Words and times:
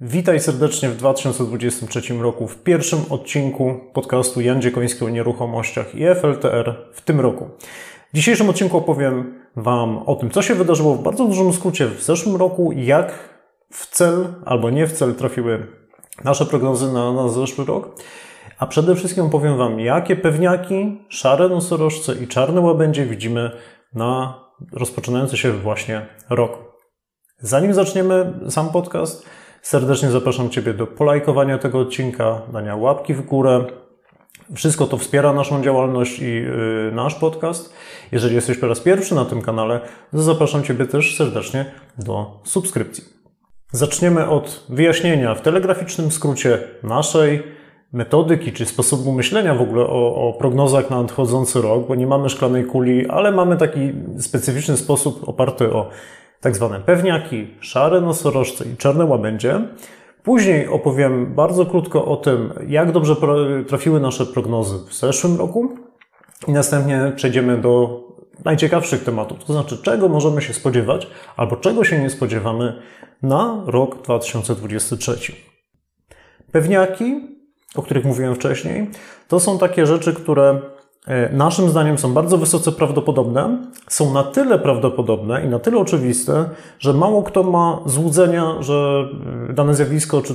Witaj 0.00 0.40
serdecznie 0.40 0.88
w 0.88 0.96
2023 0.96 2.14
roku 2.14 2.48
w 2.48 2.62
pierwszym 2.62 2.98
odcinku 3.10 3.80
podcastu 3.92 4.40
Jan 4.40 4.62
Dziekoński 4.62 5.04
o 5.04 5.08
nieruchomościach 5.08 5.94
i 5.94 6.04
FLTR 6.14 6.74
w 6.92 7.00
tym 7.00 7.20
roku. 7.20 7.50
W 8.12 8.16
dzisiejszym 8.16 8.50
odcinku 8.50 8.76
opowiem 8.76 9.34
Wam 9.56 9.98
o 9.98 10.16
tym, 10.16 10.30
co 10.30 10.42
się 10.42 10.54
wydarzyło 10.54 10.94
w 10.94 11.02
bardzo 11.02 11.24
dużym 11.24 11.52
skrócie 11.52 11.86
w 11.86 12.02
zeszłym 12.02 12.36
roku, 12.36 12.72
jak 12.72 13.12
w 13.70 13.86
cel 13.86 14.34
albo 14.44 14.70
nie 14.70 14.86
w 14.86 14.92
cel 14.92 15.14
trafiły 15.14 15.66
nasze 16.24 16.46
prognozy 16.46 16.92
na, 16.92 17.12
na 17.12 17.28
zeszły 17.28 17.64
rok. 17.64 18.02
A 18.58 18.66
przede 18.66 18.96
wszystkim 18.96 19.24
opowiem 19.24 19.56
Wam, 19.56 19.80
jakie 19.80 20.16
pewniaki, 20.16 20.98
szare 21.08 21.48
nosorożce 21.48 22.14
i 22.14 22.26
czarne 22.26 22.60
łabędzie 22.60 23.06
widzimy 23.06 23.50
na 23.94 24.40
rozpoczynający 24.72 25.36
się 25.36 25.52
właśnie 25.52 26.06
rok. 26.30 26.58
Zanim 27.40 27.74
zaczniemy 27.74 28.40
sam 28.48 28.70
podcast, 28.70 29.26
serdecznie 29.62 30.10
zapraszam 30.10 30.50
Ciebie 30.50 30.74
do 30.74 30.86
polajkowania 30.86 31.58
tego 31.58 31.78
odcinka, 31.78 32.42
dania 32.52 32.76
łapki 32.76 33.14
w 33.14 33.26
górę, 33.26 33.64
wszystko 34.54 34.86
to 34.86 34.98
wspiera 34.98 35.32
naszą 35.32 35.62
działalność 35.62 36.18
i 36.18 36.34
yy, 36.34 36.90
nasz 36.94 37.14
podcast. 37.14 37.74
Jeżeli 38.12 38.34
jesteś 38.34 38.58
po 38.58 38.68
raz 38.68 38.80
pierwszy 38.80 39.14
na 39.14 39.24
tym 39.24 39.42
kanale, 39.42 39.80
to 40.12 40.22
zapraszam 40.22 40.62
Ciebie 40.62 40.86
też 40.86 41.16
serdecznie 41.16 41.64
do 41.98 42.40
subskrypcji. 42.44 43.04
Zaczniemy 43.72 44.28
od 44.28 44.66
wyjaśnienia 44.68 45.34
w 45.34 45.42
telegraficznym 45.42 46.10
skrócie 46.10 46.58
naszej 46.82 47.42
metodyki 47.92 48.52
czy 48.52 48.66
sposobu 48.66 49.12
myślenia 49.12 49.54
w 49.54 49.60
ogóle 49.60 49.86
o, 49.86 50.28
o 50.28 50.32
prognozach 50.32 50.90
na 50.90 51.02
nadchodzący 51.02 51.62
rok, 51.62 51.88
bo 51.88 51.94
nie 51.94 52.06
mamy 52.06 52.28
szklanej 52.28 52.64
kuli, 52.64 53.08
ale 53.08 53.32
mamy 53.32 53.56
taki 53.56 53.92
specyficzny 54.18 54.76
sposób 54.76 55.28
oparty 55.28 55.72
o 55.72 55.90
tak 56.40 56.56
zwane 56.56 56.80
pewniaki, 56.80 57.46
szare 57.60 58.00
nosorożce 58.00 58.64
i 58.64 58.76
czarne 58.76 59.04
łabędzie. 59.04 59.60
Później 60.22 60.68
opowiem 60.68 61.34
bardzo 61.34 61.66
krótko 61.66 62.04
o 62.04 62.16
tym, 62.16 62.52
jak 62.68 62.92
dobrze 62.92 63.16
trafiły 63.68 64.00
nasze 64.00 64.26
prognozy 64.26 64.78
w 64.88 64.94
zeszłym 64.94 65.36
roku 65.36 65.74
i 66.48 66.52
następnie 66.52 67.12
przejdziemy 67.16 67.58
do 67.58 68.04
najciekawszych 68.44 69.04
tematów, 69.04 69.44
to 69.44 69.52
znaczy 69.52 69.78
czego 69.82 70.08
możemy 70.08 70.42
się 70.42 70.54
spodziewać 70.54 71.06
albo 71.36 71.56
czego 71.56 71.84
się 71.84 71.98
nie 71.98 72.10
spodziewamy 72.10 72.82
na 73.22 73.64
rok 73.66 74.02
2023. 74.02 75.18
Pewniaki, 76.52 77.20
o 77.74 77.82
których 77.82 78.04
mówiłem 78.04 78.34
wcześniej, 78.34 78.90
to 79.28 79.40
są 79.40 79.58
takie 79.58 79.86
rzeczy, 79.86 80.14
które 80.14 80.60
naszym 81.32 81.68
zdaniem 81.68 81.98
są 81.98 82.14
bardzo 82.14 82.38
wysoce 82.38 82.72
prawdopodobne, 82.72 83.58
są 83.88 84.12
na 84.12 84.22
tyle 84.24 84.58
prawdopodobne 84.58 85.44
i 85.44 85.48
na 85.48 85.58
tyle 85.58 85.78
oczywiste, 85.78 86.44
że 86.78 86.92
mało 86.92 87.22
kto 87.22 87.42
ma 87.42 87.80
złudzenia, 87.86 88.62
że 88.62 89.08
e, 89.50 89.52
dane 89.52 89.74
zjawisko 89.74 90.22
czy 90.22 90.34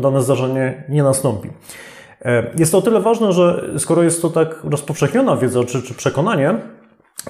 dane 0.00 0.22
zdarzenie 0.22 0.84
nie 0.88 1.02
nastąpi. 1.02 1.50
E, 2.22 2.50
jest 2.58 2.72
to 2.72 2.78
o 2.78 2.82
tyle 2.82 3.00
ważne, 3.00 3.32
że 3.32 3.64
skoro 3.78 4.02
jest 4.02 4.22
to 4.22 4.30
tak 4.30 4.64
rozpowszechniona 4.64 5.36
wiedza 5.36 5.64
czy, 5.64 5.82
czy 5.82 5.94
przekonanie, 5.94 6.54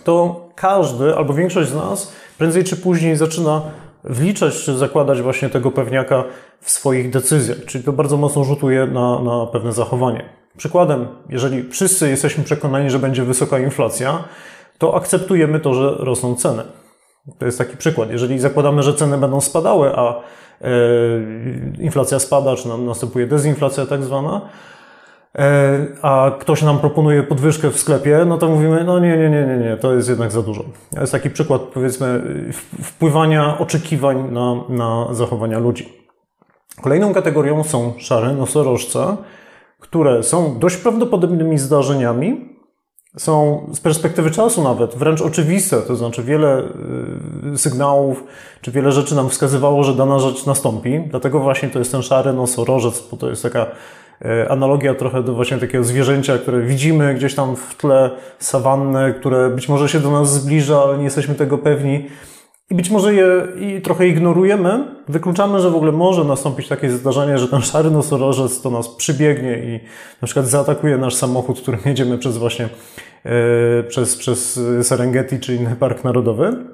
to 0.04 0.46
każdy 0.54 1.16
albo 1.16 1.34
większość 1.34 1.70
z 1.70 1.74
nas 1.74 2.12
prędzej 2.38 2.64
czy 2.64 2.76
później 2.76 3.16
zaczyna 3.16 3.62
wliczać 4.04 4.62
czy 4.62 4.78
zakładać 4.78 5.22
właśnie 5.22 5.48
tego 5.48 5.70
pewniaka 5.70 6.24
w 6.60 6.70
swoich 6.70 7.10
decyzjach, 7.10 7.58
czyli 7.66 7.84
to 7.84 7.92
bardzo 7.92 8.16
mocno 8.16 8.44
rzutuje 8.44 8.86
na, 8.86 9.18
na 9.22 9.46
pewne 9.46 9.72
zachowanie. 9.72 10.24
Przykładem, 10.56 11.06
jeżeli 11.28 11.70
wszyscy 11.70 12.08
jesteśmy 12.08 12.44
przekonani, 12.44 12.90
że 12.90 12.98
będzie 12.98 13.22
wysoka 13.22 13.58
inflacja, 13.58 14.24
to 14.78 14.94
akceptujemy 14.94 15.60
to, 15.60 15.74
że 15.74 15.94
rosną 15.98 16.34
ceny. 16.34 16.62
To 17.38 17.46
jest 17.46 17.58
taki 17.58 17.76
przykład. 17.76 18.10
Jeżeli 18.10 18.38
zakładamy, 18.38 18.82
że 18.82 18.94
ceny 18.94 19.18
będą 19.18 19.40
spadały, 19.40 19.96
a 19.96 20.20
e, 20.60 20.68
inflacja 21.78 22.18
spada, 22.18 22.56
czy 22.56 22.68
następuje 22.68 23.26
dezinflacja 23.26 23.86
tak 23.86 24.02
zwana, 24.02 24.40
a 26.02 26.30
ktoś 26.38 26.62
nam 26.62 26.78
proponuje 26.78 27.22
podwyżkę 27.22 27.70
w 27.70 27.78
sklepie, 27.78 28.24
no 28.26 28.38
to 28.38 28.48
mówimy, 28.48 28.84
no 28.84 28.98
nie, 28.98 29.16
nie, 29.16 29.30
nie, 29.30 29.46
nie, 29.46 29.56
nie, 29.56 29.76
to 29.76 29.94
jest 29.94 30.08
jednak 30.08 30.32
za 30.32 30.42
dużo. 30.42 30.64
To 30.94 31.00
jest 31.00 31.12
taki 31.12 31.30
przykład, 31.30 31.62
powiedzmy, 31.62 32.22
wpływania 32.82 33.58
oczekiwań 33.58 34.30
na, 34.32 34.54
na 34.68 35.14
zachowania 35.14 35.58
ludzi. 35.58 35.92
Kolejną 36.82 37.14
kategorią 37.14 37.64
są 37.64 37.92
szare 37.98 38.34
nosorożce, 38.34 39.16
które 39.80 40.22
są 40.22 40.58
dość 40.58 40.76
prawdopodobnymi 40.76 41.58
zdarzeniami, 41.58 42.54
są 43.16 43.66
z 43.72 43.80
perspektywy 43.80 44.30
czasu 44.30 44.62
nawet 44.62 44.94
wręcz 44.94 45.20
oczywiste, 45.20 45.82
to 45.82 45.96
znaczy 45.96 46.22
wiele 46.22 46.62
y, 47.54 47.58
sygnałów, 47.58 48.24
czy 48.60 48.70
wiele 48.70 48.92
rzeczy 48.92 49.14
nam 49.14 49.28
wskazywało, 49.28 49.84
że 49.84 49.94
dana 49.94 50.18
rzecz 50.18 50.46
nastąpi. 50.46 51.00
Dlatego 51.10 51.40
właśnie 51.40 51.68
to 51.68 51.78
jest 51.78 51.92
ten 51.92 52.02
szary 52.02 52.32
nosorożec, 52.32 53.08
bo 53.10 53.16
to 53.16 53.30
jest 53.30 53.42
taka 53.42 53.66
analogia 54.48 54.94
trochę 54.94 55.22
do 55.22 55.34
właśnie 55.34 55.56
takiego 55.56 55.84
zwierzęcia, 55.84 56.38
które 56.38 56.62
widzimy 56.62 57.14
gdzieś 57.14 57.34
tam 57.34 57.56
w 57.56 57.74
tle 57.74 58.10
sawannę, 58.38 59.14
które 59.18 59.50
być 59.50 59.68
może 59.68 59.88
się 59.88 60.00
do 60.00 60.10
nas 60.10 60.32
zbliża, 60.32 60.82
ale 60.82 60.98
nie 60.98 61.04
jesteśmy 61.04 61.34
tego 61.34 61.58
pewni. 61.58 62.06
I 62.70 62.74
być 62.74 62.90
może 62.90 63.14
je 63.14 63.46
i 63.60 63.80
trochę 63.80 64.08
ignorujemy, 64.08 64.84
wykluczamy, 65.08 65.60
że 65.60 65.70
w 65.70 65.76
ogóle 65.76 65.92
może 65.92 66.24
nastąpić 66.24 66.68
takie 66.68 66.90
zdarzenie, 66.90 67.38
że 67.38 67.48
ten 67.48 67.62
szary 67.62 67.90
nosorożec 67.90 68.60
to 68.60 68.70
nas 68.70 68.88
przybiegnie 68.88 69.58
i 69.58 69.80
na 70.22 70.26
przykład 70.26 70.46
zaatakuje 70.46 70.98
nasz 70.98 71.14
samochód, 71.14 71.60
którym 71.60 71.80
jedziemy 71.84 72.18
przez 72.18 72.36
właśnie 72.36 72.68
e, 73.24 73.82
przez, 73.82 74.16
przez 74.16 74.60
Serengeti 74.82 75.40
czy 75.40 75.54
inny 75.54 75.76
park 75.76 76.04
narodowy. 76.04 76.73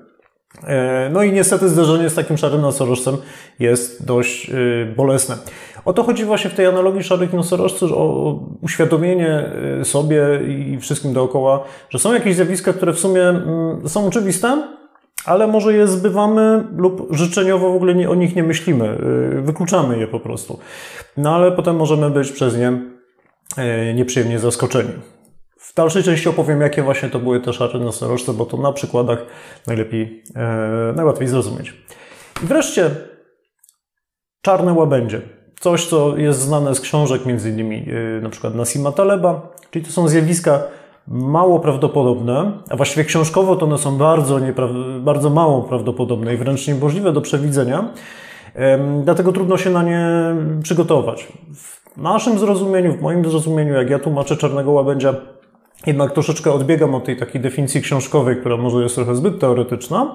E, 0.65 1.11
no 1.13 1.23
i 1.23 1.33
niestety 1.33 1.69
zdarzenie 1.69 2.11
z 2.11 2.15
takim 2.15 2.37
szarym 2.37 2.61
nosorożcem 2.61 3.17
jest 3.59 4.07
dość 4.07 4.51
e, 4.51 4.55
bolesne. 4.97 5.37
O 5.85 5.93
to 5.93 6.03
chodzi 6.03 6.25
właśnie 6.25 6.51
w 6.51 6.55
tej 6.55 6.67
analogii 6.67 7.03
szarych 7.03 7.33
nosorożców, 7.33 7.93
o 7.93 8.39
uświadomienie 8.63 9.51
sobie 9.85 10.23
i 10.49 10.79
wszystkim 10.81 11.13
dookoła, 11.13 11.65
że 11.91 11.99
są 11.99 12.15
jakieś 12.15 12.35
zjawiska, 12.35 12.73
które 12.73 12.93
w 12.93 12.99
sumie 12.99 13.23
mm, 13.23 13.89
są 13.89 14.07
oczywiste, 14.07 14.63
ale 15.25 15.47
może 15.47 15.73
je 15.73 15.87
zbywamy 15.87 16.65
lub 16.77 17.09
życzeniowo 17.11 17.73
w 17.73 17.77
ogóle 17.77 18.09
o 18.09 18.15
nich 18.15 18.37
nie 18.37 18.43
myślimy, 18.43 18.99
y, 19.39 19.43
wykluczamy 19.43 19.99
je 19.99 20.07
po 20.07 20.21
prostu. 20.21 20.59
No 21.17 21.35
ale 21.35 21.53
potem 21.53 21.77
możemy 21.77 22.11
być 22.11 22.33
przez 22.33 22.57
nie 22.57 22.69
y, 22.69 23.95
nieprzyjemnie 23.95 24.39
zaskoczeni. 24.39 24.93
W 25.61 25.75
dalszej 25.75 26.03
części 26.03 26.29
opowiem, 26.29 26.61
jakie 26.61 26.83
właśnie 26.83 27.09
to 27.09 27.19
były 27.19 27.41
te 27.41 27.53
szare 27.53 27.79
nosorożce, 27.79 28.33
bo 28.33 28.47
to 28.47 28.57
na 28.57 28.73
przykładach 28.73 29.19
najlepiej, 29.67 30.23
e, 30.37 30.93
najłatwiej 30.97 31.29
zrozumieć. 31.29 31.73
I 32.43 32.47
wreszcie 32.47 32.91
czarne 34.43 34.73
łabędzie. 34.73 35.21
Coś, 35.61 35.87
co 35.87 36.17
jest 36.17 36.41
znane 36.41 36.75
z 36.75 36.81
książek, 36.81 37.27
między 37.27 37.51
innymi 37.51 37.85
y, 37.89 38.21
na 38.23 38.31
przykład 38.31 38.55
Nasima 38.55 38.93
Taleba, 38.93 39.49
czyli 39.71 39.85
to 39.85 39.93
są 39.93 40.09
zjawiska 40.09 40.63
mało 41.09 41.61
prawdopodobne, 41.61 42.53
a 42.71 42.77
właściwie 42.77 43.05
książkowo 43.05 43.57
to 43.57 43.67
one 43.67 43.79
są 43.79 43.99
bardzo, 43.99 44.41
bardzo 45.01 45.31
mało 45.31 45.63
prawdopodobne 45.63 46.35
i 46.35 46.37
wręcz 46.37 46.69
niemożliwe 46.69 47.13
do 47.13 47.21
przewidzenia, 47.21 47.89
dlatego 49.05 49.33
trudno 49.33 49.57
się 49.57 49.71
na 49.71 49.83
nie 49.83 50.07
przygotować. 50.63 51.29
W 51.55 51.97
naszym 51.97 52.39
zrozumieniu, 52.39 52.93
w 52.93 53.03
moim 53.03 53.31
zrozumieniu, 53.31 53.75
jak 53.75 53.91
ja 53.91 53.99
tłumaczę 53.99 54.37
czarnego 54.37 54.71
łabędzia, 54.71 55.15
jednak 55.87 56.13
troszeczkę 56.13 56.53
odbiegam 56.53 56.95
od 56.95 57.05
tej 57.05 57.17
takiej 57.17 57.41
definicji 57.41 57.83
książkowej, 57.83 58.37
która 58.37 58.57
może 58.57 58.83
jest 58.83 58.95
trochę 58.95 59.15
zbyt 59.15 59.39
teoretyczna. 59.39 60.15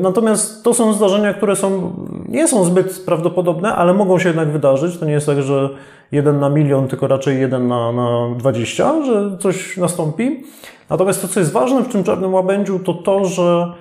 Natomiast 0.00 0.64
to 0.64 0.74
są 0.74 0.92
zdarzenia, 0.92 1.34
które 1.34 1.56
są, 1.56 1.92
nie 2.28 2.48
są 2.48 2.64
zbyt 2.64 3.04
prawdopodobne, 3.06 3.74
ale 3.74 3.94
mogą 3.94 4.18
się 4.18 4.28
jednak 4.28 4.48
wydarzyć. 4.48 4.98
To 4.98 5.06
nie 5.06 5.12
jest 5.12 5.26
tak, 5.26 5.42
że 5.42 5.68
jeden 6.12 6.40
na 6.40 6.50
milion, 6.50 6.88
tylko 6.88 7.06
raczej 7.06 7.40
jeden 7.40 7.68
na, 7.68 7.92
na 7.92 8.28
20, 8.38 9.04
że 9.04 9.38
coś 9.40 9.76
nastąpi. 9.76 10.44
Natomiast 10.90 11.22
to, 11.22 11.28
co 11.28 11.40
jest 11.40 11.52
ważne 11.52 11.82
w 11.82 11.88
tym 11.88 12.04
czarnym 12.04 12.34
łabędziu, 12.34 12.78
to 12.78 12.94
to, 12.94 13.24
że 13.24 13.72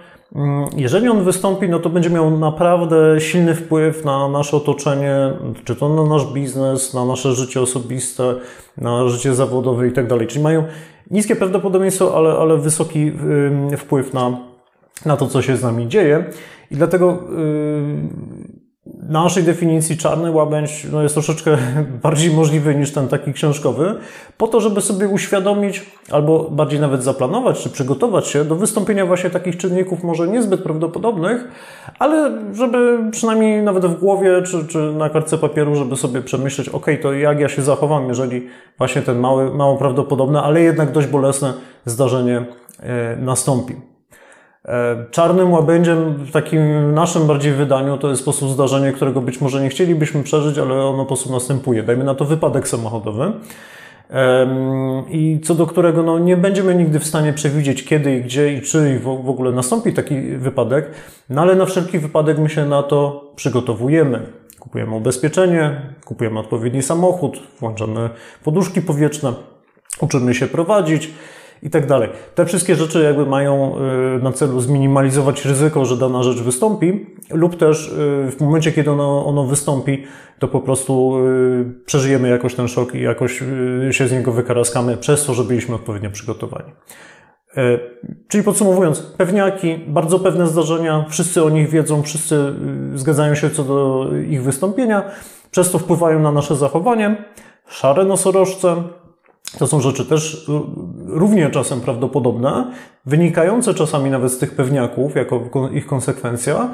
jeżeli 0.75 1.09
on 1.09 1.23
wystąpi, 1.23 1.69
no 1.69 1.79
to 1.79 1.89
będzie 1.89 2.09
miał 2.09 2.37
naprawdę 2.37 3.21
silny 3.21 3.55
wpływ 3.55 4.05
na 4.05 4.29
nasze 4.29 4.57
otoczenie, 4.57 5.33
czy 5.63 5.75
to 5.75 5.89
na 5.89 6.03
nasz 6.03 6.33
biznes, 6.33 6.93
na 6.93 7.05
nasze 7.05 7.33
życie 7.33 7.61
osobiste, 7.61 8.35
na 8.77 9.09
życie 9.09 9.35
zawodowe 9.35 9.87
i 9.87 9.91
tak 9.91 10.07
dalej. 10.07 10.27
Czyli 10.27 10.43
mają 10.43 10.63
niskie 11.11 11.35
prawdopodobieństwo, 11.35 12.17
ale, 12.17 12.29
ale 12.29 12.57
wysoki 12.57 13.11
wpływ 13.77 14.13
na 14.13 14.37
na 15.05 15.17
to, 15.17 15.27
co 15.27 15.41
się 15.41 15.57
z 15.57 15.63
nami 15.63 15.87
dzieje. 15.87 16.25
I 16.71 16.75
dlatego 16.75 17.19
yy, 19.07 19.13
naszej 19.13 19.43
definicji 19.43 19.97
czarny 19.97 20.31
łabędź 20.31 20.87
no 20.91 21.03
jest 21.03 21.15
troszeczkę 21.15 21.57
bardziej 22.03 22.31
możliwy 22.31 22.75
niż 22.75 22.91
ten 22.91 23.07
taki 23.07 23.33
książkowy, 23.33 23.95
po 24.37 24.47
to, 24.47 24.61
żeby 24.61 24.81
sobie 24.81 25.07
uświadomić 25.07 25.85
albo 26.11 26.49
bardziej 26.51 26.79
nawet 26.79 27.03
zaplanować 27.03 27.59
czy 27.59 27.69
przygotować 27.69 28.27
się 28.27 28.45
do 28.45 28.55
wystąpienia 28.55 29.05
właśnie 29.05 29.29
takich 29.29 29.57
czynników 29.57 30.03
może 30.03 30.27
niezbyt 30.27 30.63
prawdopodobnych, 30.63 31.47
ale 31.99 32.31
żeby 32.53 32.97
przynajmniej 33.11 33.63
nawet 33.63 33.85
w 33.85 33.99
głowie 33.99 34.41
czy, 34.41 34.67
czy 34.67 34.77
na 34.77 35.09
kartce 35.09 35.37
papieru, 35.37 35.75
żeby 35.75 35.95
sobie 35.95 36.21
przemyśleć, 36.21 36.69
ok, 36.69 36.85
to 37.01 37.13
jak 37.13 37.39
ja 37.39 37.49
się 37.49 37.61
zachowam, 37.61 38.07
jeżeli 38.07 38.47
właśnie 38.77 39.01
ten 39.01 39.19
mały, 39.19 39.53
mało 39.53 39.77
prawdopodobne, 39.77 40.41
ale 40.41 40.61
jednak 40.61 40.91
dość 40.91 41.07
bolesne 41.07 41.53
zdarzenie 41.85 42.45
e, 42.79 43.15
nastąpi. 43.15 43.96
E, 44.67 45.05
czarnym 45.11 45.51
łabędziem 45.51 46.13
w 46.13 46.31
takim 46.31 46.93
naszym 46.93 47.27
bardziej 47.27 47.53
wydaniu 47.53 47.97
to 47.97 48.09
jest 48.09 48.21
sposób 48.21 48.49
zdarzenie, 48.49 48.91
którego 48.91 49.21
być 49.21 49.41
może 49.41 49.61
nie 49.61 49.69
chcielibyśmy 49.69 50.23
przeżyć, 50.23 50.57
ale 50.57 50.85
ono 50.85 50.97
po 50.97 51.05
prostu 51.05 51.31
następuje. 51.31 51.83
Dajmy 51.83 52.03
na 52.03 52.15
to 52.15 52.25
wypadek 52.25 52.67
samochodowy. 52.67 53.31
I 55.09 55.39
co 55.43 55.55
do 55.55 55.67
którego 55.67 56.03
no, 56.03 56.19
nie 56.19 56.37
będziemy 56.37 56.75
nigdy 56.75 56.99
w 56.99 57.05
stanie 57.05 57.33
przewidzieć, 57.33 57.83
kiedy 57.83 58.15
i 58.15 58.21
gdzie 58.21 58.53
i 58.53 58.61
czy 58.61 58.95
i 58.95 58.99
w 58.99 59.29
ogóle 59.29 59.51
nastąpi 59.51 59.93
taki 59.93 60.21
wypadek, 60.21 60.91
no 61.29 61.41
ale 61.41 61.55
na 61.55 61.65
wszelki 61.65 61.99
wypadek 61.99 62.37
my 62.37 62.49
się 62.49 62.65
na 62.65 62.83
to 62.83 63.31
przygotowujemy. 63.35 64.21
Kupujemy 64.59 64.95
ubezpieczenie, 64.95 65.81
kupujemy 66.05 66.39
odpowiedni 66.39 66.83
samochód, 66.83 67.39
włączamy 67.59 68.09
poduszki 68.43 68.81
powietrzne, 68.81 69.33
uczymy 70.01 70.33
się 70.33 70.47
prowadzić, 70.47 71.13
i 71.63 71.69
tak 71.69 71.85
dalej. 71.85 72.09
Te 72.35 72.45
wszystkie 72.45 72.75
rzeczy 72.75 73.03
jakby 73.03 73.25
mają 73.25 73.75
y, 74.17 74.23
na 74.23 74.31
celu 74.31 74.59
zminimalizować 74.59 75.45
ryzyko, 75.45 75.85
że 75.85 75.97
dana 75.97 76.23
rzecz 76.23 76.41
wystąpi, 76.41 77.05
lub 77.31 77.55
też 77.55 77.87
y, 77.87 77.91
w 78.31 78.41
momencie, 78.41 78.71
kiedy 78.71 78.91
ono, 78.91 79.25
ono 79.25 79.43
wystąpi, 79.43 80.03
to 80.39 80.47
po 80.47 80.61
prostu 80.61 81.17
y, 81.27 81.85
przeżyjemy 81.85 82.29
jakoś 82.29 82.55
ten 82.55 82.67
szok 82.67 82.95
i 82.95 83.01
jakoś 83.01 83.43
się 83.91 84.07
z 84.07 84.11
niego 84.11 84.31
wykaraskamy 84.31 84.97
przez 84.97 85.25
to, 85.25 85.33
że 85.33 85.43
byliśmy 85.43 85.75
odpowiednio 85.75 86.11
przygotowani. 86.11 86.71
Czyli 88.27 88.43
podsumowując, 88.43 88.99
pewniaki, 89.01 89.77
bardzo 89.87 90.19
pewne 90.19 90.47
zdarzenia, 90.47 91.05
wszyscy 91.09 91.43
o 91.43 91.49
nich 91.49 91.69
wiedzą, 91.69 92.03
wszyscy 92.03 92.53
zgadzają 92.95 93.35
się 93.35 93.49
co 93.49 93.63
do 93.63 94.09
ich 94.29 94.43
wystąpienia, 94.43 95.03
przez 95.51 95.71
to 95.71 95.79
wpływają 95.79 96.19
na 96.19 96.31
nasze 96.31 96.55
zachowanie. 96.55 97.25
Szare 97.67 98.05
nosorożce, 98.05 98.83
to 99.59 99.67
są 99.67 99.81
rzeczy 99.81 100.05
też 100.05 100.51
równie 101.05 101.49
czasem 101.49 101.81
prawdopodobne, 101.81 102.71
wynikające 103.05 103.73
czasami 103.73 104.09
nawet 104.09 104.31
z 104.31 104.37
tych 104.37 104.55
pewniaków, 104.55 105.15
jako 105.15 105.69
ich 105.73 105.87
konsekwencja, 105.87 106.69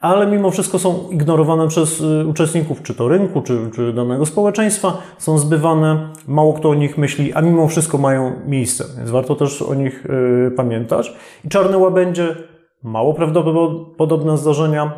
ale 0.00 0.26
mimo 0.26 0.50
wszystko 0.50 0.78
są 0.78 1.08
ignorowane 1.10 1.68
przez 1.68 2.00
y, 2.00 2.26
uczestników, 2.26 2.82
czy 2.82 2.94
to 2.94 3.08
rynku, 3.08 3.42
czy, 3.42 3.70
czy 3.74 3.92
danego 3.92 4.26
społeczeństwa, 4.26 4.98
są 5.18 5.38
zbywane, 5.38 6.08
mało 6.28 6.52
kto 6.52 6.70
o 6.70 6.74
nich 6.74 6.98
myśli, 6.98 7.32
a 7.32 7.42
mimo 7.42 7.68
wszystko 7.68 7.98
mają 7.98 8.32
miejsce, 8.46 8.84
więc 8.96 9.10
warto 9.10 9.34
też 9.34 9.62
o 9.62 9.74
nich 9.74 10.06
y, 10.06 10.50
pamiętać. 10.56 11.12
I 11.44 11.48
czarny 11.48 11.78
łabędzie, 11.78 12.36
mało 12.82 13.14
prawdopodobne 13.14 14.38
zdarzenia, 14.38 14.92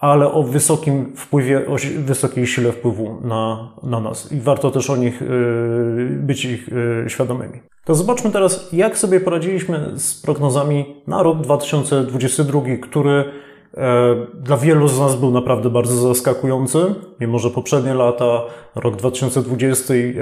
ale 0.00 0.32
o 0.32 0.42
wysokim 0.42 1.16
wpływie, 1.16 1.66
o 1.66 1.76
wysokiej 1.98 2.46
sile 2.46 2.72
wpływu 2.72 3.20
na, 3.22 3.72
na 3.82 4.00
nas 4.00 4.32
i 4.32 4.40
warto 4.40 4.70
też 4.70 4.90
o 4.90 4.96
nich 4.96 5.22
y, 5.22 6.18
być 6.20 6.44
ich 6.44 6.68
y, 6.68 7.04
świadomymi. 7.08 7.60
To 7.84 7.94
zobaczmy 7.94 8.30
teraz, 8.30 8.72
jak 8.72 8.98
sobie 8.98 9.20
poradziliśmy 9.20 9.90
z 9.96 10.22
prognozami 10.22 10.96
na 11.06 11.22
rok 11.22 11.40
2022, 11.40 12.60
który 12.82 13.24
e, 13.76 14.16
dla 14.34 14.56
wielu 14.56 14.88
z 14.88 14.98
nas 14.98 15.16
był 15.16 15.30
naprawdę 15.30 15.70
bardzo 15.70 16.08
zaskakujący, 16.08 16.78
mimo 17.20 17.38
że 17.38 17.50
poprzednie 17.50 17.94
lata, 17.94 18.42
rok 18.74 18.96
2020 18.96 19.94
i 19.96 20.14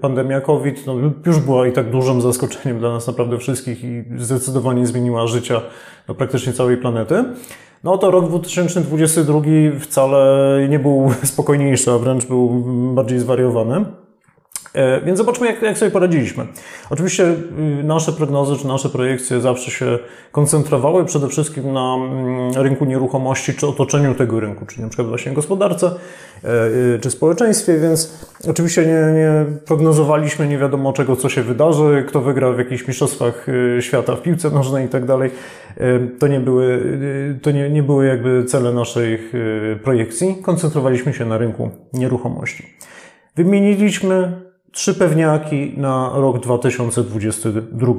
pandemia 0.00 0.40
COVID, 0.40 0.86
no 0.86 0.94
już 1.26 1.38
była 1.38 1.66
i 1.66 1.72
tak 1.72 1.90
dużym 1.90 2.20
zaskoczeniem 2.20 2.78
dla 2.78 2.90
nas 2.90 3.06
naprawdę 3.06 3.38
wszystkich 3.38 3.84
i 3.84 4.04
zdecydowanie 4.18 4.86
zmieniła 4.86 5.26
życia 5.26 5.60
no, 6.08 6.14
praktycznie 6.14 6.52
całej 6.52 6.76
planety. 6.76 7.24
No 7.84 7.98
to 7.98 8.10
rok 8.10 8.28
2022 8.28 9.40
wcale 9.80 10.58
nie 10.68 10.78
był 10.78 11.10
spokojniejszy, 11.24 11.90
a 11.90 11.98
wręcz 11.98 12.26
był 12.26 12.48
bardziej 12.94 13.18
zwariowany. 13.18 13.84
E, 14.74 15.00
więc 15.00 15.18
zobaczmy, 15.18 15.46
jak, 15.46 15.62
jak 15.62 15.78
sobie 15.78 15.90
poradziliśmy. 15.90 16.46
Oczywiście 16.90 17.24
y, 17.80 17.84
nasze 17.84 18.12
prognozy 18.12 18.56
czy 18.56 18.66
nasze 18.66 18.88
projekcje 18.88 19.40
zawsze 19.40 19.70
się 19.70 19.98
koncentrowały 20.32 21.04
przede 21.04 21.28
wszystkim 21.28 21.72
na 21.72 21.94
mm, 21.94 22.52
rynku 22.54 22.84
nieruchomości 22.84 23.54
czy 23.54 23.66
otoczeniu 23.66 24.14
tego 24.14 24.40
rynku, 24.40 24.66
czyli 24.66 24.82
na 24.82 24.88
przykład 24.88 25.08
właśnie 25.08 25.32
gospodarce 25.32 25.90
e, 26.44 26.66
y, 26.94 26.98
czy 27.02 27.10
społeczeństwie, 27.10 27.78
więc 27.78 28.28
oczywiście 28.48 28.86
nie, 28.86 29.12
nie 29.14 29.44
prognozowaliśmy 29.66 30.48
nie 30.48 30.58
wiadomo 30.58 30.92
czego, 30.92 31.16
co 31.16 31.28
się 31.28 31.42
wydarzy, 31.42 32.04
kto 32.08 32.20
wygra 32.20 32.52
w 32.52 32.58
jakichś 32.58 32.88
mistrzostwach 32.88 33.48
y, 33.48 33.82
świata 33.82 34.16
w 34.16 34.22
piłce 34.22 34.50
nożnej 34.50 34.86
i 34.86 34.88
tak 34.88 35.04
dalej. 35.04 35.30
E, 35.76 36.00
to 36.18 36.28
nie 36.28 36.40
były, 36.40 36.82
to 37.42 37.50
nie, 37.50 37.70
nie 37.70 37.82
były 37.82 38.06
jakby 38.06 38.44
cele 38.44 38.72
naszych 38.72 39.32
projekcji. 39.82 40.36
Koncentrowaliśmy 40.42 41.12
się 41.12 41.24
na 41.24 41.38
rynku 41.38 41.70
nieruchomości. 41.92 42.66
Wymieniliśmy 43.36 44.32
trzy 44.72 44.94
pewniaki 44.94 45.72
na 45.76 46.10
rok 46.14 46.40
2022. 46.40 47.92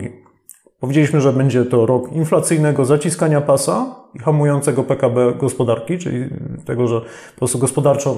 Powiedzieliśmy, 0.79 1.21
że 1.21 1.33
będzie 1.33 1.65
to 1.65 1.85
rok 1.85 2.11
inflacyjnego 2.11 2.85
zaciskania 2.85 3.41
pasa 3.41 3.95
i 4.15 4.19
hamującego 4.19 4.83
PKB 4.83 5.33
gospodarki, 5.39 5.97
czyli 5.97 6.29
tego, 6.65 6.87
że 6.87 7.01
po 7.01 7.37
prostu 7.37 7.59
gospodarczo 7.59 8.17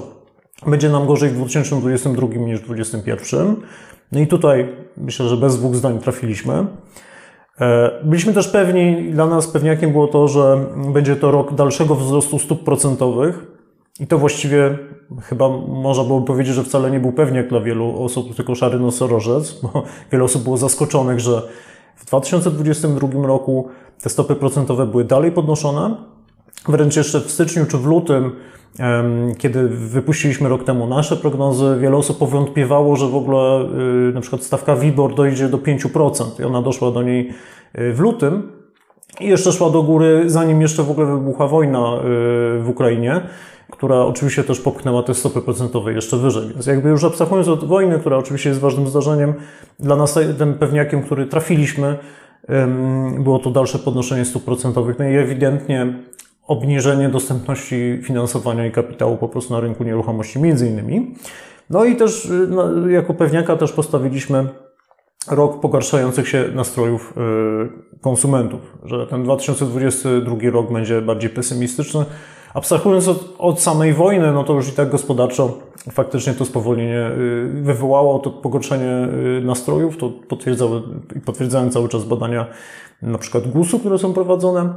będzie 0.66 0.88
nam 0.88 1.06
gorzej 1.06 1.30
w 1.30 1.34
2022 1.34 2.28
niż 2.28 2.60
w 2.60 2.64
2021. 2.64 3.56
No 4.12 4.20
i 4.20 4.26
tutaj 4.26 4.68
myślę, 4.96 5.28
że 5.28 5.36
bez 5.36 5.58
dwóch 5.58 5.74
zdań 5.74 5.98
trafiliśmy. 5.98 6.66
E, 7.60 7.90
byliśmy 8.04 8.32
też 8.32 8.48
pewni, 8.48 9.10
dla 9.12 9.26
nas 9.26 9.46
pewniakiem 9.48 9.92
było 9.92 10.08
to, 10.08 10.28
że 10.28 10.66
będzie 10.92 11.16
to 11.16 11.30
rok 11.30 11.54
dalszego 11.54 11.94
wzrostu 11.94 12.38
stóp 12.38 12.64
procentowych, 12.64 13.56
i 14.00 14.06
to 14.06 14.18
właściwie 14.18 14.78
chyba 15.22 15.48
można 15.68 16.04
byłoby 16.04 16.26
powiedzieć, 16.26 16.54
że 16.54 16.64
wcale 16.64 16.90
nie 16.90 17.00
był 17.00 17.12
pewniak 17.12 17.48
dla 17.48 17.60
wielu 17.60 18.04
osób, 18.04 18.34
tylko 18.34 18.54
szary 18.54 18.78
nosorożec, 18.78 19.60
bo 19.62 19.82
wiele 20.12 20.24
osób 20.24 20.42
było 20.42 20.56
zaskoczonych, 20.56 21.20
że 21.20 21.42
w 21.96 22.04
2022 22.04 23.26
roku 23.26 23.68
te 24.02 24.08
stopy 24.08 24.34
procentowe 24.34 24.86
były 24.86 25.04
dalej 25.04 25.32
podnoszone. 25.32 25.96
Wręcz 26.68 26.96
jeszcze 26.96 27.20
w 27.20 27.30
styczniu 27.30 27.66
czy 27.66 27.78
w 27.78 27.86
lutym, 27.86 28.32
kiedy 29.38 29.68
wypuściliśmy 29.68 30.48
rok 30.48 30.64
temu 30.64 30.86
nasze 30.86 31.16
prognozy, 31.16 31.76
wiele 31.80 31.96
osób 31.96 32.18
powątpiewało, 32.18 32.96
że 32.96 33.08
w 33.08 33.16
ogóle 33.16 33.68
y, 34.08 34.12
na 34.14 34.20
przykład 34.20 34.42
stawka 34.42 34.76
WIBOR 34.76 35.14
dojdzie 35.14 35.48
do 35.48 35.58
5% 35.58 36.40
i 36.40 36.44
ona 36.44 36.62
doszła 36.62 36.90
do 36.90 37.02
niej 37.02 37.30
y, 37.78 37.92
w 37.92 38.00
lutym. 38.00 38.52
I 39.20 39.26
jeszcze 39.26 39.52
szła 39.52 39.70
do 39.70 39.82
góry, 39.82 40.24
zanim 40.26 40.62
jeszcze 40.62 40.82
w 40.82 40.90
ogóle 40.90 41.06
wybuchła 41.06 41.48
wojna 41.48 41.78
y, 41.78 42.00
w 42.62 42.66
Ukrainie 42.68 43.20
która 43.70 43.96
oczywiście 43.96 44.44
też 44.44 44.60
popchnęła 44.60 45.02
te 45.02 45.14
stopy 45.14 45.42
procentowe 45.42 45.92
jeszcze 45.92 46.16
wyżej. 46.16 46.48
Więc 46.48 46.66
jakby 46.66 46.88
już 46.88 47.04
abstrahując 47.04 47.48
od 47.48 47.64
wojny, 47.64 47.98
która 47.98 48.16
oczywiście 48.16 48.48
jest 48.48 48.60
ważnym 48.60 48.88
zdarzeniem, 48.88 49.34
dla 49.80 49.96
nas 49.96 50.18
tym 50.38 50.54
pewniakiem, 50.54 51.02
który 51.02 51.26
trafiliśmy, 51.26 51.98
było 53.18 53.38
to 53.38 53.50
dalsze 53.50 53.78
podnoszenie 53.78 54.24
stóp 54.24 54.44
procentowych. 54.44 54.98
No 54.98 55.04
i 55.04 55.16
ewidentnie 55.16 55.94
obniżenie 56.46 57.08
dostępności 57.08 58.00
finansowania 58.02 58.66
i 58.66 58.72
kapitału 58.72 59.16
po 59.16 59.28
prostu 59.28 59.54
na 59.54 59.60
rynku 59.60 59.84
nieruchomości 59.84 60.38
między 60.38 60.68
innymi. 60.68 61.14
No 61.70 61.84
i 61.84 61.96
też 61.96 62.24
y, 62.24 62.46
no, 62.50 62.88
jako 62.88 63.14
pewniaka 63.14 63.56
też 63.56 63.72
postawiliśmy 63.72 64.48
rok 65.30 65.60
pogarszających 65.60 66.28
się 66.28 66.44
nastrojów 66.54 67.14
y, 67.96 68.00
konsumentów, 68.00 68.60
że 68.84 69.06
ten 69.06 69.24
2022 69.24 70.36
rok 70.50 70.72
będzie 70.72 71.02
bardziej 71.02 71.30
pesymistyczny, 71.30 72.04
Abstrahując 72.56 73.08
od, 73.08 73.34
od, 73.38 73.60
samej 73.60 73.92
wojny, 73.94 74.32
no 74.32 74.44
to 74.44 74.52
już 74.52 74.68
i 74.68 74.72
tak 74.72 74.90
gospodarczo 74.90 75.58
faktycznie 75.92 76.34
to 76.34 76.44
spowolnienie 76.44 77.10
y, 77.10 77.62
wywołało 77.62 78.18
to 78.18 78.30
pogorszenie 78.30 79.08
y, 79.38 79.44
nastrojów, 79.44 79.96
to 79.96 80.10
potwierdzały 80.10 80.82
i 81.16 81.20
potwierdzają 81.20 81.70
cały 81.70 81.88
czas 81.88 82.04
badania 82.04 82.46
na 83.02 83.18
przykład 83.18 83.48
GUS-u, 83.48 83.78
które 83.78 83.98
są 83.98 84.12
prowadzone. 84.12 84.74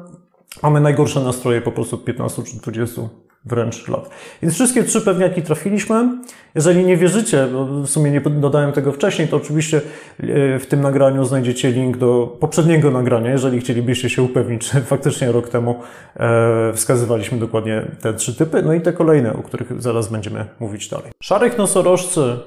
Mamy 0.63 0.81
najgorsze 0.81 1.19
nastroje 1.19 1.61
po 1.61 1.71
prostu 1.71 1.95
od 1.95 2.03
15 2.03 2.43
czy 2.43 2.57
20 2.57 3.01
wręcz 3.45 3.87
lat. 3.87 4.09
Więc 4.41 4.55
wszystkie 4.55 4.83
trzy 4.83 5.01
pewniaki 5.01 5.41
trafiliśmy. 5.41 6.17
Jeżeli 6.55 6.85
nie 6.85 6.97
wierzycie, 6.97 7.47
bo 7.53 7.65
w 7.65 7.87
sumie 7.87 8.11
nie 8.11 8.21
dodałem 8.21 8.71
tego 8.71 8.91
wcześniej, 8.91 9.27
to 9.27 9.37
oczywiście 9.37 9.77
e, 9.77 10.59
w 10.59 10.65
tym 10.69 10.81
nagraniu 10.81 11.25
znajdziecie 11.25 11.71
link 11.71 11.97
do 11.97 12.37
poprzedniego 12.39 12.91
nagrania, 12.91 13.31
jeżeli 13.31 13.59
chcielibyście 13.59 14.09
się 14.09 14.23
upewnić, 14.23 14.69
czy 14.69 14.81
faktycznie 14.81 15.31
rok 15.31 15.49
temu 15.49 15.75
e, 16.15 16.73
wskazywaliśmy 16.73 17.39
dokładnie 17.39 17.85
te 18.01 18.13
trzy 18.13 18.35
typy, 18.35 18.61
no 18.63 18.73
i 18.73 18.81
te 18.81 18.93
kolejne, 18.93 19.33
o 19.33 19.43
których 19.43 19.81
zaraz 19.81 20.07
będziemy 20.07 20.45
mówić 20.59 20.89
dalej. 20.89 21.11
Szarych 21.23 21.57
nosorożcy 21.57 22.37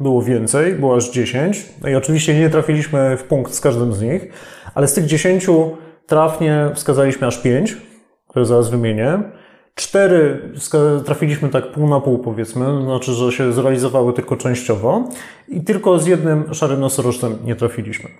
było 0.00 0.22
więcej, 0.22 0.74
było 0.74 0.96
aż 0.96 1.10
10. 1.10 1.66
No 1.82 1.88
i 1.88 1.94
oczywiście 1.94 2.40
nie 2.40 2.50
trafiliśmy 2.50 3.16
w 3.16 3.24
punkt 3.24 3.54
z 3.54 3.60
każdym 3.60 3.92
z 3.92 4.02
nich, 4.02 4.22
ale 4.74 4.88
z 4.88 4.94
tych 4.94 5.06
10 5.06 5.46
trafnie 6.06 6.70
wskazaliśmy 6.74 7.26
aż 7.26 7.38
pięć, 7.38 7.76
które 8.28 8.44
zaraz 8.44 8.70
wymienię. 8.70 9.18
Cztery 9.78 10.38
trafiliśmy 11.04 11.48
tak 11.48 11.72
pół 11.72 11.88
na 11.88 12.00
pół, 12.00 12.18
powiedzmy, 12.18 12.82
znaczy, 12.82 13.12
że 13.12 13.32
się 13.32 13.52
zrealizowały 13.52 14.12
tylko 14.12 14.36
częściowo 14.36 15.04
i 15.48 15.60
tylko 15.60 15.98
z 15.98 16.06
jednym 16.06 16.54
szarym 16.54 16.80
nosorożcem 16.80 17.38
nie 17.44 17.56
trafiliśmy. 17.56 18.10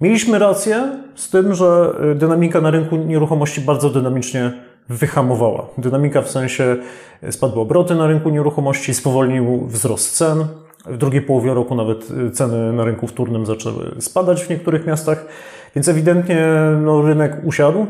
Mieliśmy 0.00 0.38
rację 0.38 0.98
z 1.14 1.30
tym, 1.30 1.54
że 1.54 1.94
dynamika 2.14 2.60
na 2.60 2.70
rynku 2.70 2.96
nieruchomości 2.96 3.60
bardzo 3.60 3.90
dynamicznie 3.90 4.52
wyhamowała. 4.88 5.66
Dynamika 5.78 6.22
w 6.22 6.30
sensie 6.30 6.76
spadły 7.30 7.60
obroty 7.60 7.94
na 7.94 8.06
rynku 8.06 8.30
nieruchomości, 8.30 8.94
spowolnił 8.94 9.66
wzrost 9.66 10.16
cen. 10.16 10.46
W 10.86 10.96
drugiej 10.96 11.22
połowie 11.22 11.54
roku 11.54 11.74
nawet 11.74 12.08
ceny 12.32 12.72
na 12.72 12.84
rynku 12.84 13.06
wtórnym 13.06 13.46
zaczęły 13.46 13.94
spadać 13.98 14.44
w 14.44 14.50
niektórych 14.50 14.86
miastach, 14.86 15.26
więc 15.74 15.88
ewidentnie 15.88 16.46
no, 16.82 17.02
rynek 17.02 17.36
usiadł. 17.44 17.86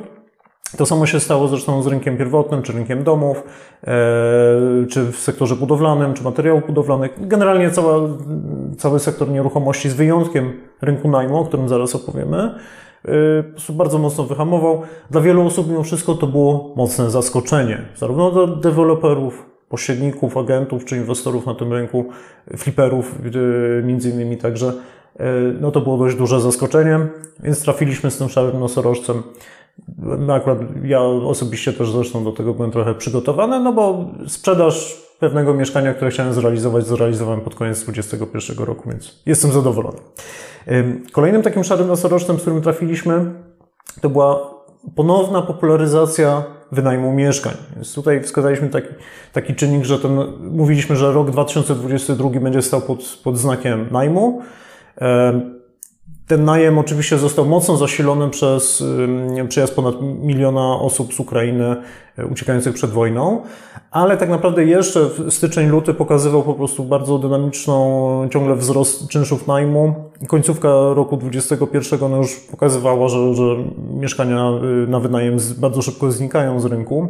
To 0.76 0.86
samo 0.86 1.06
się 1.06 1.20
stało 1.20 1.48
zresztą 1.48 1.82
z 1.82 1.86
rynkiem 1.86 2.16
pierwotnym, 2.16 2.62
czy 2.62 2.72
rynkiem 2.72 3.04
domów, 3.04 3.42
e, 3.82 3.90
czy 4.90 5.12
w 5.12 5.16
sektorze 5.16 5.56
budowlanym, 5.56 6.14
czy 6.14 6.24
materiałów 6.24 6.66
budowlanych. 6.66 7.10
Generalnie 7.18 7.70
cała, 7.70 8.08
cały 8.78 8.98
sektor 8.98 9.28
nieruchomości, 9.28 9.90
z 9.90 9.94
wyjątkiem 9.94 10.52
rynku 10.82 11.08
najmu, 11.10 11.38
o 11.38 11.44
którym 11.44 11.68
zaraz 11.68 11.94
opowiemy, 11.94 12.54
e, 13.68 13.72
bardzo 13.72 13.98
mocno 13.98 14.24
wyhamował. 14.24 14.82
Dla 15.10 15.20
wielu 15.20 15.46
osób 15.46 15.68
mimo 15.68 15.82
wszystko 15.82 16.14
to 16.14 16.26
było 16.26 16.74
mocne 16.76 17.10
zaskoczenie, 17.10 17.78
zarówno 17.96 18.30
dla 18.30 18.46
deweloperów, 18.46 19.46
pośredników, 19.68 20.36
agentów 20.36 20.84
czy 20.84 20.96
inwestorów 20.96 21.46
na 21.46 21.54
tym 21.54 21.72
rynku, 21.72 22.04
fliperów 22.56 23.14
e, 23.24 23.82
między 23.82 24.10
innymi 24.10 24.36
także. 24.36 24.72
No 25.60 25.70
to 25.70 25.80
było 25.80 25.98
dość 25.98 26.16
duże 26.16 26.40
zaskoczenie, 26.40 26.98
więc 27.40 27.62
trafiliśmy 27.62 28.10
z 28.10 28.18
tym 28.18 28.28
szarym 28.28 28.60
nosorożcem 28.60 29.22
no 29.98 30.34
akurat 30.34 30.58
ja 30.84 31.00
osobiście 31.02 31.72
też 31.72 31.90
zresztą 31.90 32.24
do 32.24 32.32
tego 32.32 32.54
byłem 32.54 32.70
trochę 32.70 32.94
przygotowany, 32.94 33.60
no 33.60 33.72
bo 33.72 34.04
sprzedaż 34.26 35.02
pewnego 35.18 35.54
mieszkania, 35.54 35.94
które 35.94 36.10
chciałem 36.10 36.32
zrealizować, 36.32 36.86
zrealizowałem 36.86 37.40
pod 37.40 37.54
koniec 37.54 37.82
2021 37.82 38.66
roku, 38.66 38.90
więc 38.90 39.22
jestem 39.26 39.52
zadowolony. 39.52 39.98
Kolejnym 41.12 41.42
takim 41.42 41.64
szarym 41.64 41.88
nosorożcem, 41.88 42.38
z 42.38 42.40
którym 42.40 42.62
trafiliśmy, 42.62 43.32
to 44.00 44.10
była 44.10 44.50
ponowna 44.94 45.42
popularyzacja 45.42 46.44
wynajmu 46.72 47.12
mieszkań. 47.12 47.52
Więc 47.74 47.94
tutaj 47.94 48.22
wskazaliśmy 48.22 48.68
taki, 48.68 48.88
taki 49.32 49.54
czynnik, 49.54 49.84
że 49.84 49.98
ten, 49.98 50.20
mówiliśmy, 50.40 50.96
że 50.96 51.12
rok 51.12 51.30
2022 51.30 52.30
będzie 52.40 52.62
stał 52.62 52.80
pod, 52.80 53.18
pod 53.24 53.38
znakiem 53.38 53.86
najmu. 53.90 54.42
Ten 56.28 56.44
najem 56.44 56.78
oczywiście 56.78 57.18
został 57.18 57.44
mocno 57.44 57.76
zasilony 57.76 58.30
przez 58.30 58.84
przyjazd 59.48 59.74
ponad 59.74 59.94
miliona 60.00 60.80
osób 60.80 61.14
z 61.14 61.20
Ukrainy 61.20 61.76
e, 62.18 62.26
uciekających 62.26 62.74
przed 62.74 62.90
wojną, 62.90 63.42
ale 63.90 64.16
tak 64.16 64.28
naprawdę 64.28 64.64
jeszcze 64.64 65.00
styczeń, 65.30 65.68
luty 65.68 65.94
pokazywał 65.94 66.42
po 66.42 66.54
prostu 66.54 66.84
bardzo 66.84 67.18
dynamiczną 67.18 68.28
ciągle 68.32 68.56
wzrost 68.56 69.08
czynszów 69.08 69.46
najmu. 69.46 69.94
Końcówka 70.28 70.68
roku 70.68 71.16
2021 71.16 72.10
no 72.10 72.16
już 72.16 72.36
pokazywała, 72.36 73.08
że, 73.08 73.34
że 73.34 73.56
mieszkania 73.90 74.50
y, 74.84 74.90
na 74.90 75.00
wynajem 75.00 75.36
bardzo 75.58 75.82
szybko 75.82 76.12
znikają 76.12 76.60
z 76.60 76.64
rynku. 76.64 77.08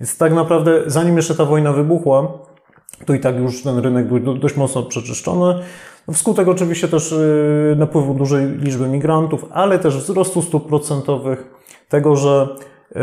Więc 0.00 0.16
tak 0.16 0.32
naprawdę 0.34 0.82
zanim 0.86 1.16
jeszcze 1.16 1.34
ta 1.34 1.44
wojna 1.44 1.72
wybuchła, 1.72 2.32
to 3.06 3.14
i 3.14 3.20
tak 3.20 3.36
już 3.36 3.62
ten 3.62 3.78
rynek 3.78 4.08
był 4.08 4.34
dość 4.34 4.56
mocno 4.56 4.82
przeczyszczony. 4.82 5.54
Wskutek 6.12 6.48
oczywiście 6.48 6.88
też 6.88 7.12
y, 7.12 7.74
napływu 7.78 8.14
dużej 8.14 8.46
liczby 8.46 8.88
migrantów, 8.88 9.46
ale 9.50 9.78
też 9.78 9.96
wzrostu 9.96 10.42
stóp 10.42 10.68
procentowych, 10.68 11.44
tego, 11.88 12.16
że 12.16 12.48
y, 12.90 12.96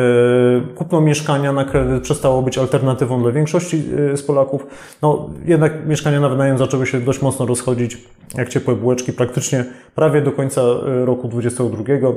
kupno 0.75 1.01
mieszkania 1.01 1.53
na 1.53 1.65
kredyt 1.65 2.03
przestało 2.03 2.41
być 2.41 2.57
alternatywą 2.57 3.21
dla 3.21 3.31
większości 3.31 3.83
y, 4.13 4.17
z 4.17 4.23
Polaków. 4.23 4.67
No, 5.01 5.29
jednak 5.45 5.87
mieszkania 5.87 6.19
na 6.19 6.29
wynajem 6.29 6.57
zaczęły 6.57 6.85
się 6.85 6.99
dość 6.99 7.21
mocno 7.21 7.45
rozchodzić, 7.45 7.97
jak 8.35 8.49
ciepłe 8.49 8.75
bułeczki, 8.75 9.13
praktycznie 9.13 9.65
prawie 9.95 10.21
do 10.21 10.31
końca 10.31 10.61
roku 11.05 11.27
2022. 11.27 12.11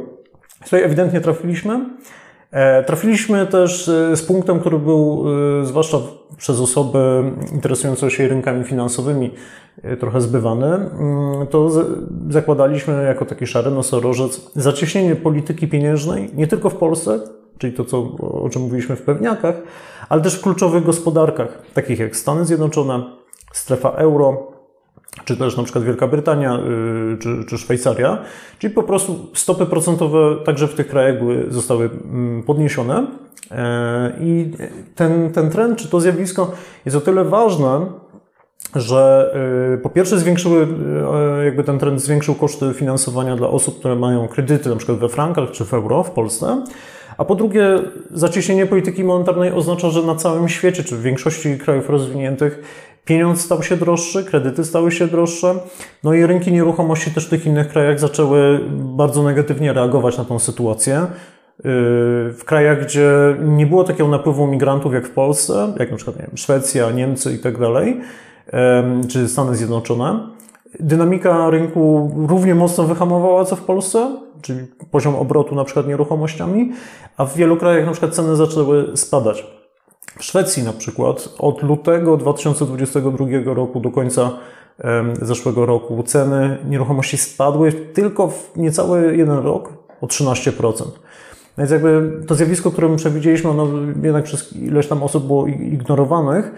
Tutaj 0.64 0.82
ewidentnie 0.82 1.20
trafiliśmy. 1.20 1.80
E, 2.50 2.84
trafiliśmy 2.84 3.46
też 3.46 3.86
z 4.14 4.22
punktem, 4.22 4.60
który 4.60 4.78
był 4.78 5.24
zwłaszcza 5.62 5.98
przez 6.40 6.60
osoby 6.60 6.98
interesujące 7.52 8.10
się 8.10 8.28
rynkami 8.28 8.64
finansowymi 8.64 9.30
e, 9.82 9.96
trochę 9.96 10.20
zbywany, 10.20 10.66
mm, 10.66 11.46
to 11.46 11.70
zakładaliśmy 12.28 13.04
jako 13.04 13.24
taki 13.24 13.46
szary 13.46 13.70
nosorożec 13.70 14.50
zacieśnienie 14.56 15.16
polityki 15.16 15.68
pieniężnej 15.68 16.30
nie 16.34 16.46
tylko 16.46 16.70
w 16.70 16.76
Polsce, 16.76 17.20
czyli 17.58 17.72
to, 17.72 17.84
co, 17.84 17.98
o 18.18 18.48
czym 18.48 18.62
mówiliśmy 18.62 18.96
w 18.96 19.02
pewniakach, 19.02 19.54
ale 20.08 20.22
też 20.22 20.38
w 20.38 20.42
kluczowych 20.42 20.84
gospodarkach, 20.84 21.62
takich 21.74 21.98
jak 21.98 22.16
Stany 22.16 22.44
Zjednoczone, 22.44 23.02
strefa 23.52 23.90
euro, 23.90 24.49
czy 25.24 25.36
też 25.36 25.56
na 25.56 25.62
przykład 25.62 25.84
Wielka 25.84 26.06
Brytania, 26.06 26.58
y, 27.14 27.18
czy, 27.18 27.44
czy 27.48 27.58
Szwajcaria, 27.58 28.18
czyli 28.58 28.74
po 28.74 28.82
prostu 28.82 29.30
stopy 29.34 29.66
procentowe 29.66 30.36
także 30.44 30.68
w 30.68 30.74
tych 30.74 30.88
krajach 30.88 31.18
były, 31.18 31.46
zostały 31.48 31.90
mm, 32.04 32.42
podniesione. 32.42 33.06
E, 33.50 34.12
i 34.20 34.52
ten, 34.94 35.32
ten 35.32 35.50
trend, 35.50 35.78
czy 35.78 35.88
to 35.88 36.00
zjawisko 36.00 36.52
jest 36.84 36.96
o 36.96 37.00
tyle 37.00 37.24
ważne, 37.24 37.86
że 38.74 39.32
y, 39.74 39.78
po 39.78 39.90
pierwsze 39.90 40.18
zwiększyły, 40.18 40.66
y, 41.40 41.44
jakby 41.44 41.64
ten 41.64 41.78
trend 41.78 42.00
zwiększył 42.00 42.34
koszty 42.34 42.74
finansowania 42.74 43.36
dla 43.36 43.48
osób, 43.48 43.78
które 43.78 43.96
mają 43.96 44.28
kredyty 44.28 44.68
na 44.68 44.76
przykład 44.76 44.98
we 44.98 45.08
frankach 45.08 45.50
czy 45.50 45.64
w 45.64 45.74
euro 45.74 46.02
w 46.02 46.10
Polsce, 46.10 46.64
a 47.18 47.24
po 47.24 47.34
drugie 47.34 47.78
zacieśnienie 48.10 48.66
polityki 48.66 49.04
monetarnej 49.04 49.52
oznacza, 49.52 49.90
że 49.90 50.02
na 50.02 50.14
całym 50.14 50.48
świecie, 50.48 50.84
czy 50.84 50.96
w 50.96 51.02
większości 51.02 51.58
krajów 51.58 51.90
rozwiniętych 51.90 52.62
pieniądz 53.10 53.40
stał 53.40 53.62
się 53.62 53.76
droższy, 53.76 54.24
kredyty 54.24 54.64
stały 54.64 54.92
się 54.92 55.06
droższe, 55.06 55.54
no 56.04 56.14
i 56.14 56.26
rynki 56.26 56.52
nieruchomości 56.52 57.10
też 57.10 57.26
w 57.26 57.30
tych 57.30 57.46
innych 57.46 57.68
krajach 57.68 58.00
zaczęły 58.00 58.60
bardzo 58.70 59.22
negatywnie 59.22 59.72
reagować 59.72 60.18
na 60.18 60.24
tą 60.24 60.38
sytuację. 60.38 60.94
Yy, 60.94 61.64
w 62.32 62.42
krajach, 62.44 62.84
gdzie 62.84 63.10
nie 63.40 63.66
było 63.66 63.84
takiego 63.84 64.08
napływu 64.08 64.46
migrantów 64.46 64.94
jak 64.94 65.06
w 65.06 65.10
Polsce, 65.10 65.72
jak 65.78 65.90
na 65.90 65.96
przykład 65.96 66.16
nie 66.16 66.22
wiem, 66.22 66.36
Szwecja, 66.36 66.90
Niemcy 66.90 67.32
i 67.32 67.38
tak 67.38 67.58
czy 69.08 69.28
Stany 69.28 69.56
Zjednoczone, 69.56 70.20
dynamika 70.80 71.50
rynku 71.50 72.10
równie 72.28 72.54
mocno 72.54 72.84
wyhamowała 72.84 73.44
co 73.44 73.56
w 73.56 73.62
Polsce, 73.62 74.16
czyli 74.42 74.60
poziom 74.90 75.14
obrotu 75.14 75.54
na 75.54 75.64
przykład 75.64 75.86
nieruchomościami, 75.86 76.72
a 77.16 77.24
w 77.24 77.36
wielu 77.36 77.56
krajach 77.56 77.86
na 77.86 77.92
przykład 77.92 78.14
ceny 78.14 78.36
zaczęły 78.36 78.96
spadać. 78.96 79.59
W 80.20 80.24
Szwecji 80.24 80.62
na 80.62 80.72
przykład 80.72 81.28
od 81.38 81.62
lutego 81.62 82.16
2022 82.16 83.26
roku 83.44 83.80
do 83.80 83.90
końca 83.90 84.30
zeszłego 85.22 85.66
roku 85.66 86.02
ceny 86.02 86.58
nieruchomości 86.68 87.16
spadły 87.16 87.72
tylko 87.72 88.28
w 88.28 88.56
niecały 88.56 89.16
jeden 89.16 89.38
rok 89.38 89.72
o 90.00 90.06
13%. 90.06 90.84
Więc 91.58 91.70
jakby 91.70 92.20
to 92.26 92.34
zjawisko, 92.34 92.70
które 92.70 92.88
my 92.88 92.96
przewidzieliśmy, 92.96 93.50
ono 93.50 93.68
jednak 94.02 94.24
przez 94.24 94.56
ileś 94.56 94.86
tam 94.86 95.02
osób 95.02 95.26
było 95.26 95.46
ignorowanych, 95.46 96.52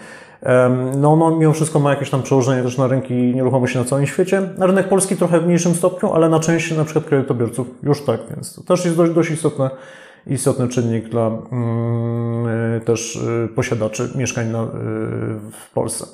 no 0.97 1.13
ono 1.13 1.37
mimo 1.37 1.53
wszystko 1.53 1.81
ma 1.81 1.91
jakieś 1.91 2.11
tam 2.11 2.23
przełożenie 2.23 2.63
też 2.63 2.79
na 2.79 2.87
rynki 2.87 3.15
nieruchomości 3.15 3.79
na 3.79 3.85
całym 3.85 4.07
świecie. 4.07 4.43
Na 4.59 4.67
rynek 4.67 4.89
polski 4.89 5.17
trochę 5.17 5.41
w 5.41 5.47
mniejszym 5.47 5.75
stopniu, 5.75 6.13
ale 6.13 6.29
na 6.29 6.41
część 6.41 6.77
na 6.77 6.85
przykład 6.85 7.05
kredytobiorców 7.05 7.67
już 7.83 8.05
tak, 8.05 8.21
więc 8.35 8.55
to 8.55 8.63
też 8.63 8.85
jest 8.85 8.97
dość, 8.97 9.13
dość 9.13 9.31
istotne 9.31 9.71
istotny 10.27 10.69
czynnik 10.69 11.09
dla 11.09 11.27
mm, 11.27 12.81
też 12.81 13.17
y, 13.17 13.49
posiadaczy 13.55 14.11
mieszkań 14.15 14.47
y, 14.47 14.51
w 15.51 15.71
Polsce. 15.75 16.07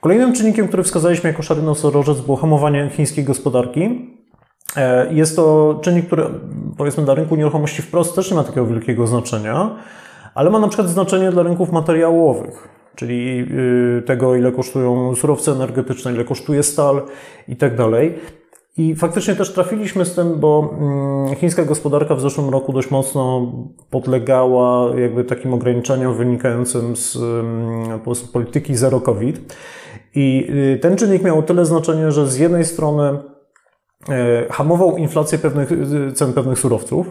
Kolejnym 0.00 0.32
czynnikiem, 0.32 0.68
który 0.68 0.82
wskazaliśmy 0.82 1.30
jako 1.30 1.42
szary 1.42 1.62
nosorożec 1.62 2.20
było 2.20 2.36
hamowanie 2.36 2.90
chińskiej 2.92 3.24
gospodarki. 3.24 4.10
E, 4.76 5.14
jest 5.14 5.36
to 5.36 5.78
czynnik, 5.82 6.06
który 6.06 6.24
powiedzmy 6.78 7.04
dla 7.04 7.14
rynku 7.14 7.36
nieruchomości 7.36 7.82
wprost 7.82 8.14
też 8.14 8.30
nie 8.30 8.36
ma 8.36 8.44
takiego 8.44 8.66
wielkiego 8.66 9.06
znaczenia, 9.06 9.76
ale 10.34 10.50
ma 10.50 10.58
na 10.58 10.68
przykład 10.68 10.88
znaczenie 10.88 11.30
dla 11.30 11.42
rynków 11.42 11.72
materiałowych, 11.72 12.68
czyli 12.94 13.46
tego, 14.06 14.36
ile 14.36 14.52
kosztują 14.52 15.14
surowce 15.14 15.52
energetyczne, 15.52 16.12
ile 16.12 16.24
kosztuje 16.24 16.62
stal 16.62 17.02
i 17.48 17.56
tak. 17.56 17.72
I 18.76 18.94
faktycznie 18.94 19.34
też 19.34 19.52
trafiliśmy 19.52 20.04
z 20.04 20.14
tym, 20.14 20.40
bo 20.40 20.74
mm, 20.78 21.36
chińska 21.36 21.64
gospodarka 21.64 22.14
w 22.14 22.20
zeszłym 22.20 22.50
roku 22.50 22.72
dość 22.72 22.90
mocno 22.90 23.52
podlegała 23.90 24.96
jakby 25.00 25.24
takim 25.24 25.54
ograniczeniom 25.54 26.14
wynikającym 26.14 26.96
z 26.96 27.16
mm, 27.16 28.00
polityki 28.32 28.76
zero 28.76 29.00
COVID. 29.00 29.56
I 30.14 30.46
y, 30.74 30.78
ten 30.78 30.96
czynnik 30.96 31.22
miał 31.22 31.42
tyle 31.42 31.64
znaczenie, 31.64 32.12
że 32.12 32.28
z 32.28 32.38
jednej 32.38 32.64
strony 32.64 33.18
e, 34.08 34.46
hamował 34.50 34.96
inflację 34.96 35.38
pewnych, 35.38 35.72
y, 35.72 36.12
cen 36.12 36.32
pewnych 36.32 36.58
surowców. 36.58 37.06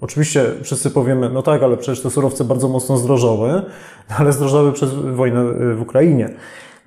Oczywiście 0.00 0.44
wszyscy 0.62 0.90
powiemy, 0.90 1.30
no 1.30 1.42
tak, 1.42 1.62
ale 1.62 1.76
przecież 1.76 2.02
te 2.02 2.10
surowce 2.10 2.44
bardzo 2.44 2.68
mocno 2.68 2.96
zdrożały, 2.96 3.62
ale 4.18 4.32
zdrożały 4.32 4.72
przez 4.72 4.94
wojnę 4.94 5.44
w 5.74 5.82
Ukrainie. 5.82 6.34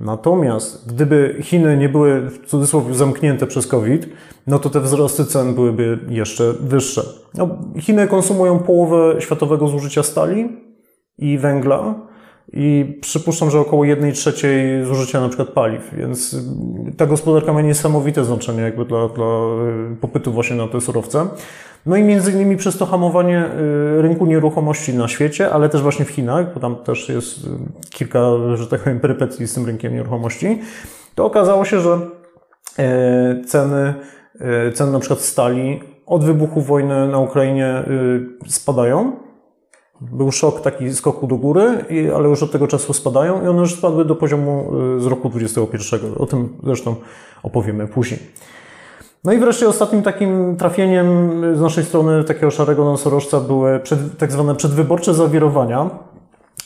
Natomiast 0.03 0.93
gdyby 0.93 1.35
Chiny 1.41 1.77
nie 1.77 1.89
były 1.89 2.29
w 2.29 2.45
cudzysłowie 2.45 2.93
zamknięte 2.93 3.47
przez 3.47 3.67
COVID, 3.67 4.09
no 4.47 4.59
to 4.59 4.69
te 4.69 4.79
wzrosty 4.79 5.25
cen 5.25 5.53
byłyby 5.55 5.99
jeszcze 6.09 6.53
wyższe. 6.53 7.03
No, 7.33 7.49
Chiny 7.79 8.07
konsumują 8.07 8.59
połowę 8.59 9.15
światowego 9.21 9.67
zużycia 9.67 10.03
stali 10.03 10.49
i 11.17 11.37
węgla 11.37 11.95
i 12.53 12.97
przypuszczam, 13.01 13.51
że 13.51 13.59
około 13.59 13.85
1 13.85 14.11
trzeciej 14.11 14.85
zużycia 14.85 15.21
na 15.21 15.27
przykład 15.27 15.49
paliw, 15.49 15.95
więc 15.97 16.35
ta 16.97 17.05
gospodarka 17.05 17.53
ma 17.53 17.61
niesamowite 17.61 18.25
znaczenie 18.25 18.61
jakby 18.61 18.85
dla, 18.85 19.09
dla 19.09 19.27
popytu 20.01 20.31
właśnie 20.31 20.55
na 20.55 20.67
te 20.67 20.81
surowce. 20.81 21.27
No 21.85 21.95
i 21.95 22.03
między 22.03 22.31
innymi 22.31 22.57
przez 22.57 22.77
to 22.77 22.85
hamowanie 22.85 23.45
y, 23.45 24.01
rynku 24.01 24.25
nieruchomości 24.25 24.93
na 24.93 25.07
świecie, 25.07 25.49
ale 25.51 25.69
też 25.69 25.81
właśnie 25.81 26.05
w 26.05 26.09
Chinach, 26.09 26.53
bo 26.53 26.59
tam 26.59 26.75
też 26.75 27.09
jest 27.09 27.37
y, 27.37 27.49
kilka, 27.89 28.19
że 28.53 28.67
tak 28.67 28.81
powiem, 28.81 28.99
perypetii 28.99 29.47
z 29.47 29.53
tym 29.53 29.65
rynkiem 29.65 29.93
nieruchomości, 29.93 30.61
to 31.15 31.25
okazało 31.25 31.65
się, 31.65 31.79
że 31.79 31.99
e, 32.79 33.43
ceny, 33.45 33.93
ceny 34.73 34.91
na 34.91 34.99
przykład 34.99 35.19
stali 35.19 35.79
od 36.05 36.23
wybuchu 36.23 36.61
wojny 36.61 37.07
na 37.07 37.19
Ukrainie 37.19 37.83
y, 38.45 38.49
spadają. 38.51 39.11
Był 40.01 40.31
szok 40.31 40.61
taki 40.61 40.93
skoku 40.93 41.27
do 41.27 41.35
góry, 41.35 41.85
ale 42.15 42.29
już 42.29 42.43
od 42.43 42.51
tego 42.51 42.67
czasu 42.67 42.93
spadają 42.93 43.45
i 43.45 43.47
one 43.47 43.59
już 43.59 43.75
spadły 43.75 44.05
do 44.05 44.15
poziomu 44.15 44.71
z 44.97 45.05
roku 45.05 45.29
2021. 45.29 46.13
O 46.17 46.25
tym 46.25 46.49
zresztą 46.63 46.95
opowiemy 47.43 47.87
później. 47.87 48.19
No 49.23 49.33
i 49.33 49.37
wreszcie 49.37 49.67
ostatnim 49.67 50.01
takim 50.01 50.55
trafieniem 50.57 51.31
z 51.55 51.61
naszej 51.61 51.83
strony 51.83 52.23
takiego 52.23 52.51
szarego 52.51 52.85
nosorożca 52.85 53.39
były 53.39 53.79
przed, 53.79 54.17
tak 54.17 54.31
zwane 54.31 54.55
przedwyborcze 54.55 55.13
zawirowania. 55.13 55.89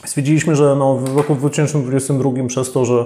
Stwierdziliśmy, 0.05 0.55
że 0.55 0.75
no, 0.75 0.95
w 0.95 1.17
roku 1.17 1.35
2022 1.35 2.29
przez 2.47 2.71
to, 2.71 2.85
że 2.85 3.05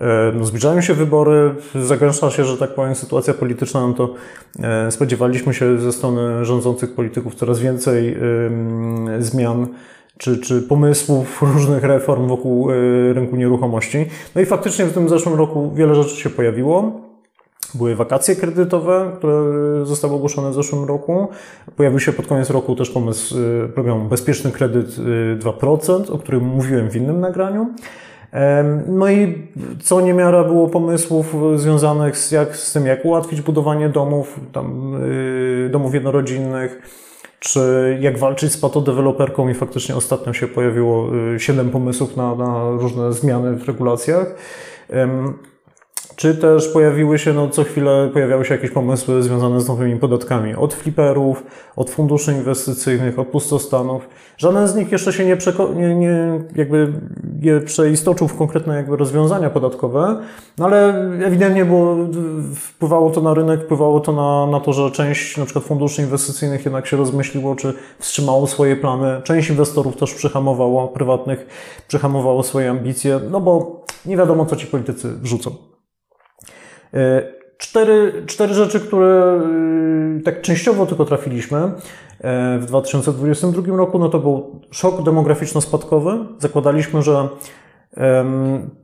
e, 0.00 0.32
no, 0.34 0.44
zbliżają 0.44 0.80
się 0.80 0.94
wybory, 0.94 1.54
zagęszcza 1.74 2.30
się, 2.30 2.44
że 2.44 2.58
tak 2.58 2.74
powiem, 2.74 2.94
sytuacja 2.94 3.34
polityczna, 3.34 3.86
no 3.86 3.92
to 3.92 4.14
e, 4.62 4.90
spodziewaliśmy 4.90 5.54
się 5.54 5.78
ze 5.78 5.92
strony 5.92 6.44
rządzących 6.44 6.94
polityków 6.94 7.34
coraz 7.34 7.58
więcej 7.58 8.16
zmian 9.18 9.66
czy, 10.18 10.38
czy 10.38 10.62
pomysłów 10.62 11.42
różnych 11.54 11.84
reform 11.84 12.28
wokół 12.28 12.70
y, 12.70 13.12
rynku 13.12 13.36
nieruchomości. 13.36 14.06
No 14.34 14.40
i 14.40 14.46
faktycznie 14.46 14.84
w 14.84 14.92
tym 14.92 15.08
zeszłym 15.08 15.34
roku 15.34 15.72
wiele 15.74 15.94
rzeczy 15.94 16.16
się 16.16 16.30
pojawiło. 16.30 17.00
Były 17.74 17.96
wakacje 17.96 18.36
kredytowe, 18.36 19.10
które 19.16 19.44
zostały 19.86 20.14
ogłoszone 20.14 20.50
w 20.50 20.54
zeszłym 20.54 20.84
roku. 20.84 21.28
Pojawił 21.76 22.00
się 22.00 22.12
pod 22.12 22.26
koniec 22.26 22.50
roku 22.50 22.76
też 22.76 22.90
pomysł 22.90 23.38
y, 23.38 23.68
programu 23.74 24.08
Bezpieczny 24.08 24.52
Kredyt 24.52 24.88
2%, 25.38 26.10
y, 26.10 26.12
o 26.12 26.18
którym 26.18 26.44
mówiłem 26.44 26.90
w 26.90 26.96
innym 26.96 27.20
nagraniu. 27.20 27.66
No 28.86 29.10
i 29.10 29.48
co 29.82 30.00
niemiara 30.00 30.44
było 30.44 30.68
pomysłów 30.68 31.34
związanych 31.56 32.16
z, 32.16 32.30
jak, 32.30 32.56
z 32.56 32.72
tym, 32.72 32.86
jak 32.86 33.04
ułatwić 33.04 33.40
budowanie 33.40 33.88
domów, 33.88 34.40
tam, 34.52 34.94
y, 35.66 35.68
domów 35.72 35.94
jednorodzinnych, 35.94 36.82
czy 37.38 37.98
jak 38.00 38.18
walczyć 38.18 38.52
z 38.52 38.56
patodeweloperką 38.56 39.48
i 39.48 39.54
faktycznie 39.54 39.96
ostatnio 39.96 40.32
się 40.32 40.48
pojawiło 40.48 41.10
siedem 41.38 41.70
pomysłów 41.70 42.16
na, 42.16 42.34
na 42.34 42.70
różne 42.70 43.12
zmiany 43.12 43.56
w 43.56 43.68
regulacjach. 43.68 44.34
Czy 46.22 46.34
też 46.34 46.68
pojawiły 46.68 47.18
się, 47.18 47.32
no 47.32 47.48
co 47.48 47.64
chwilę 47.64 48.10
pojawiały 48.12 48.44
się 48.44 48.54
jakieś 48.54 48.70
pomysły 48.70 49.22
związane 49.22 49.60
z 49.60 49.68
nowymi 49.68 49.96
podatkami. 49.96 50.54
Od 50.54 50.74
fliperów, 50.74 51.44
od 51.76 51.90
funduszy 51.90 52.32
inwestycyjnych, 52.32 53.18
od 53.18 53.28
pustostanów. 53.28 54.08
Żaden 54.36 54.68
z 54.68 54.74
nich 54.74 54.92
jeszcze 54.92 55.12
się 55.12 55.24
nie, 55.24 55.36
nie, 55.74 55.94
nie 55.94 56.40
jakby 56.56 56.92
nie 57.42 57.60
przeistoczył 57.60 58.28
w 58.28 58.36
konkretne 58.36 58.76
jakby 58.76 58.96
rozwiązania 58.96 59.50
podatkowe, 59.50 60.20
no 60.58 60.64
ale 60.64 60.94
ewidentnie 61.24 61.64
było, 61.64 61.96
wpływało 62.54 63.10
to 63.10 63.20
na 63.20 63.34
rynek, 63.34 63.64
wpływało 63.64 64.00
to 64.00 64.12
na, 64.12 64.46
na 64.46 64.60
to, 64.60 64.72
że 64.72 64.90
część 64.90 65.36
na 65.36 65.44
przykład 65.44 65.64
funduszy 65.64 66.02
inwestycyjnych 66.02 66.64
jednak 66.64 66.86
się 66.86 66.96
rozmyśliło, 66.96 67.56
czy 67.56 67.74
wstrzymało 67.98 68.46
swoje 68.46 68.76
plany. 68.76 69.20
Część 69.24 69.50
inwestorów 69.50 69.96
też 69.96 70.14
przyhamowało, 70.14 70.88
prywatnych 70.88 71.46
przyhamowało 71.88 72.42
swoje 72.42 72.70
ambicje, 72.70 73.20
no 73.30 73.40
bo 73.40 73.84
nie 74.06 74.16
wiadomo, 74.16 74.46
co 74.46 74.56
ci 74.56 74.66
politycy 74.66 75.08
wrzucą. 75.08 75.71
E, 76.94 77.22
cztery, 77.58 78.22
cztery 78.26 78.54
rzeczy, 78.54 78.80
które 78.80 79.40
y, 80.18 80.22
tak 80.22 80.42
częściowo 80.42 80.86
tylko 80.86 81.04
trafiliśmy 81.04 81.58
e, 81.58 81.70
w 82.58 82.64
2022 82.66 83.76
roku, 83.76 83.98
no 83.98 84.08
to 84.08 84.18
był 84.18 84.60
szok 84.70 85.02
demograficzno-spadkowy. 85.02 86.24
Zakładaliśmy, 86.38 87.02
że 87.02 87.28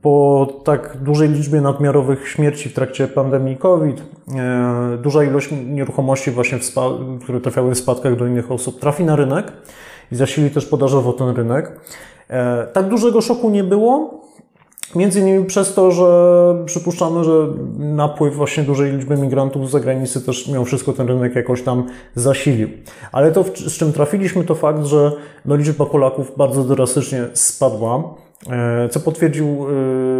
po 0.01 0.47
tak 0.63 0.97
dużej 1.01 1.29
liczbie 1.29 1.61
nadmiarowych 1.61 2.27
śmierci 2.27 2.69
w 2.69 2.73
trakcie 2.73 3.07
pandemii 3.07 3.57
COVID, 3.57 4.01
e, 4.35 4.97
duża 5.01 5.23
ilość 5.23 5.49
nieruchomości 5.65 6.31
właśnie, 6.31 6.59
które 7.23 7.41
trafiały 7.41 7.75
w 7.75 7.77
spadkach 7.77 8.15
do 8.15 8.27
innych 8.27 8.51
osób, 8.51 8.79
trafi 8.79 9.03
na 9.03 9.15
rynek 9.15 9.51
i 10.11 10.15
zasili 10.15 10.51
też 10.51 10.65
podażowo 10.65 11.13
ten 11.13 11.29
rynek. 11.29 11.79
Tak 12.73 12.89
dużego 12.89 13.21
szoku 13.21 13.49
nie 13.49 13.63
było, 13.63 14.21
Między 14.95 15.19
innymi 15.19 15.45
przez 15.45 15.73
to, 15.73 15.91
że 15.91 16.63
przypuszczamy, 16.65 17.23
że 17.23 17.47
napływ 17.77 18.35
właśnie 18.35 18.63
dużej 18.63 18.91
liczby 18.91 19.17
migrantów 19.17 19.67
z 19.67 19.71
zagranicy 19.71 20.21
też 20.21 20.47
miał 20.47 20.65
wszystko 20.65 20.93
ten 20.93 21.07
rynek 21.07 21.35
jakoś 21.35 21.63
tam 21.63 21.87
zasilił. 22.15 22.69
Ale 23.11 23.31
to, 23.31 23.43
z 23.43 23.77
czym 23.77 23.93
trafiliśmy, 23.93 24.43
to 24.43 24.55
fakt, 24.55 24.85
że 24.85 25.11
no, 25.45 25.55
liczba 25.55 25.85
Polaków 25.85 26.37
bardzo 26.37 26.63
drastycznie 26.63 27.27
spadła, 27.33 28.03
e, 28.49 28.89
co 28.89 28.99
potwierdził 28.99 29.65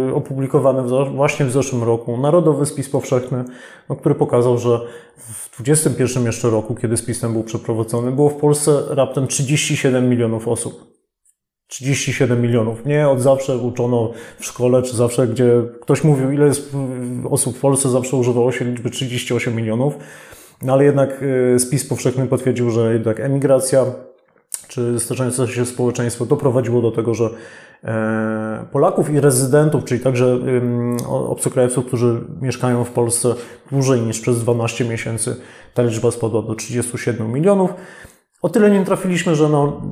e, 0.08 0.14
opublikowany 0.14 0.82
właśnie 1.14 1.46
w 1.46 1.50
zeszłym 1.50 1.82
roku 1.82 2.16
Narodowy 2.16 2.66
Spis 2.66 2.90
Powszechny, 2.90 3.44
no, 3.88 3.96
który 3.96 4.14
pokazał, 4.14 4.58
że 4.58 4.80
w 5.16 5.62
2021 5.62 6.24
jeszcze 6.24 6.50
roku, 6.50 6.74
kiedy 6.74 6.96
spis 6.96 7.20
ten 7.20 7.32
był 7.32 7.42
przeprowadzony, 7.42 8.12
było 8.12 8.28
w 8.28 8.36
Polsce 8.36 8.82
raptem 8.88 9.26
37 9.26 10.08
milionów 10.08 10.48
osób. 10.48 10.89
37 11.70 12.42
milionów. 12.42 12.86
Nie 12.86 13.08
od 13.08 13.20
zawsze 13.20 13.56
uczono 13.58 14.12
w 14.38 14.44
szkole, 14.44 14.82
czy 14.82 14.96
zawsze, 14.96 15.26
gdzie 15.26 15.62
ktoś 15.80 16.04
mówił, 16.04 16.30
ile 16.30 16.46
jest 16.46 16.76
osób 17.30 17.56
w 17.56 17.60
Polsce, 17.60 17.88
zawsze 17.88 18.16
używało 18.16 18.52
się 18.52 18.64
liczby 18.64 18.90
38 18.90 19.56
milionów. 19.56 19.94
No 20.62 20.72
ale 20.72 20.84
jednak 20.84 21.22
y, 21.22 21.58
spis 21.58 21.88
powszechny 21.88 22.26
potwierdził, 22.26 22.70
że 22.70 22.92
jednak 22.92 23.20
emigracja, 23.20 23.84
czy 24.68 25.00
starzające 25.00 25.48
się 25.48 25.66
społeczeństwo 25.66 26.26
doprowadziło 26.26 26.82
do 26.82 26.90
tego, 26.90 27.14
że 27.14 27.30
e, 27.84 28.64
Polaków 28.72 29.10
i 29.10 29.20
rezydentów, 29.20 29.84
czyli 29.84 30.00
także 30.00 30.38
obcokrajowców, 31.06 31.86
którzy 31.86 32.20
mieszkają 32.40 32.84
w 32.84 32.90
Polsce 32.90 33.34
dłużej 33.70 34.00
niż 34.00 34.20
przez 34.20 34.38
12 34.38 34.84
miesięcy, 34.84 35.36
ta 35.74 35.82
liczba 35.82 36.10
spadła 36.10 36.42
do 36.42 36.54
37 36.54 37.32
milionów. 37.32 37.70
O 38.42 38.48
tyle 38.48 38.70
nie 38.70 38.84
trafiliśmy, 38.84 39.34
że 39.34 39.48
no, 39.48 39.82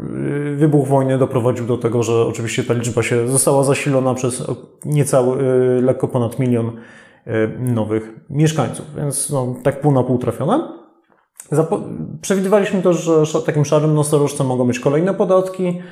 y, 0.47 0.47
wybuch 0.58 0.88
wojny 0.88 1.18
doprowadził 1.18 1.66
do 1.66 1.78
tego, 1.78 2.02
że 2.02 2.26
oczywiście 2.26 2.64
ta 2.64 2.74
liczba 2.74 3.02
się 3.02 3.28
została 3.28 3.64
zasilona 3.64 4.14
przez 4.14 4.46
niecały, 4.84 5.42
y, 5.78 5.82
lekko 5.82 6.08
ponad 6.08 6.38
milion 6.38 6.66
y, 7.26 7.30
nowych 7.58 8.20
mieszkańców, 8.30 8.86
więc 8.96 9.30
no, 9.30 9.54
tak 9.62 9.80
pół 9.80 9.92
na 9.92 10.02
pół 10.02 10.18
trafione. 10.18 10.68
Zapo 11.50 11.80
przewidywaliśmy 12.20 12.82
też, 12.82 13.10
że 13.22 13.42
takim 13.42 13.64
szarym 13.64 13.94
nosorożcem 13.94 14.46
mogą 14.46 14.66
być 14.66 14.80
kolejne 14.80 15.14
podatki, 15.14 15.82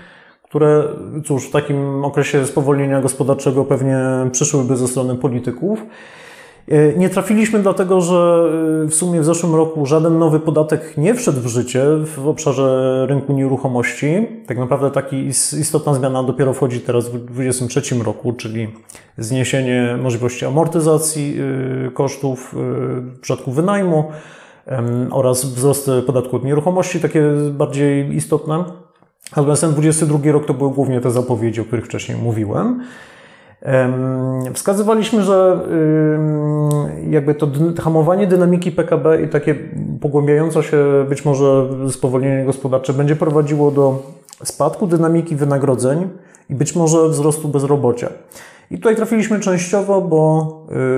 które, 0.43 0.85
cóż, 1.25 1.49
w 1.49 1.51
takim 1.51 2.05
okresie 2.05 2.47
spowolnienia 2.47 3.01
gospodarczego 3.01 3.65
pewnie 3.65 3.99
przyszłyby 4.33 4.77
ze 4.77 4.89
strony 4.89 5.15
polityków. 5.15 5.83
E, 6.69 6.99
nie 6.99 7.11
trafiliśmy 7.11 7.59
dlatego, 7.59 8.01
że 8.01 8.51
e, 8.85 8.89
w 8.89 8.95
sumie 8.95 9.21
w 9.21 9.25
zeszłym 9.25 9.55
roku 9.55 9.87
żaden 9.87 10.19
nowy 10.19 10.41
podatek 10.41 10.97
nie 10.97 11.15
wszedł 11.15 11.41
w 11.41 11.47
życie 11.47 11.85
w 12.17 12.29
obszarze 12.29 13.07
rynku 13.09 13.33
nieruchomości. 13.33 14.27
Tak 14.47 14.59
naprawdę 14.59 14.91
taki 14.91 15.17
istotna 15.61 15.95
zmiana 15.95 16.23
dopiero 16.23 16.53
wchodzi 16.53 16.81
teraz 16.81 17.09
w 17.09 17.13
2023 17.13 18.05
roku, 18.05 18.33
czyli 18.33 18.69
zniesienie 19.19 19.99
możliwości 20.03 20.47
amortyzacji 20.47 21.37
e, 21.87 21.91
kosztów 21.91 22.55
w 22.55 23.21
przypadku 23.21 23.53
wynajmu 23.53 24.05
oraz 25.11 25.45
wzrost 25.45 25.91
podatku 26.07 26.37
od 26.37 26.45
nieruchomości, 26.45 27.01
takie 27.01 27.19
jakby 27.19 28.15
istotne. 28.15 28.65
Natomiast 29.37 29.61
ten 29.61 29.73
22 29.73 30.33
rok 30.33 30.47
to 30.47 30.55
były 30.55 30.71
głównie 30.71 31.01
te 31.01 31.11
zapowiedzi, 31.11 31.61
o 31.61 31.65
których 31.65 31.85
wcześniej 31.85 32.19
mówiłem. 32.19 32.83
Wskazywaliśmy, 34.55 35.23
że 35.23 35.61
jakby 37.11 37.35
to 37.35 37.49
hamowanie 37.83 38.27
dynamiki 38.27 38.73
PKB 38.73 39.23
i 39.23 39.29
takie 39.29 39.55
pogłębiające 40.01 40.63
się 40.63 41.07
być 41.09 41.25
może 41.25 41.69
spowolnienie 41.91 42.45
gospodarcze 42.45 42.93
będzie 42.93 43.17
prowadziło 43.17 43.71
do 43.71 44.03
spadku 44.45 44.87
dynamiki 44.87 45.37
wynagrodzeń 45.37 46.09
i 46.51 46.55
być 46.55 46.77
może 46.77 47.09
wzrostu 47.09 47.49
bezrobocia. 47.49 48.09
I 48.71 48.77
tutaj 48.77 48.97
trafiliśmy 48.97 49.41
częściowo, 49.41 50.01
bo 50.01 50.51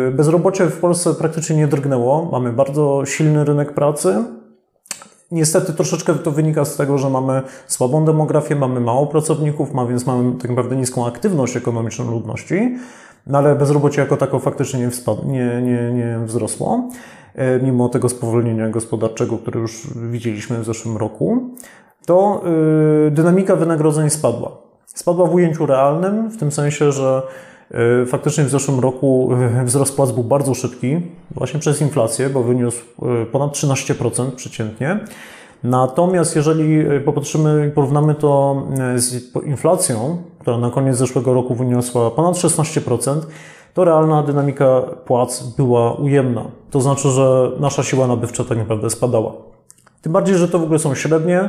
y, 0.09 0.11
bezrobocie 0.11 0.67
w 0.67 0.81
Polsce 0.81 1.15
praktycznie 1.15 1.57
nie 1.57 1.69
drgnęło. 1.69 2.29
Mamy 2.33 2.53
bardzo 2.53 3.03
silny 3.07 3.45
rynek 3.45 3.73
pracy, 3.73 4.25
Niestety 5.33 5.73
troszeczkę 5.73 6.15
to 6.15 6.31
wynika 6.31 6.65
z 6.65 6.77
tego, 6.77 6.99
że 6.99 7.11
mamy 7.11 7.43
słabą 7.67 8.05
demografię, 8.05 8.57
mamy 8.57 8.81
mało 8.81 9.07
pracowników, 9.07 9.75
ma, 9.75 9.87
więc 9.87 10.07
mamy 10.07 10.33
tak 10.39 10.51
naprawdę 10.51 10.77
niską 10.77 11.07
aktywność 11.07 11.57
ekonomiczną 11.57 12.11
ludności. 12.11 12.77
no 13.27 13.39
ale 13.39 13.55
bezrobocie 13.55 14.01
jako 14.01 14.17
tako 14.17 14.39
faktycznie 14.39 14.81
nie, 14.81 14.91
nie, 15.27 15.63
nie, 15.63 15.93
nie 15.93 16.19
wzrosło, 16.25 16.89
e, 17.35 17.61
mimo 17.61 17.89
tego 17.89 18.09
spowolnienia 18.09 18.69
gospodarczego, 18.69 19.39
które 19.39 19.61
już 19.61 19.87
widzieliśmy 20.11 20.59
w 20.59 20.65
zeszłym 20.65 20.97
roku, 20.97 21.51
to 22.07 22.43
e, 23.07 23.11
dynamika 23.11 23.57
wynagrodzeń 23.57 24.11
spadła. 24.11 24.57
Spadła 24.87 25.27
w 25.27 25.35
ujęciu 25.35 25.67
realnym, 25.67 26.31
w 26.31 26.37
tym 26.37 26.53
sensie, 26.53 26.93
że 26.93 27.23
faktycznie 28.07 28.45
w 28.45 28.51
zeszłym 28.51 28.81
roku 28.81 29.31
wzrost 29.65 29.97
płac 29.97 30.13
był 30.13 30.25
bardzo 30.25 30.55
szybki, 30.55 31.01
właśnie 31.31 31.61
przez 31.61 31.81
inflację, 31.81 32.31
bo 32.31 32.43
wyniósł 32.43 32.83
ponad 33.33 33.53
13% 33.53 34.31
przeciętnie. 34.31 35.01
Natomiast 35.65 36.37
jeżeli 36.37 36.85
popatrzymy 37.05 37.69
i 37.69 37.75
porównamy 37.75 38.15
to 38.15 38.63
z 38.97 39.37
inflacją, 39.45 40.23
która 40.39 40.59
na 40.59 40.71
koniec 40.71 40.97
zeszłego 40.97 41.35
roku 41.35 41.55
wyniosła 41.55 42.11
ponad 42.11 42.35
16%, 42.35 43.21
to 43.75 43.85
realna 43.85 44.23
dynamika 44.23 44.83
płac 45.05 45.43
była 45.57 45.93
ujemna. 45.93 46.45
To 46.71 46.81
znaczy, 46.81 47.09
że 47.09 47.51
nasza 47.61 47.83
siła 47.83 48.07
nabywcza 48.07 48.45
tak 48.45 48.59
naprawdę 48.59 48.91
spadała. 48.91 49.33
Tym 50.03 50.13
bardziej, 50.13 50.37
że 50.37 50.49
to 50.49 50.59
w 50.59 50.63
ogóle 50.63 50.79
są 50.79 50.95
średnie, 50.95 51.49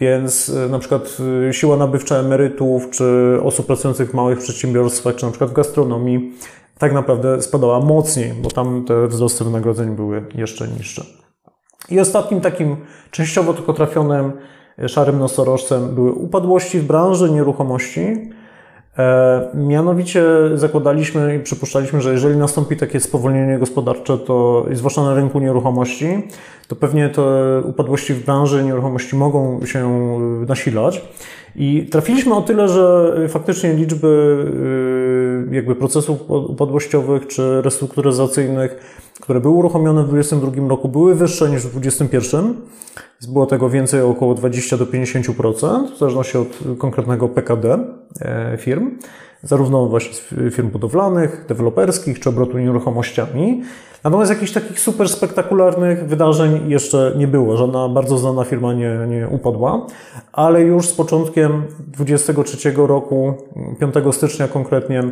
więc 0.00 0.48
e, 0.48 0.68
na 0.68 0.78
przykład 0.78 1.16
e, 1.48 1.52
siła 1.52 1.76
nabywcza 1.76 2.16
emerytów, 2.16 2.90
czy 2.90 3.38
osób 3.42 3.66
pracujących 3.66 4.10
w 4.10 4.14
małych 4.14 4.38
przedsiębiorstwach, 4.38 5.14
czy 5.14 5.24
na 5.24 5.30
przykład 5.30 5.50
w 5.50 5.54
gastronomii, 5.54 6.32
tak 6.78 6.92
naprawdę 6.92 7.42
spadała 7.42 7.80
mocniej, 7.80 8.32
bo 8.42 8.50
tam 8.50 8.84
te 8.84 9.08
wzrosty 9.08 9.44
wynagrodzeń 9.44 9.96
były 9.96 10.24
jeszcze 10.34 10.68
niższe. 10.68 11.04
I 11.90 12.00
ostatnim 12.00 12.40
takim 12.40 12.76
częściowo 13.10 13.54
tylko 13.54 13.72
trafionym 13.72 14.32
e, 14.78 14.88
szarym 14.88 15.18
nosorożcem 15.18 15.94
były 15.94 16.12
upadłości 16.12 16.78
w 16.78 16.84
branży 16.84 17.30
nieruchomości. 17.30 18.30
E, 18.98 19.48
mianowicie 19.54 20.24
zakładaliśmy 20.54 21.36
i 21.36 21.40
przypuszczaliśmy, 21.40 22.00
że 22.00 22.12
jeżeli 22.12 22.36
nastąpi 22.36 22.76
takie 22.76 23.00
spowolnienie 23.00 23.58
gospodarcze, 23.58 24.18
to 24.18 24.66
zwłaszcza 24.72 25.02
na 25.02 25.14
rynku 25.14 25.38
nieruchomości, 25.40 26.28
to 26.68 26.76
pewnie 26.76 27.08
te 27.08 27.22
upadłości 27.64 28.14
w 28.14 28.24
branży 28.24 28.64
nieruchomości 28.64 29.16
mogą 29.16 29.66
się 29.66 29.88
nasilać. 30.48 31.02
I 31.56 31.86
trafiliśmy 31.90 32.34
o 32.34 32.42
tyle, 32.42 32.68
że 32.68 33.14
faktycznie 33.28 33.74
liczby 33.74 34.36
jakby 35.50 35.74
procesów 35.74 36.30
upadłościowych 36.30 37.26
czy 37.26 37.62
restrukturyzacyjnych 37.62 39.04
które 39.20 39.40
były 39.40 39.54
uruchomione 39.54 40.02
w 40.02 40.08
2022 40.08 40.68
roku, 40.68 40.88
były 40.88 41.14
wyższe 41.14 41.50
niż 41.50 41.62
w 41.62 41.70
2021. 41.70 42.54
Było 43.32 43.46
tego 43.46 43.70
więcej 43.70 44.00
około 44.00 44.34
20 44.34 44.76
do 44.76 44.86
50%, 44.86 45.94
w 45.94 45.98
zależności 45.98 46.38
od 46.38 46.48
konkretnego 46.78 47.28
PKD 47.28 47.78
e, 48.20 48.58
firm, 48.58 48.90
zarówno 49.44 49.86
właśnie 49.86 50.14
firm 50.50 50.70
budowlanych, 50.70 51.44
deweloperskich 51.48 52.20
czy 52.20 52.28
obrotu 52.28 52.58
nieruchomościami. 52.58 53.62
Natomiast 54.04 54.30
jakichś 54.30 54.52
takich 54.52 54.80
super 54.80 55.08
spektakularnych 55.08 56.08
wydarzeń 56.08 56.70
jeszcze 56.70 57.14
nie 57.16 57.28
było. 57.28 57.56
Żadna 57.56 57.88
bardzo 57.88 58.18
znana 58.18 58.44
firma 58.44 58.72
nie, 58.72 58.98
nie 59.08 59.28
upadła, 59.28 59.86
ale 60.32 60.62
już 60.62 60.88
z 60.88 60.92
początkiem 60.92 61.62
2023 61.78 62.72
roku, 62.76 63.34
5 63.80 63.94
stycznia 64.14 64.48
konkretnie, 64.48 65.02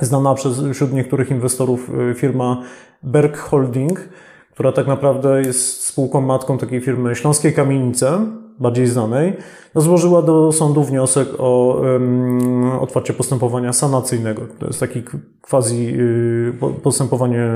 znana 0.00 0.34
przez, 0.34 0.62
wśród 0.72 0.92
niektórych 0.92 1.30
inwestorów 1.30 1.90
y, 2.10 2.14
firma 2.14 2.62
Berg 3.02 3.36
Holding, 3.36 4.08
która 4.52 4.72
tak 4.72 4.86
naprawdę 4.86 5.42
jest 5.42 5.84
spółką 5.84 6.20
matką 6.20 6.58
takiej 6.58 6.80
firmy 6.80 7.14
Śląskiej 7.14 7.54
Kamienice, 7.54 8.18
bardziej 8.60 8.86
znanej, 8.86 9.36
no 9.74 9.80
złożyła 9.80 10.22
do 10.22 10.52
sądu 10.52 10.84
wniosek 10.84 11.28
o 11.38 11.80
um, 11.82 12.70
otwarcie 12.80 13.12
postępowania 13.12 13.72
sanacyjnego. 13.72 14.42
To 14.58 14.66
jest 14.66 14.80
taki 14.80 15.02
quasi 15.40 15.94
y, 15.98 16.52
postępowanie 16.82 17.48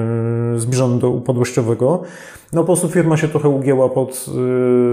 zbliżone 0.56 0.98
do 0.98 1.10
upadłościowego. 1.10 2.02
No 2.52 2.60
po 2.60 2.66
prostu 2.66 2.88
firma 2.88 3.16
się 3.16 3.28
trochę 3.28 3.48
ugięła 3.48 3.88
pod 3.88 4.26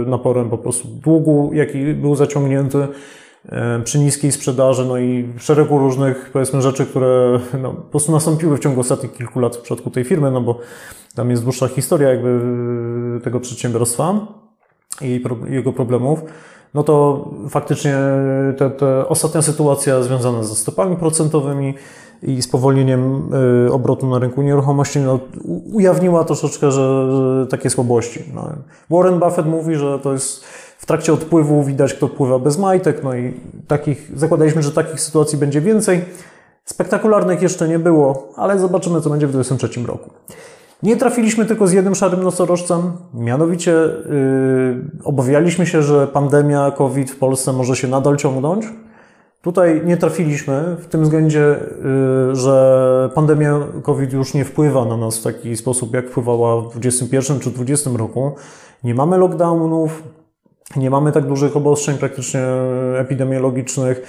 y, 0.06 0.10
naporem 0.10 0.50
po 0.50 0.58
prostu 0.58 0.88
długu, 0.88 1.52
jaki 1.54 1.94
był 1.94 2.16
zaciągnięty 2.16 2.88
przy 3.84 4.00
niskiej 4.00 4.32
sprzedaży, 4.32 4.86
no 4.86 4.98
i 4.98 5.28
szeregu 5.38 5.80
różnych, 5.80 6.30
powiedzmy, 6.34 6.62
rzeczy, 6.62 6.86
które 6.86 7.40
no, 7.62 7.74
po 7.74 7.82
prostu 7.82 8.12
nastąpiły 8.12 8.58
w 8.58 8.60
ciągu 8.60 8.80
ostatnich 8.80 9.14
kilku 9.14 9.40
lat 9.40 9.56
w 9.56 9.62
przypadku 9.62 9.90
tej 9.90 10.04
firmy, 10.04 10.32
no 10.32 10.42
bo 10.42 10.60
tam 11.16 11.30
jest 11.30 11.44
dłuższa 11.44 11.68
historia 11.68 12.10
jakby 12.10 12.40
tego 13.24 13.40
przedsiębiorstwa 13.40 14.28
i 15.02 15.24
jego 15.50 15.74
problemów, 15.74 16.20
no 16.74 16.84
to 16.84 17.26
faktycznie 17.50 17.96
te 18.78 19.08
ostatnia 19.08 19.42
sytuacja 19.42 20.04
związana 20.04 20.44
ze 20.44 20.56
stopami 20.56 20.96
procentowymi 20.96 21.74
i 22.24 22.42
spowolnieniem 22.42 23.30
y, 23.68 23.74
obrotu 23.74 24.08
na 24.08 24.20
rynku 24.20 24.42
nieruchomości 24.42 25.00
no, 25.00 25.20
ujawniła 25.74 26.24
troszeczkę, 26.24 26.72
że, 26.72 27.12
że 27.12 27.48
takie 27.48 27.70
słabości. 27.70 28.24
No. 28.34 28.50
Warren 28.90 29.20
Buffett 29.20 29.46
mówi, 29.46 29.76
że 29.76 30.00
to 30.00 30.14
jest 30.14 30.44
w 30.78 30.86
trakcie 30.86 31.14
odpływu 31.14 31.64
widać, 31.64 31.94
kto 31.94 32.08
pływa 32.08 32.40
bez 32.40 32.58
majtek, 32.58 33.04
no 33.04 33.16
i 33.16 33.34
takich, 33.68 34.12
zakładaliśmy, 34.16 34.64
że 34.64 34.72
takich 34.72 35.00
sytuacji 35.00 35.38
będzie 35.38 35.62
więcej. 35.62 36.06
Spektakularnych 36.66 37.42
jeszcze 37.42 37.68
nie 37.68 37.80
było, 37.80 38.34
ale 38.36 38.60
zobaczymy, 38.60 39.02
co 39.02 39.10
będzie 39.10 39.28
w 39.28 39.32
2023 39.32 39.88
roku. 39.88 40.10
Nie 40.84 40.98
trafiliśmy 40.98 41.46
tylko 41.46 41.68
z 41.68 41.72
jednym 41.72 41.96
szarym 41.96 42.24
nosorożcem, 42.24 42.92
mianowicie 43.14 43.72
yy, 43.72 45.04
obawialiśmy 45.04 45.66
się, 45.66 45.84
że 45.84 46.08
pandemia 46.08 46.72
COVID 46.72 47.12
w 47.12 47.18
Polsce 47.18 47.54
może 47.54 47.76
się 47.76 47.88
nadal 47.88 48.18
ciągnąć. 48.18 48.66
Tutaj 49.42 49.82
nie 49.86 49.98
trafiliśmy 49.98 50.76
w 50.80 50.86
tym 50.88 51.04
względzie, 51.04 51.56
yy, 52.30 52.36
że 52.36 53.10
pandemia 53.16 53.60
COVID 53.84 54.14
już 54.14 54.34
nie 54.34 54.46
wpływa 54.46 54.86
na 54.86 54.98
nas 54.98 55.20
w 55.20 55.24
taki 55.24 55.58
sposób, 55.58 55.94
jak 55.94 56.10
wpływała 56.10 56.62
w 56.62 56.72
2021 56.72 57.40
czy 57.40 57.50
2020 57.50 57.90
roku. 57.98 58.36
Nie 58.84 58.96
mamy 58.96 59.18
lockdownów, 59.18 60.04
nie 60.76 60.90
mamy 60.90 61.12
tak 61.12 61.28
dużych 61.28 61.58
obostrzeń 61.58 61.98
praktycznie 61.98 62.42
epidemiologicznych. 62.98 64.02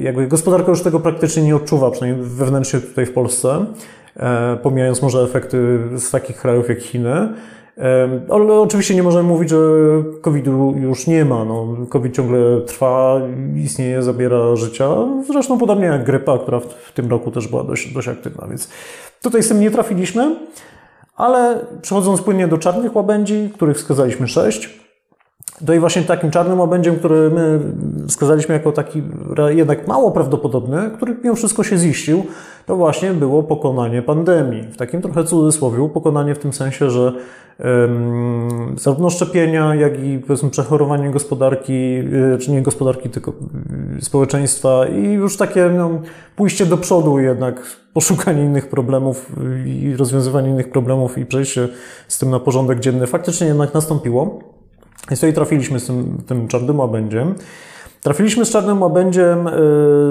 Jakby 0.00 0.26
gospodarka 0.26 0.70
już 0.70 0.82
tego 0.82 1.00
praktycznie 1.00 1.42
nie 1.42 1.56
odczuwa, 1.56 1.90
przynajmniej 1.90 2.26
wewnętrznie 2.26 2.80
tutaj 2.80 3.06
w 3.06 3.12
Polsce, 3.12 3.66
pomijając 4.62 5.02
może 5.02 5.20
efekty 5.20 5.78
z 5.96 6.10
takich 6.10 6.36
krajów 6.36 6.68
jak 6.68 6.80
Chiny. 6.80 7.28
E, 7.80 8.20
ale 8.30 8.54
oczywiście 8.54 8.94
nie 8.94 9.02
możemy 9.02 9.28
mówić, 9.28 9.50
że 9.50 9.58
COVID-u 10.20 10.74
już 10.76 11.06
nie 11.06 11.24
ma. 11.24 11.44
No, 11.44 11.76
COVID 11.88 12.14
ciągle 12.14 12.60
trwa, 12.60 13.20
istnieje, 13.56 14.02
zabiera 14.02 14.56
życia. 14.56 14.88
Zresztą 15.26 15.58
podobnie 15.58 15.86
jak 15.86 16.04
grypa, 16.04 16.38
która 16.38 16.60
w 16.60 16.92
tym 16.94 17.10
roku 17.10 17.30
też 17.30 17.48
była 17.48 17.64
dość, 17.64 17.94
dość 17.94 18.08
aktywna, 18.08 18.46
więc 18.48 18.68
tutaj 19.22 19.42
z 19.42 19.48
tym 19.48 19.60
nie 19.60 19.70
trafiliśmy. 19.70 20.36
Ale 21.16 21.66
przechodząc 21.82 22.22
płynnie 22.22 22.48
do 22.48 22.58
czarnych 22.58 22.96
łabędzi, 22.96 23.50
których 23.54 23.76
wskazaliśmy 23.76 24.28
sześć, 24.28 24.80
no 25.68 25.74
i 25.74 25.78
właśnie 25.78 26.02
takim 26.02 26.30
czarnym 26.30 26.60
obędziem, 26.60 26.96
który 26.96 27.30
my 27.30 27.60
wskazaliśmy 28.08 28.54
jako 28.54 28.72
taki 28.72 29.02
jednak 29.48 29.88
mało 29.88 30.10
prawdopodobny, 30.10 30.90
który 30.96 31.16
mimo 31.24 31.34
wszystko 31.34 31.64
się 31.64 31.78
ziścił, 31.78 32.24
to 32.66 32.76
właśnie 32.76 33.14
było 33.14 33.42
pokonanie 33.42 34.02
pandemii. 34.02 34.62
W 34.62 34.76
takim 34.76 35.02
trochę 35.02 35.24
cudzysłowie, 35.24 35.88
pokonanie 35.88 36.34
w 36.34 36.38
tym 36.38 36.52
sensie, 36.52 36.90
że 36.90 37.12
zarówno 38.76 39.10
szczepienia, 39.10 39.74
jak 39.74 40.04
i 40.04 40.18
powiedzmy 40.18 40.50
przechorowanie 40.50 41.10
gospodarki, 41.10 41.94
e, 42.34 42.38
czy 42.38 42.50
nie 42.50 42.62
gospodarki, 42.62 43.08
tylko 43.08 43.32
e, 43.98 44.02
społeczeństwa 44.02 44.86
i 44.86 45.12
już 45.12 45.36
takie 45.36 45.68
no, 45.68 45.90
pójście 46.36 46.66
do 46.66 46.76
przodu 46.76 47.18
jednak, 47.18 47.62
poszukanie 47.92 48.44
innych 48.44 48.68
problemów 48.68 49.32
i 49.66 49.96
rozwiązywanie 49.96 50.50
innych 50.50 50.70
problemów 50.70 51.18
i 51.18 51.26
przejście 51.26 51.68
z 52.08 52.18
tym 52.18 52.30
na 52.30 52.40
porządek 52.40 52.80
dzienny 52.80 53.06
faktycznie 53.06 53.46
jednak 53.46 53.74
nastąpiło. 53.74 54.40
I 55.04 55.14
tutaj 55.14 55.32
trafiliśmy 55.32 55.80
z 55.80 55.86
tym, 55.86 56.22
tym 56.26 56.48
czarnym 56.48 56.78
łabędziem. 56.78 57.34
Trafiliśmy 58.02 58.44
z 58.44 58.50
czarnym 58.50 58.82
łabędziem 58.82 59.46
y, 59.46 59.50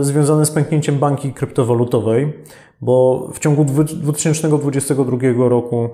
związanym 0.03 0.45
z 0.45 0.51
pęknięciem 0.51 0.99
banki 0.99 1.33
kryptowalutowej, 1.33 2.33
bo 2.81 3.27
w 3.33 3.39
ciągu 3.39 3.65
2022 3.65 5.17
roku 5.49 5.89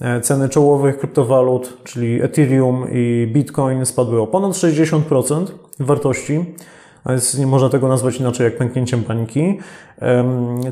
e, 0.00 0.20
ceny 0.20 0.48
czołowych 0.48 0.98
kryptowalut, 0.98 1.78
czyli 1.84 2.22
Ethereum 2.22 2.86
i 2.92 3.30
Bitcoin 3.32 3.86
spadły 3.86 4.20
o 4.20 4.26
ponad 4.26 4.52
60% 4.52 5.46
wartości 5.80 6.54
więc 7.08 7.38
nie 7.38 7.46
można 7.46 7.68
tego 7.68 7.88
nazwać 7.88 8.16
inaczej 8.16 8.44
jak 8.44 8.56
pęknięciem 8.56 9.02
paniki. 9.02 9.58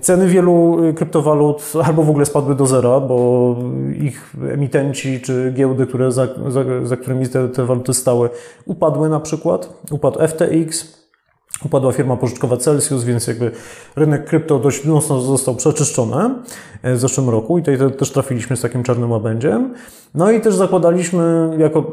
Ceny 0.03 0.27
wielu 0.27 0.85
y, 0.85 0.95
kryptowalut 0.95 1.73
albo 1.85 2.03
w 2.03 2.11
ogóle 2.11 2.27
spadły 2.27 2.55
do 2.55 2.67
zera, 2.67 3.01
bo 3.01 3.57
ich 4.01 4.35
emitenci 4.53 5.21
czy 5.21 5.53
giełdy, 5.57 5.87
które 5.87 6.12
za, 6.12 6.29
za, 6.49 6.64
za 6.85 6.97
którymi 6.97 7.29
te, 7.29 7.49
te 7.49 7.64
waluty 7.64 7.95
stały, 7.95 8.31
upadły 8.67 9.09
na 9.09 9.21
przykład. 9.21 9.83
Upadł 9.91 10.19
FTX, 10.29 10.98
Upadła 11.65 11.93
firma 11.93 12.17
pożyczkowa 12.17 12.57
Celsius, 12.57 13.05
więc 13.05 13.27
jakby 13.27 13.51
rynek 13.97 14.25
krypto 14.25 14.59
dość 14.59 14.85
mocno 14.85 15.21
został 15.21 15.55
przeczyszczony 15.55 16.35
e, 16.83 16.95
w 16.95 16.99
zeszłym 16.99 17.29
roku 17.29 17.59
i 17.59 17.63
tutaj 17.63 17.93
też 17.93 18.11
trafiliśmy 18.13 18.57
z 18.57 18.61
takim 18.61 18.83
czarnym 18.83 19.11
łabędziem. 19.11 19.75
No 20.15 20.31
i 20.31 20.41
też 20.41 20.55
zakładaliśmy 20.55 21.51
jako 21.59 21.93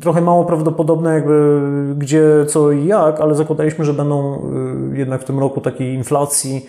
trochę 0.00 0.20
mało 0.20 0.44
prawdopodobne 0.44 1.14
jakby 1.14 1.60
gdzie, 1.96 2.24
co 2.48 2.72
i 2.72 2.86
jak, 2.86 3.20
ale 3.20 3.34
zakładaliśmy, 3.34 3.84
że 3.84 3.94
będą 3.94 4.34
e, 4.94 4.98
jednak 4.98 5.22
w 5.22 5.24
tym 5.24 5.38
roku 5.38 5.60
takiej 5.60 5.94
inflacji 5.94 6.66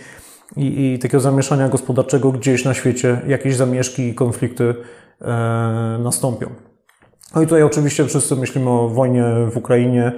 i, 0.57 0.93
i 0.93 0.99
takiego 0.99 1.19
zamieszania 1.19 1.69
gospodarczego 1.69 2.31
gdzieś 2.31 2.65
na 2.65 2.73
świecie, 2.73 3.21
jakieś 3.27 3.55
zamieszki 3.55 4.07
i 4.07 4.13
konflikty 4.13 4.75
e, 5.21 5.99
nastąpią. 6.03 6.49
No 7.35 7.41
i 7.41 7.45
tutaj 7.45 7.63
oczywiście 7.63 8.05
wszyscy 8.05 8.35
myślimy 8.35 8.69
o 8.69 8.87
wojnie 8.87 9.23
w 9.51 9.57
Ukrainie, 9.57 10.11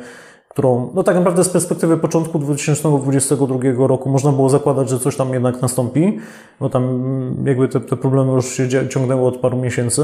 którą, 0.59 0.91
no 0.93 1.03
tak 1.03 1.15
naprawdę 1.15 1.43
z 1.43 1.49
perspektywy 1.49 1.97
początku 1.97 2.39
2022 2.39 3.87
roku 3.87 4.09
można 4.09 4.31
było 4.31 4.49
zakładać, 4.49 4.89
że 4.89 4.99
coś 4.99 5.15
tam 5.15 5.33
jednak 5.33 5.61
nastąpi, 5.61 6.19
bo 6.59 6.69
tam 6.69 6.83
jakby 7.45 7.67
te, 7.67 7.79
te 7.79 7.97
problemy 7.97 8.31
już 8.31 8.45
się 8.45 8.67
ciągnęły 8.89 9.27
od 9.27 9.37
paru 9.37 9.57
miesięcy. 9.57 10.03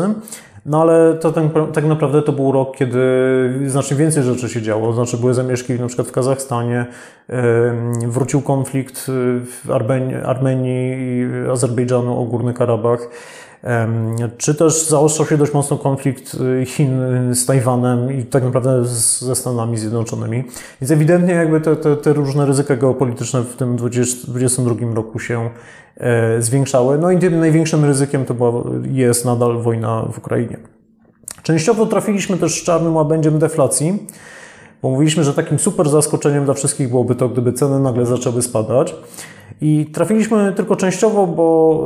No 0.66 0.82
ale 0.82 1.14
to 1.14 1.32
tak, 1.32 1.44
tak 1.74 1.86
naprawdę 1.86 2.22
to 2.22 2.32
był 2.32 2.52
rok, 2.52 2.78
kiedy 2.78 3.00
znacznie 3.66 3.98
więcej 3.98 4.24
rzeczy 4.24 4.50
się 4.50 4.62
działo. 4.62 4.94
Znaczy 4.94 5.18
były 5.18 5.34
zamieszki 5.34 5.74
na 5.74 5.88
przykład 5.88 6.08
w 6.08 6.12
Kazachstanie, 6.12 6.86
wrócił 8.08 8.42
konflikt 8.42 9.06
w 9.08 9.72
Armenii, 9.74 10.16
Armenii 10.16 10.98
i 10.98 11.50
Azerbejdżanu 11.52 12.22
o 12.22 12.24
Górny 12.24 12.54
Karabach. 12.54 13.10
Czy 14.38 14.56
też 14.56 14.88
zaostrzał 14.88 15.26
się 15.26 15.38
dość 15.38 15.54
mocno 15.54 15.78
konflikt 15.78 16.34
y, 16.34 16.66
Chin 16.66 17.00
z 17.36 17.46
Tajwanem 17.46 18.20
i 18.20 18.24
tak 18.24 18.44
naprawdę 18.44 18.86
ze 18.86 19.36
Stanami 19.36 19.78
Zjednoczonymi. 19.78 20.44
Więc 20.82 20.92
ewidentnie 20.92 21.34
jakby 21.34 21.62
te, 21.62 21.76
te, 21.76 21.98
te 21.98 22.14
różne 22.14 22.46
ryzyka 22.46 22.76
geopolityczne 22.76 23.42
w 23.42 23.56
tym 23.56 23.76
2022 23.76 24.94
roku 24.96 25.20
się 25.20 25.50
e, 25.98 26.42
zwiększały. 26.42 26.98
No 26.98 27.12
i 27.12 27.20
tym 27.20 27.40
największym 27.40 27.86
ryzykiem 27.86 28.26
to 28.26 28.34
była, 28.34 28.64
jest 28.92 29.26
nadal 29.26 29.62
wojna 29.62 30.08
w 30.14 30.18
Ukrainie. 30.18 30.58
Częściowo 31.44 31.86
trafiliśmy 31.86 32.38
też 32.38 32.62
z 32.62 32.64
czarnym 32.64 32.96
łabędziem 32.96 33.40
deflacji, 33.40 34.08
bo 34.82 34.90
mówiliśmy, 34.90 35.24
że 35.24 35.34
takim 35.34 35.60
super 35.60 35.90
zaskoczeniem 35.90 36.46
dla 36.46 36.54
wszystkich 36.54 36.90
byłoby 36.90 37.16
to, 37.16 37.30
gdyby 37.30 37.54
ceny 37.54 37.80
nagle 37.80 38.06
zaczęły 38.06 38.42
spadać. 38.42 38.96
I 39.62 39.86
trafiliśmy 39.94 40.54
tylko 40.54 40.76
częściowo, 40.76 41.28
bo 41.28 41.84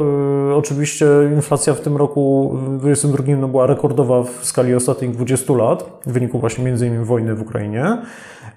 y, 0.52 0.56
oczywiście 0.56 1.06
inflacja 1.36 1.74
w 1.74 1.82
tym 1.82 1.98
roku, 1.98 2.52
w 2.54 2.78
2022, 2.80 3.36
no, 3.42 3.48
była 3.48 3.68
rekordowa 3.68 4.24
w 4.24 4.46
skali 4.46 4.76
ostatnich 4.76 5.12
20 5.12 5.54
lat, 5.54 6.00
w 6.06 6.12
wyniku 6.12 6.40
właśnie 6.40 6.64
między 6.64 6.88
innymi 6.88 7.06
wojny 7.06 7.36
w 7.36 7.42
Ukrainie, 7.42 7.98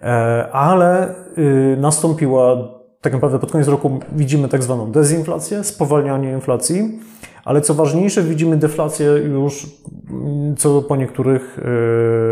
e, 0.03 0.49
ale 0.53 1.15
y, 1.39 1.77
nastąpiła, 1.81 2.69
tak 3.01 3.13
naprawdę 3.13 3.39
pod 3.39 3.53
koniec 3.53 3.69
roku 3.69 4.01
widzimy 4.13 4.49
tak 4.49 4.63
zwaną 4.63 4.93
dezinflację, 4.93 5.65
spowalnianie 5.65 6.33
inflacji, 6.33 7.01
ale 7.45 7.61
co 7.61 7.75
ważniejsze, 7.75 8.23
widzimy 8.23 8.57
deflację 8.57 9.07
już 9.07 9.67
mm, 10.11 10.57
co 10.57 10.83
po 10.83 10.97
niektórych 10.97 11.59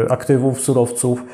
y, 0.06 0.10
aktywów, 0.10 0.60
surowców, 0.60 1.24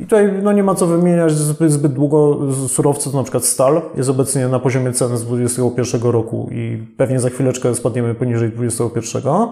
i 0.00 0.04
tutaj 0.04 0.32
no, 0.42 0.52
nie 0.52 0.62
ma 0.62 0.74
co 0.74 0.86
wymieniać 0.86 1.32
zbyt, 1.32 1.72
zbyt 1.72 1.92
długo 1.92 2.38
surowców, 2.68 3.14
na 3.14 3.22
przykład 3.22 3.44
stal 3.44 3.82
jest 3.96 4.10
obecnie 4.10 4.48
na 4.48 4.58
poziomie 4.58 4.92
cen 4.92 5.16
z 5.16 5.24
2021 5.24 6.10
roku 6.10 6.48
i 6.52 6.86
pewnie 6.96 7.20
za 7.20 7.30
chwileczkę 7.30 7.74
spadniemy 7.74 8.14
poniżej 8.14 8.50
2021. 8.50 9.48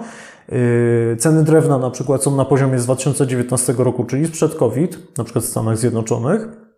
Yy, 0.49 1.17
ceny 1.17 1.45
drewna 1.45 1.79
na 1.79 1.91
przykład 1.91 2.23
są 2.23 2.37
na 2.37 2.45
poziomie 2.45 2.79
z 2.79 2.85
2019 2.85 3.75
roku, 3.79 4.05
czyli 4.05 4.27
sprzed 4.27 4.55
COVID, 4.55 5.19
na 5.19 5.25
przykład 5.25 5.45
w 5.45 5.49
Stanach 5.49 5.79
Zjednoczonych. 5.79 6.72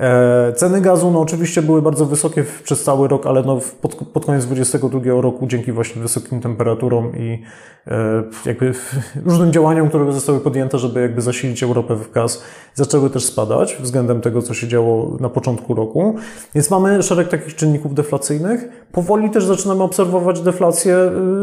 E, 0.00 0.52
ceny 0.52 0.80
gazu, 0.80 1.10
no 1.10 1.20
oczywiście 1.20 1.62
były 1.62 1.82
bardzo 1.82 2.06
wysokie 2.06 2.44
przez 2.64 2.82
cały 2.82 3.08
rok, 3.08 3.26
ale 3.26 3.42
no 3.42 3.60
pod, 3.82 3.94
pod 3.94 4.26
koniec 4.26 4.46
2022 4.46 5.20
roku 5.20 5.46
dzięki 5.46 5.72
właśnie 5.72 6.02
wysokim 6.02 6.40
temperaturom 6.40 7.12
i 7.16 7.42
e, 7.86 8.22
jakby 8.46 8.72
różnym 9.26 9.52
działaniom, 9.52 9.88
które 9.88 10.12
zostały 10.12 10.40
podjęte, 10.40 10.78
żeby 10.78 11.00
jakby 11.00 11.22
zasilić 11.22 11.62
Europę 11.62 11.94
w 11.96 12.12
gaz, 12.12 12.42
zaczęły 12.74 13.10
też 13.10 13.24
spadać 13.24 13.76
względem 13.80 14.20
tego, 14.20 14.42
co 14.42 14.54
się 14.54 14.68
działo 14.68 15.16
na 15.20 15.28
początku 15.28 15.74
roku. 15.74 16.14
Więc 16.54 16.70
mamy 16.70 17.02
szereg 17.02 17.28
takich 17.28 17.54
czynników 17.54 17.94
deflacyjnych. 17.94 18.68
Powoli 18.92 19.30
też 19.30 19.44
zaczynamy 19.44 19.82
obserwować 19.82 20.40
deflację 20.40 20.96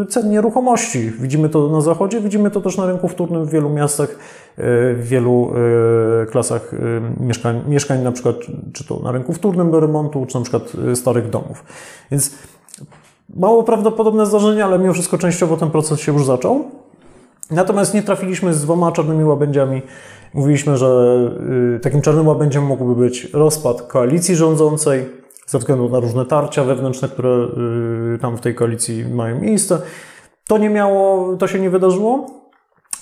y, 0.03 0.05
cen 0.05 0.29
nieruchomości. 0.29 1.11
Widzimy 1.19 1.49
to 1.49 1.69
na 1.69 1.81
zachodzie, 1.81 2.21
widzimy 2.21 2.51
to 2.51 2.61
też 2.61 2.77
na 2.77 2.85
rynku 2.85 3.07
wtórnym 3.07 3.45
w 3.45 3.49
wielu 3.49 3.69
miastach, 3.69 4.15
w 4.57 5.03
wielu 5.03 5.51
y, 6.23 6.25
klasach 6.25 6.71
mieszkań, 7.19 7.61
mieszkań 7.67 8.03
na 8.03 8.11
przykład 8.11 8.35
czy 8.73 8.87
to 8.87 8.99
na 8.99 9.11
rynku 9.11 9.33
wtórnym 9.33 9.71
do 9.71 9.79
remontu, 9.79 10.25
czy 10.25 10.35
na 10.35 10.41
przykład 10.41 10.71
starych 10.95 11.29
domów. 11.29 11.63
Więc 12.11 12.31
mało 13.35 13.63
prawdopodobne 13.63 14.25
zdarzenie, 14.25 14.65
ale 14.65 14.79
mimo 14.79 14.93
wszystko 14.93 15.17
częściowo 15.17 15.57
ten 15.57 15.71
proces 15.71 15.99
się 15.99 16.13
już 16.13 16.25
zaczął. 16.25 16.65
Natomiast 17.51 17.93
nie 17.93 18.03
trafiliśmy 18.03 18.53
z 18.53 18.61
dwoma 18.61 18.91
czarnymi 18.91 19.23
łabędziami. 19.23 19.81
Mówiliśmy, 20.33 20.77
że 20.77 21.17
takim 21.81 22.01
czarnym 22.01 22.27
łabędziem 22.27 22.65
mógłby 22.65 22.95
być 22.95 23.33
rozpad 23.33 23.81
koalicji 23.81 24.35
rządzącej, 24.35 25.05
ze 25.47 25.59
względu 25.59 25.89
na 25.89 25.99
różne 25.99 26.25
tarcia 26.25 26.63
wewnętrzne, 26.63 27.09
które 27.09 27.47
tam 28.21 28.37
w 28.37 28.41
tej 28.41 28.55
koalicji 28.55 29.05
mają 29.05 29.39
miejsce. 29.39 29.81
To 30.47 30.57
nie 30.57 30.69
miało, 30.69 31.35
to 31.35 31.47
się 31.47 31.59
nie 31.59 31.69
wydarzyło, 31.69 32.27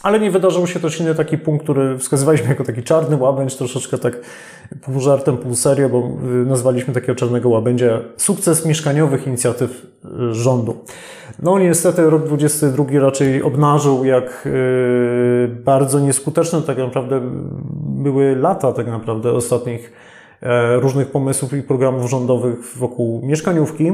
ale 0.04 0.20
nie 0.20 0.32
wydarzył 0.32 0.68
się 0.68 0.80
też 0.80 1.00
inny 1.00 1.16
taki 1.16 1.38
punkt, 1.38 1.64
który 1.64 1.98
wskazywaliśmy 1.98 2.48
jako 2.48 2.64
taki 2.64 2.84
czarny 2.84 3.18
łabędź, 3.18 3.56
troszeczkę 3.56 3.98
tak 3.98 4.18
pół 4.82 5.00
żartem, 5.00 5.38
pół 5.38 5.56
serio, 5.56 5.90
bo 5.90 6.00
y, 6.00 6.46
nazwaliśmy 6.46 6.94
takiego 6.94 7.16
czarnego 7.16 7.50
łabędzia 7.50 8.00
sukces 8.18 8.66
mieszkaniowych 8.66 9.28
inicjatyw 9.28 9.86
y, 10.06 10.34
rządu. 10.34 10.78
No 11.40 11.60
niestety 11.60 12.10
rok 12.10 12.24
22 12.24 12.86
raczej 13.00 13.44
obnażył, 13.44 14.06
jak 14.06 14.48
bardzo 15.50 16.00
nieskuteczne 16.00 16.62
tak 16.62 16.78
naprawdę 16.78 17.22
były 17.86 18.36
lata 18.36 18.74
tak 18.74 18.88
naprawdę 18.88 19.32
ostatnich 19.32 19.92
E, 20.46 20.80
różnych 20.80 21.12
pomysłów 21.12 21.54
i 21.54 21.64
programów 21.64 22.10
rządowych 22.10 22.78
wokół 22.78 23.22
mieszkaniówki. 23.26 23.92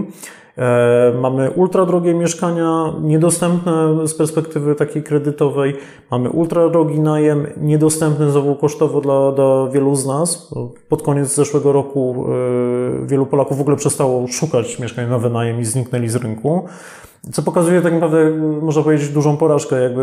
E, 0.57 1.13
mamy 1.21 1.49
ultra 1.49 1.85
drogie 1.85 2.13
mieszkania, 2.13 2.93
niedostępne 3.01 4.07
z 4.07 4.13
perspektywy 4.13 4.75
takiej 4.75 5.03
kredytowej. 5.03 5.75
Mamy 6.11 6.29
ultra 6.29 6.69
drogi 6.69 6.99
najem, 6.99 7.47
niedostępny 7.57 8.31
znowu 8.31 8.55
kosztowo 8.55 9.01
dla, 9.01 9.31
dla 9.31 9.67
wielu 9.67 9.95
z 9.95 10.05
nas. 10.05 10.53
Pod 10.89 11.01
koniec 11.01 11.35
zeszłego 11.35 11.71
roku 11.71 12.25
e, 13.03 13.07
wielu 13.07 13.25
Polaków 13.25 13.57
w 13.57 13.61
ogóle 13.61 13.77
przestało 13.77 14.27
szukać 14.27 14.79
mieszkań 14.79 15.09
na 15.09 15.19
wynajem 15.19 15.59
i 15.59 15.65
zniknęli 15.65 16.09
z 16.09 16.15
rynku. 16.15 16.65
Co 17.31 17.41
pokazuje 17.41 17.81
tak 17.81 17.93
naprawdę, 17.93 18.31
można 18.61 18.83
powiedzieć, 18.83 19.09
dużą 19.09 19.37
porażkę 19.37 19.81
jakby 19.81 20.01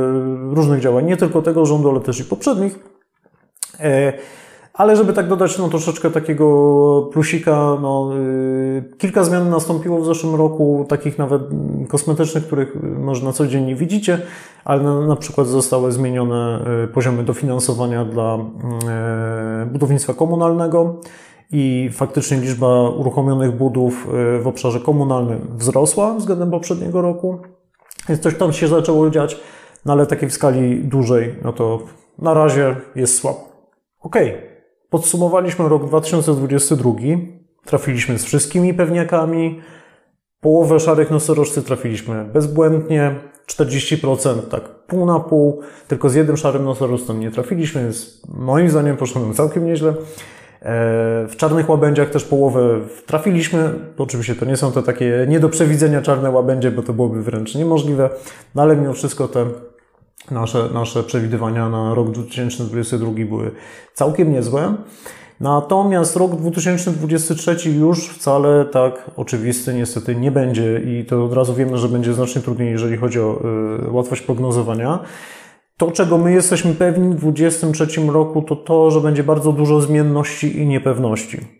różnych 0.55 0.81
działań, 0.81 1.07
nie 1.07 1.17
tylko 1.17 1.43
tego 1.43 1.67
rządu, 1.67 1.91
ale 1.91 2.01
też 2.01 2.21
i 2.21 2.25
poprzednich. 2.25 2.79
Ale 4.79 4.97
żeby 4.97 5.13
tak 5.13 5.29
dodać 5.29 5.59
no, 5.59 5.69
troszeczkę 5.69 6.11
takiego 6.11 7.11
plusika, 7.13 7.77
no, 7.83 8.11
y, 8.17 8.85
kilka 8.99 9.25
zmian 9.25 9.51
nastąpiło 9.51 10.01
w 10.01 10.07
zeszłym 10.07 10.35
roku, 10.35 10.87
takich 10.89 11.19
nawet 11.19 11.43
kosmetycznych, 11.89 12.47
których 12.47 12.77
może 12.99 13.25
na 13.25 13.33
co 13.33 13.47
dzień 13.47 13.65
nie 13.65 13.77
widzicie, 13.77 14.21
ale 14.65 14.83
na, 14.83 15.07
na 15.07 15.17
przykład 15.17 15.47
zostały 15.47 15.93
zmienione 15.93 16.65
y, 16.85 16.89
poziomy 16.89 17.25
dofinansowania 17.25 18.05
dla 18.05 18.39
y, 19.63 19.67
budownictwa 19.67 20.15
komunalnego 20.15 21.01
i 21.53 21.91
faktycznie 21.93 22.37
liczba 22.41 22.91
uruchomionych 22.91 23.57
budów 23.57 24.09
w 24.41 24.47
obszarze 24.47 24.81
komunalnym 24.81 25.41
wzrosła 25.55 26.15
względem 26.15 26.51
poprzedniego 26.51 27.03
roku. 27.03 27.39
Więc 28.09 28.21
coś 28.21 28.35
tam 28.35 28.53
się 28.53 28.69
zaczęło 28.69 29.11
dziać, 29.11 29.41
no 29.85 29.93
ale 29.93 30.07
takiej 30.07 30.29
w 30.29 30.33
skali 30.33 30.85
dużej, 30.85 31.35
no 31.45 31.53
to 31.53 31.79
na 32.19 32.35
razie 32.35 32.77
jest 32.97 33.15
słabo. 33.15 33.49
Okej. 34.01 34.29
Okay. 34.29 34.48
Podsumowaliśmy 34.91 35.69
rok 35.69 35.87
2022. 35.87 36.93
Trafiliśmy 37.65 38.19
z 38.19 38.25
wszystkimi 38.25 38.75
pewniakami. 38.75 39.61
Połowę 40.41 40.81
szarych 40.81 41.11
nosorożcy 41.11 41.63
trafiliśmy 41.63 42.25
bezbłędnie. 42.25 43.15
40% 43.47 44.43
tak 44.51 44.69
pół 44.69 45.07
na 45.07 45.21
pół. 45.21 45.61
Tylko 45.89 46.09
z 46.09 46.15
jednym 46.15 46.37
szarym 46.37 46.65
nosorożcem 46.65 47.21
nie 47.21 47.31
trafiliśmy, 47.31 47.83
więc 47.83 48.23
moim 48.29 48.71
zdaniem 48.71 48.97
poszło 48.97 49.23
nam 49.23 49.35
całkiem 49.35 49.67
nieźle. 49.67 49.89
E, 49.91 49.95
w 51.29 51.35
czarnych 51.37 51.69
łabędziach 51.69 52.11
też 52.11 52.25
połowę 52.25 52.81
trafiliśmy. 53.07 53.75
Oczywiście 53.99 54.35
to 54.35 54.45
nie 54.45 54.57
są 54.57 54.73
to 54.73 54.83
takie 54.83 55.27
nie 55.29 55.41
do 55.41 55.49
przewidzenia 55.49 56.03
czarne 56.03 56.31
łabędzie, 56.31 56.71
bo 56.71 56.83
to 56.83 56.93
byłoby 56.93 57.23
wręcz 57.23 57.55
niemożliwe, 57.55 58.11
no 58.55 58.63
ale 58.63 58.77
mimo 58.77 58.93
wszystko 58.93 59.29
te 59.29 59.47
Nasze, 60.31 60.69
nasze 60.75 61.03
przewidywania 61.03 61.69
na 61.69 61.95
rok 61.95 62.11
2022 62.11 63.13
były 63.13 63.51
całkiem 63.95 64.33
niezłe. 64.33 64.75
Natomiast 65.41 66.17
rok 66.17 66.37
2023 66.37 67.71
już 67.71 68.09
wcale 68.09 68.65
tak 68.65 69.11
oczywisty 69.17 69.75
niestety 69.75 70.17
nie 70.17 70.31
będzie 70.31 70.81
i 70.81 71.05
to 71.05 71.25
od 71.25 71.33
razu 71.33 71.55
wiemy, 71.55 71.79
że 71.79 71.89
będzie 71.89 72.15
znacznie 72.15 72.43
trudniej, 72.43 72.71
jeżeli 72.71 72.97
chodzi 72.97 73.21
o 73.21 73.41
y, 73.87 73.91
łatwość 73.91 74.23
prognozowania. 74.23 74.99
To, 75.77 75.91
czego 75.91 76.19
my 76.19 76.33
jesteśmy 76.33 76.75
pewni 76.75 77.15
w 77.15 77.17
2023 77.17 78.01
roku, 78.07 78.43
to 78.43 78.57
to, 78.57 78.91
że 78.91 79.01
będzie 79.01 79.25
bardzo 79.25 79.53
dużo 79.53 79.81
zmienności 79.81 80.59
i 80.59 80.67
niepewności. 80.67 81.58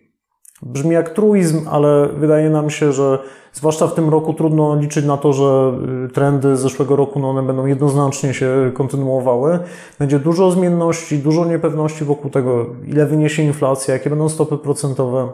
Brzmi 0.61 0.93
jak 0.93 1.09
truizm, 1.09 1.65
ale 1.69 2.07
wydaje 2.07 2.49
nam 2.49 2.69
się, 2.69 2.93
że 2.93 3.19
zwłaszcza 3.53 3.87
w 3.87 3.93
tym 3.93 4.09
roku 4.09 4.33
trudno 4.33 4.75
liczyć 4.75 5.05
na 5.05 5.17
to, 5.17 5.33
że 5.33 5.73
y, 6.05 6.09
trendy 6.09 6.57
z 6.57 6.59
zeszłego 6.59 6.95
roku 6.95 7.19
no 7.19 7.29
one 7.29 7.43
będą 7.43 7.65
jednoznacznie 7.65 8.33
się 8.33 8.71
kontynuowały. 8.73 9.59
Będzie 9.99 10.19
dużo 10.19 10.51
zmienności, 10.51 11.19
dużo 11.19 11.45
niepewności 11.45 12.05
wokół 12.05 12.31
tego, 12.31 12.65
ile 12.87 13.05
wyniesie 13.05 13.43
inflacja, 13.43 13.93
jakie 13.93 14.09
będą 14.09 14.29
stopy 14.29 14.57
procentowe. 14.57 15.29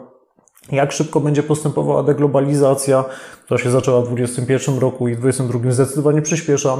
jak 0.72 0.92
szybko 0.92 1.20
będzie 1.20 1.42
postępowała 1.42 2.02
deglobalizacja, 2.02 3.04
która 3.44 3.58
się 3.58 3.70
zaczęła 3.70 4.00
w 4.00 4.04
2021 4.04 4.78
roku 4.78 5.08
i 5.08 5.14
w 5.14 5.18
2022 5.18 5.72
zdecydowanie 5.72 6.22
przyspiesza, 6.22 6.76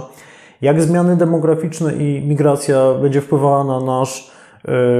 jak 0.63 0.83
zmiany 0.83 1.17
demograficzne 1.17 1.95
i 1.95 2.27
migracja 2.29 2.95
będzie 3.03 3.21
wpływała 3.21 3.65
na 3.65 3.81
nasz 3.81 4.31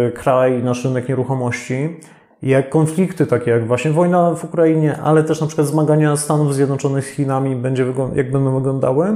y, 0.09 0.13
kraj, 0.13 0.63
nasz 0.63 0.85
rynek 0.85 1.09
nieruchomości, 1.09 2.01
jak 2.49 2.71
konflikty 2.71 3.27
takie 3.27 3.51
jak 3.51 3.67
właśnie 3.67 3.91
wojna 3.91 4.35
w 4.35 4.45
Ukrainie, 4.45 4.99
ale 5.03 5.25
też 5.25 5.41
na 5.41 5.47
przykład 5.47 5.67
zmagania 5.67 6.17
Stanów 6.17 6.55
Zjednoczonych 6.55 7.05
z 7.05 7.09
Chinami, 7.09 7.57
będzie, 7.57 7.87
jak 8.15 8.31
będą 8.31 8.55
wyglądały, 8.55 9.07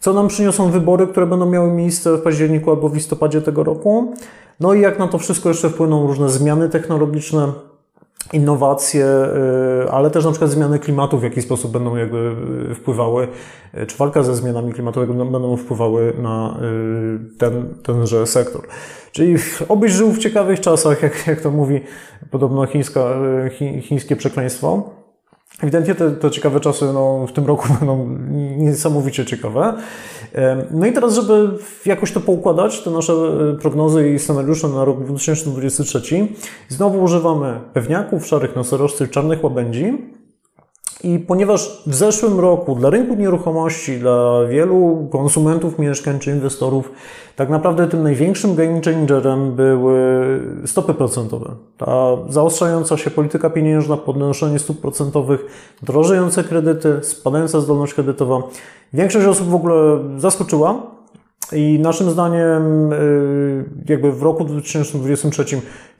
co 0.00 0.12
nam 0.12 0.28
przyniosą 0.28 0.70
wybory, 0.70 1.06
które 1.06 1.26
będą 1.26 1.46
miały 1.46 1.70
miejsce 1.72 2.16
w 2.16 2.22
październiku 2.22 2.70
albo 2.70 2.88
w 2.88 2.94
listopadzie 2.94 3.42
tego 3.42 3.64
roku, 3.64 4.14
no 4.60 4.74
i 4.74 4.80
jak 4.80 4.98
na 4.98 5.08
to 5.08 5.18
wszystko 5.18 5.48
jeszcze 5.48 5.70
wpłyną 5.70 6.06
różne 6.06 6.28
zmiany 6.28 6.68
technologiczne, 6.68 7.52
innowacje, 8.32 9.06
y, 9.86 9.90
ale 9.90 10.10
też 10.10 10.24
na 10.24 10.30
przykład 10.30 10.50
zmiany 10.50 10.78
klimatu, 10.78 11.18
w 11.18 11.22
jaki 11.22 11.42
sposób 11.42 11.72
będą 11.72 11.96
jakby 11.96 12.36
y, 12.70 12.74
wpływały, 12.74 13.28
y, 13.74 13.86
czy 13.86 13.96
walka 13.96 14.22
ze 14.22 14.36
zmianami 14.36 14.72
klimatowymi 14.72 15.30
będą 15.30 15.56
wpływały 15.56 16.12
na 16.18 16.56
ten, 17.38 17.74
tenże 17.82 18.26
sektor. 18.26 18.62
Czyli 19.12 19.36
obyś 19.68 19.92
żył 19.92 20.12
w 20.12 20.18
ciekawych 20.18 20.60
czasach, 20.60 21.02
jak, 21.02 21.26
jak 21.26 21.40
to 21.40 21.50
mówi 21.50 21.80
podobno 22.30 22.66
chińska, 22.66 23.14
chińskie 23.82 24.16
przekleństwo. 24.16 24.90
Ewidentnie 25.62 25.94
te, 25.94 26.10
te 26.10 26.30
ciekawe 26.30 26.60
czasy 26.60 26.84
no, 26.84 27.26
w 27.26 27.32
tym 27.32 27.46
roku 27.46 27.68
będą 27.78 28.18
niesamowicie 28.56 29.26
ciekawe. 29.26 29.74
No 30.70 30.86
i 30.86 30.92
teraz, 30.92 31.14
żeby 31.14 31.50
jakoś 31.86 32.12
to 32.12 32.20
poukładać, 32.20 32.80
te 32.80 32.90
nasze 32.90 33.12
e, 33.12 33.56
prognozy 33.60 34.10
i 34.10 34.18
scenariusze 34.18 34.68
na 34.68 34.84
rok 34.84 35.04
2023, 35.04 36.28
znowu 36.68 37.02
używamy 37.02 37.60
pewniaków, 37.72 38.26
szarych 38.26 38.56
nosorożców, 38.56 39.10
czarnych 39.10 39.44
łabędzi. 39.44 39.98
I 41.04 41.18
ponieważ 41.18 41.82
w 41.86 41.94
zeszłym 41.94 42.40
roku 42.40 42.74
dla 42.74 42.90
rynku 42.90 43.14
nieruchomości, 43.14 43.98
dla 43.98 44.44
wielu 44.48 45.08
konsumentów 45.12 45.78
mieszkań 45.78 46.18
czy 46.18 46.30
inwestorów, 46.30 46.92
tak 47.36 47.50
naprawdę 47.50 47.88
tym 47.88 48.02
największym 48.02 48.54
game 48.54 48.80
changerem 48.84 49.52
były 49.52 50.40
stopy 50.66 50.94
procentowe. 50.94 51.50
Ta 51.76 52.16
zaostrzająca 52.28 52.96
się 52.96 53.10
polityka 53.10 53.50
pieniężna, 53.50 53.96
podnoszenie 53.96 54.58
stóp 54.58 54.80
procentowych, 54.80 55.46
drożejące 55.82 56.44
kredyty, 56.44 56.98
spadająca 57.02 57.60
zdolność 57.60 57.94
kredytowa. 57.94 58.42
Większość 58.92 59.26
osób 59.26 59.48
w 59.48 59.54
ogóle 59.54 59.98
zaskoczyła, 60.16 60.82
i 61.52 61.78
naszym 61.78 62.10
zdaniem, 62.10 62.92
y, 62.92 63.64
jakby 63.88 64.12
w 64.12 64.22
roku 64.22 64.44
2023 64.44 65.44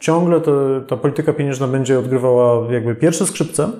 ciągle 0.00 0.40
te, 0.40 0.52
ta 0.88 0.96
polityka 0.96 1.32
pieniężna 1.32 1.68
będzie 1.68 1.98
odgrywała 1.98 2.72
jakby 2.72 2.94
pierwsze 2.94 3.26
skrzypce 3.26 3.70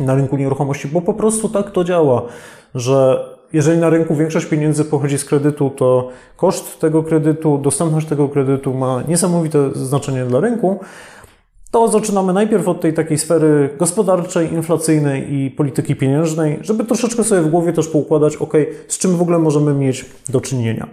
na 0.00 0.14
rynku 0.14 0.36
nieruchomości, 0.36 0.88
bo 0.88 1.00
po 1.00 1.14
prostu 1.14 1.48
tak 1.48 1.70
to 1.70 1.84
działa, 1.84 2.22
że 2.74 3.28
jeżeli 3.52 3.80
na 3.80 3.90
rynku 3.90 4.14
większość 4.14 4.46
pieniędzy 4.46 4.84
pochodzi 4.84 5.18
z 5.18 5.24
kredytu, 5.24 5.70
to 5.70 6.08
koszt 6.36 6.80
tego 6.80 7.02
kredytu, 7.02 7.58
dostępność 7.58 8.06
tego 8.06 8.28
kredytu 8.28 8.74
ma 8.74 9.02
niesamowite 9.08 9.70
znaczenie 9.74 10.24
dla 10.24 10.40
rynku, 10.40 10.80
to 11.70 11.88
zaczynamy 11.88 12.32
najpierw 12.32 12.68
od 12.68 12.80
tej 12.80 12.94
takiej 12.94 13.18
sfery 13.18 13.70
gospodarczej, 13.78 14.52
inflacyjnej 14.52 15.34
i 15.34 15.50
polityki 15.50 15.96
pieniężnej, 15.96 16.58
żeby 16.62 16.84
troszeczkę 16.84 17.24
sobie 17.24 17.42
w 17.42 17.50
głowie 17.50 17.72
też 17.72 17.88
poukładać, 17.88 18.36
ok, 18.36 18.52
z 18.88 18.98
czym 18.98 19.16
w 19.16 19.22
ogóle 19.22 19.38
możemy 19.38 19.74
mieć 19.74 20.06
do 20.28 20.40
czynienia. 20.40 20.88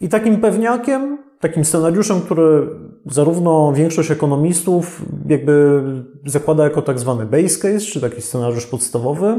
I 0.00 0.08
takim 0.08 0.40
pewniakiem 0.40 1.18
takim 1.42 1.64
scenariuszem, 1.64 2.20
który 2.20 2.68
zarówno 3.06 3.72
większość 3.72 4.10
ekonomistów 4.10 5.02
jakby 5.28 5.82
zakłada 6.26 6.64
jako 6.64 6.82
tak 6.82 6.98
zwany 6.98 7.26
base 7.26 7.58
case, 7.58 7.80
czy 7.80 8.00
taki 8.00 8.22
scenariusz 8.22 8.66
podstawowy. 8.66 9.38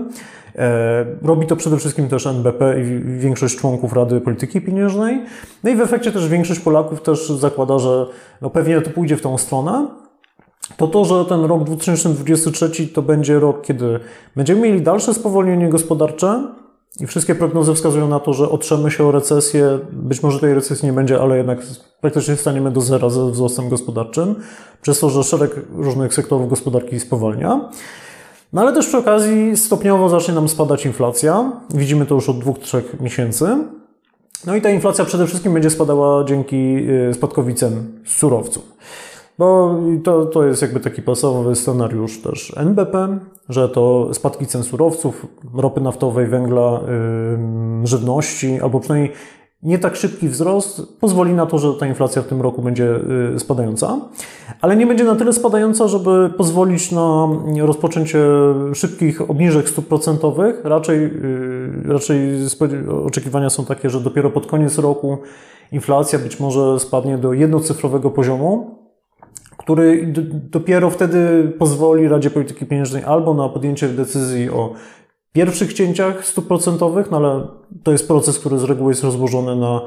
E, 0.56 1.06
robi 1.22 1.48
to 1.48 1.56
przede 1.56 1.78
wszystkim 1.78 2.10
też 2.10 2.28
NBP 2.28 2.82
i 2.82 3.20
większość 3.20 3.58
członków 3.58 3.94
Rady 3.94 4.22
Polityki 4.22 4.62
Pieniężnej. 4.62 5.22
No 5.64 5.70
i 5.70 5.76
w 5.76 5.82
efekcie 5.82 6.12
też 6.12 6.28
większość 6.28 6.60
Polaków 6.60 7.02
też 7.02 7.30
zakłada, 7.30 7.80
że 7.80 8.06
no 8.42 8.50
pewnie 8.50 8.82
to 8.82 8.90
pójdzie 8.90 9.18
w 9.18 9.22
tą 9.22 9.38
stronę. 9.38 9.88
To 10.78 10.88
to, 10.88 11.06
że 11.06 11.26
ten 11.26 11.46
rok 11.46 11.64
2023 11.64 12.88
to 12.88 13.02
będzie 13.02 13.40
rok, 13.40 13.62
kiedy 13.62 14.00
będziemy 14.36 14.62
mieli 14.62 14.82
dalsze 14.82 15.14
spowolnienie 15.14 15.70
gospodarcze, 15.70 16.44
i 17.00 17.08
wszystkie 17.08 17.36
prognozy 17.36 17.74
wskazują 17.74 18.08
na 18.08 18.20
to, 18.20 18.34
że 18.34 18.50
otrzemy 18.50 18.92
się 18.92 19.06
o 19.06 19.12
recesję. 19.12 19.80
Być 19.92 20.24
może 20.24 20.40
tej 20.40 20.54
recesji 20.54 20.86
nie 20.86 20.94
będzie, 20.94 21.22
ale 21.22 21.38
jednak 21.38 21.60
praktycznie 22.02 22.36
staniemy 22.36 22.72
do 22.72 22.82
zera 22.82 23.10
ze 23.10 23.32
wzrostem 23.32 23.70
gospodarczym, 23.70 24.36
przez 24.82 25.00
to, 25.00 25.10
że 25.10 25.24
szereg 25.24 25.52
różnych 25.76 26.14
sektorów 26.14 26.50
gospodarki 26.50 27.00
spowalnia. 27.00 27.70
No 28.54 28.62
ale 28.62 28.74
też 28.74 28.88
przy 28.88 28.98
okazji 28.98 29.58
stopniowo 29.58 30.10
zacznie 30.10 30.34
nam 30.34 30.50
spadać 30.50 30.86
inflacja. 30.86 31.52
Widzimy 31.74 32.06
to 32.06 32.16
już 32.16 32.30
od 32.30 32.40
dwóch, 32.40 32.60
trzech 32.60 33.00
miesięcy. 33.00 33.58
No 34.46 34.56
i 34.56 34.62
ta 34.62 34.70
inflacja 34.70 35.06
przede 35.06 35.28
wszystkim 35.28 35.54
będzie 35.54 35.70
spadała 35.70 36.24
dzięki 36.24 36.78
y, 37.10 37.14
spadkowi 37.14 37.56
cen 37.56 37.84
surowców. 38.06 38.64
Bo 39.38 39.80
to, 40.04 40.26
to 40.26 40.46
jest 40.46 40.62
jakby 40.62 40.80
taki 40.80 41.02
podstawowy 41.02 41.56
scenariusz 41.56 42.22
też 42.22 42.54
NBP, 42.58 43.20
że 43.50 43.70
to 43.70 44.10
spadki 44.14 44.46
cen 44.46 44.64
surowców, 44.64 45.28
ropy 45.54 45.82
naftowej, 45.82 46.28
węgla, 46.28 46.80
yy, 47.82 47.88
żywności, 47.88 48.60
albo 48.62 48.80
przynajmniej 48.80 49.14
nie 49.64 49.80
tak 49.80 49.96
szybki 49.96 50.30
wzrost 50.30 51.00
pozwoli 51.00 51.34
na 51.34 51.46
to, 51.46 51.58
że 51.58 51.74
ta 51.74 51.88
inflacja 51.88 52.22
w 52.22 52.28
tym 52.28 52.42
roku 52.42 52.62
będzie 52.62 52.96
y, 53.36 53.40
spadająca, 53.40 54.00
ale 54.62 54.76
nie 54.76 54.88
będzie 54.88 55.04
na 55.04 55.16
tyle 55.16 55.34
spadająca, 55.34 55.88
żeby 55.88 56.30
pozwolić 56.38 56.92
na 56.92 57.28
rozpoczęcie 57.62 58.20
szybkich 58.74 59.30
obniżek 59.30 59.70
stóp 59.70 59.88
procentowych. 59.88 60.62
Raczej, 60.64 61.06
y, 61.06 61.84
raczej 61.86 62.20
oczekiwania 63.06 63.50
są 63.50 63.66
takie, 63.66 63.90
że 63.90 64.00
dopiero 64.00 64.30
pod 64.30 64.48
koniec 64.48 64.78
roku 64.78 65.18
inflacja 65.72 66.20
być 66.20 66.40
może 66.40 66.80
spadnie 66.80 67.18
do 67.18 67.34
jednocyfrowego 67.34 68.10
poziomu, 68.12 68.83
który 69.64 70.14
dopiero 70.32 70.90
wtedy 70.90 71.52
pozwoli 71.60 72.08
Radzie 72.08 72.30
Polityki 72.30 72.66
Pieniężnej 72.66 73.04
albo 73.04 73.34
na 73.34 73.50
podjęcie 73.50 73.90
decyzji 73.90 74.50
o 74.50 74.74
pierwszych 75.34 75.74
cięciach 75.74 76.26
stóp 76.26 76.48
procentowych, 76.48 77.12
no 77.12 77.18
ale 77.18 77.48
to 77.84 77.92
jest 77.92 78.08
proces, 78.08 78.40
który 78.40 78.58
z 78.58 78.64
reguły 78.64 78.92
jest 78.92 79.04
rozłożony 79.04 79.56
na 79.56 79.82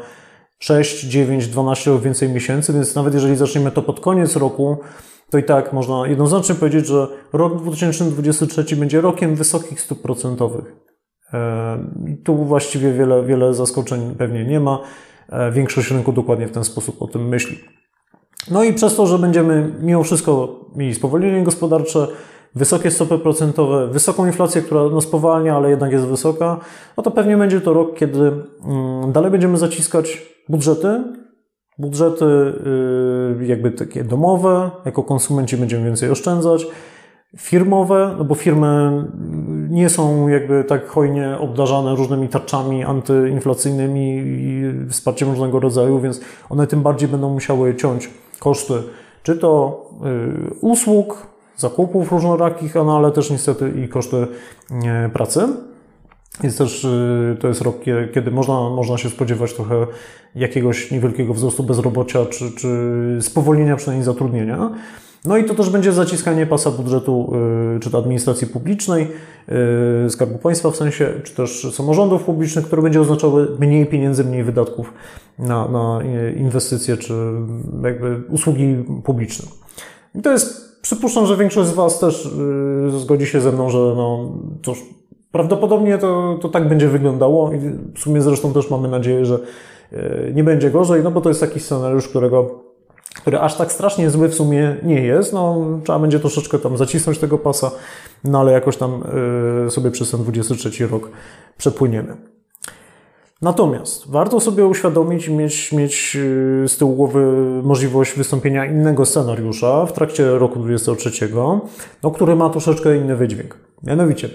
6, 0.58 1.04
9, 1.04 1.48
12 1.48 1.90
lub 1.90 2.02
więcej 2.02 2.28
miesięcy, 2.28 2.72
więc 2.72 2.94
nawet 2.94 3.14
jeżeli 3.14 3.36
zaczniemy 3.36 3.70
to 3.70 3.82
pod 3.82 4.00
koniec 4.00 4.36
roku, 4.36 4.78
to 5.30 5.38
i 5.38 5.44
tak 5.44 5.72
można 5.72 6.06
jednoznacznie 6.06 6.54
powiedzieć, 6.54 6.86
że 6.86 7.06
rok 7.32 7.62
2023 7.62 8.76
będzie 8.76 9.00
rokiem 9.00 9.34
wysokich 9.34 9.80
stóp 9.80 10.02
procentowych. 10.02 10.76
E, 11.32 11.78
tu 12.24 12.36
właściwie 12.36 12.92
wiele, 12.92 13.24
wiele 13.24 13.54
zaskoczeń 13.54 14.14
pewnie 14.18 14.44
nie 14.44 14.60
ma. 14.60 14.80
E, 15.28 15.52
większość 15.52 15.90
rynku 15.90 16.12
dokładnie 16.12 16.46
w 16.46 16.52
ten 16.52 16.64
sposób 16.64 17.02
o 17.02 17.06
tym 17.06 17.28
myśli. 17.28 17.58
No 18.50 18.64
i 18.64 18.72
przez 18.72 18.96
to, 18.96 19.06
że 19.06 19.18
będziemy 19.18 19.72
mimo 19.82 20.02
wszystko 20.02 20.60
mieli 20.76 20.94
spowolnienie 20.94 21.44
gospodarcze, 21.44 22.08
wysokie 22.54 22.90
stopy 22.90 23.18
procentowe, 23.18 23.86
wysoką 23.86 24.26
inflację, 24.26 24.62
która 24.62 24.80
no 24.92 25.00
spowalnia, 25.00 25.56
ale 25.56 25.70
jednak 25.70 25.92
jest 25.92 26.04
wysoka, 26.04 26.60
no 26.96 27.02
to 27.02 27.10
pewnie 27.10 27.36
będzie 27.36 27.60
to 27.60 27.72
rok, 27.72 27.98
kiedy 27.98 28.32
mm, 28.64 29.12
dalej 29.12 29.30
będziemy 29.30 29.58
zaciskać 29.58 30.22
budżety, 30.48 31.04
budżety 31.78 32.24
y, 32.24 33.46
jakby 33.46 33.70
takie 33.70 34.04
domowe, 34.04 34.70
jako 34.84 35.02
konsumenci 35.02 35.56
będziemy 35.56 35.84
więcej 35.84 36.10
oszczędzać, 36.10 36.66
firmowe, 37.38 38.14
no 38.18 38.24
bo 38.24 38.34
firmy 38.34 39.04
nie 39.70 39.88
są 39.88 40.28
jakby 40.28 40.64
tak 40.64 40.88
hojnie 40.88 41.36
obdarzane 41.40 41.94
różnymi 41.94 42.28
tarczami 42.28 42.84
antyinflacyjnymi 42.84 44.22
i 44.26 44.62
wsparciem 44.90 45.30
różnego 45.30 45.60
rodzaju, 45.60 46.00
więc 46.00 46.20
one 46.50 46.66
tym 46.66 46.82
bardziej 46.82 47.08
będą 47.08 47.30
musiały 47.30 47.74
ciąć 47.74 48.10
koszty, 48.38 48.74
czy 49.22 49.36
to 49.36 49.80
y, 50.50 50.54
usług, 50.60 51.26
zakupów 51.56 52.12
różnorakich, 52.12 52.74
no 52.74 52.96
ale 52.96 53.12
też 53.12 53.30
niestety 53.30 53.72
i 53.84 53.88
koszty 53.88 54.26
pracy. 55.12 55.48
Więc 56.42 56.56
też 56.56 56.84
y, 56.84 57.36
to 57.40 57.48
jest 57.48 57.60
rok, 57.60 57.76
kiedy 58.14 58.30
można, 58.30 58.70
można 58.70 58.98
się 58.98 59.10
spodziewać 59.10 59.54
trochę 59.54 59.86
jakiegoś 60.34 60.90
niewielkiego 60.90 61.34
wzrostu 61.34 61.62
bezrobocia, 61.62 62.26
czy, 62.26 62.50
czy 62.50 62.68
spowolnienia 63.20 63.76
przynajmniej 63.76 64.04
zatrudnienia. 64.04 64.70
No 65.26 65.36
i 65.36 65.44
to 65.44 65.54
też 65.54 65.70
będzie 65.70 65.92
zaciskanie 65.92 66.46
pasa 66.46 66.70
budżetu, 66.70 67.32
y, 67.76 67.80
czy 67.80 67.90
to 67.90 67.98
administracji 67.98 68.46
publicznej, 68.46 69.08
Skarbu 70.08 70.38
Państwa 70.38 70.70
w 70.70 70.76
sensie, 70.76 71.12
czy 71.24 71.34
też 71.34 71.74
samorządów 71.74 72.24
publicznych, 72.24 72.64
które 72.64 72.82
będzie 72.82 73.00
oznaczały 73.00 73.48
mniej 73.58 73.86
pieniędzy, 73.86 74.24
mniej 74.24 74.44
wydatków 74.44 74.92
na, 75.38 75.68
na 75.68 76.00
inwestycje, 76.36 76.96
czy 76.96 77.14
jakby 77.84 78.22
usługi 78.28 78.84
publiczne. 79.04 79.48
I 80.14 80.22
to 80.22 80.32
jest, 80.32 80.80
przypuszczam, 80.82 81.26
że 81.26 81.36
większość 81.36 81.68
z 81.68 81.72
Was 81.72 81.98
też 81.98 82.26
y, 82.26 82.98
zgodzi 82.98 83.26
się 83.26 83.40
ze 83.40 83.52
mną, 83.52 83.70
że 83.70 83.78
no, 83.78 84.32
cóż, 84.62 84.84
prawdopodobnie 85.32 85.98
to, 85.98 86.38
to 86.42 86.48
tak 86.48 86.68
będzie 86.68 86.88
wyglądało 86.88 87.52
i 87.52 87.58
w 87.94 87.98
sumie 87.98 88.20
zresztą 88.20 88.52
też 88.52 88.70
mamy 88.70 88.88
nadzieję, 88.88 89.24
że 89.24 89.38
y, 89.92 90.32
nie 90.34 90.44
będzie 90.44 90.70
gorzej, 90.70 91.02
no 91.02 91.10
bo 91.10 91.20
to 91.20 91.28
jest 91.28 91.40
taki 91.40 91.60
scenariusz, 91.60 92.08
którego 92.08 92.65
który 93.26 93.38
aż 93.40 93.56
tak 93.56 93.72
strasznie 93.72 94.10
zły 94.10 94.28
w 94.28 94.34
sumie 94.34 94.76
nie 94.82 95.00
jest. 95.00 95.32
No, 95.32 95.66
trzeba 95.84 95.98
będzie 95.98 96.20
troszeczkę 96.20 96.58
tam 96.58 96.76
zacisnąć 96.76 97.18
tego 97.18 97.38
pasa, 97.38 97.70
no 98.24 98.40
ale 98.40 98.52
jakoś 98.52 98.76
tam 98.76 99.02
y, 99.66 99.70
sobie 99.70 99.90
przez 99.90 100.10
ten 100.10 100.22
23 100.22 100.86
rok 100.86 101.10
przepłyniemy. 101.58 102.16
Natomiast 103.42 104.10
warto 104.10 104.40
sobie 104.40 104.66
uświadomić 104.66 105.28
i 105.28 105.34
mieć, 105.34 105.72
mieć 105.72 106.16
y, 106.16 106.68
z 106.68 106.76
tyłu 106.76 106.96
głowy 106.96 107.20
możliwość 107.62 108.14
wystąpienia 108.14 108.66
innego 108.66 109.06
scenariusza 109.06 109.86
w 109.86 109.92
trakcie 109.92 110.38
roku 110.38 110.58
23, 110.58 111.28
no, 112.02 112.10
który 112.10 112.36
ma 112.36 112.50
troszeczkę 112.50 112.96
inny 112.96 113.16
wydźwięk. 113.16 113.58
Mianowicie, 113.82 114.28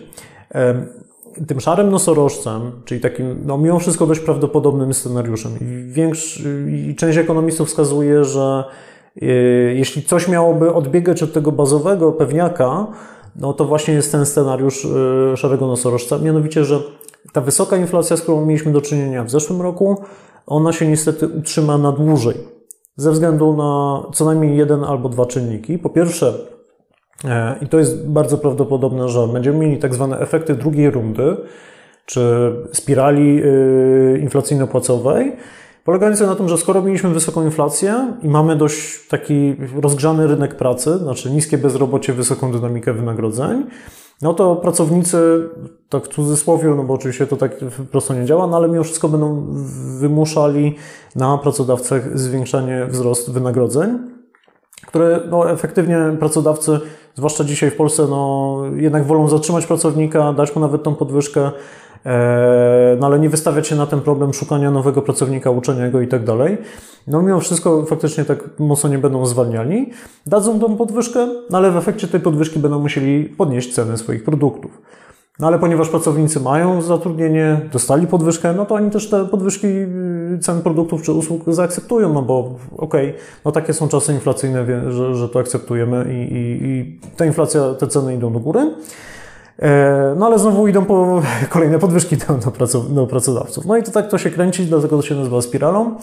tym 1.47 1.59
szarym 1.59 1.89
nosorożcem, 1.89 2.71
czyli 2.85 3.01
takim, 3.01 3.41
no 3.45 3.57
mimo 3.57 3.79
wszystko 3.79 4.07
dość 4.07 4.19
prawdopodobnym 4.19 4.93
scenariuszem, 4.93 5.51
i, 5.61 5.91
większy, 5.91 6.67
i 6.89 6.95
część 6.95 7.17
ekonomistów 7.17 7.67
wskazuje, 7.67 8.23
że 8.23 8.63
y, 9.21 9.73
jeśli 9.77 10.03
coś 10.03 10.27
miałoby 10.27 10.73
odbiegać 10.73 11.23
od 11.23 11.33
tego 11.33 11.51
bazowego 11.51 12.11
pewniaka, 12.11 12.87
no 13.35 13.53
to 13.53 13.65
właśnie 13.65 13.93
jest 13.93 14.11
ten 14.11 14.25
scenariusz 14.25 14.85
y, 14.85 15.37
szarego 15.37 15.67
nosorożca, 15.67 16.17
mianowicie, 16.17 16.65
że 16.65 16.79
ta 17.33 17.41
wysoka 17.41 17.77
inflacja, 17.77 18.17
z 18.17 18.21
którą 18.21 18.45
mieliśmy 18.45 18.71
do 18.71 18.81
czynienia 18.81 19.23
w 19.23 19.29
zeszłym 19.29 19.61
roku, 19.61 19.97
ona 20.47 20.73
się 20.73 20.87
niestety 20.87 21.27
utrzyma 21.27 21.77
na 21.77 21.91
dłużej. 21.91 22.35
Ze 22.95 23.11
względu 23.11 23.57
na 23.57 24.03
co 24.13 24.25
najmniej 24.25 24.57
jeden 24.57 24.83
albo 24.83 25.09
dwa 25.09 25.25
czynniki. 25.25 25.79
Po 25.79 25.89
pierwsze, 25.89 26.33
i 27.61 27.67
to 27.67 27.79
jest 27.79 28.07
bardzo 28.07 28.37
prawdopodobne, 28.37 29.09
że 29.09 29.27
będziemy 29.27 29.57
mieli 29.57 29.77
tak 29.77 29.93
zwane 29.93 30.19
efekty 30.19 30.55
drugiej 30.55 30.91
rundy, 30.91 31.37
czy 32.05 32.51
spirali 32.73 33.43
y, 33.43 34.19
inflacyjno-płacowej, 34.21 35.31
polegające 35.83 36.27
na 36.27 36.35
tym, 36.35 36.49
że 36.49 36.57
skoro 36.57 36.81
mieliśmy 36.81 37.09
wysoką 37.09 37.43
inflację 37.43 38.13
i 38.23 38.27
mamy 38.27 38.55
dość 38.55 39.07
taki 39.07 39.55
rozgrzany 39.81 40.27
rynek 40.27 40.55
pracy, 40.55 40.97
znaczy 40.97 41.31
niskie 41.31 41.57
bezrobocie, 41.57 42.13
wysoką 42.13 42.51
dynamikę 42.51 42.93
wynagrodzeń, 42.93 43.65
no 44.21 44.33
to 44.33 44.55
pracownicy, 44.55 45.49
tak 45.89 46.05
w 46.05 46.07
cudzysłowie, 46.07 46.69
no 46.69 46.83
bo 46.83 46.93
oczywiście 46.93 47.27
to 47.27 47.37
tak 47.37 47.55
prosto 47.91 48.13
nie 48.13 48.25
działa, 48.25 48.47
no 48.47 48.57
ale 48.57 48.69
mimo 48.69 48.83
wszystko 48.83 49.09
będą 49.09 49.45
wymuszali 49.99 50.75
na 51.15 51.37
pracodawcach 51.37 52.19
zwiększanie 52.19 52.85
wzrost 52.89 53.31
wynagrodzeń, 53.31 54.20
które 54.87 55.19
no, 55.29 55.51
efektywnie 55.51 55.97
pracodawcy, 56.19 56.79
zwłaszcza 57.15 57.43
dzisiaj 57.43 57.71
w 57.71 57.75
Polsce, 57.75 58.07
no, 58.09 58.61
jednak 58.75 59.03
wolą 59.03 59.27
zatrzymać 59.27 59.65
pracownika, 59.65 60.33
dać 60.33 60.55
mu 60.55 60.61
nawet 60.61 60.83
tą 60.83 60.95
podwyżkę, 60.95 61.51
E, 62.05 62.97
no 62.99 63.07
ale 63.07 63.19
nie 63.19 63.29
wystawiać 63.29 63.67
się 63.67 63.75
na 63.75 63.85
ten 63.85 64.01
problem 64.01 64.33
szukania 64.33 64.71
nowego 64.71 65.01
pracownika, 65.01 65.51
uczenia 65.51 65.89
go 65.89 66.01
i 66.01 66.07
tak 66.07 66.23
dalej. 66.23 66.57
No 67.07 67.21
mimo 67.21 67.39
wszystko 67.39 67.85
faktycznie 67.85 68.25
tak 68.25 68.59
mocno 68.59 68.89
nie 68.89 68.97
będą 68.97 69.25
zwalniali. 69.25 69.91
Dadzą 70.25 70.59
tą 70.59 70.77
podwyżkę, 70.77 71.27
no 71.49 71.57
ale 71.57 71.71
w 71.71 71.77
efekcie 71.77 72.07
tej 72.07 72.19
podwyżki 72.19 72.59
będą 72.59 72.79
musieli 72.79 73.25
podnieść 73.25 73.73
ceny 73.73 73.97
swoich 73.97 74.23
produktów. 74.23 74.81
No 75.39 75.47
ale 75.47 75.59
ponieważ 75.59 75.89
pracownicy 75.89 76.39
mają 76.39 76.81
zatrudnienie, 76.81 77.61
dostali 77.71 78.07
podwyżkę, 78.07 78.53
no 78.53 78.65
to 78.65 78.75
oni 78.75 78.91
też 78.91 79.09
te 79.09 79.25
podwyżki 79.25 79.67
y, 79.67 80.39
cen 80.41 80.61
produktów 80.61 81.01
czy 81.01 81.13
usług 81.13 81.41
zaakceptują, 81.47 82.13
no 82.13 82.21
bo 82.21 82.55
okej, 82.77 83.09
okay, 83.09 83.21
no 83.45 83.51
takie 83.51 83.73
są 83.73 83.87
czasy 83.87 84.13
inflacyjne, 84.13 84.91
że, 84.91 85.15
że 85.15 85.29
to 85.29 85.39
akceptujemy 85.39 86.05
i, 86.13 86.33
i, 86.33 86.67
i 86.67 86.99
ta 87.17 87.25
inflacja, 87.25 87.73
te 87.73 87.87
ceny 87.87 88.15
idą 88.15 88.33
do 88.33 88.39
góry. 88.39 88.71
E, 89.59 90.15
no 90.17 90.25
ale 90.25 90.39
znowu 90.39 90.67
idą 90.67 90.85
po 90.85 91.21
kolejne 91.49 91.79
podwyżki 91.79 92.17
do, 92.89 93.07
pracodawców. 93.07 93.65
No 93.65 93.77
i 93.77 93.83
to 93.83 93.91
tak 93.91 94.09
to 94.09 94.17
się 94.17 94.29
kręci, 94.29 94.65
dlatego 94.65 94.97
to 94.97 95.03
się 95.03 95.15
nazywa 95.15 95.41
spiralą. 95.41 95.95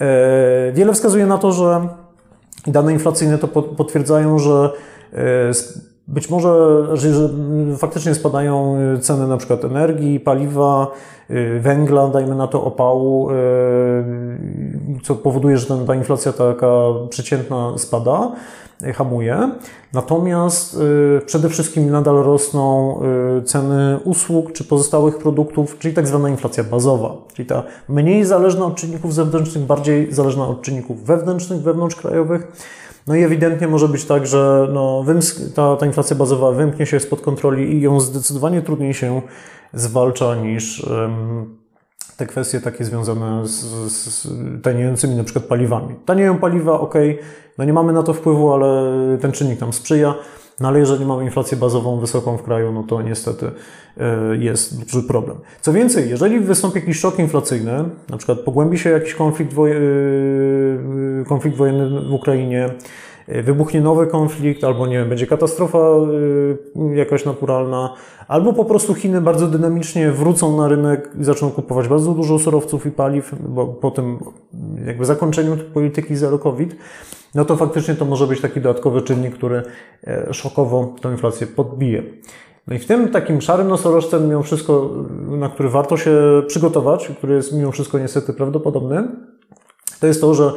E, 0.00 0.72
wiele 0.72 0.92
wskazuje 0.92 1.26
na 1.26 1.38
to, 1.38 1.52
że 1.52 1.88
dane 2.66 2.92
inflacyjne 2.92 3.38
to 3.38 3.48
potwierdzają, 3.48 4.38
że 4.38 4.70
e, 5.12 5.50
być 6.10 6.30
może, 6.30 6.86
że 6.96 7.28
faktycznie 7.78 8.14
spadają 8.14 8.76
ceny 9.00 9.26
na 9.26 9.36
przykład 9.36 9.64
energii, 9.64 10.20
paliwa, 10.20 10.90
węgla, 11.60 12.08
dajmy 12.08 12.34
na 12.34 12.46
to 12.46 12.64
opału, 12.64 13.28
co 15.02 15.14
powoduje, 15.14 15.58
że 15.58 15.86
ta 15.86 15.94
inflacja 15.94 16.32
taka 16.32 16.76
przeciętna 17.10 17.78
spada 17.78 18.32
hamuje. 18.94 19.50
Natomiast 19.92 20.76
y, 21.18 21.26
przede 21.26 21.48
wszystkim 21.48 21.90
nadal 21.90 22.16
rosną 22.16 23.00
y, 23.38 23.42
ceny 23.42 23.98
usług 24.04 24.52
czy 24.52 24.64
pozostałych 24.64 25.18
produktów, 25.18 25.78
czyli 25.78 25.94
tak 25.94 26.06
zwana 26.06 26.28
inflacja 26.28 26.64
bazowa, 26.64 27.16
czyli 27.34 27.48
ta 27.48 27.62
mniej 27.88 28.24
zależna 28.24 28.66
od 28.66 28.74
czynników 28.74 29.14
zewnętrznych, 29.14 29.64
bardziej 29.64 30.12
zależna 30.14 30.48
od 30.48 30.62
czynników 30.62 31.04
wewnętrznych, 31.04 31.60
wewnątrzkrajowych. 31.60 32.52
No 33.10 33.16
i 33.16 33.22
ewidentnie 33.22 33.68
może 33.68 33.88
być 33.88 34.04
tak, 34.04 34.26
że 34.26 34.68
no, 34.72 35.04
ta, 35.54 35.76
ta 35.76 35.86
inflacja 35.86 36.16
bazowa 36.16 36.52
wymknie 36.52 36.86
się 36.86 37.00
spod 37.00 37.20
kontroli 37.20 37.76
i 37.76 37.80
ją 37.80 38.00
zdecydowanie 38.00 38.62
trudniej 38.62 38.94
się 38.94 39.22
zwalcza 39.72 40.34
niż 40.34 40.86
te 42.16 42.26
kwestie 42.26 42.60
takie 42.60 42.84
związane 42.84 43.46
z, 43.46 43.60
z 43.92 44.28
taniejącymi 44.62 45.16
na 45.16 45.24
przykład 45.24 45.44
paliwami. 45.44 45.94
Tanieją 46.06 46.38
paliwa, 46.38 46.80
ok, 46.80 46.94
no 47.58 47.64
nie 47.64 47.72
mamy 47.72 47.92
na 47.92 48.02
to 48.02 48.14
wpływu, 48.14 48.52
ale 48.52 48.92
ten 49.20 49.32
czynnik 49.32 49.60
nam 49.60 49.72
sprzyja. 49.72 50.14
No 50.60 50.68
ale 50.68 50.78
jeżeli 50.78 51.06
mamy 51.06 51.24
inflację 51.24 51.56
bazową 51.56 52.00
wysoką 52.00 52.36
w 52.36 52.42
kraju, 52.42 52.72
no 52.72 52.82
to 52.82 53.02
niestety 53.02 53.50
e, 54.00 54.36
jest 54.36 54.84
duży 54.84 55.02
problem. 55.02 55.36
Co 55.60 55.72
więcej, 55.72 56.10
jeżeli 56.10 56.40
wystąpi 56.40 56.78
jakiś 56.78 56.98
szok 56.98 57.18
inflacyjny, 57.18 57.84
na 58.10 58.16
przykład 58.16 58.38
pogłębi 58.38 58.78
się 58.78 58.90
jakiś 58.90 59.14
konflikt, 59.14 59.52
woj 59.52 59.70
e, 59.72 59.78
konflikt 61.28 61.56
wojenny 61.56 62.00
w 62.00 62.12
Ukrainie, 62.12 62.70
e, 63.28 63.42
wybuchnie 63.42 63.80
nowy 63.80 64.06
konflikt, 64.06 64.64
albo 64.64 64.86
nie 64.86 64.98
wiem, 64.98 65.08
będzie 65.08 65.26
katastrofa 65.26 65.78
jakaś 66.94 67.24
naturalna, 67.24 67.94
albo 68.28 68.52
po 68.52 68.64
prostu 68.64 68.94
Chiny 68.94 69.20
bardzo 69.20 69.46
dynamicznie 69.46 70.12
wrócą 70.12 70.56
na 70.56 70.68
rynek 70.68 71.10
i 71.20 71.24
zaczną 71.24 71.50
kupować 71.50 71.88
bardzo 71.88 72.12
dużo 72.12 72.38
surowców 72.38 72.86
i 72.86 72.90
paliw, 72.90 73.34
bo 73.48 73.66
po 73.66 73.90
tym 73.90 74.18
jakby 74.86 75.04
zakończeniu 75.04 75.56
polityki 75.74 76.16
zero 76.16 76.38
COVID, 76.38 76.76
no 77.34 77.44
to 77.44 77.56
faktycznie 77.56 77.94
to 77.94 78.04
może 78.04 78.26
być 78.26 78.40
taki 78.40 78.60
dodatkowy 78.60 79.02
czynnik, 79.02 79.34
który 79.34 79.62
e, 80.06 80.34
szokowo 80.34 80.94
tę 81.02 81.10
inflację 81.10 81.46
podbije. 81.46 82.02
No 82.66 82.76
i 82.76 82.78
w 82.78 82.86
tym 82.86 83.08
takim 83.08 83.40
szarym 83.40 83.68
nosorożcem, 83.68 84.28
mimo 84.28 84.42
wszystko, 84.42 84.90
na 85.20 85.48
który 85.48 85.68
warto 85.68 85.96
się 85.96 86.42
przygotować, 86.46 87.08
który 87.08 87.34
jest 87.34 87.52
mimo 87.52 87.72
wszystko 87.72 87.98
niestety 87.98 88.32
prawdopodobny, 88.32 89.08
to 90.00 90.06
jest 90.06 90.20
to, 90.20 90.34
że 90.34 90.52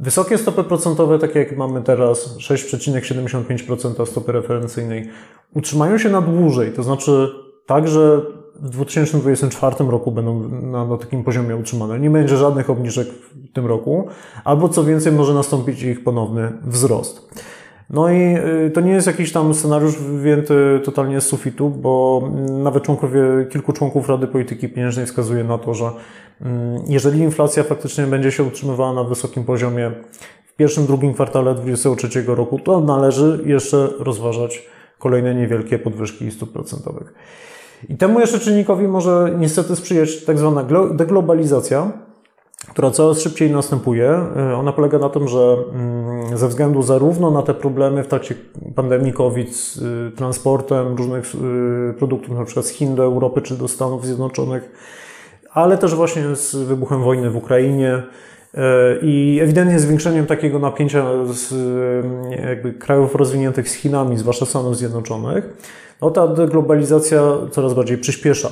wysokie 0.00 0.38
stopy 0.38 0.64
procentowe, 0.64 1.18
takie 1.18 1.38
jak 1.38 1.56
mamy 1.56 1.82
teraz, 1.82 2.38
6,75% 2.38 4.06
stopy 4.06 4.32
referencyjnej, 4.32 5.08
utrzymają 5.54 5.98
się 5.98 6.10
na 6.10 6.20
dłużej, 6.20 6.72
to 6.72 6.82
znaczy 6.82 7.28
tak, 7.66 7.88
że 7.88 8.22
w 8.54 8.70
2024 8.70 9.76
roku 9.78 10.12
będą 10.12 10.48
na, 10.48 10.84
na, 10.84 10.96
takim 10.96 11.24
poziomie 11.24 11.56
utrzymane. 11.56 12.00
Nie 12.00 12.10
będzie 12.10 12.36
żadnych 12.36 12.70
obniżek 12.70 13.08
w 13.08 13.52
tym 13.52 13.66
roku, 13.66 14.08
albo 14.44 14.68
co 14.68 14.84
więcej, 14.84 15.12
może 15.12 15.34
nastąpić 15.34 15.82
ich 15.82 16.04
ponowny 16.04 16.52
wzrost. 16.64 17.28
No 17.90 18.10
i 18.10 18.36
y, 18.66 18.70
to 18.70 18.80
nie 18.80 18.92
jest 18.92 19.06
jakiś 19.06 19.32
tam 19.32 19.54
scenariusz 19.54 19.98
wyjęty 19.98 20.80
totalnie 20.84 21.20
z 21.20 21.26
sufitu, 21.26 21.70
bo 21.70 22.22
nawet 22.48 22.82
członkowie, 22.82 23.20
kilku 23.50 23.72
członków 23.72 24.08
Rady 24.08 24.26
Polityki 24.26 24.68
Pieniężnej 24.68 25.06
wskazuje 25.06 25.44
na 25.44 25.58
to, 25.58 25.74
że 25.74 25.90
mm, 26.40 26.82
jeżeli 26.86 27.20
inflacja 27.20 27.62
faktycznie 27.62 28.06
będzie 28.06 28.32
się 28.32 28.42
utrzymywała 28.42 28.92
na 28.92 29.04
wysokim 29.04 29.44
poziomie 29.44 29.90
w 30.46 30.56
pierwszym, 30.56 30.86
drugim 30.86 31.14
kwartale 31.14 31.54
2023 31.54 32.24
roku, 32.26 32.58
to 32.58 32.80
należy 32.80 33.40
jeszcze 33.46 33.88
rozważać 33.98 34.62
kolejne 34.98 35.34
niewielkie 35.34 35.78
podwyżki 35.78 36.30
stóp 36.30 36.52
procentowych. 36.52 37.14
I 37.88 37.96
temu 37.96 38.20
jeszcze 38.20 38.38
czynnikowi 38.38 38.88
może 38.88 39.34
niestety 39.38 39.76
sprzyjać 39.76 40.24
tak 40.24 40.38
zwana 40.38 40.64
deglobalizacja, 40.90 41.92
która 42.68 42.90
coraz 42.90 43.20
szybciej 43.20 43.50
następuje. 43.50 44.10
E, 44.36 44.56
ona 44.56 44.72
polega 44.72 44.98
na 44.98 45.08
tym, 45.08 45.28
że 45.28 45.56
mm, 45.72 46.38
ze 46.38 46.48
względu 46.48 46.82
zarówno 46.82 47.30
na 47.30 47.42
te 47.42 47.54
problemy 47.54 48.04
w 48.04 48.08
trakcie 48.08 48.34
pandemii 48.74 49.12
COVID 49.12 49.56
z 49.56 49.76
y, 49.76 50.12
transportem 50.16 50.96
różnych 50.96 51.34
y, 51.34 51.94
produktów, 51.98 52.38
na 52.38 52.44
przykład 52.44 52.66
z 52.66 52.68
Chin 52.68 52.94
do 52.94 53.02
Europy 53.02 53.42
czy 53.42 53.56
do 53.56 53.68
Stanów 53.68 54.06
Zjednoczonych, 54.06 54.70
ale 55.52 55.78
też 55.78 55.94
właśnie 55.94 56.36
z 56.36 56.56
wybuchem 56.56 57.02
wojny 57.02 57.30
w 57.30 57.36
Ukrainie 57.36 58.02
i 59.02 59.38
ewidentnie 59.42 59.78
zwiększeniem 59.78 60.26
takiego 60.26 60.58
napięcia 60.58 61.04
z 61.26 61.52
y, 61.52 62.46
jakby 62.46 62.72
krajów 62.72 63.14
rozwiniętych 63.14 63.68
z 63.68 63.72
Chinami, 63.72 64.16
zwłaszcza 64.16 64.46
Stanów 64.46 64.76
Zjednoczonych, 64.76 65.56
no 66.00 66.10
ta 66.10 66.28
deglobalizacja 66.28 67.20
coraz 67.50 67.74
bardziej 67.74 67.98
przyspiesza. 67.98 68.50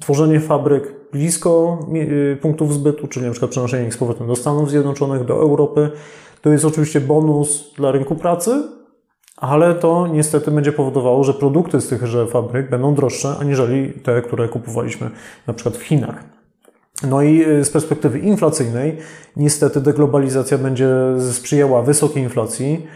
Tworzenie 0.00 0.40
fabryk 0.40 0.94
blisko 1.12 1.78
y, 1.94 2.38
punktów 2.42 2.74
zbytu, 2.74 3.08
czyli 3.08 3.26
na 3.26 3.32
przykład 3.32 3.50
przenoszenie 3.50 3.86
ich 3.86 3.94
z 3.94 3.96
powrotem 3.96 4.26
do 4.26 4.36
Stanów 4.36 4.70
Zjednoczonych, 4.70 5.24
do 5.24 5.34
Europy, 5.34 5.90
to 6.42 6.50
jest 6.50 6.64
oczywiście 6.64 7.00
bonus 7.00 7.74
dla 7.76 7.92
rynku 7.92 8.14
pracy, 8.14 8.62
ale 9.36 9.74
to 9.74 10.06
niestety 10.06 10.50
będzie 10.50 10.72
powodowało, 10.72 11.24
że 11.24 11.34
produkty 11.34 11.80
z 11.80 11.88
tychże 11.88 12.26
fabryk 12.26 12.70
będą 12.70 12.94
droższe 12.94 13.36
aniżeli 13.40 13.92
te, 13.92 14.22
które 14.22 14.48
kupowaliśmy 14.48 15.10
na 15.46 15.54
przykład 15.54 15.76
w 15.76 15.82
Chinach. 15.82 16.37
No 17.06 17.22
i 17.22 17.48
y, 17.48 17.64
z 17.64 17.70
perspektywy 17.70 18.18
inflacyjnej, 18.18 18.96
niestety 19.36 19.80
deglobalizacja 19.80 20.58
będzie 20.58 20.88
sprzyjała 21.32 21.82
wysokiej 21.82 22.22
inflacji, 22.22 22.86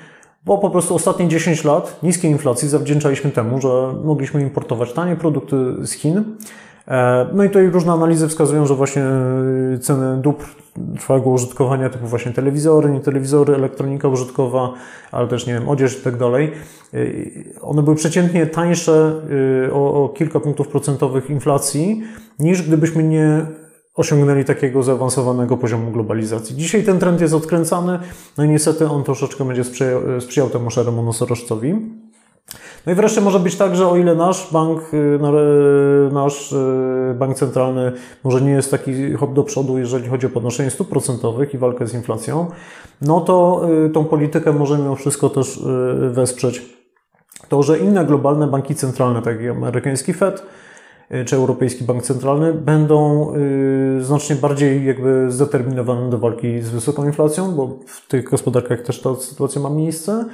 bo 0.44 0.58
po 0.58 0.70
prostu 0.70 0.94
ostatnie 0.94 1.28
10 1.28 1.64
lat 1.64 2.02
niskiej 2.02 2.30
inflacji 2.30 2.68
zawdzięczaliśmy 2.68 3.30
temu, 3.30 3.60
że 3.60 3.94
mogliśmy 4.04 4.42
importować 4.42 4.92
tanie 4.92 5.16
produkty 5.16 5.56
z 5.82 5.92
Chin. 5.92 6.24
E, 6.88 7.26
no 7.32 7.44
i 7.44 7.48
tutaj 7.48 7.70
różne 7.70 7.92
analizy 7.92 8.28
wskazują, 8.28 8.66
że 8.66 8.74
właśnie 8.74 9.02
y, 9.74 9.78
ceny 9.78 10.22
dóbr 10.22 10.44
trwałego 10.98 11.30
użytkowania, 11.30 11.88
typu 11.88 12.06
właśnie 12.06 12.32
telewizory, 12.32 12.90
nie 12.90 13.00
telewizory, 13.00 13.54
elektronika 13.54 14.08
użytkowa, 14.08 14.72
ale 15.12 15.28
też, 15.28 15.46
nie 15.46 15.54
wiem, 15.54 15.68
odzież 15.68 15.98
i 15.98 16.02
tak 16.02 16.16
dalej, 16.16 16.52
y, 16.94 17.44
one 17.60 17.82
były 17.82 17.96
przeciętnie 17.96 18.46
tańsze 18.46 19.20
o, 19.72 20.04
o 20.04 20.08
kilka 20.08 20.40
punktów 20.40 20.68
procentowych 20.68 21.30
inflacji, 21.30 22.02
niż 22.38 22.62
gdybyśmy 22.62 23.02
nie 23.02 23.46
osiągnęli 23.94 24.44
takiego 24.44 24.82
zaawansowanego 24.82 25.56
poziomu 25.56 25.90
globalizacji. 25.90 26.56
Dzisiaj 26.56 26.84
ten 26.84 26.98
trend 26.98 27.20
jest 27.20 27.34
odkręcany, 27.34 27.98
no 28.38 28.44
i 28.44 28.48
niestety 28.48 28.88
on 28.88 29.04
troszeczkę 29.04 29.44
będzie 29.44 29.64
sprzyjał, 29.64 30.00
sprzyjał 30.20 30.48
temu 30.48 30.70
szaremu 30.70 31.02
nosorożcowi. 31.02 31.74
No 32.86 32.92
i 32.92 32.94
wreszcie 32.94 33.20
może 33.20 33.40
być 33.40 33.56
tak, 33.56 33.76
że 33.76 33.88
o 33.88 33.96
ile 33.96 34.14
nasz 34.14 34.52
bank, 34.52 34.94
y, 34.94 34.96
y, 34.96 36.12
nasz 36.12 36.52
y, 36.52 37.14
bank 37.18 37.36
centralny 37.36 37.92
może 38.24 38.40
nie 38.40 38.50
jest 38.50 38.70
taki 38.70 39.12
hop 39.12 39.32
do 39.32 39.42
przodu, 39.42 39.78
jeżeli 39.78 40.08
chodzi 40.08 40.26
o 40.26 40.30
podnoszenie 40.30 40.70
stóp 40.70 40.88
procentowych 40.88 41.54
i 41.54 41.58
walkę 41.58 41.86
z 41.86 41.94
inflacją, 41.94 42.46
no 43.02 43.20
to 43.20 43.66
tą 43.92 44.04
politykę 44.04 44.52
może 44.52 44.78
mimo 44.78 44.96
wszystko 44.96 45.30
też 45.30 45.62
wesprzeć 46.10 46.62
to, 47.48 47.62
że 47.62 47.78
inne 47.78 48.04
globalne 48.04 48.46
banki 48.46 48.74
centralne, 48.74 49.22
tak 49.22 49.40
jak 49.40 49.56
amerykański 49.56 50.12
Fed, 50.12 50.42
czy 51.24 51.36
Europejski 51.36 51.84
Bank 51.84 52.02
Centralny 52.02 52.54
będą 52.54 53.28
y, 53.98 54.04
znacznie 54.04 54.36
bardziej 54.36 54.86
jakby 54.86 55.26
zdeterminowane 55.30 56.10
do 56.10 56.18
walki 56.18 56.60
z 56.60 56.70
wysoką 56.70 57.06
inflacją, 57.06 57.52
bo 57.52 57.78
w 57.86 58.08
tych 58.08 58.24
gospodarkach 58.24 58.82
też 58.82 59.00
ta 59.00 59.14
sytuacja 59.14 59.60
ma 59.60 59.70
miejsce. 59.70 60.24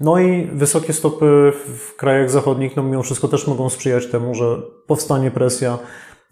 No 0.00 0.18
i 0.18 0.46
wysokie 0.52 0.92
stopy 0.92 1.52
w 1.76 1.96
krajach 1.96 2.30
zachodnich, 2.30 2.76
no 2.76 2.82
mimo 2.82 3.02
wszystko 3.02 3.28
też 3.28 3.46
mogą 3.46 3.68
sprzyjać 3.68 4.06
temu, 4.06 4.34
że 4.34 4.62
powstanie 4.86 5.30
presja 5.30 5.78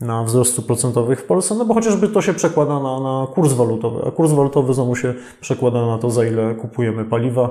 na 0.00 0.24
wzrost 0.24 0.52
stóp 0.52 0.66
procentowych 0.66 1.20
w 1.20 1.24
Polsce, 1.24 1.54
no 1.54 1.64
bo 1.64 1.74
chociażby 1.74 2.08
to 2.08 2.22
się 2.22 2.34
przekłada 2.34 2.80
na, 2.80 3.00
na 3.00 3.26
kurs 3.34 3.52
walutowy, 3.52 4.02
a 4.06 4.10
kurs 4.10 4.32
walutowy 4.32 4.74
znowu 4.74 4.96
się 4.96 5.14
przekłada 5.40 5.86
na 5.86 5.98
to, 5.98 6.10
za 6.10 6.24
ile 6.24 6.54
kupujemy 6.54 7.04
paliwa, 7.04 7.50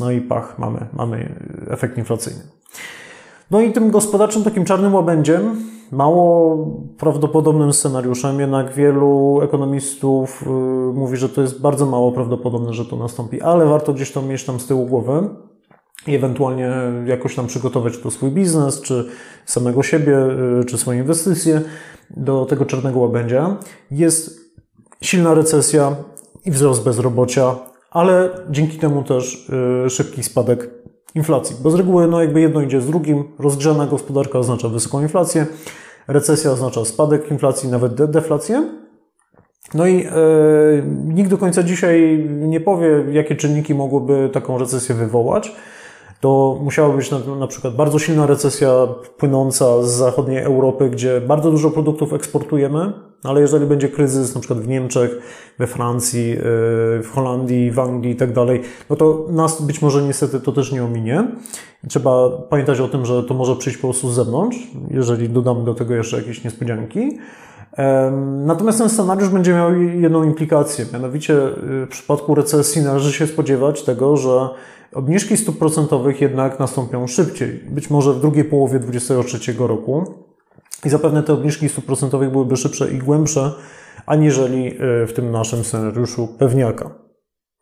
no 0.00 0.10
i 0.10 0.20
pach, 0.20 0.58
mamy, 0.58 0.86
mamy 0.92 1.34
efekt 1.70 1.98
inflacyjny. 1.98 2.42
No 3.50 3.60
i 3.60 3.72
tym 3.72 3.90
gospodarczym 3.90 4.44
takim 4.44 4.64
czarnym 4.64 4.94
łabędziem 4.94 5.56
mało 5.92 6.56
prawdopodobnym 6.98 7.72
scenariuszem, 7.72 8.40
jednak 8.40 8.72
wielu 8.72 9.40
ekonomistów 9.42 10.42
y, 10.42 10.46
mówi, 10.94 11.16
że 11.16 11.28
to 11.28 11.40
jest 11.40 11.60
bardzo 11.60 11.86
mało 11.86 12.12
prawdopodobne, 12.12 12.72
że 12.72 12.84
to 12.84 12.96
nastąpi, 12.96 13.40
ale 13.40 13.66
warto 13.66 13.92
gdzieś 13.92 14.12
to 14.12 14.22
mieć 14.22 14.44
tam 14.44 14.60
z 14.60 14.66
tyłu 14.66 14.86
głowy 14.86 15.28
i 16.06 16.14
ewentualnie 16.14 16.72
jakoś 17.06 17.34
tam 17.34 17.46
przygotować 17.46 17.98
to 17.98 18.10
swój 18.10 18.30
biznes, 18.30 18.80
czy 18.80 19.08
samego 19.46 19.82
siebie, 19.82 20.18
y, 20.60 20.64
czy 20.64 20.78
swoje 20.78 20.98
inwestycje 20.98 21.60
do 22.10 22.46
tego 22.46 22.64
czarnego 22.66 23.00
łabędzia. 23.00 23.56
Jest 23.90 24.40
silna 25.00 25.34
recesja 25.34 25.96
i 26.44 26.50
wzrost 26.50 26.84
bezrobocia, 26.84 27.56
ale 27.90 28.30
dzięki 28.50 28.78
temu 28.78 29.02
też 29.02 29.50
y, 29.86 29.90
szybki 29.90 30.22
spadek 30.22 30.70
inflacji. 31.14 31.56
Bo 31.62 31.70
z 31.70 31.74
reguły 31.74 32.06
no 32.06 32.20
jakby 32.20 32.40
jedno 32.40 32.62
idzie 32.62 32.80
z 32.80 32.86
drugim. 32.86 33.24
Rozgrzana 33.38 33.86
gospodarka 33.86 34.38
oznacza 34.38 34.68
wysoką 34.68 35.02
inflację, 35.02 35.46
recesja 36.08 36.50
oznacza 36.50 36.84
spadek 36.84 37.30
inflacji, 37.30 37.68
nawet 37.68 37.94
de 37.94 38.08
deflację. 38.08 38.68
No 39.74 39.86
i 39.86 40.06
e, 40.06 40.10
nikt 41.04 41.30
do 41.30 41.38
końca 41.38 41.62
dzisiaj 41.62 42.28
nie 42.28 42.60
powie, 42.60 43.04
jakie 43.12 43.36
czynniki 43.36 43.74
mogłyby 43.74 44.30
taką 44.32 44.58
recesję 44.58 44.94
wywołać 44.94 45.52
to 46.20 46.58
musiała 46.62 46.96
być 46.96 47.10
na, 47.10 47.18
na 47.38 47.46
przykład 47.46 47.74
bardzo 47.74 47.98
silna 47.98 48.26
recesja 48.26 48.86
płynąca 49.18 49.82
z 49.82 49.90
zachodniej 49.90 50.42
Europy, 50.42 50.90
gdzie 50.90 51.20
bardzo 51.20 51.50
dużo 51.50 51.70
produktów 51.70 52.12
eksportujemy, 52.12 52.92
ale 53.24 53.40
jeżeli 53.40 53.66
będzie 53.66 53.88
kryzys 53.88 54.34
na 54.34 54.40
przykład 54.40 54.60
w 54.60 54.68
Niemczech, 54.68 55.18
we 55.58 55.66
Francji, 55.66 56.30
yy, 56.30 56.36
w 57.02 57.10
Holandii, 57.14 57.70
w 57.70 57.78
Anglii 57.78 58.12
i 58.12 58.16
tak 58.16 58.32
dalej, 58.32 58.62
no 58.90 58.96
to 58.96 59.26
nas 59.30 59.62
być 59.62 59.82
może 59.82 60.02
niestety 60.02 60.40
to 60.40 60.52
też 60.52 60.72
nie 60.72 60.84
ominie. 60.84 61.28
Trzeba 61.88 62.30
pamiętać 62.30 62.80
o 62.80 62.88
tym, 62.88 63.06
że 63.06 63.22
to 63.22 63.34
może 63.34 63.56
przyjść 63.56 63.78
po 63.78 63.88
prostu 63.88 64.10
z 64.10 64.14
zewnątrz, 64.14 64.58
jeżeli 64.90 65.28
dodamy 65.28 65.64
do 65.64 65.74
tego 65.74 65.94
jeszcze 65.94 66.16
jakieś 66.16 66.44
niespodzianki. 66.44 67.18
Natomiast 68.44 68.78
ten 68.78 68.88
scenariusz 68.88 69.28
będzie 69.28 69.54
miał 69.54 69.74
jedną 69.74 70.24
implikację, 70.24 70.86
mianowicie 70.92 71.32
yy, 71.32 71.86
w 71.86 71.88
przypadku 71.88 72.34
recesji 72.34 72.82
należy 72.82 73.12
się 73.12 73.26
spodziewać 73.26 73.82
tego, 73.82 74.16
że 74.16 74.48
Obniżki 74.94 75.36
stóp 75.36 75.58
procentowych 75.58 76.20
jednak 76.20 76.58
nastąpią 76.58 77.06
szybciej, 77.06 77.60
być 77.70 77.90
może 77.90 78.12
w 78.12 78.20
drugiej 78.20 78.44
połowie 78.44 78.78
2023 78.78 79.54
roku. 79.58 80.04
I 80.84 80.88
zapewne 80.88 81.22
te 81.22 81.32
obniżki 81.32 81.68
stóp 81.68 81.84
procentowych 81.84 82.30
byłyby 82.30 82.56
szybsze 82.56 82.90
i 82.90 82.98
głębsze, 82.98 83.52
aniżeli 84.06 84.66
e, 84.66 85.06
w 85.06 85.12
tym 85.12 85.30
naszym 85.30 85.64
scenariuszu 85.64 86.28
pewniaka. 86.38 86.90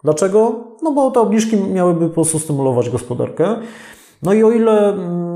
Dlaczego? 0.04 0.64
No 0.82 0.92
bo 0.92 1.10
te 1.10 1.20
obniżki 1.20 1.56
miałyby 1.56 2.08
po 2.08 2.14
prostu 2.14 2.38
stymulować 2.38 2.90
gospodarkę. 2.90 3.56
No 4.22 4.32
i 4.32 4.42
o 4.42 4.50
ile 4.50 4.92
mm, 4.92 5.35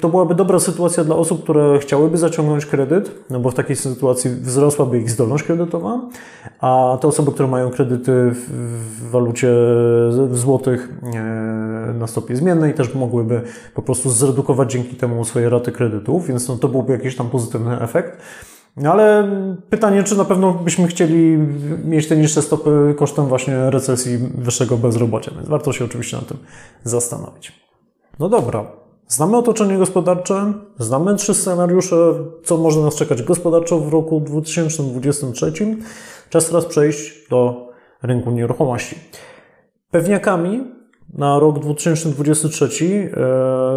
to 0.00 0.08
byłaby 0.08 0.34
dobra 0.34 0.58
sytuacja 0.58 1.04
dla 1.04 1.16
osób, 1.16 1.42
które 1.42 1.78
chciałyby 1.78 2.18
zaciągnąć 2.18 2.66
kredyt, 2.66 3.10
no 3.30 3.40
bo 3.40 3.50
w 3.50 3.54
takiej 3.54 3.76
sytuacji 3.76 4.30
wzrosłaby 4.30 4.98
ich 4.98 5.10
zdolność 5.10 5.44
kredytowa, 5.44 6.00
a 6.60 6.98
te 7.00 7.08
osoby, 7.08 7.32
które 7.32 7.48
mają 7.48 7.70
kredyty 7.70 8.12
w 8.30 9.10
walucie 9.10 9.52
złotych 10.32 10.88
e, 11.02 11.94
na 11.98 12.06
stopie 12.06 12.36
zmiennej, 12.36 12.74
też 12.74 12.94
mogłyby 12.94 13.42
po 13.74 13.82
prostu 13.82 14.10
zredukować 14.10 14.72
dzięki 14.72 14.96
temu 14.96 15.24
swoje 15.24 15.50
raty 15.50 15.72
kredytów, 15.72 16.26
więc 16.26 16.48
no 16.48 16.56
to 16.56 16.68
byłby 16.68 16.92
jakiś 16.92 17.16
tam 17.16 17.30
pozytywny 17.30 17.80
efekt. 17.80 18.18
No 18.76 18.92
ale 18.92 19.30
pytanie, 19.70 20.02
czy 20.02 20.16
na 20.16 20.24
pewno 20.24 20.52
byśmy 20.54 20.88
chcieli 20.88 21.38
mieć 21.84 22.08
te 22.08 22.16
niższe 22.16 22.42
stopy 22.42 22.94
kosztem 22.98 23.26
właśnie 23.26 23.70
recesji 23.70 24.18
wyższego 24.18 24.76
bezrobocia, 24.76 25.30
więc 25.36 25.48
warto 25.48 25.72
się 25.72 25.84
oczywiście 25.84 26.16
na 26.16 26.22
tym 26.22 26.36
zastanowić. 26.84 27.52
No 28.18 28.28
dobra, 28.28 28.64
Znamy 29.08 29.36
otoczenie 29.36 29.78
gospodarcze, 29.78 30.52
znamy 30.78 31.16
trzy 31.16 31.34
scenariusze, 31.34 31.96
co 32.44 32.56
może 32.56 32.80
nas 32.80 32.94
czekać 32.94 33.22
gospodarczo 33.22 33.78
w 33.78 33.92
roku 33.92 34.20
2023. 34.20 35.52
Czas 36.30 36.46
teraz 36.46 36.64
przejść 36.64 37.28
do 37.28 37.68
rynku 38.02 38.30
nieruchomości. 38.30 38.96
Pewniakami 39.90 40.64
na 41.14 41.38
rok 41.38 41.58
2023 41.58 43.10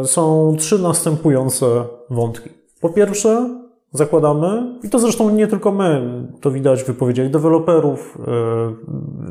e, 0.01 0.05
są 0.05 0.55
trzy 0.59 0.79
następujące 0.79 1.83
wątki. 2.09 2.49
Po 2.81 2.89
pierwsze, 2.89 3.59
zakładamy, 3.91 4.79
i 4.83 4.89
to 4.89 4.99
zresztą 4.99 5.29
nie 5.29 5.47
tylko 5.47 5.71
my, 5.71 6.23
to 6.41 6.51
widać 6.51 6.83
w 6.83 6.87
wypowiedziach 6.87 7.29
deweloperów, 7.29 8.17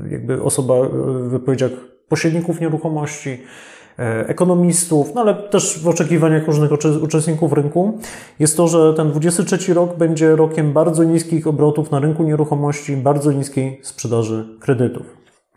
e, 0.07 0.11
jakby 0.11 0.42
osoba 0.42 0.74
w 0.82 1.28
wypowiedziach 1.28 1.70
pośredników 2.09 2.61
nieruchomości, 2.61 3.38
E, 3.38 3.78
ekonomistów, 4.26 5.14
no 5.14 5.20
ale 5.20 5.34
też 5.34 5.78
w 5.82 5.88
oczekiwaniach 5.88 6.46
różnych 6.46 6.70
uczestników 7.03 7.53
rynku, 7.53 7.99
jest 8.38 8.57
to, 8.57 8.68
że 8.68 8.94
ten 8.94 9.11
23 9.11 9.74
rok 9.74 9.96
będzie 9.96 10.36
rokiem 10.36 10.72
bardzo 10.72 11.05
niskich 11.05 11.46
obrotów 11.46 11.90
na 11.90 11.99
rynku 11.99 12.22
nieruchomości, 12.22 12.96
bardzo 12.96 13.32
niskiej 13.32 13.80
sprzedaży 13.82 14.44
kredytów. 14.61 15.07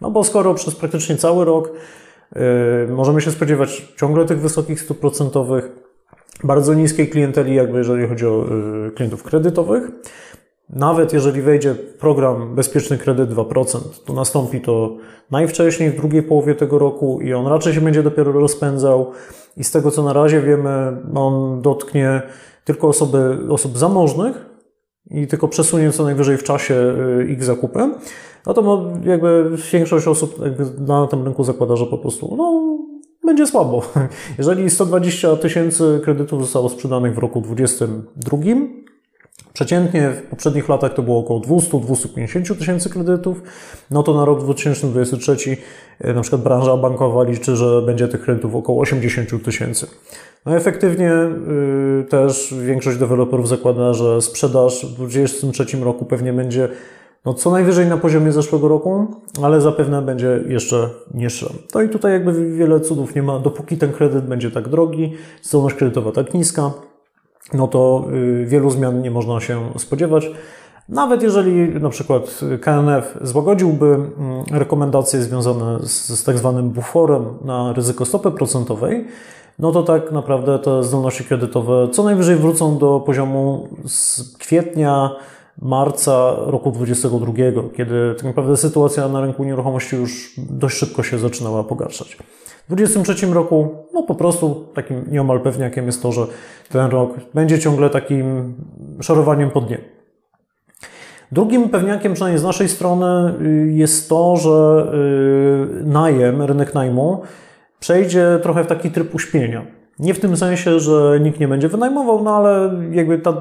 No 0.01 0.11
bo 0.11 0.23
skoro 0.23 0.53
przez 0.53 0.75
praktycznie 0.75 1.17
cały 1.17 1.45
rok 1.45 1.71
yy, 2.35 2.41
możemy 2.89 3.21
się 3.21 3.31
spodziewać 3.31 3.93
ciągle 3.97 4.25
tych 4.25 4.39
wysokich 4.39 4.81
stóp 4.81 4.99
procentowych, 4.99 5.69
bardzo 6.43 6.73
niskiej 6.73 7.09
klienteli, 7.09 7.55
jakby 7.55 7.77
jeżeli 7.77 8.07
chodzi 8.07 8.25
o 8.25 8.45
yy, 8.85 8.91
klientów 8.91 9.23
kredytowych, 9.23 9.91
nawet 10.74 11.13
jeżeli 11.13 11.41
wejdzie 11.41 11.76
program 11.76 12.55
Bezpieczny 12.55 12.97
Kredyt 12.97 13.30
2%, 13.30 13.80
to 14.05 14.13
nastąpi 14.13 14.61
to 14.61 14.97
najwcześniej 15.32 15.89
w 15.89 15.95
drugiej 15.95 16.24
połowie 16.24 16.55
tego 16.55 16.80
roku 16.80 17.22
i 17.22 17.34
on 17.34 17.47
raczej 17.47 17.74
się 17.74 17.82
będzie 17.82 18.03
dopiero 18.03 18.32
rozpędzał. 18.32 19.11
I 19.57 19.63
z 19.63 19.72
tego 19.72 19.91
co 19.91 20.03
na 20.03 20.13
razie 20.13 20.41
wiemy, 20.41 20.97
on 21.15 21.61
dotknie 21.61 22.22
tylko 22.63 22.88
osoby, 22.88 23.38
osób 23.49 23.78
zamożnych 23.78 24.45
i 25.09 25.28
tylko 25.28 25.47
przesunie 25.47 25.91
co 25.91 26.03
najwyżej 26.03 26.38
w 26.38 26.43
czasie 26.43 26.76
y, 27.19 27.28
ich 27.32 27.43
zakupy. 27.43 27.89
No 28.45 28.53
to 28.53 28.91
jakby 29.03 29.51
większość 29.74 30.07
osób 30.07 30.36
na 30.80 31.07
tym 31.07 31.26
rynku 31.26 31.43
zakłada, 31.43 31.76
że 31.76 31.86
po 31.86 31.97
prostu 31.97 32.36
no, 32.38 32.78
będzie 33.26 33.47
słabo. 33.47 33.82
Jeżeli 34.38 34.69
120 34.69 35.36
tysięcy 35.36 36.01
kredytów 36.03 36.41
zostało 36.41 36.69
sprzedanych 36.69 37.15
w 37.15 37.17
roku 37.17 37.41
2022, 37.41 38.38
Przeciętnie 39.53 40.09
w 40.09 40.21
poprzednich 40.21 40.69
latach 40.69 40.93
to 40.93 41.01
było 41.01 41.19
około 41.19 41.39
200-250 41.39 42.55
tysięcy 42.55 42.89
kredytów, 42.89 43.41
no 43.91 44.03
to 44.03 44.13
na 44.13 44.25
rok 44.25 44.43
2023 44.43 45.57
e, 45.99 46.13
na 46.13 46.21
przykład 46.21 46.41
branża 46.41 46.77
bankowa 46.77 47.23
liczy, 47.23 47.55
że 47.55 47.82
będzie 47.82 48.07
tych 48.07 48.21
kredytów 48.21 48.55
około 48.55 48.82
80 48.82 49.43
tysięcy. 49.43 49.88
No 50.45 50.55
efektywnie 50.55 51.13
y, 51.13 52.05
też 52.09 52.55
większość 52.65 52.97
deweloperów 52.97 53.47
zakłada, 53.47 53.93
że 53.93 54.21
sprzedaż 54.21 54.86
w 54.86 54.95
2023 54.95 55.77
roku 55.77 56.05
pewnie 56.05 56.34
będzie 56.34 56.69
no 57.25 57.34
co 57.34 57.51
najwyżej 57.51 57.88
na 57.88 57.97
poziomie 57.97 58.32
zeszłego 58.32 58.67
roku, 58.67 59.07
ale 59.43 59.61
zapewne 59.61 60.01
będzie 60.01 60.39
jeszcze 60.47 60.89
niższa. 61.13 61.47
No 61.75 61.82
i 61.82 61.89
tutaj 61.89 62.11
jakby 62.11 62.55
wiele 62.55 62.79
cudów 62.79 63.15
nie 63.15 63.23
ma, 63.23 63.39
dopóki 63.39 63.77
ten 63.77 63.93
kredyt 63.93 64.25
będzie 64.25 64.51
tak 64.51 64.69
drogi, 64.69 65.13
zdolność 65.41 65.75
kredytowa 65.75 66.11
tak 66.11 66.34
niska, 66.34 66.71
no 67.53 67.67
to 67.67 68.05
y, 68.13 68.45
wielu 68.45 68.69
zmian 68.69 69.01
nie 69.01 69.11
można 69.11 69.39
się 69.39 69.69
spodziewać. 69.77 70.31
Nawet 70.89 71.23
jeżeli 71.23 71.79
na 71.79 71.89
przykład 71.89 72.39
KNF 72.61 73.17
złagodziłby 73.21 73.85
mm, 73.85 74.09
rekomendacje 74.51 75.21
związane 75.21 75.79
z, 75.83 76.23
tak 76.23 76.37
zwanym 76.37 76.69
buforem 76.69 77.25
na 77.45 77.73
ryzyko 77.73 78.05
stopy 78.05 78.31
procentowej, 78.31 79.05
no 79.59 79.71
to 79.71 79.83
tak 79.83 80.11
naprawdę 80.11 80.59
te 80.59 80.83
zdolności 80.83 81.23
kredytowe 81.23 81.87
co 81.91 82.03
najwyżej 82.03 82.35
wrócą 82.35 82.77
do 82.77 82.99
poziomu 82.99 83.67
z 83.85 84.23
kwietnia, 84.37 85.15
marca 85.61 86.35
roku 86.37 86.71
2022, 86.71 87.63
kiedy 87.77 88.15
tak 88.15 88.23
naprawdę 88.23 88.57
sytuacja 88.57 89.07
na 89.07 89.21
rynku 89.21 89.43
nieruchomości 89.43 89.95
już 89.95 90.33
dość 90.37 90.77
szybko 90.77 91.03
się 91.03 91.19
zaczynała 91.19 91.63
pogarszać. 91.63 92.17
W 92.70 92.76
2023 92.76 93.34
roku, 93.34 93.76
no 93.93 94.03
po 94.03 94.16
prostu 94.16 94.66
takim 94.74 95.05
nieomal 95.12 95.39
pewniakiem 95.39 95.86
jest 95.86 96.01
to, 96.01 96.12
że 96.12 96.28
ten 96.70 96.91
rok 96.91 97.14
będzie 97.34 97.59
ciągle 97.59 97.89
takim 97.89 98.53
szorowaniem 99.01 99.51
po 99.51 99.62
dnie. 99.62 99.78
Drugim 101.32 101.70
pewniakiem, 101.70 102.14
przynajmniej 102.14 102.39
z 102.39 102.43
naszej 102.43 102.70
strony, 102.70 103.34
y, 103.41 103.72
jest 103.72 104.09
to, 104.09 104.38
że 104.38 104.88
y, 105.82 105.86
najem, 105.86 106.41
rynek 106.41 106.74
najmu 106.74 107.22
przejdzie 107.80 108.39
trochę 108.43 108.64
w 108.64 108.68
taki 108.68 108.91
tryb 108.91 109.16
uśpienia. 109.16 109.66
Nie 109.99 110.14
w 110.14 110.20
tym 110.20 110.38
sensie, 110.38 110.80
że 110.80 111.20
nikt 111.22 111.39
nie 111.39 111.47
będzie 111.47 111.68
wynajmował, 111.68 112.24
no 112.24 112.36
ale 112.36 112.72
jakby 112.91 113.18
ta 113.18 113.34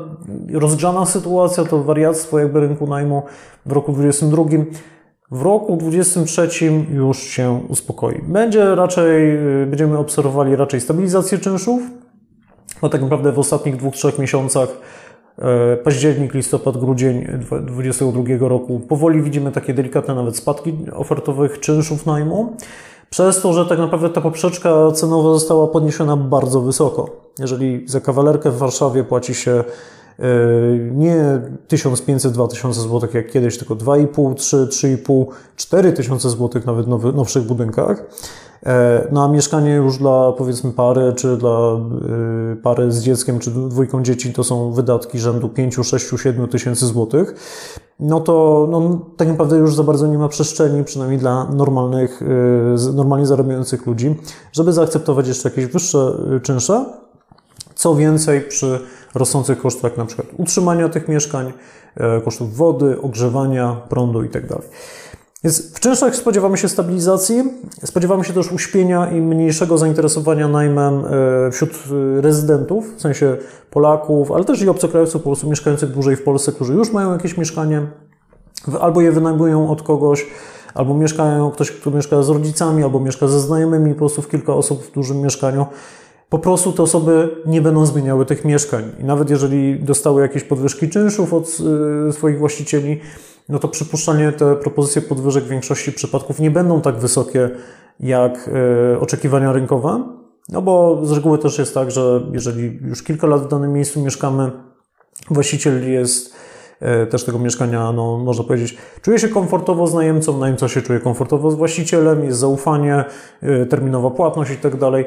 rozgrzana 0.53 1.07
sytuacja, 1.07 1.65
to 1.65 1.83
wariactwo 1.83 2.39
jakby 2.39 2.61
rynku 2.61 2.87
najmu 2.87 3.23
w 3.67 3.73
roku 3.73 3.93
2022 3.93 4.65
w 5.31 5.43
roku 5.43 5.77
2023 5.77 6.73
już 6.93 7.19
się 7.19 7.61
uspokoi. 7.69 8.23
Będzie 8.23 8.75
raczej, 8.75 9.39
będziemy 9.67 9.99
obserwowali 9.99 10.57
raczej 10.57 10.81
stabilizację 10.81 11.39
czynszów, 11.39 11.83
bo 12.83 12.89
tak 12.89 13.03
naprawdę 13.03 13.33
w 13.33 13.39
ostatnich 13.39 13.77
dwóch, 13.77 13.95
trzech 13.95 14.19
miesiącach 14.19 14.69
e, 15.39 15.77
październik, 15.77 16.35
listopad, 16.35 16.77
grudzień 16.77 17.25
2022 17.67 18.49
roku 18.49 18.81
powoli 18.81 19.23
widzimy 19.23 19.53
takie 19.53 19.75
delikatne 19.75 20.15
nawet 20.15 20.37
spadki 20.37 20.75
ofertowych 20.93 21.61
czynszów 21.61 22.07
najmu. 22.07 22.57
Przez 23.11 23.41
to, 23.41 23.53
że 23.53 23.67
tak 23.67 23.79
naprawdę 23.79 24.09
ta 24.09 24.21
poprzeczka 24.21 24.91
cenowa 24.93 25.33
została 25.33 25.67
podniesiona 25.67 26.17
bardzo 26.17 26.61
wysoko. 26.61 27.31
Jeżeli 27.39 27.89
za 27.89 28.01
kawalerkę 28.01 28.51
w 28.51 28.59
Warszawie 28.59 29.05
płaci 29.05 29.35
się 29.35 29.65
nie 30.93 31.41
1500-2000 31.69 32.73
zł 32.73 33.09
jak 33.15 33.31
kiedyś, 33.31 33.59
tylko 33.59 33.77
2,5, 33.77 34.35
3, 34.35 34.57
3,5, 34.57 35.27
4 35.57 35.93
tysiące 35.93 36.31
zł 36.31 36.63
nawet 36.67 36.87
w 36.87 37.15
nowszych 37.15 37.43
budynkach, 37.43 38.05
E, 38.67 39.09
no 39.13 39.25
a 39.25 39.29
mieszkanie 39.29 39.75
już 39.75 39.99
dla 39.99 40.33
powiedzmy 40.33 40.73
pary, 40.73 41.13
czy 41.17 41.37
dla 41.37 41.77
y, 42.53 42.57
pary 42.57 42.93
z 42.93 43.03
dzieckiem, 43.03 43.39
czy 43.39 43.51
dwójką 43.51 44.03
dzieci 44.03 44.33
to 44.33 44.45
są 44.45 44.73
wydatki 44.73 45.19
rzędu 45.19 45.49
5, 45.49 45.77
6, 45.83 46.07
7 46.23 46.49
tysięcy 46.49 46.87
złotych. 46.87 47.35
No 48.01 48.21
to 48.21 48.67
no, 48.71 49.07
tak 49.17 49.29
naprawdę 49.29 49.57
już 49.57 49.75
za 49.75 49.83
bardzo 49.83 50.07
nie 50.07 50.19
ma 50.19 50.29
przestrzeni, 50.29 50.85
przynajmniej 50.85 51.19
dla 51.19 51.45
normalnych, 51.45 52.23
y, 52.23 52.93
normalnie 52.95 53.27
zarabiających 53.27 53.87
ludzi, 53.87 54.15
żeby 54.53 54.73
zaakceptować 54.73 55.29
jeszcze 55.29 55.49
jakieś 55.49 55.67
wyższe 55.67 56.13
y, 56.37 56.41
czynsze. 56.41 56.85
Co 57.75 57.95
więcej, 57.95 58.41
przy 58.41 58.81
rosnących 59.15 59.59
kosztach, 59.59 59.85
jak 59.85 59.97
na 59.97 60.05
przykład 60.05 60.27
utrzymania 60.37 60.89
tych 60.89 61.09
mieszkań, 61.09 61.53
e, 61.97 62.21
kosztów 62.21 62.57
wody, 62.57 63.01
ogrzewania, 63.01 63.77
prądu 63.89 64.23
itd. 64.23 64.49
Tak 64.49 64.63
więc 65.45 65.75
w 65.75 65.81
czynszach 65.81 66.17
spodziewamy 66.17 66.57
się 66.57 66.69
stabilizacji, 66.69 67.45
spodziewamy 67.85 68.25
się 68.25 68.33
też 68.33 68.53
uśpienia 68.53 69.11
i 69.11 69.21
mniejszego 69.21 69.79
zainteresowania 69.79 70.49
najmem 70.49 71.05
e, 71.05 71.51
wśród 71.51 71.71
e, 71.71 72.21
rezydentów, 72.21 72.97
w 72.97 73.01
sensie 73.01 73.37
Polaków, 73.71 74.33
ale 74.33 74.45
też 74.45 74.63
i 74.63 74.69
obcokrajowców 74.69 75.23
po 75.23 75.29
prostu 75.29 75.51
mieszkających 75.51 75.91
dłużej 75.91 76.17
w 76.17 76.23
Polsce, 76.23 76.53
którzy 76.53 76.75
już 76.75 76.93
mają 76.93 77.13
jakieś 77.13 77.37
mieszkanie, 77.37 77.87
albo 78.81 79.01
je 79.01 79.13
wynajmują 79.13 79.71
od 79.71 79.83
kogoś, 79.83 80.27
albo 80.75 80.95
mieszkają, 80.95 81.51
ktoś, 81.51 81.71
kto 81.71 81.91
mieszka 81.91 82.23
z 82.23 82.29
rodzicami, 82.29 82.83
albo 82.83 83.01
mieszka 83.01 83.29
ze 83.29 83.41
znajomymi, 83.41 83.93
po 83.93 83.99
prostu 83.99 84.23
w 84.23 84.29
kilka 84.29 84.55
osób 84.55 84.83
w 84.83 84.93
dużym 84.93 85.21
mieszkaniu. 85.21 85.67
Po 86.31 86.39
prostu 86.39 86.73
te 86.73 86.83
osoby 86.83 87.29
nie 87.47 87.63
będą 87.63 87.87
zmieniały 87.87 88.27
tych 88.27 88.45
mieszkań. 88.45 88.85
I 89.01 89.05
nawet 89.05 89.31
jeżeli 89.31 89.81
dostały 89.81 90.23
jakieś 90.23 90.45
podwyżki 90.45 90.89
czynszów 90.89 91.35
od 91.35 91.59
e, 92.09 92.13
swoich 92.13 92.39
właścicieli, 92.39 93.01
no 93.49 93.59
to 93.59 93.69
przypuszczalnie 93.69 94.33
te 94.33 94.57
propozycje 94.57 95.03
podwyżek 95.03 95.45
w 95.45 95.49
większości 95.49 95.93
przypadków 95.93 96.41
nie 96.41 96.51
będą 96.51 96.81
tak 96.81 96.99
wysokie 96.99 97.51
jak 98.01 98.51
e, 98.95 99.01
oczekiwania 99.01 99.53
rynkowe, 99.53 100.05
no 100.49 100.63
bo 100.63 101.01
z 101.07 101.13
reguły 101.13 101.39
też 101.39 101.59
jest 101.59 101.75
tak, 101.75 101.91
że 101.91 102.21
jeżeli 102.33 102.79
już 102.83 103.03
kilka 103.03 103.27
lat 103.27 103.43
w 103.43 103.49
danym 103.49 103.73
miejscu 103.73 104.01
mieszkamy, 104.01 104.51
właściciel 105.31 105.93
jest 105.93 106.35
e, 106.81 107.07
też 107.07 107.25
tego 107.25 107.39
mieszkania, 107.39 107.93
no 107.93 108.19
można 108.19 108.45
powiedzieć, 108.45 108.77
czuje 109.03 109.19
się 109.19 109.29
komfortowo 109.29 109.87
z 109.87 109.95
najemcą, 109.95 110.39
najemca 110.39 110.69
się 110.69 110.83
czuje 110.83 111.01
komfortowo 111.01 111.51
z 111.51 111.55
właścicielem, 111.55 112.25
jest 112.25 112.39
zaufanie, 112.39 113.05
terminowa 113.71 114.11
płatność 114.11 114.51
i 114.51 114.57
tak 114.57 114.77
dalej 114.77 115.05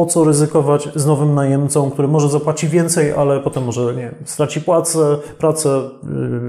po 0.00 0.06
co 0.06 0.24
ryzykować 0.24 0.88
z 0.94 1.06
nowym 1.06 1.34
najemcą, 1.34 1.90
który 1.90 2.08
może 2.08 2.28
zapłaci 2.28 2.68
więcej, 2.68 3.12
ale 3.12 3.40
potem 3.40 3.64
może 3.64 3.94
nie 3.94 4.14
straci 4.24 4.60
płacę, 4.60 5.18
pracę, 5.38 5.90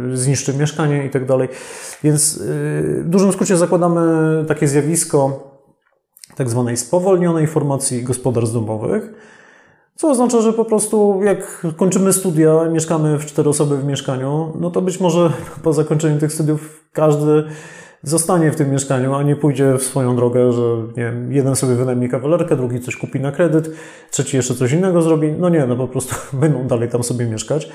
yy, 0.09 0.17
zniszczy 0.17 0.53
mieszkanie 0.53 1.05
i 1.05 1.09
tak. 1.09 1.23
Więc 2.03 2.37
yy, 2.37 2.43
w 3.03 3.09
dużym 3.09 3.31
skrócie 3.31 3.57
zakładamy 3.57 4.01
takie 4.47 4.67
zjawisko 4.67 5.43
tak 6.35 6.49
zwanej 6.49 6.77
spowolnionej 6.77 7.47
formacji 7.47 8.03
gospodarstw 8.03 8.53
domowych, 8.53 9.13
co 9.95 10.09
oznacza, 10.09 10.41
że 10.41 10.53
po 10.53 10.65
prostu 10.65 11.19
jak 11.23 11.65
kończymy 11.77 12.13
studia, 12.13 12.65
mieszkamy 12.71 13.17
w 13.17 13.25
cztery 13.25 13.49
osoby 13.49 13.77
w 13.77 13.85
mieszkaniu, 13.85 14.53
no 14.59 14.71
to 14.71 14.81
być 14.81 14.99
może 14.99 15.31
po 15.63 15.73
zakończeniu 15.73 16.19
tych 16.19 16.33
studiów 16.33 16.89
każdy 16.93 17.43
zostanie 18.03 18.51
w 18.51 18.55
tym 18.55 18.71
mieszkaniu, 18.71 19.13
a 19.13 19.23
nie 19.23 19.35
pójdzie 19.35 19.77
w 19.77 19.83
swoją 19.83 20.15
drogę, 20.15 20.51
że 20.51 20.61
nie 20.97 21.03
wiem, 21.03 21.33
jeden 21.33 21.55
sobie 21.55 21.75
wynajmie 21.75 22.09
kawalerkę, 22.09 22.55
drugi 22.55 22.79
coś 22.79 22.97
kupi 22.97 23.19
na 23.19 23.31
kredyt, 23.31 23.69
trzeci 24.11 24.37
jeszcze 24.37 24.55
coś 24.55 24.71
innego 24.71 25.01
zrobi. 25.01 25.31
No 25.31 25.49
nie, 25.49 25.67
no 25.67 25.75
po 25.75 25.87
prostu 25.87 26.15
będą 26.41 26.67
dalej 26.67 26.89
tam 26.89 27.03
sobie 27.03 27.25
mieszkać. 27.25 27.69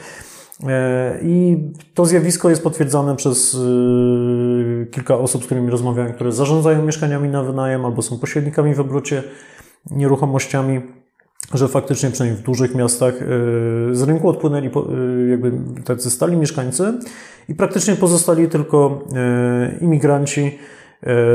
E, 0.67 1.19
I 1.23 1.57
to 1.95 2.05
zjawisko 2.05 2.51
jest 2.51 2.63
potwierdzane 2.63 3.17
przez 3.17 3.55
y, 3.55 4.87
kilka 4.91 5.19
osób, 5.19 5.43
z 5.43 5.47
którymi 5.47 5.71
rozmawiałem, 5.71 6.13
które 6.13 6.33
zarządzają 6.33 6.83
mieszkaniami 6.83 7.29
na 7.29 7.43
wynajem 7.43 7.85
albo 7.85 8.03
są 8.03 8.19
pośrednikami 8.19 8.75
w 8.75 8.81
obrocie 8.81 9.23
nieruchomościami 9.91 10.81
że 11.55 11.69
faktycznie 11.69 12.11
przynajmniej 12.11 12.43
w 12.43 12.45
dużych 12.45 12.75
miastach 12.75 13.15
e, 13.15 13.27
z 13.93 14.03
rynku 14.03 14.29
odpłynęli 14.29 14.67
e, 14.67 14.71
jakby 15.31 15.53
tacy 15.85 16.11
stali 16.11 16.37
mieszkańcy 16.37 16.93
i 17.49 17.55
praktycznie 17.55 17.97
pozostali 17.97 18.49
tylko 18.49 19.05
e, 19.17 19.79
imigranci 19.81 20.59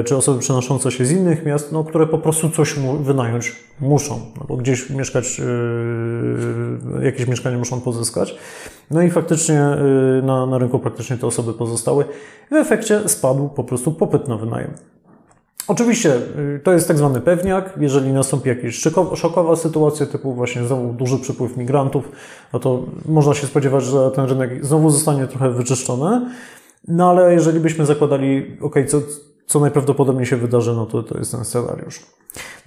czy 0.05 0.17
osoby 0.17 0.39
przenoszące 0.39 0.91
się 0.91 1.05
z 1.05 1.11
innych 1.11 1.45
miast, 1.45 1.71
no, 1.71 1.83
które 1.83 2.07
po 2.07 2.17
prostu 2.17 2.49
coś 2.49 2.77
mu 2.77 2.97
wynająć 2.97 3.55
muszą, 3.79 4.19
no, 4.37 4.45
bo 4.47 4.57
gdzieś 4.57 4.89
mieszkać, 4.89 5.41
jakieś 7.03 7.27
mieszkanie 7.27 7.57
muszą 7.57 7.81
pozyskać. 7.81 8.35
No 8.91 9.01
i 9.01 9.09
faktycznie 9.09 9.61
na, 10.23 10.45
na 10.45 10.57
rynku 10.57 10.79
praktycznie 10.79 11.17
te 11.17 11.27
osoby 11.27 11.53
pozostały. 11.53 12.05
W 12.51 12.53
efekcie 12.53 13.09
spadł 13.09 13.49
po 13.49 13.63
prostu 13.63 13.91
popyt 13.91 14.27
na 14.27 14.37
wynajem. 14.37 14.73
Oczywiście 15.67 16.15
y, 16.15 16.61
to 16.63 16.73
jest 16.73 16.87
tak 16.87 16.97
zwany 16.97 17.21
pewniak. 17.21 17.73
Jeżeli 17.79 18.13
nastąpi 18.13 18.49
jakaś 18.49 18.81
szokowa 19.15 19.55
sytuacja, 19.55 20.05
typu 20.05 20.33
właśnie 20.33 20.63
znowu 20.63 20.93
duży 20.93 21.19
przypływ 21.19 21.57
migrantów, 21.57 22.11
no 22.53 22.59
to 22.59 22.85
można 23.05 23.33
się 23.33 23.47
spodziewać, 23.47 23.83
że 23.83 24.11
ten 24.11 24.25
rynek 24.25 24.65
znowu 24.65 24.89
zostanie 24.89 25.27
trochę 25.27 25.51
wyczyszczony. 25.51 26.21
No 26.87 27.09
ale 27.09 27.33
jeżeli 27.33 27.59
byśmy 27.59 27.85
zakładali, 27.85 28.57
ok, 28.61 28.75
co, 28.87 29.01
co 29.45 29.59
najprawdopodobniej 29.59 30.25
się 30.25 30.37
wydarzy, 30.37 30.73
no 30.73 30.85
to 30.85 31.03
to 31.03 31.17
jest 31.17 31.31
ten 31.31 31.45
scenariusz. 31.45 31.99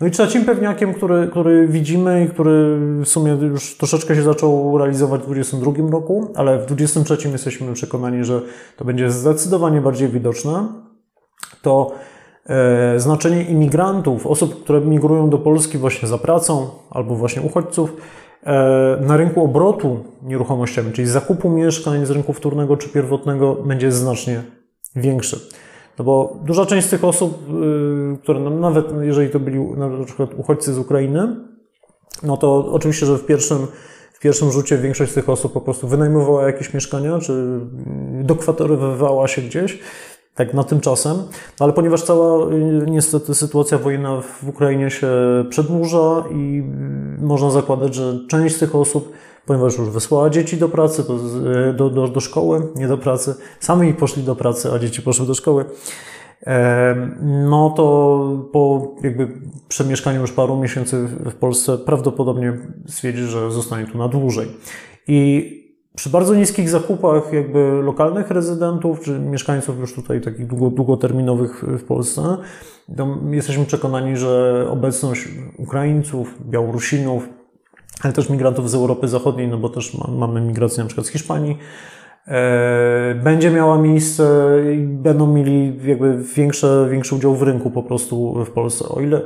No 0.00 0.06
i 0.06 0.10
trzecim 0.10 0.44
pewniakiem, 0.44 0.94
który, 0.94 1.28
który 1.28 1.68
widzimy 1.68 2.24
i 2.24 2.28
który 2.28 2.78
w 3.04 3.08
sumie 3.08 3.32
już 3.32 3.76
troszeczkę 3.76 4.14
się 4.14 4.22
zaczął 4.22 4.78
realizować 4.78 5.20
w 5.20 5.24
2022 5.24 5.90
roku, 5.90 6.32
ale 6.34 6.58
w 6.58 6.66
2023 6.66 7.28
jesteśmy 7.28 7.72
przekonani, 7.72 8.24
że 8.24 8.42
to 8.76 8.84
będzie 8.84 9.10
zdecydowanie 9.10 9.80
bardziej 9.80 10.08
widoczne, 10.08 10.68
to 11.62 11.92
znaczenie 12.96 13.42
imigrantów, 13.42 14.26
osób, 14.26 14.64
które 14.64 14.80
migrują 14.80 15.30
do 15.30 15.38
Polski 15.38 15.78
właśnie 15.78 16.08
za 16.08 16.18
pracą 16.18 16.68
albo 16.90 17.14
właśnie 17.14 17.42
uchodźców, 17.42 17.96
e, 18.42 18.98
na 19.00 19.16
rynku 19.16 19.44
obrotu 19.44 20.04
nieruchomościami, 20.22 20.92
czyli 20.92 21.08
zakupu 21.08 21.50
mieszkań 21.50 22.06
z 22.06 22.10
rynku 22.10 22.32
wtórnego 22.32 22.76
czy 22.76 22.88
pierwotnego, 22.88 23.54
będzie 23.54 23.92
znacznie 23.92 24.42
większy. 24.96 25.40
No 25.98 26.04
bo 26.04 26.36
duża 26.44 26.66
część 26.66 26.86
z 26.86 26.90
tych 26.90 27.04
osób, 27.04 27.48
y, 28.14 28.18
które 28.22 28.40
nawet 28.40 28.86
jeżeli 29.00 29.30
to 29.30 29.40
byli 29.40 29.60
na 29.60 30.04
przykład 30.04 30.34
uchodźcy 30.34 30.74
z 30.74 30.78
Ukrainy, 30.78 31.36
no 32.22 32.36
to 32.36 32.72
oczywiście, 32.72 33.06
że 33.06 33.18
w 33.18 33.26
pierwszym, 33.26 33.66
w 34.12 34.20
pierwszym 34.20 34.50
rzucie 34.50 34.78
większość 34.78 35.12
z 35.12 35.14
tych 35.14 35.28
osób 35.28 35.52
po 35.52 35.60
prostu 35.60 35.88
wynajmowała 35.88 36.46
jakieś 36.46 36.74
mieszkania, 36.74 37.18
czy 37.18 37.60
dokwaterowywała 38.22 39.28
się 39.28 39.42
gdzieś, 39.42 39.78
tak 40.34 40.54
na 40.54 40.64
tymczasem, 40.64 41.16
no 41.60 41.64
ale 41.64 41.72
ponieważ 41.72 42.02
cała 42.02 42.52
y, 42.52 42.86
niestety 42.86 43.34
sytuacja 43.34 43.78
wojenna 43.78 44.20
w 44.20 44.48
Ukrainie 44.48 44.90
się 44.90 45.08
przedłuża 45.50 46.24
i 46.30 46.62
można 47.18 47.50
zakładać, 47.50 47.94
że 47.94 48.18
część 48.28 48.56
z 48.56 48.58
tych 48.58 48.74
osób, 48.74 49.12
ponieważ 49.46 49.78
już 49.78 49.90
wysłała 49.90 50.30
dzieci 50.30 50.56
do 50.56 50.68
pracy, 50.68 51.02
y, 51.70 51.72
do, 51.72 51.90
do, 51.90 52.08
do 52.08 52.20
szkoły, 52.20 52.68
nie 52.74 52.88
do 52.88 52.98
pracy, 52.98 53.34
sami 53.60 53.94
poszli 53.94 54.22
do 54.22 54.36
pracy, 54.36 54.72
a 54.72 54.78
dzieci 54.78 55.02
poszły 55.02 55.26
do 55.26 55.34
szkoły, 55.34 55.64
no 57.22 57.70
to 57.76 58.46
po 58.52 58.94
jakby 59.02 59.28
przemieszkaniu 59.68 60.20
już 60.20 60.32
paru 60.32 60.56
miesięcy 60.56 61.06
w 61.06 61.34
Polsce 61.34 61.78
prawdopodobnie 61.78 62.58
stwierdzi, 62.88 63.22
że 63.22 63.50
zostanie 63.50 63.86
tu 63.86 63.98
na 63.98 64.08
dłużej. 64.08 64.48
I 65.08 65.63
przy 65.96 66.10
bardzo 66.10 66.34
niskich 66.34 66.68
zakupach 66.68 67.32
jakby 67.32 67.58
lokalnych 67.82 68.30
rezydentów, 68.30 69.00
czy 69.00 69.18
mieszkańców 69.18 69.78
już 69.78 69.94
tutaj 69.94 70.20
takich 70.20 70.46
długo, 70.46 70.70
długoterminowych 70.70 71.64
w 71.68 71.84
Polsce, 71.84 72.36
jesteśmy 73.30 73.64
przekonani, 73.64 74.16
że 74.16 74.66
obecność 74.70 75.28
Ukraińców, 75.58 76.34
Białorusinów, 76.50 77.28
ale 78.02 78.12
też 78.12 78.30
migrantów 78.30 78.70
z 78.70 78.74
Europy 78.74 79.08
Zachodniej, 79.08 79.48
no 79.48 79.58
bo 79.58 79.68
też 79.68 79.96
mamy 80.08 80.40
migrację 80.40 80.82
na 80.82 80.86
przykład 80.86 81.06
z 81.06 81.10
Hiszpanii, 81.10 81.58
e, 82.26 83.14
będzie 83.24 83.50
miała 83.50 83.78
miejsce 83.78 84.54
i 84.74 84.78
będą 84.78 85.26
mieli 85.26 85.80
jakby 85.84 86.18
większe, 86.36 86.88
większy 86.90 87.14
udział 87.14 87.34
w 87.34 87.42
rynku 87.42 87.70
po 87.70 87.82
prostu 87.82 88.44
w 88.44 88.50
Polsce. 88.50 88.88
O 88.88 89.00
ile 89.00 89.20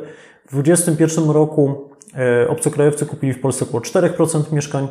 w 0.47 0.51
2021 0.51 1.31
roku 1.31 1.89
e, 2.15 2.49
obcokrajowcy 2.49 3.07
kupili 3.07 3.33
w 3.33 3.41
Polsce 3.41 3.65
około 3.65 3.81
4% 3.81 4.53
mieszkań, 4.53 4.89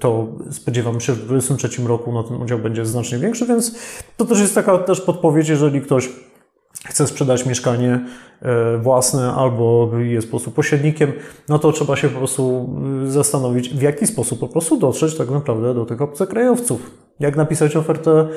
to 0.00 0.28
spodziewam 0.50 1.00
się, 1.00 1.14
że 1.14 1.20
w 1.20 1.24
2023 1.24 1.88
roku 1.88 2.12
no, 2.12 2.22
ten 2.22 2.42
udział 2.42 2.58
będzie 2.58 2.86
znacznie 2.86 3.18
większy, 3.18 3.46
więc 3.46 3.74
to 4.16 4.24
też 4.24 4.40
jest 4.40 4.54
taka 4.54 4.78
też 4.78 5.00
podpowiedź, 5.00 5.48
jeżeli 5.48 5.80
ktoś 5.80 6.08
chce 6.86 7.06
sprzedać 7.06 7.46
mieszkanie 7.46 8.00
e, 8.42 8.78
własne 8.78 9.32
albo 9.32 9.90
jest 9.98 10.26
po 10.26 10.30
prostu 10.30 10.50
pośrednikiem, 10.50 11.12
no 11.48 11.58
to 11.58 11.72
trzeba 11.72 11.96
się 11.96 12.08
po 12.08 12.18
prostu 12.18 12.70
y, 13.06 13.10
zastanowić, 13.10 13.68
w 13.68 13.82
jaki 13.82 14.06
sposób 14.06 14.40
po 14.40 14.48
prostu 14.48 14.76
dotrzeć 14.76 15.16
tak 15.16 15.30
naprawdę 15.30 15.74
do 15.74 15.86
tych 15.86 16.02
obcokrajowców. 16.02 16.90
Jak 17.20 17.36
napisać 17.36 17.76
ofertę 17.76 18.28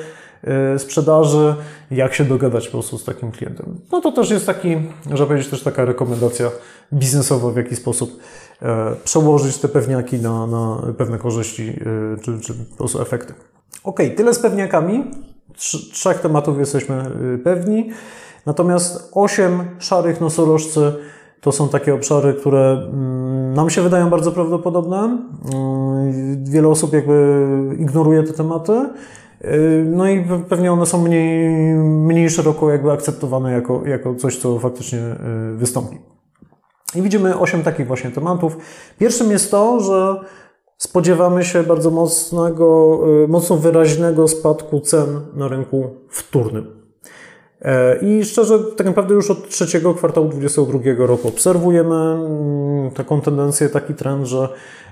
e, 0.44 0.78
sprzedaży, 0.78 1.54
jak 1.90 2.14
się 2.14 2.24
dogadać 2.24 2.66
po 2.66 2.72
prostu 2.72 2.98
z 2.98 3.04
takim 3.04 3.32
klientem. 3.32 3.80
No 3.92 4.00
to 4.00 4.12
też 4.12 4.30
jest 4.30 4.46
taki, 4.46 4.76
że 5.14 5.26
będzie 5.26 5.50
też 5.50 5.62
taka 5.62 5.84
rekomendacja 5.84 6.50
biznesowa, 6.92 7.50
w 7.50 7.56
jaki 7.56 7.76
sposób 7.76 8.20
E, 8.20 8.43
przełożyć 9.04 9.58
te 9.58 9.68
pewniaki 9.68 10.18
na, 10.18 10.46
na 10.46 10.82
pewne 10.98 11.18
korzyści 11.18 11.68
e, 11.68 12.20
czy, 12.20 12.40
czy 12.40 12.54
po 12.54 12.76
prostu 12.76 13.02
efekty. 13.02 13.34
Ok, 13.84 14.00
tyle 14.16 14.34
z 14.34 14.38
pewniakami. 14.38 15.04
Trzech 15.92 16.20
tematów 16.20 16.58
jesteśmy 16.58 16.94
e, 16.94 17.38
pewni. 17.38 17.90
Natomiast 18.46 19.10
osiem 19.12 19.64
szarych 19.78 20.20
nosorożcy 20.20 20.92
to 21.40 21.52
są 21.52 21.68
takie 21.68 21.94
obszary, 21.94 22.34
które 22.34 22.88
mm, 22.92 23.54
nam 23.54 23.70
się 23.70 23.82
wydają 23.82 24.10
bardzo 24.10 24.32
prawdopodobne. 24.32 24.98
Mm, 25.54 26.44
wiele 26.44 26.68
osób 26.68 26.92
jakby 26.92 27.46
ignoruje 27.78 28.22
te 28.22 28.32
tematy. 28.32 28.72
No 29.84 30.08
i 30.08 30.24
pewnie 30.48 30.72
one 30.72 30.86
są 30.86 31.02
mniej, 31.02 31.48
mniej 31.78 32.30
szeroko 32.30 32.70
jakby 32.70 32.92
akceptowane 32.92 33.52
jako, 33.52 33.82
jako 33.86 34.14
coś, 34.14 34.36
co 34.36 34.58
faktycznie 34.58 35.00
wystąpi. 35.56 36.13
I 36.96 37.02
widzimy 37.02 37.38
osiem 37.38 37.62
takich 37.62 37.86
właśnie 37.86 38.10
tematów. 38.10 38.56
Pierwszym 38.98 39.30
jest 39.30 39.50
to, 39.50 39.80
że 39.80 40.20
spodziewamy 40.78 41.44
się 41.44 41.62
bardzo 41.62 41.90
mocnego, 41.90 42.98
y, 43.24 43.28
mocno 43.28 43.56
wyraźnego 43.56 44.28
spadku 44.28 44.80
cen 44.80 45.20
na 45.34 45.48
rynku 45.48 45.90
wtórnym. 46.08 46.84
E, 47.64 47.98
I 47.98 48.24
szczerze, 48.24 48.58
tak 48.58 48.86
naprawdę 48.86 49.14
już 49.14 49.30
od 49.30 49.48
trzeciego 49.48 49.94
kwartału 49.94 50.28
2022 50.28 51.06
roku 51.06 51.28
obserwujemy 51.28 51.94
mm, 51.94 52.90
taką 52.90 53.20
tendencję, 53.20 53.68
taki 53.68 53.94
trend, 53.94 54.26
że 54.26 54.48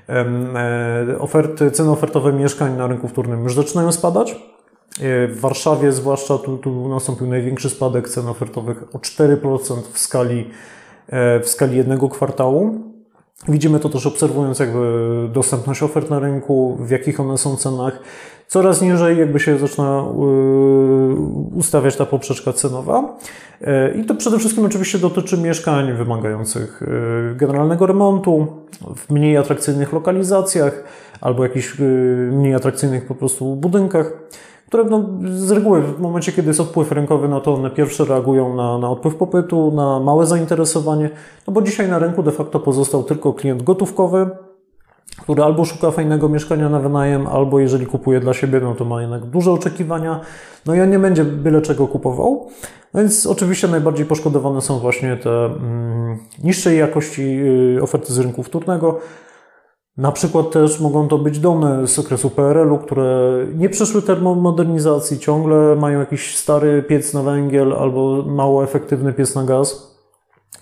e, 0.09 1.19
oferty, 1.19 1.71
ceny 1.71 1.91
ofertowe 1.91 2.33
mieszkań 2.33 2.77
na 2.77 2.87
rynku 2.87 3.09
wtórnym 3.09 3.45
już 3.45 3.55
zaczynają 3.55 3.93
spadać. 3.93 4.31
E, 4.33 5.29
w 5.29 5.41
Warszawie 5.41 5.93
zwłaszcza 5.93 6.39
tu, 6.39 6.59
tu 6.59 6.89
nastąpił 6.89 7.27
największy 7.27 7.71
spadek 7.71 8.09
cen 8.09 8.29
ofertowych 8.29 8.83
o 8.95 8.99
4% 8.99 9.83
w 9.93 9.99
skali 9.99 10.51
w 11.43 11.49
skali 11.49 11.77
jednego 11.77 12.09
kwartału. 12.09 12.93
Widzimy 13.49 13.81
to 13.81 13.89
też 13.89 14.07
obserwując 14.07 14.59
jakby 14.59 15.29
dostępność 15.33 15.83
ofert 15.83 16.11
na 16.11 16.19
rynku, 16.19 16.77
w 16.81 16.91
jakich 16.91 17.21
one 17.21 17.39
są 17.39 17.57
cenach. 17.57 17.99
Coraz 18.49 18.83
niżej 18.83 19.19
jakby 19.19 19.41
się 19.41 19.59
zaczyna 19.59 19.85
e, 19.85 20.05
ustawiać 21.55 21.97
ta 21.97 22.07
poprzeczka 22.07 22.53
cenowa. 22.53 23.17
E, 23.61 23.95
I 23.95 24.05
to 24.05 24.15
przede 24.15 24.39
wszystkim 24.39 24.65
oczywiście 24.65 24.99
dotyczy 24.99 25.39
mieszkań 25.39 25.93
wymagających 25.93 26.83
generalnego 27.37 27.87
remontu, 27.87 28.47
w 28.97 29.11
mniej 29.11 29.37
atrakcyjnych 29.37 29.93
lokalizacjach 29.93 30.85
albo 31.21 31.43
jakichś 31.43 31.79
mniej 32.31 32.55
atrakcyjnych 32.55 33.07
po 33.07 33.15
prostu 33.15 33.57
budynkach 33.57 34.13
które 34.73 34.85
no, 34.85 35.09
z 35.37 35.51
reguły 35.51 35.83
w 35.83 36.01
momencie, 36.01 36.33
kiedy 36.33 36.49
jest 36.49 36.61
odpływ 36.61 36.93
rynkowy, 36.93 37.29
no 37.29 37.41
to 37.41 37.55
one 37.55 37.71
pierwsze 37.71 38.05
reagują 38.05 38.57
na, 38.57 38.79
na 38.79 38.91
odpływ 38.91 39.15
popytu, 39.15 39.73
na 39.75 40.01
małe 40.01 40.27
zainteresowanie, 40.27 41.11
no 41.47 41.53
bo 41.53 41.63
dzisiaj 41.63 41.89
na 41.89 41.99
rynku 41.99 42.23
de 42.23 42.33
facto 42.33 42.61
pozostał 42.61 43.05
tylko 43.05 43.33
klient 43.33 43.63
gotówkowy, 43.63 44.31
który 45.23 45.43
albo 45.43 45.65
szuka 45.65 45.91
fajnego 45.91 46.29
mieszkania 46.29 46.69
na 46.69 46.81
wynajem, 46.81 47.27
albo 47.27 47.61
jeżeli 47.61 47.87
kupuje 47.87 48.21
dla 48.21 48.35
siebie, 48.35 48.61
no 48.61 48.75
to 48.75 48.85
ma 48.85 49.01
jednak 49.01 49.25
duże 49.25 49.53
oczekiwania, 49.53 50.21
no 50.67 50.75
i 50.75 50.81
on 50.81 50.91
nie 50.91 50.99
będzie 50.99 51.25
byle 51.25 51.63
czego 51.63 51.89
kupował. 51.89 52.49
No 52.95 53.01
więc 53.01 53.27
oczywiście 53.27 53.69
najbardziej 53.69 54.07
poszkodowane 54.07 54.61
są 54.61 54.79
właśnie 54.79 55.17
te 55.17 55.45
mm, 55.45 56.19
niższej 56.45 56.79
jakości 56.79 57.41
y, 57.77 57.83
oferty 57.83 58.13
z 58.13 58.19
rynku 58.19 58.43
wtórnego, 58.43 59.01
na 59.97 60.13
przykład 60.13 60.51
też 60.51 60.81
mogą 60.81 61.09
to 61.09 61.19
być 61.19 61.39
domy 61.39 61.87
z 61.87 61.99
okresu 61.99 62.31
PRL-u, 62.31 62.79
które 62.79 63.47
nie 63.55 63.69
przeszły 63.69 64.03
termomodernizacji, 64.03 65.19
ciągle 65.19 65.77
mają 65.77 66.01
jakiś 66.01 66.37
stary 66.37 66.83
piec 66.83 67.15
na 67.15 67.23
węgiel 67.23 67.73
albo 67.73 68.23
mało 68.23 68.65
efektywny 68.65 69.13
piec 69.13 69.35
na 69.35 69.45
gaz, 69.45 69.97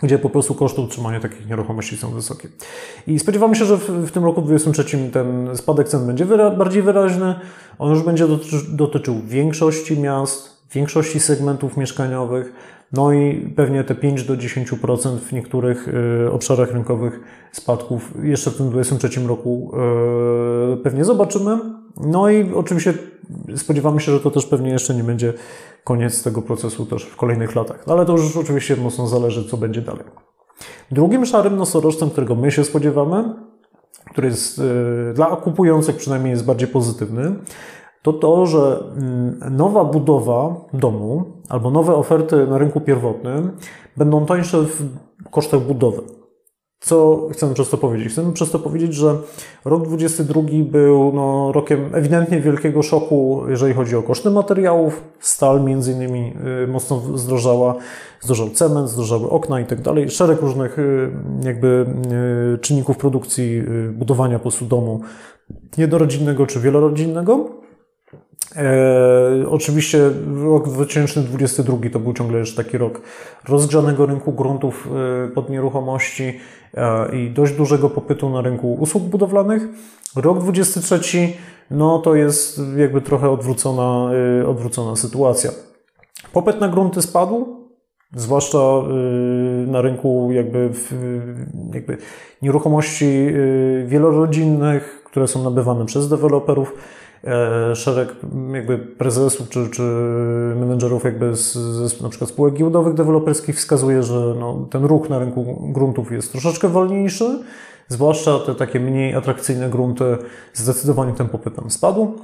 gdzie 0.02 0.18
po 0.18 0.30
prostu 0.30 0.54
koszty 0.54 0.80
utrzymania 0.80 1.20
takich 1.20 1.48
nieruchomości 1.48 1.96
są 1.96 2.10
wysokie. 2.10 2.48
I 3.06 3.18
spodziewamy 3.18 3.56
się, 3.56 3.64
że 3.64 3.76
w, 3.76 3.88
w 3.88 4.10
tym 4.10 4.24
roku 4.24 4.42
2023 4.42 5.10
ten 5.12 5.56
spadek 5.56 5.88
cen 5.88 6.06
będzie 6.06 6.24
wyra 6.24 6.50
bardziej 6.50 6.82
wyraźny. 6.82 7.34
On 7.78 7.90
już 7.90 8.02
będzie 8.02 8.28
dotyczy 8.28 8.56
dotyczył 8.68 9.20
większości 9.24 10.00
miast, 10.00 10.66
większości 10.72 11.20
segmentów 11.20 11.76
mieszkaniowych. 11.76 12.52
No 12.92 13.12
i 13.12 13.52
pewnie 13.56 13.84
te 13.84 13.94
5 13.94 14.24
do 14.24 14.34
10% 14.34 15.18
w 15.18 15.32
niektórych 15.32 15.88
y, 15.88 16.32
obszarach 16.32 16.72
rynkowych 16.72 17.20
spadków 17.52 18.14
jeszcze 18.22 18.50
w 18.50 18.56
tym 18.56 18.70
2023 18.70 19.28
roku 19.28 19.72
y, 20.72 20.76
pewnie 20.76 21.04
zobaczymy. 21.04 21.58
No 21.96 22.30
i 22.30 22.52
oczywiście 22.54 22.94
spodziewamy 23.56 24.00
się, 24.00 24.12
że 24.12 24.20
to 24.20 24.30
też 24.30 24.46
pewnie 24.46 24.70
jeszcze 24.70 24.94
nie 24.94 25.04
będzie 25.04 25.32
koniec 25.84 26.22
tego 26.22 26.42
procesu 26.42 26.86
też 26.86 27.04
w 27.04 27.16
kolejnych 27.16 27.54
latach. 27.54 27.84
Ale 27.86 28.06
to 28.06 28.12
już 28.12 28.36
oczywiście 28.36 28.76
mocno 28.76 29.06
zależy, 29.06 29.48
co 29.48 29.56
będzie 29.56 29.82
dalej. 29.82 30.04
Drugim 30.90 31.26
szarym 31.26 31.56
nosorożcem, 31.56 32.10
którego 32.10 32.34
my 32.34 32.50
się 32.50 32.64
spodziewamy, 32.64 33.34
który 34.10 34.28
jest 34.28 34.58
y, 34.58 34.62
dla 35.14 35.26
kupujących 35.26 35.96
przynajmniej 35.96 36.30
jest 36.30 36.44
bardziej 36.44 36.68
pozytywny, 36.68 37.34
to 38.02 38.12
to, 38.12 38.46
że 38.46 38.84
mm, 38.96 39.40
nowa 39.50 39.84
budowa 39.84 40.54
domu 40.72 41.24
albo 41.48 41.70
nowe 41.70 41.94
oferty 41.94 42.46
na 42.46 42.58
rynku 42.58 42.80
pierwotnym 42.80 43.50
będą 43.96 44.26
tańsze 44.26 44.62
w 44.62 44.84
kosztach 45.30 45.60
budowy. 45.60 46.02
Co 46.80 47.28
chcemy 47.32 47.54
przez 47.54 47.70
to 47.70 47.78
powiedzieć? 47.78 48.12
Chcemy 48.12 48.32
przez 48.32 48.50
to 48.50 48.58
powiedzieć, 48.58 48.94
że 48.94 49.16
rok 49.64 49.86
2022 49.86 50.42
był 50.64 51.12
no, 51.12 51.52
rokiem 51.52 51.90
ewidentnie 51.94 52.40
wielkiego 52.40 52.82
szoku, 52.82 53.42
jeżeli 53.48 53.74
chodzi 53.74 53.96
o 53.96 54.02
koszty 54.02 54.30
materiałów. 54.30 55.02
Stal 55.18 55.64
między 55.64 55.92
innymi 55.92 56.34
y, 56.64 56.66
mocno 56.66 57.02
zdrożała, 57.14 57.74
zdrożał 58.20 58.50
cement, 58.50 58.88
zdrożały 58.88 59.30
okna 59.30 59.60
i 59.60 59.66
tak 59.66 59.82
dalej. 59.82 60.10
Szereg 60.10 60.40
różnych 60.40 60.78
y, 60.78 61.10
jakby 61.44 61.86
y, 62.54 62.58
czynników 62.58 62.96
produkcji 62.96 63.62
budowania 63.92 64.38
po 64.38 64.42
prostu 64.42 64.64
domu 64.64 65.00
jednorodzinnego 65.76 66.46
czy 66.46 66.60
wielorodzinnego. 66.60 67.59
E, 68.56 69.48
oczywiście 69.48 70.10
rok 70.44 70.68
2022 70.68 71.76
to 71.92 71.98
był 72.00 72.14
ciągle 72.14 72.38
jeszcze 72.38 72.64
taki 72.64 72.78
rok 72.78 73.00
rozgrzanego 73.48 74.06
rynku 74.06 74.32
gruntów 74.32 74.88
e, 75.26 75.28
pod 75.28 75.50
nieruchomości 75.50 76.38
e, 76.74 77.16
i 77.16 77.30
dość 77.30 77.52
dużego 77.52 77.90
popytu 77.90 78.30
na 78.30 78.40
rynku 78.40 78.74
usług 78.74 79.02
budowlanych. 79.02 79.62
Rok 80.16 80.38
2023 80.38 81.32
no 81.70 81.98
to 81.98 82.14
jest 82.14 82.60
jakby 82.76 83.00
trochę 83.00 83.30
odwrócona, 83.30 84.10
e, 84.40 84.46
odwrócona 84.46 84.96
sytuacja. 84.96 85.50
Popyt 86.32 86.60
na 86.60 86.68
grunty 86.68 87.02
spadł, 87.02 87.46
zwłaszcza 88.14 88.58
e, 88.58 88.92
na 89.66 89.82
rynku 89.82 90.28
jakby, 90.32 90.70
jakby 91.74 91.96
nieruchomości 92.42 93.06
e, 93.06 93.32
wielorodzinnych, 93.86 95.02
które 95.04 95.28
są 95.28 95.44
nabywane 95.44 95.86
przez 95.86 96.08
deweloperów. 96.08 96.74
E, 97.24 97.76
szereg 97.76 98.16
jakby 98.54 98.78
prezesów 98.78 99.48
czy, 99.48 99.68
czy 99.68 99.82
menedżerów 100.56 101.04
jakby 101.04 101.36
z, 101.36 101.52
z 101.92 102.02
na 102.02 102.08
przykład 102.08 102.30
spółek 102.30 102.54
giełdowych 102.54 102.94
deweloperskich 102.94 103.56
wskazuje, 103.56 104.02
że 104.02 104.34
no, 104.38 104.66
ten 104.70 104.84
ruch 104.84 105.08
na 105.08 105.18
rynku 105.18 105.68
gruntów 105.72 106.12
jest 106.12 106.32
troszeczkę 106.32 106.68
wolniejszy, 106.68 107.38
zwłaszcza 107.88 108.38
te 108.38 108.54
takie 108.54 108.80
mniej 108.80 109.14
atrakcyjne 109.14 109.70
grunty 109.70 110.04
zdecydowanie 110.54 111.12
ten 111.12 111.28
popyt 111.28 111.56
tam 111.56 111.70
spadł. 111.70 112.14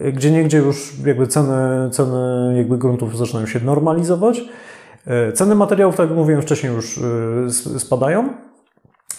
E, 0.00 0.12
gdzie 0.12 0.30
niegdzie 0.30 0.58
już 0.58 0.92
jakby 1.06 1.26
ceny, 1.26 1.90
ceny 1.90 2.54
jakby 2.56 2.78
gruntów 2.78 3.18
zaczynają 3.18 3.46
się 3.46 3.60
normalizować. 3.60 4.42
E, 5.06 5.32
ceny 5.32 5.54
materiałów, 5.54 5.96
tak 5.96 6.08
jak 6.08 6.18
mówiłem 6.18 6.42
wcześniej, 6.42 6.72
już 6.72 7.00
spadają 7.78 8.28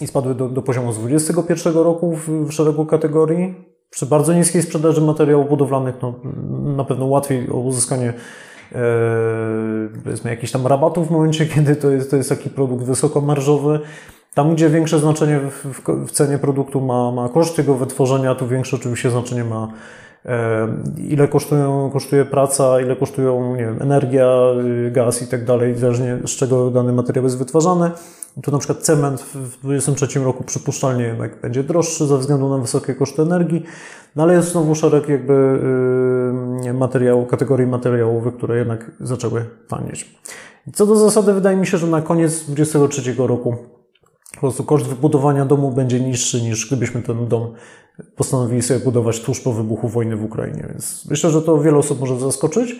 i 0.01 0.07
spadły 0.07 0.35
do, 0.35 0.49
do 0.49 0.61
poziomu 0.61 0.91
z 0.91 0.97
2021 0.97 1.83
roku 1.83 2.15
w, 2.15 2.29
w 2.29 2.51
szeregu 2.51 2.85
kategorii 2.85 3.74
przy 3.89 4.05
bardzo 4.05 4.33
niskiej 4.33 4.61
sprzedaży 4.61 5.01
materiałów 5.01 5.49
budowlanych 5.49 5.95
no, 6.01 6.13
na 6.75 6.83
pewno 6.83 7.05
łatwiej 7.05 7.49
o 7.49 7.57
uzyskanie 7.57 8.13
e, 8.71 8.81
powiedzmy 10.03 10.31
jakichś 10.31 10.51
tam 10.51 10.67
rabatów 10.67 11.07
w 11.07 11.11
momencie, 11.11 11.45
kiedy 11.55 11.75
to 11.75 11.91
jest, 11.91 12.11
to 12.11 12.17
jest 12.17 12.29
taki 12.29 12.49
produkt 12.49 12.83
wysokomarżowy. 12.83 13.79
Tam, 14.33 14.55
gdzie 14.55 14.69
większe 14.69 14.99
znaczenie 14.99 15.39
w, 15.39 15.51
w, 15.51 16.07
w 16.07 16.11
cenie 16.11 16.37
produktu 16.37 16.81
ma, 16.81 17.11
ma 17.11 17.29
koszt 17.29 17.57
jego 17.57 17.75
wytworzenia, 17.75 18.35
tu 18.35 18.47
większe 18.47 18.75
oczywiście 18.75 19.11
znaczenie 19.11 19.43
ma 19.43 19.67
ile 20.97 21.27
kosztują, 21.27 21.89
kosztuje 21.93 22.25
praca, 22.25 22.81
ile 22.81 22.95
kosztują 22.95 23.55
nie 23.55 23.65
wiem, 23.65 23.77
energia, 23.81 24.37
y, 24.87 24.91
gaz 24.91 25.21
i 25.21 25.27
tak 25.27 25.45
dalej, 25.45 25.77
zależnie 25.77 26.17
z 26.25 26.29
czego 26.29 26.71
dany 26.71 26.93
materiał 26.93 27.23
jest 27.23 27.37
wytwarzany. 27.37 27.91
Tu 28.43 28.51
na 28.51 28.57
przykład 28.57 28.79
cement 28.79 29.21
w 29.21 29.33
2023 29.33 30.19
roku 30.19 30.43
przypuszczalnie 30.43 31.03
jednak 31.03 31.41
będzie 31.41 31.63
droższy 31.63 32.05
ze 32.05 32.17
względu 32.17 32.49
na 32.49 32.57
wysokie 32.57 32.95
koszty 32.95 33.21
energii, 33.21 33.63
no 34.15 34.23
ale 34.23 34.33
jest 34.33 34.51
znowu 34.51 34.75
szereg 34.75 35.09
jakby 35.09 35.59
yy, 36.63 36.73
materiałów, 36.73 37.27
kategorii 37.27 37.67
materiałowych, 37.67 38.37
które 38.37 38.57
jednak 38.57 38.91
zaczęły 38.99 39.45
tanieć. 39.67 40.19
Co 40.73 40.85
do 40.85 40.95
zasady 40.95 41.33
wydaje 41.33 41.57
mi 41.57 41.67
się, 41.67 41.77
że 41.77 41.87
na 41.87 42.01
koniec 42.01 42.43
2023 42.43 43.27
roku 43.27 43.55
po 44.33 44.39
prostu 44.39 44.63
koszt 44.63 44.85
wybudowania 44.85 45.45
domu 45.45 45.71
będzie 45.71 45.99
niższy 45.99 46.41
niż 46.41 46.67
gdybyśmy 46.67 47.01
ten 47.01 47.27
dom 47.27 47.53
postanowili 48.15 48.61
sobie 48.61 48.79
budować 48.79 49.21
tuż 49.21 49.39
po 49.39 49.53
wybuchu 49.53 49.87
wojny 49.87 50.15
w 50.15 50.23
Ukrainie. 50.23 50.65
Więc 50.69 51.05
myślę, 51.09 51.29
że 51.29 51.41
to 51.41 51.61
wiele 51.61 51.77
osób 51.77 51.99
może 51.99 52.19
zaskoczyć. 52.19 52.75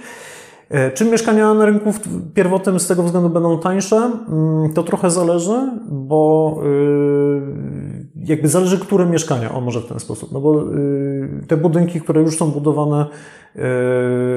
E, 0.70 0.92
czy 0.92 1.06
mieszkania 1.06 1.54
na 1.54 1.66
rynku 1.66 1.94
pierwotnym 2.34 2.80
z 2.80 2.88
tego 2.88 3.04
względu 3.04 3.30
będą 3.30 3.60
tańsze? 3.60 4.12
Mm, 4.30 4.74
to 4.74 4.84
trochę 4.84 5.10
zależy, 5.10 5.72
bo 5.92 6.56
y, 6.66 8.26
jakby 8.26 8.48
zależy, 8.48 8.80
które 8.80 9.06
mieszkania, 9.06 9.54
o 9.54 9.62
może 9.62 9.82
w 9.82 9.86
ten 9.86 10.00
sposób. 10.00 10.32
No 10.32 10.42
bo 10.42 10.64
y, 10.64 11.30
te 11.48 11.58
budynki, 11.58 12.02
które 12.02 12.22
już 12.22 12.38
są 12.38 12.52
budowane 12.52 13.06
y, 13.06 13.08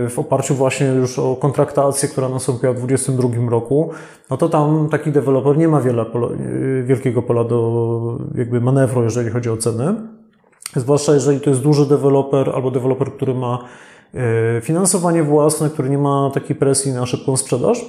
w 0.09 0.15
oparciu 0.17 0.55
właśnie 0.55 0.87
już 0.87 1.19
o 1.19 1.37
kontraktację, 1.37 2.09
która 2.09 2.29
nastąpiła 2.29 2.73
w 2.73 2.77
2022 2.77 3.51
roku, 3.51 3.91
no 4.31 4.37
to 4.37 4.49
tam 4.49 4.89
taki 4.89 5.13
deweloper 5.13 5.59
nie 5.59 5.69
ma 5.69 5.81
wiele, 5.81 6.05
wielkiego 6.85 7.23
pola 7.23 7.45
do 7.45 8.19
jakby 8.35 8.61
manewru, 8.61 9.03
jeżeli 9.03 9.31
chodzi 9.31 9.51
o 9.51 9.57
ceny. 9.57 9.95
Zwłaszcza 10.77 11.15
jeżeli 11.15 11.41
to 11.41 11.51
jest 11.51 11.63
duży 11.63 11.87
deweloper 11.87 12.51
albo 12.55 12.71
deweloper, 12.71 13.13
który 13.13 13.35
ma 13.35 13.65
E, 14.15 14.61
finansowanie 14.61 15.23
własne, 15.23 15.71
które 15.71 15.89
nie 15.89 15.99
ma 15.99 16.31
takiej 16.35 16.57
presji 16.57 16.93
na 16.93 17.07
szybką 17.07 17.37
sprzedaż. 17.37 17.85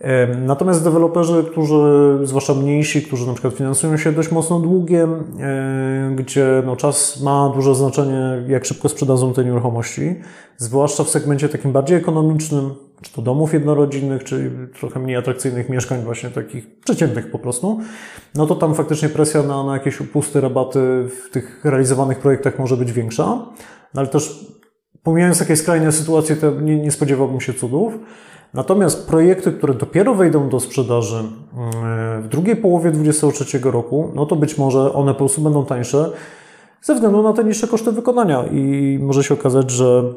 E, 0.00 0.26
natomiast 0.26 0.84
deweloperzy, 0.84 1.44
którzy, 1.50 2.18
zwłaszcza 2.22 2.54
mniejsi, 2.54 3.02
którzy 3.02 3.26
na 3.26 3.32
przykład 3.32 3.54
finansują 3.54 3.96
się 3.96 4.12
dość 4.12 4.30
mocno 4.30 4.60
długiem, 4.60 5.14
e, 5.40 6.12
gdzie 6.16 6.62
no, 6.66 6.76
czas 6.76 7.22
ma 7.22 7.52
duże 7.54 7.74
znaczenie, 7.74 8.44
jak 8.48 8.64
szybko 8.64 8.88
sprzedadzą 8.88 9.32
te 9.32 9.44
nieruchomości, 9.44 10.14
zwłaszcza 10.56 11.04
w 11.04 11.08
segmencie 11.08 11.48
takim 11.48 11.72
bardziej 11.72 11.96
ekonomicznym, 11.96 12.70
czy 13.02 13.12
to 13.12 13.22
domów 13.22 13.52
jednorodzinnych, 13.52 14.24
czy 14.24 14.50
trochę 14.80 15.00
mniej 15.00 15.16
atrakcyjnych 15.16 15.68
mieszkań, 15.68 16.02
właśnie 16.02 16.30
takich 16.30 16.80
przeciętnych 16.80 17.30
po 17.30 17.38
prostu, 17.38 17.80
no 18.34 18.46
to 18.46 18.54
tam 18.54 18.74
faktycznie 18.74 19.08
presja 19.08 19.42
na, 19.42 19.64
na 19.64 19.72
jakieś 19.72 20.00
upusty, 20.00 20.40
rabaty 20.40 21.08
w 21.08 21.30
tych 21.30 21.64
realizowanych 21.64 22.18
projektach 22.18 22.58
może 22.58 22.76
być 22.76 22.92
większa, 22.92 23.24
no 23.94 24.00
ale 24.00 24.06
też 24.06 24.46
pomijając 25.02 25.38
takie 25.38 25.56
skrajne 25.56 25.92
sytuacje, 25.92 26.36
to 26.36 26.50
nie, 26.50 26.76
nie 26.76 26.90
spodziewałbym 26.90 27.40
się 27.40 27.54
cudów. 27.54 27.98
Natomiast 28.54 29.06
projekty, 29.06 29.52
które 29.52 29.74
dopiero 29.74 30.14
wejdą 30.14 30.48
do 30.48 30.60
sprzedaży 30.60 31.16
mm, 31.16 32.22
w 32.22 32.28
drugiej 32.28 32.56
połowie 32.56 32.90
2023 32.90 33.70
roku, 33.70 34.12
no 34.14 34.26
to 34.26 34.36
być 34.36 34.58
może 34.58 34.92
one 34.92 35.12
po 35.12 35.18
prostu 35.18 35.40
będą 35.40 35.66
tańsze 35.66 36.10
ze 36.82 36.94
względu 36.94 37.22
na 37.22 37.32
te 37.32 37.44
niższe 37.44 37.66
koszty 37.66 37.92
wykonania 37.92 38.44
i 38.52 38.98
może 39.02 39.24
się 39.24 39.34
okazać, 39.34 39.70
że 39.70 40.14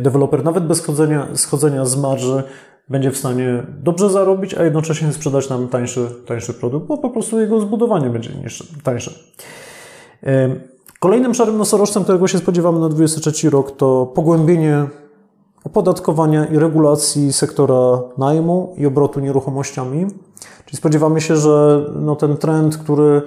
deweloper 0.00 0.44
nawet 0.44 0.66
bez 0.66 0.78
schodzenia, 0.78 1.26
schodzenia 1.34 1.84
z 1.84 1.96
marży 1.96 2.42
będzie 2.88 3.10
w 3.10 3.16
stanie 3.16 3.66
dobrze 3.82 4.10
zarobić, 4.10 4.54
a 4.54 4.64
jednocześnie 4.64 5.12
sprzedać 5.12 5.48
nam 5.48 5.68
tańszy, 5.68 6.08
tańszy 6.26 6.54
produkt, 6.54 6.86
bo 6.86 6.98
po 6.98 7.10
prostu 7.10 7.40
jego 7.40 7.60
zbudowanie 7.60 8.10
będzie 8.10 8.30
niższe, 8.34 8.64
tańsze. 8.82 9.10
E, 10.22 10.50
Kolejnym 11.00 11.34
szarym 11.34 11.58
nosorożcem, 11.58 12.02
którego 12.02 12.28
się 12.28 12.38
spodziewamy 12.38 12.80
na 12.80 12.88
2023 12.88 13.50
rok, 13.50 13.76
to 13.76 14.06
pogłębienie 14.06 14.86
opodatkowania 15.64 16.44
i 16.44 16.58
regulacji 16.58 17.32
sektora 17.32 18.00
najmu 18.18 18.74
i 18.76 18.86
obrotu 18.86 19.20
nieruchomościami. 19.20 20.06
Czyli 20.64 20.76
spodziewamy 20.76 21.20
się, 21.20 21.36
że 21.36 21.84
no 21.94 22.16
ten 22.16 22.36
trend, 22.36 22.76
który 22.76 23.16
e, 23.16 23.22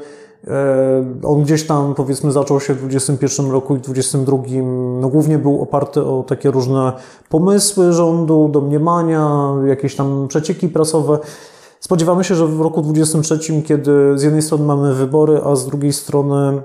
on 1.24 1.44
gdzieś 1.44 1.68
tam 1.68 1.96
powiedzmy 1.96 2.32
zaczął 2.32 2.60
się 2.60 2.74
w 2.74 2.78
2021 2.78 3.52
roku 3.52 3.76
i 3.76 3.80
2022, 3.80 4.62
no 5.02 5.10
głównie 5.10 5.40
był 5.40 5.62
oparty 5.62 6.04
o 6.04 6.24
takie 6.28 6.52
różne 6.52 6.94
pomysły 7.30 7.94
rządu, 7.94 8.50
domniemania, 8.54 9.54
jakieś 9.68 9.96
tam 9.96 10.28
przecieki 10.28 10.70
prasowe. 10.70 11.20
Spodziewamy 11.80 12.24
się, 12.24 12.36
że 12.36 12.48
w 12.48 12.62
roku 12.62 12.82
2023, 12.82 13.62
kiedy 13.62 13.92
z 14.16 14.24
jednej 14.24 14.42
strony 14.42 14.66
mamy 14.66 14.94
wybory, 14.94 15.42
a 15.46 15.56
z 15.56 15.66
drugiej 15.66 15.94
strony 15.94 16.62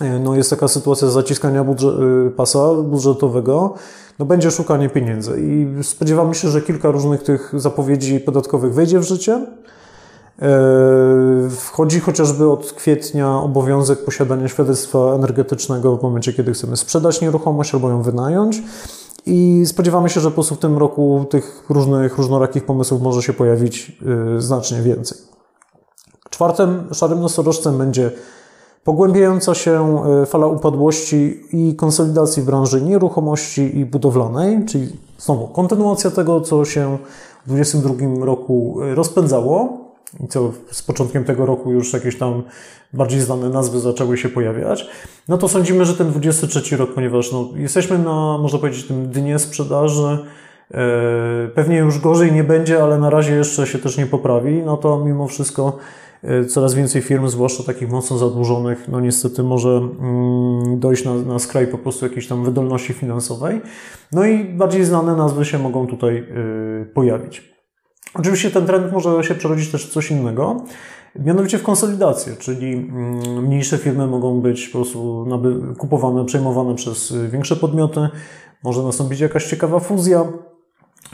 E, 0.00 0.18
no 0.18 0.36
jest 0.36 0.50
taka 0.50 0.68
sytuacja 0.68 1.08
zaciskania 1.08 1.64
budżet, 1.64 1.94
y, 2.28 2.30
pasa 2.30 2.74
budżetowego, 2.74 3.74
no 4.18 4.24
będzie 4.24 4.50
szukanie 4.50 4.88
pieniędzy 4.88 5.40
i 5.40 5.84
spodziewamy 5.84 6.34
się, 6.34 6.48
że 6.48 6.62
kilka 6.62 6.90
różnych 6.90 7.22
tych 7.22 7.52
zapowiedzi 7.56 8.20
podatkowych 8.20 8.74
wejdzie 8.74 8.98
w 8.98 9.02
życie. 9.02 9.46
E, 10.42 11.50
wchodzi 11.50 12.00
chociażby 12.00 12.50
od 12.50 12.72
kwietnia 12.72 13.40
obowiązek 13.40 14.04
posiadania 14.04 14.48
świadectwa 14.48 14.98
energetycznego 14.98 15.96
w 15.96 16.02
momencie, 16.02 16.32
kiedy 16.32 16.52
chcemy 16.52 16.76
sprzedać 16.76 17.20
nieruchomość 17.20 17.74
albo 17.74 17.90
ją 17.90 18.02
wynająć. 18.02 18.62
I 19.26 19.62
spodziewamy 19.66 20.08
się, 20.08 20.20
że 20.20 20.28
po 20.28 20.34
prostu 20.34 20.54
w 20.54 20.58
tym 20.58 20.78
roku 20.78 21.26
tych 21.30 21.64
różnych, 21.68 22.18
różnorakich 22.18 22.64
pomysłów 22.64 23.02
może 23.02 23.22
się 23.22 23.32
pojawić 23.32 23.92
y, 24.36 24.40
znacznie 24.40 24.82
więcej. 24.82 25.18
Czwartym 26.30 26.94
szarym 26.94 27.20
nosorożcem 27.20 27.78
będzie 27.78 28.10
Pogłębiająca 28.84 29.54
się 29.54 30.04
e, 30.22 30.26
fala 30.26 30.46
upadłości 30.46 31.40
i 31.52 31.76
konsolidacji 31.76 32.42
branży 32.42 32.82
nieruchomości 32.82 33.78
i 33.78 33.84
budowlanej, 33.84 34.64
czyli 34.64 34.88
znowu 35.18 35.48
kontynuacja 35.48 36.10
tego, 36.10 36.40
co 36.40 36.64
się 36.64 36.98
w 37.46 37.48
2022 37.48 38.26
roku 38.26 38.76
rozpędzało 38.94 39.89
i 40.24 40.28
co 40.28 40.52
z 40.70 40.82
początkiem 40.82 41.24
tego 41.24 41.46
roku 41.46 41.72
już 41.72 41.92
jakieś 41.92 42.18
tam 42.18 42.42
bardziej 42.92 43.20
znane 43.20 43.48
nazwy 43.48 43.80
zaczęły 43.80 44.16
się 44.16 44.28
pojawiać, 44.28 44.86
no 45.28 45.38
to 45.38 45.48
sądzimy, 45.48 45.84
że 45.84 45.94
ten 45.94 46.10
23 46.10 46.76
rok, 46.76 46.94
ponieważ 46.94 47.32
no, 47.32 47.48
jesteśmy 47.56 47.98
na, 47.98 48.38
można 48.38 48.58
powiedzieć, 48.58 48.86
tym 48.86 49.08
dnie 49.08 49.38
sprzedaży, 49.38 50.18
e, 50.70 51.48
pewnie 51.54 51.76
już 51.76 51.98
gorzej 51.98 52.32
nie 52.32 52.44
będzie, 52.44 52.82
ale 52.82 52.98
na 52.98 53.10
razie 53.10 53.34
jeszcze 53.34 53.66
się 53.66 53.78
też 53.78 53.98
nie 53.98 54.06
poprawi, 54.06 54.62
no 54.62 54.76
to 54.76 55.04
mimo 55.04 55.28
wszystko 55.28 55.78
E, 56.24 56.44
coraz 56.44 56.74
więcej 56.74 57.02
firm, 57.02 57.28
zwłaszcza 57.28 57.62
takich 57.62 57.90
mocno 57.90 58.18
zadłużonych, 58.18 58.88
no 58.88 59.00
niestety 59.00 59.42
może 59.42 59.68
mm, 59.68 60.80
dojść 60.80 61.04
na, 61.04 61.14
na 61.14 61.38
skraj 61.38 61.66
po 61.66 61.78
prostu 61.78 62.06
jakiejś 62.06 62.28
tam 62.28 62.44
wydolności 62.44 62.92
finansowej. 62.92 63.60
No 64.12 64.24
i 64.24 64.44
bardziej 64.44 64.84
znane 64.84 65.16
nazwy 65.16 65.44
się 65.44 65.58
mogą 65.58 65.86
tutaj 65.86 66.18
e, 66.18 66.84
pojawić. 66.84 67.59
Oczywiście 68.14 68.50
ten 68.50 68.66
trend 68.66 68.92
może 68.92 69.24
się 69.24 69.34
przerodzić 69.34 69.70
też 69.70 69.86
w 69.86 69.92
coś 69.92 70.10
innego. 70.10 70.64
Mianowicie 71.18 71.58
w 71.58 71.62
konsolidację, 71.62 72.36
czyli 72.36 72.72
mm, 72.72 73.46
mniejsze 73.46 73.78
firmy 73.78 74.06
mogą 74.06 74.40
być 74.40 74.68
po 74.68 74.78
prostu 74.78 75.26
kupowane, 75.78 76.24
przejmowane 76.24 76.74
przez 76.74 77.14
większe 77.30 77.56
podmioty, 77.56 78.08
może 78.64 78.82
nastąpić 78.82 79.20
jakaś 79.20 79.46
ciekawa 79.46 79.80
fuzja, 79.80 80.24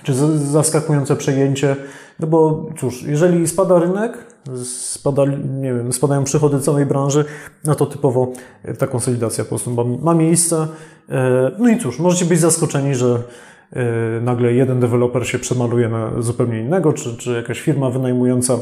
czy 0.03 0.15
zaskakujące 0.39 1.17
przejęcie, 1.17 1.77
no 2.21 2.27
bo 2.27 2.67
cóż, 2.79 3.03
jeżeli 3.03 3.49
spada 3.49 3.79
rynek, 3.79 4.27
spada, 4.65 5.25
nie 5.61 5.75
wiem, 5.75 5.93
spadają 5.93 6.25
przychody 6.25 6.61
całej 6.61 6.87
branży, 6.87 7.25
no 7.65 7.75
to 7.75 7.87
typowo 7.87 8.33
ta 8.79 8.87
konsolidacja 8.87 9.45
po 9.45 9.49
prostu 9.49 9.71
ma, 10.03 10.15
miejsce. 10.15 10.69
E, 11.09 11.51
no 11.59 11.69
i 11.69 11.79
cóż, 11.79 11.99
możecie 11.99 12.25
być 12.25 12.41
zaskoczeni, 12.41 12.95
że 12.95 13.23
nagle 14.21 14.53
jeden 14.53 14.81
deweloper 14.81 15.29
się 15.29 15.39
przemaluje 15.39 15.89
na 15.89 16.23
zupełnie 16.23 16.61
innego, 16.61 16.93
czy, 16.93 17.17
czy 17.17 17.33
jakaś 17.33 17.61
firma 17.61 17.91
wynajmująca 17.91 18.59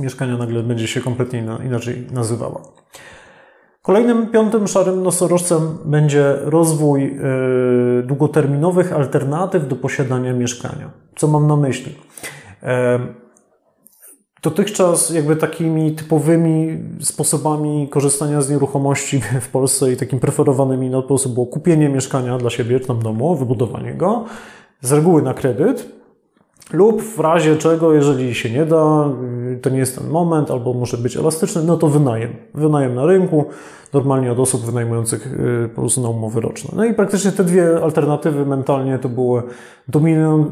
mieszkania 0.00 0.36
nagle 0.36 0.62
będzie 0.62 0.88
się 0.88 1.00
kompletnie 1.00 1.44
inaczej 1.64 2.06
nazywała. 2.12 2.62
Kolejnym 3.82 4.30
piątym 4.30 4.68
szarym 4.68 5.02
nosorożcem 5.02 5.78
będzie 5.84 6.36
rozwój 6.40 7.04
e, 7.04 7.18
długoterminowych 8.02 8.92
alternatyw 8.92 9.68
do 9.68 9.76
posiadania 9.76 10.32
mieszkania. 10.32 10.90
Co 11.16 11.28
mam 11.28 11.46
na 11.46 11.56
myśli? 11.56 11.94
Dotychczas 14.44 15.10
jakby 15.10 15.36
takimi 15.36 15.92
typowymi 15.92 16.78
sposobami 17.00 17.88
korzystania 17.88 18.42
z 18.42 18.50
nieruchomości 18.50 19.20
w 19.40 19.48
Polsce 19.48 19.92
i 19.92 19.96
takim 19.96 20.20
preferowanymi 20.20 20.90
na 20.90 21.02
sposób 21.02 21.34
było 21.34 21.46
kupienie 21.46 21.88
mieszkania 21.88 22.38
dla 22.38 22.50
siebie, 22.50 22.80
czy 22.80 22.86
tam 22.86 23.02
domu, 23.02 23.36
wybudowanie 23.36 23.94
go, 23.94 24.24
z 24.80 24.92
reguły 24.92 25.22
na 25.22 25.34
kredyt, 25.34 25.88
lub 26.72 27.02
w 27.02 27.20
razie 27.20 27.56
czego, 27.56 27.94
jeżeli 27.94 28.34
się 28.34 28.50
nie 28.50 28.66
da, 28.66 29.08
to 29.62 29.70
nie 29.70 29.78
jest 29.78 29.98
ten 29.98 30.10
moment, 30.10 30.50
albo 30.50 30.74
może 30.74 30.96
być 30.96 31.16
elastyczny, 31.16 31.62
no 31.62 31.76
to 31.76 31.88
wynajem. 31.88 32.36
Wynajem 32.54 32.94
na 32.94 33.06
rynku, 33.06 33.44
normalnie 33.92 34.32
od 34.32 34.38
osób 34.38 34.64
wynajmujących 34.64 35.26
y, 35.26 35.68
po 35.68 35.80
prostu 35.80 36.00
na 36.00 36.08
umowy 36.08 36.40
roczne. 36.40 36.70
No 36.76 36.84
i 36.84 36.94
praktycznie 36.94 37.32
te 37.32 37.44
dwie 37.44 37.82
alternatywy 37.82 38.46
mentalnie 38.46 38.98
to 38.98 39.08
były 39.08 39.42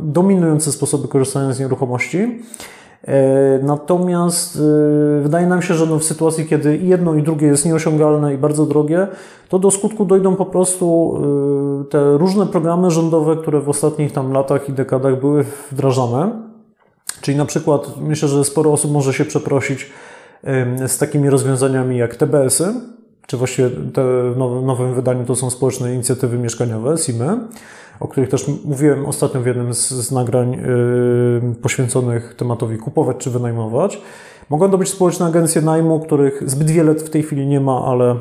dominujące 0.02 0.72
sposoby 0.72 1.08
korzystania 1.08 1.52
z 1.52 1.60
nieruchomości. 1.60 2.42
E, 3.08 3.58
natomiast 3.62 4.56
e, 4.56 5.22
wydaje 5.22 5.46
nam 5.46 5.62
się, 5.62 5.74
że 5.74 5.86
no 5.86 5.98
w 5.98 6.04
sytuacji, 6.04 6.46
kiedy 6.46 6.76
jedno 6.76 7.14
i 7.14 7.22
drugie 7.22 7.46
jest 7.46 7.66
nieosiągalne 7.66 8.34
i 8.34 8.38
bardzo 8.38 8.66
drogie, 8.66 9.06
to 9.48 9.58
do 9.58 9.70
skutku 9.70 10.04
dojdą 10.04 10.36
po 10.36 10.46
prostu 10.46 11.14
e, 11.80 11.84
te 11.90 12.18
różne 12.18 12.46
programy 12.46 12.90
rządowe, 12.90 13.36
które 13.36 13.60
w 13.60 13.68
ostatnich 13.68 14.12
tam 14.12 14.32
latach 14.32 14.68
i 14.68 14.72
dekadach 14.72 15.20
były 15.20 15.44
wdrażane. 15.72 16.30
Czyli 17.20 17.38
na 17.38 17.44
przykład 17.44 17.90
myślę, 18.00 18.28
że 18.28 18.44
sporo 18.44 18.72
osób 18.72 18.92
może 18.92 19.12
się 19.12 19.24
przeprosić 19.24 19.90
z 20.86 20.98
takimi 20.98 21.30
rozwiązaniami 21.30 21.96
jak 21.96 22.16
TBS-y, 22.16 22.74
czy 23.26 23.36
właściwie 23.36 23.70
te 23.70 24.02
w 24.32 24.36
nowym 24.66 24.94
wydaniu 24.94 25.24
to 25.24 25.36
są 25.36 25.50
społeczne 25.50 25.94
inicjatywy 25.94 26.38
mieszkaniowe, 26.38 26.98
SIMy, 26.98 27.38
o 28.02 28.08
których 28.08 28.28
też 28.28 28.48
mówiłem 28.64 29.06
ostatnio 29.06 29.40
w 29.40 29.46
jednym 29.46 29.74
z, 29.74 29.88
z 29.90 30.12
nagrań 30.12 30.52
yy, 30.52 31.54
poświęconych 31.62 32.34
tematowi 32.34 32.78
kupować 32.78 33.16
czy 33.16 33.30
wynajmować. 33.30 34.00
Mogą 34.50 34.70
to 34.70 34.78
być 34.78 34.88
społeczne 34.88 35.26
agencje 35.26 35.62
najmu, 35.62 36.00
których 36.00 36.50
zbyt 36.50 36.70
wiele 36.70 36.94
w 36.94 37.10
tej 37.10 37.22
chwili 37.22 37.46
nie 37.46 37.60
ma, 37.60 37.84
ale 37.84 38.16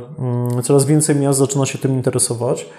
yy, 0.56 0.62
coraz 0.64 0.86
więcej 0.86 1.16
miast 1.16 1.40
zaczyna 1.40 1.66
się 1.66 1.78
tym 1.78 1.92
interesować. 1.92 2.70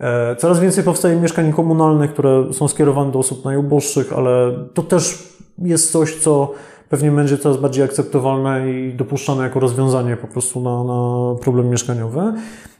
E, 0.00 0.36
coraz 0.36 0.60
więcej 0.60 0.84
powstaje 0.84 1.16
mieszkań 1.16 1.52
komunalnych, 1.52 2.12
które 2.12 2.52
są 2.52 2.68
skierowane 2.68 3.12
do 3.12 3.18
osób 3.18 3.44
najuboższych, 3.44 4.12
ale 4.12 4.52
to 4.74 4.82
też 4.82 5.36
jest 5.58 5.92
coś, 5.92 6.14
co 6.14 6.52
pewnie 6.88 7.10
będzie 7.10 7.38
coraz 7.38 7.56
bardziej 7.56 7.84
akceptowalne 7.84 8.72
i 8.72 8.94
dopuszczane 8.94 9.42
jako 9.42 9.60
rozwiązanie 9.60 10.16
po 10.16 10.26
prostu 10.26 10.60
na, 10.60 10.84
na 10.84 11.34
problem 11.40 11.70
mieszkaniowy. 11.70 12.32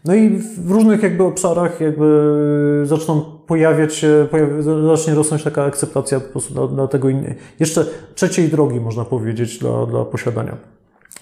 No 0.05 0.15
i 0.15 0.39
w 0.59 0.71
różnych 0.71 1.03
jakby 1.03 1.25
obszarach 1.25 1.81
jakby 1.81 2.83
zaczną 2.85 3.21
pojawiać 3.47 3.95
się, 3.95 4.29
zacznie 4.87 5.15
rosnąć 5.15 5.43
taka 5.43 5.65
akceptacja 5.65 6.21
po 6.21 6.29
prostu 6.29 6.55
dla, 6.55 6.67
dla 6.67 6.89
tego 6.89 7.09
innej, 7.09 7.35
jeszcze 7.61 7.87
trzeciej 8.15 8.49
drogi 8.49 8.81
można 8.81 9.05
powiedzieć 9.05 9.59
dla, 9.59 9.87
dla 9.87 10.05
posiadania. 10.05 10.57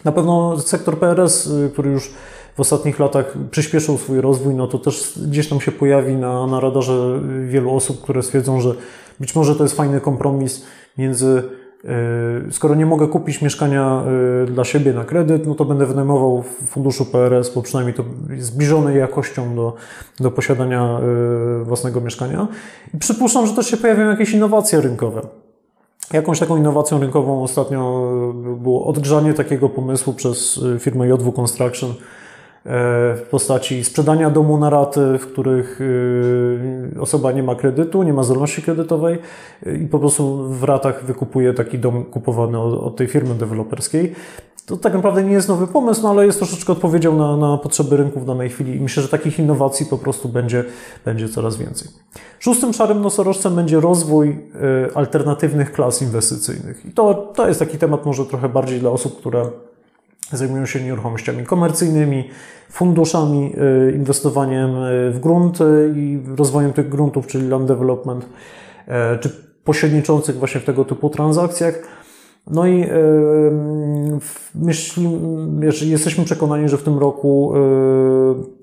Na 0.05 0.12
pewno 0.12 0.59
sektor 0.61 0.99
PRS, 0.99 1.47
y, 1.47 1.70
który 1.72 1.91
już 1.91 2.11
w 2.57 2.61
ostatnich 2.61 2.99
latach 2.99 3.35
przyspieszył 3.51 3.99
swój 3.99 4.20
rozwój, 4.20 4.55
no 4.55 4.66
to 4.66 4.78
też 4.78 5.18
gdzieś 5.26 5.49
tam 5.49 5.61
się 5.61 5.72
pojawi 5.72 6.14
na, 6.14 6.47
na 6.47 6.61
radarze 6.61 7.20
wielu 7.49 7.74
osób, 7.74 8.03
które 8.03 8.22
stwierdzą, 8.22 8.61
że 8.61 8.74
być 9.20 9.35
może 9.35 9.55
to 9.55 9.62
jest 9.62 9.76
fajny 9.76 10.01
kompromis 10.01 10.64
między 10.99 11.43
skoro 12.51 12.74
nie 12.74 12.87
mogę 12.87 13.09
kupić 13.09 13.43
mieszkania 13.43 14.03
e, 14.43 14.47
dla 14.47 14.64
siebie 14.64 14.93
na 14.93 15.05
kredyt, 15.05 15.47
no 15.47 15.55
to 15.55 15.64
będę 15.64 15.87
wynajmował 15.87 16.43
w 16.43 16.68
funduszu 16.68 17.05
PRS, 17.05 17.55
bo 17.55 17.62
przynajmniej 17.62 17.95
to 17.95 18.05
jest 18.30 18.47
zbliżone 18.47 18.97
jakością 18.97 19.55
do, 19.55 19.74
do 20.20 20.30
posiadania 20.30 21.01
e, 21.62 21.64
własnego 21.64 22.01
mieszkania. 22.01 22.49
I 22.95 22.99
przypuszczam, 22.99 23.47
że 23.47 23.55
też 23.55 23.70
się 23.70 23.76
pojawią 23.76 24.09
jakieś 24.11 24.30
innowacje 24.30 24.80
rynkowe. 24.80 25.20
Jakąś 26.12 26.39
taką 26.39 26.57
innowacją 26.57 27.01
rynkową 27.01 27.43
ostatnio 27.43 28.12
było 28.62 28.87
odgrzanie 28.87 29.35
takiego 29.35 29.68
pomysłu 29.68 30.12
przez 30.12 30.61
firmę 30.78 31.09
JW 31.09 31.32
Construction, 31.32 31.95
w 32.66 33.26
postaci 33.30 33.84
sprzedania 33.84 34.30
domu 34.30 34.58
na 34.58 34.70
raty, 34.70 35.18
w 35.18 35.26
których 35.26 35.80
y, 35.80 37.00
osoba 37.00 37.32
nie 37.32 37.42
ma 37.42 37.54
kredytu, 37.54 38.02
nie 38.02 38.12
ma 38.12 38.22
zdolności 38.22 38.62
kredytowej 38.62 39.18
y, 39.66 39.78
i 39.78 39.86
po 39.86 39.98
prostu 39.98 40.48
w 40.48 40.64
ratach 40.64 41.04
wykupuje 41.04 41.54
taki 41.54 41.78
dom 41.78 42.04
kupowany 42.04 42.58
od, 42.58 42.96
tej 42.96 43.06
firmy 43.06 43.34
deweloperskiej. 43.34 44.14
To 44.66 44.76
tak 44.76 44.94
naprawdę 44.94 45.24
nie 45.24 45.32
jest 45.32 45.48
nowy 45.48 45.66
pomysł, 45.66 46.02
no 46.02 46.10
ale 46.10 46.26
jest 46.26 46.38
troszeczkę 46.38 46.72
odpowiedzią 46.72 47.16
na, 47.16 47.36
na 47.36 47.58
potrzeby 47.58 47.96
rynku 47.96 48.20
w 48.20 48.26
danej 48.26 48.48
chwili 48.48 48.76
i 48.76 48.80
myślę, 48.80 49.02
że 49.02 49.08
takich 49.08 49.38
innowacji 49.38 49.86
po 49.86 49.98
prostu 49.98 50.28
będzie, 50.28 50.64
będzie 51.04 51.28
coraz 51.28 51.56
więcej. 51.56 51.88
Szóstym 52.38 52.72
szarym 52.72 53.00
nosorożcem 53.00 53.56
będzie 53.56 53.80
rozwój 53.80 54.28
y, 54.28 54.94
alternatywnych 54.94 55.72
klas 55.72 56.02
inwestycyjnych. 56.02 56.86
I 56.86 56.90
to, 56.90 57.14
to 57.14 57.48
jest 57.48 57.60
taki 57.60 57.78
temat 57.78 58.06
może 58.06 58.24
trochę 58.24 58.48
bardziej 58.48 58.80
dla 58.80 58.90
osób, 58.90 59.18
które 59.18 59.50
zajmują 60.32 60.66
się 60.66 60.80
nieruchomościami 60.80 61.44
komercyjnymi, 61.44 62.30
funduszami, 62.70 63.52
y, 63.88 63.92
inwestowaniem 63.92 64.70
y, 64.76 65.10
w 65.10 65.18
grunt 65.20 65.58
i 65.94 66.20
rozwojem 66.36 66.72
tych 66.72 66.88
gruntów, 66.88 67.26
czyli 67.26 67.48
land 67.48 67.68
development, 67.68 68.24
y, 68.24 69.18
czy 69.18 69.30
pośredniczących 69.64 70.36
właśnie 70.36 70.60
w 70.60 70.64
tego 70.64 70.84
typu 70.84 71.10
transakcjach. 71.10 71.74
No 72.46 72.66
i 72.66 72.86
myśli, 74.54 75.90
jesteśmy 75.90 76.24
przekonani, 76.24 76.68
że 76.68 76.76
w 76.76 76.82
tym 76.82 76.98
roku 76.98 77.52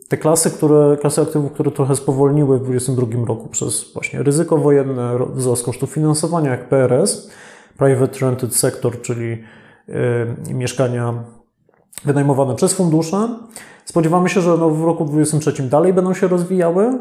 te 0.07 0.18
klasy, 0.18 0.51
które, 0.51 0.97
klasy 1.01 1.22
aktywów, 1.22 1.51
które 1.51 1.72
trochę 1.72 1.95
spowolniły 1.95 2.59
w 2.59 2.64
2022 2.64 3.28
roku 3.28 3.49
przez 3.49 3.93
właśnie 3.93 4.24
ryzyko 4.24 4.57
wojenne, 4.57 5.20
wzrost 5.34 5.66
kosztów 5.66 5.91
finansowania, 5.91 6.51
jak 6.51 6.70
PRS, 6.70 7.32
Private 7.78 8.20
Rented 8.20 8.55
Sector, 8.55 9.01
czyli 9.01 9.43
mieszkania 10.53 11.24
wynajmowane 12.06 12.56
przez 12.56 12.74
fundusze. 12.74 13.30
Spodziewamy 13.86 14.30
się, 14.30 14.42
że 14.42 14.58
no 14.58 14.70
w 14.70 14.84
roku 14.84 15.06
2023 15.06 15.64
dalej 15.64 15.94
będą 15.94 16.14
się 16.14 16.28
rozwijały. 16.28 17.00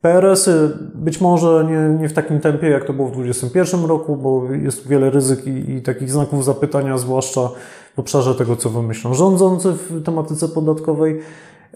PRS-y 0.00 0.78
być 0.94 1.20
może 1.20 1.66
nie, 1.68 1.98
nie 2.00 2.08
w 2.08 2.12
takim 2.12 2.40
tempie, 2.40 2.68
jak 2.68 2.84
to 2.84 2.92
było 2.92 3.08
w 3.08 3.12
2021 3.12 3.88
roku, 3.88 4.16
bo 4.16 4.44
jest 4.52 4.88
wiele 4.88 5.10
ryzyk 5.10 5.46
i, 5.46 5.70
i 5.70 5.82
takich 5.82 6.10
znaków 6.10 6.44
zapytania, 6.44 6.98
zwłaszcza 6.98 7.50
w 7.96 7.98
obszarze 7.98 8.34
tego, 8.34 8.56
co 8.56 8.70
wymyślą 8.70 9.14
rządzący 9.14 9.72
w 9.72 10.02
tematyce 10.04 10.48
podatkowej 10.48 11.20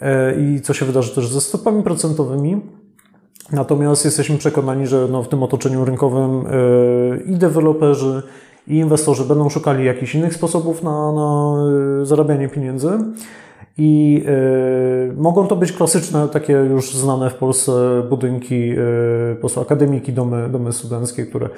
e, 0.01 0.41
i 0.41 0.61
co 0.61 0.75
się 0.75 0.87
wydarzy 0.87 1.15
też 1.15 1.29
ze 1.29 1.41
stopami 1.41 1.83
procentowymi. 1.83 2.61
Natomiast 3.53 4.05
jesteśmy 4.05 4.39
przekonani, 4.39 4.87
że 4.87 5.09
no 5.11 5.23
w 5.23 5.29
tym 5.29 5.43
otoczeniu 5.43 5.85
rynkowym 5.85 6.47
e, 6.47 6.51
i 7.27 7.37
deweloperzy, 7.37 8.23
i 8.69 8.77
inwestorzy 8.77 9.25
będą 9.25 9.49
szukali 9.49 9.85
jakichś 9.85 10.15
innych 10.15 10.35
sposobów 10.35 10.83
na, 10.83 11.13
na 11.13 11.57
e, 12.03 12.07
zarabianie 12.07 12.49
pieniędzy. 12.49 12.99
I 13.79 14.25
y, 15.09 15.13
mogą 15.17 15.47
to 15.47 15.57
być 15.57 15.73
klasyczne, 15.73 16.29
takie 16.29 16.53
już 16.53 16.95
znane 16.95 17.31
w 17.31 17.35
Polsce 17.35 17.73
budynki, 18.11 18.73
y, 18.73 19.35
po 19.35 19.41
prostu 19.41 19.61
akademiki, 19.61 20.13
domy, 20.13 20.49
domy 20.49 20.73
studenckie, 20.73 21.27
które 21.27 21.49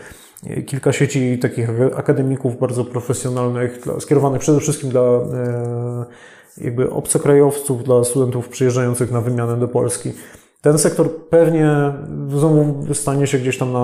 kilka 0.67 0.93
sieci 0.93 1.39
takich 1.39 1.71
akademików 1.97 2.59
bardzo 2.59 2.85
profesjonalnych, 2.85 3.81
dla, 3.85 4.01
skierowanych 4.01 4.41
przede 4.41 4.61
wszystkim 4.61 4.91
dla 4.91 5.01
y, 5.01 6.65
jakby 6.65 6.91
obcokrajowców, 6.91 7.85
dla 7.85 8.05
studentów 8.05 8.49
przyjeżdżających 8.49 9.13
na 9.13 9.21
wymianę 9.21 9.57
do 9.57 9.69
Polski. 9.69 10.13
Ten 10.61 10.79
sektor 10.79 11.11
pewnie 11.11 11.93
znowu 12.29 12.95
stanie 12.95 13.27
się 13.27 13.39
gdzieś 13.39 13.59
tam 13.59 13.73
na, 13.73 13.81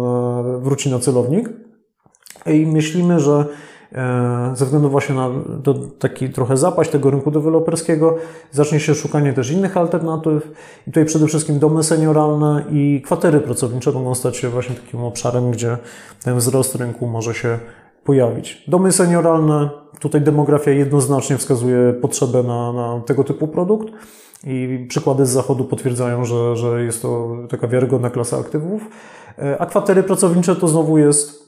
na 0.00 0.42
wróci 0.58 0.90
na 0.90 0.98
celownik 0.98 1.50
i 2.54 2.66
myślimy, 2.66 3.20
że 3.20 3.44
e, 3.92 4.52
ze 4.54 4.64
względu 4.64 4.90
właśnie 4.90 5.14
na 5.14 5.30
taki 5.98 6.30
trochę 6.30 6.56
zapaść 6.56 6.90
tego 6.90 7.10
rynku 7.10 7.30
deweloperskiego 7.30 8.16
zacznie 8.52 8.80
się 8.80 8.94
szukanie 8.94 9.32
też 9.32 9.50
innych 9.50 9.76
alternatyw 9.76 10.50
i 10.86 10.90
tutaj 10.90 11.04
przede 11.04 11.26
wszystkim 11.26 11.58
domy 11.58 11.82
senioralne 11.82 12.64
i 12.70 13.02
kwatery 13.04 13.40
pracownicze 13.40 13.92
mogą 13.92 14.14
stać 14.14 14.36
się 14.36 14.48
właśnie 14.48 14.74
takim 14.74 15.00
obszarem, 15.00 15.50
gdzie 15.50 15.78
ten 16.24 16.36
wzrost 16.36 16.74
rynku 16.74 17.06
może 17.06 17.34
się 17.34 17.58
pojawić. 18.04 18.64
Domy 18.68 18.92
senioralne 18.92 19.70
tutaj 20.00 20.20
demografia 20.20 20.70
jednoznacznie 20.70 21.38
wskazuje 21.38 21.92
potrzebę 21.92 22.42
na, 22.42 22.72
na 22.72 23.00
tego 23.06 23.24
typu 23.24 23.48
produkt. 23.48 23.88
I 24.44 24.86
przykłady 24.88 25.26
z 25.26 25.30
zachodu 25.30 25.64
potwierdzają, 25.64 26.24
że, 26.24 26.56
że 26.56 26.84
jest 26.84 27.02
to 27.02 27.36
taka 27.48 27.68
wiarygodna 27.68 28.10
klasa 28.10 28.38
aktywów. 28.38 28.82
A 29.58 29.66
kwatery 29.66 30.02
pracownicze 30.02 30.56
to 30.56 30.68
znowu 30.68 30.98
jest 30.98 31.45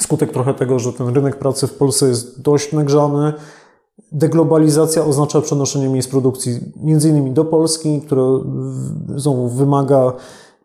skutek 0.00 0.32
trochę 0.32 0.54
tego, 0.54 0.78
że 0.78 0.92
ten 0.92 1.08
rynek 1.08 1.36
pracy 1.36 1.66
w 1.66 1.74
Polsce 1.74 2.08
jest 2.08 2.42
dość 2.42 2.72
nagrzany. 2.72 3.32
Deglobalizacja 4.12 5.04
oznacza 5.04 5.40
przenoszenie 5.40 5.88
miejsc 5.88 6.08
produkcji 6.08 6.60
między 6.76 7.08
innymi 7.08 7.30
do 7.30 7.44
Polski, 7.44 8.00
które 8.00 8.38
wymaga 9.48 10.12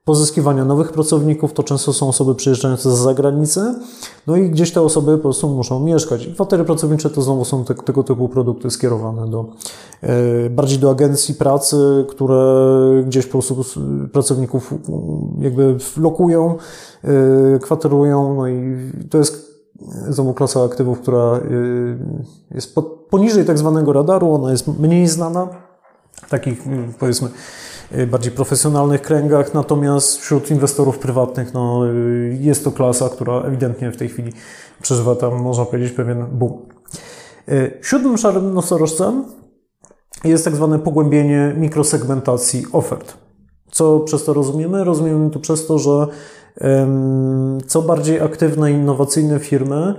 pozyskiwania 0.08 0.66
nowych 0.66 0.92
pracowników, 0.92 1.54
to 1.54 1.64
często 1.64 1.94
są 1.94 2.08
osoby 2.08 2.36
przyjeżdżające 2.36 2.92
z 2.92 2.98
zagranicy, 2.98 3.76
no 4.28 4.36
i 4.36 4.50
gdzieś 4.50 4.72
te 4.72 4.82
osoby 4.82 5.18
po 5.18 5.24
prostu 5.24 5.50
muszą 5.50 5.80
mieszkać. 5.80 6.26
I 6.26 6.34
kwatery 6.34 6.64
pracownicze 6.64 7.10
to 7.10 7.22
znowu 7.22 7.46
są 7.46 7.66
te, 7.66 7.76
tego 7.76 8.04
typu 8.04 8.30
produkty 8.30 8.70
skierowane 8.70 9.32
do, 9.32 9.46
e, 10.02 10.50
bardziej 10.50 10.80
do 10.80 10.90
agencji 10.90 11.36
pracy, 11.36 12.06
które 12.10 12.64
gdzieś 13.06 13.26
po 13.26 13.32
prostu 13.32 13.64
pracowników 14.12 14.74
jakby 15.40 15.76
lokują, 15.98 16.56
e, 17.04 17.60
kwaterują, 17.60 18.36
no 18.36 18.48
i 18.48 18.78
to 19.10 19.18
jest 19.18 19.62
znowu 20.10 20.34
klasa 20.34 20.64
aktywów, 20.64 21.00
która 21.00 21.20
e, 21.22 21.42
jest 22.52 22.76
poniżej 23.10 23.46
tak 23.46 23.58
zwanego 23.58 23.94
radaru, 23.94 24.34
ona 24.34 24.52
jest 24.52 24.68
mniej 24.68 25.08
znana, 25.08 25.48
takich 26.30 26.64
powiedzmy 27.00 27.30
Y, 27.30 27.67
bardziej 28.08 28.32
profesjonalnych 28.32 29.02
kręgach, 29.02 29.54
natomiast 29.54 30.22
wśród 30.22 30.52
inwestorów 30.52 31.00
prywatnych 31.00 31.54
no, 31.54 31.88
y, 31.88 32.38
jest 32.42 32.64
to 32.64 32.72
klasa, 32.72 33.10
która 33.10 33.42
ewidentnie 33.42 33.92
w 33.92 33.98
tej 33.98 34.10
chwili 34.10 34.34
przeżywa 34.82 35.16
tam, 35.16 35.42
można 35.42 35.66
powiedzieć, 35.66 35.92
pewien 35.92 36.26
boom. 36.32 36.54
Y, 37.50 37.80
siódmym 37.82 38.18
szarym 38.18 38.54
nosorożcem 38.54 39.24
jest 40.24 40.46
tak 40.46 40.56
zwane 40.56 40.80
pogłębienie 40.80 41.54
mikrosegmentacji 41.58 42.66
ofert. 42.72 43.18
Co 43.72 44.00
przez 44.00 44.24
to 44.24 44.34
rozumiemy? 44.34 44.84
Rozumiemy 44.84 45.30
to 45.30 45.40
przez 45.40 45.68
to, 45.68 45.80
że 45.80 46.08
co 47.68 47.82
bardziej 47.82 48.20
aktywne, 48.22 48.72
innowacyjne 48.72 49.40
firmy, 49.40 49.94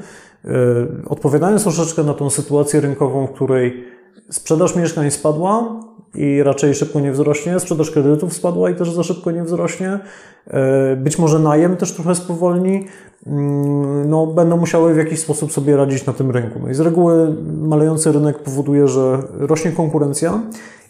odpowiadając 1.06 1.62
troszeczkę 1.62 2.04
na 2.04 2.14
tą 2.14 2.30
sytuację 2.30 2.80
rynkową, 2.80 3.26
w 3.26 3.32
której 3.32 3.84
sprzedaż 4.30 4.76
mieszkań 4.76 5.10
spadła, 5.10 5.80
i 6.14 6.42
raczej 6.42 6.74
szybko 6.74 7.00
nie 7.00 7.12
wzrośnie. 7.12 7.60
Sprzedaż 7.60 7.90
kredytów 7.90 8.32
spadła 8.32 8.70
i 8.70 8.74
też 8.74 8.92
za 8.92 9.02
szybko 9.02 9.30
nie 9.30 9.44
wzrośnie. 9.44 9.98
E, 10.46 10.96
być 10.96 11.18
może 11.18 11.38
najem 11.38 11.76
też 11.76 11.92
trochę 11.92 12.14
spowolni. 12.14 12.86
Mm, 13.26 14.10
no, 14.10 14.26
będą 14.26 14.56
musiały 14.56 14.94
w 14.94 14.96
jakiś 14.96 15.20
sposób 15.20 15.52
sobie 15.52 15.76
radzić 15.76 16.06
na 16.06 16.12
tym 16.12 16.30
rynku. 16.30 16.58
No 16.62 16.70
i 16.70 16.74
z 16.74 16.80
reguły 16.80 17.36
malejący 17.60 18.12
rynek 18.12 18.38
powoduje, 18.38 18.88
że 18.88 19.18
rośnie 19.32 19.72
konkurencja. 19.72 20.40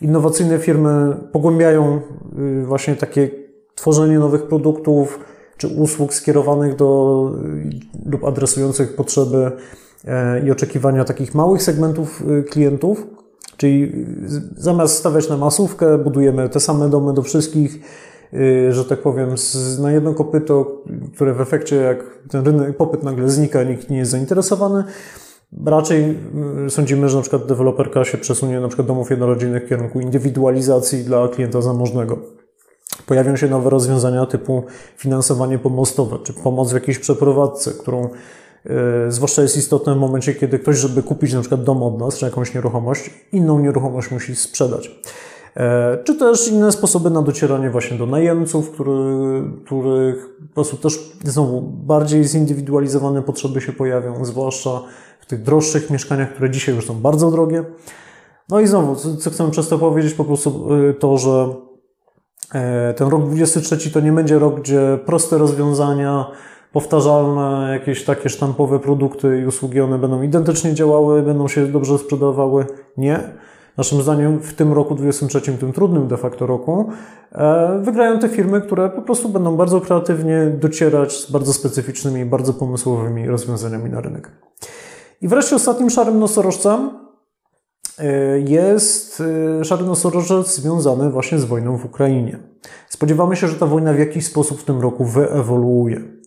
Innowacyjne 0.03 0.59
firmy 0.59 1.17
pogłębiają 1.33 2.01
y, 2.39 2.67
właśnie 2.67 2.97
takie 2.97 3.31
tworzenie 3.75 4.19
nowych 4.19 4.43
produktów 4.43 5.21
czy 5.57 5.69
usług 5.69 6.15
skierowanych 6.15 6.77
do 6.77 7.31
lub 8.07 8.25
adresujących 8.25 8.97
potrzeby 8.97 9.51
e, 10.05 10.47
i 10.47 10.51
oczekiwania 10.51 11.05
takich 11.05 11.35
małych 11.35 11.63
segmentów 11.63 12.23
y, 12.31 12.43
klientów. 12.43 13.18
Czyli 13.59 13.93
zamiast 14.57 14.97
stawiać 14.97 15.29
na 15.29 15.37
masówkę, 15.37 15.99
budujemy 15.99 16.49
te 16.49 16.61
same 16.61 16.89
domy 16.89 17.15
do 17.15 17.23
wszystkich, 17.23 17.79
y, 18.35 18.73
że 18.73 18.85
tak 18.85 19.03
powiem, 19.03 19.35
na 19.81 19.93
jedno 19.93 20.15
kopyto, 20.15 20.83
które 21.15 21.35
w 21.35 21.41
efekcie, 21.41 21.77
jak 21.77 22.05
ten 22.31 22.45
rynek, 22.45 22.77
popyt 22.77 23.03
nagle 23.03 23.31
znika, 23.31 23.63
nikt 23.63 23.91
nie 23.91 23.99
jest 23.99 24.11
zainteresowany. 24.11 24.85
Raczej 25.67 26.17
y, 26.67 26.71
sądzimy, 26.71 27.09
że 27.09 27.17
na 27.17 27.23
przykład 27.23 27.47
deweloperka 27.47 28.05
się 28.05 28.19
przesunie 28.19 28.61
na 28.61 28.69
przykład 28.69 28.89
domów 28.89 29.11
jednorodzinnych 29.11 29.65
w 29.65 29.69
kierunku 29.69 30.01
indywidualizacji 30.01 31.05
dla 31.05 31.29
klienta 31.29 31.61
zamożnego. 31.61 32.19
Pojawią 33.07 33.37
się 33.37 33.49
nowe 33.49 33.71
rozwiązania 33.71 34.27
typu 34.27 34.63
finansowanie 34.97 35.59
pomostowe, 35.59 36.19
czy 36.25 36.33
pomoc 36.33 36.71
w 36.71 36.75
jakiejś 36.75 36.99
przeprowadzce, 36.99 37.71
którą 37.71 38.09
zwłaszcza 39.09 39.43
jest 39.43 39.57
istotne 39.57 39.95
w 39.95 39.99
momencie, 39.99 40.35
kiedy 40.35 40.59
ktoś, 40.59 40.77
żeby 40.77 41.03
kupić 41.03 41.33
na 41.33 41.41
przykład 41.41 41.65
dom 41.65 41.83
od 41.83 41.99
nas, 41.99 42.19
czy 42.19 42.25
jakąś 42.25 42.55
nieruchomość, 42.55 43.11
inną 43.33 43.59
nieruchomość 43.59 44.11
musi 44.11 44.37
sprzedać. 44.37 44.91
E, 45.59 45.99
czy 46.05 46.15
też 46.15 46.49
inne 46.49 46.73
sposoby 46.73 47.11
na 47.11 47.23
docieranie 47.23 47.71
właśnie 47.71 47.99
do 47.99 48.07
najemców, 48.07 48.71
który, 48.71 49.43
których 49.65 50.37
po 50.49 50.55
prostu 50.55 50.77
też 50.77 51.13
znowu 51.25 51.63
bardziej 51.63 52.25
zindywidualizowane 52.25 53.23
potrzeby 53.23 53.61
się 53.61 53.73
pojawią, 53.73 54.25
zwłaszcza 54.25 54.83
w 55.21 55.27
tych 55.27 55.43
droższych 55.43 55.91
mieszkaniach, 55.91 56.33
które 56.33 56.51
dzisiaj 56.51 56.75
już 56.75 56.87
są 56.87 56.95
bardzo 56.95 57.31
drogie. 57.31 57.65
No 58.49 58.61
i 58.61 58.67
znowu, 58.67 58.97
co, 58.97 59.17
co 59.17 59.31
chcemy 59.31 59.51
przez 59.51 59.69
to 59.69 59.79
powiedzieć, 59.79 60.15
po 60.15 60.25
prostu 60.25 60.69
e, 60.75 60.95
to, 60.95 61.19
że 61.19 61.55
ten 62.97 63.09
rok 63.09 63.27
23 63.27 63.91
to 63.91 64.01
nie 64.01 64.13
będzie 64.13 64.39
rok, 64.39 64.61
gdzie 64.61 64.99
proste 65.07 65.39
rozwiązania, 65.39 66.31
powtarzalne, 66.73 67.73
jakieś 67.73 68.05
takie 68.05 68.29
sztampowe 68.29 68.79
produkty 68.79 69.41
i 69.43 69.47
usługi, 69.47 69.81
one 69.81 69.99
będą 69.99 70.23
identycznie 70.23 70.75
działały, 70.75 71.23
będą 71.23 71.49
się 71.49 71.67
dobrze 71.67 71.99
sprzedawały? 71.99 72.67
Nie. 72.97 73.21
Naszym 73.77 74.03
zdaniem 74.03 74.39
w 74.41 74.55
tym 74.55 74.73
roku 74.73 74.95
2023, 74.95 75.59
tym 75.59 75.73
trudnym 75.73 76.09
de 76.09 76.17
facto 76.17 76.47
roku, 76.47 76.91
e, 77.33 77.81
wygrają 77.83 78.19
te 78.19 78.29
firmy, 78.29 78.61
które 78.61 78.91
po 78.91 79.03
prostu 79.03 79.29
będą 79.29 79.57
bardzo 79.57 79.81
kreatywnie 79.81 80.47
docierać 80.61 81.13
z 81.13 81.31
bardzo 81.31 81.53
specyficznymi, 81.53 82.25
bardzo 82.25 82.55
pomysłowymi 82.55 83.27
rozwiązaniami 83.27 83.91
na 83.91 84.01
rynek. 84.01 84.31
I 85.21 85.29
wreszcie 85.29 85.57
ostatnim 85.57 85.91
szarym 85.91 86.19
nosorożcem 86.19 86.91
e, 87.99 88.41
jest 88.41 89.23
e, 89.61 89.65
szary 89.65 89.85
nosorożec 89.85 90.55
związany 90.55 91.11
właśnie 91.11 91.39
z 91.39 91.45
wojną 91.45 91.77
w 91.77 91.85
Ukrainie. 91.85 92.39
Spodziewamy 92.89 93.37
się, 93.37 93.49
że 93.49 93.55
ta 93.55 93.67
wojna 93.67 93.93
w 93.93 93.99
jakiś 93.99 94.27
sposób 94.27 94.61
w 94.61 94.65
tym 94.65 94.81
roku 94.81 95.05
wyewoluuje. 95.05 96.18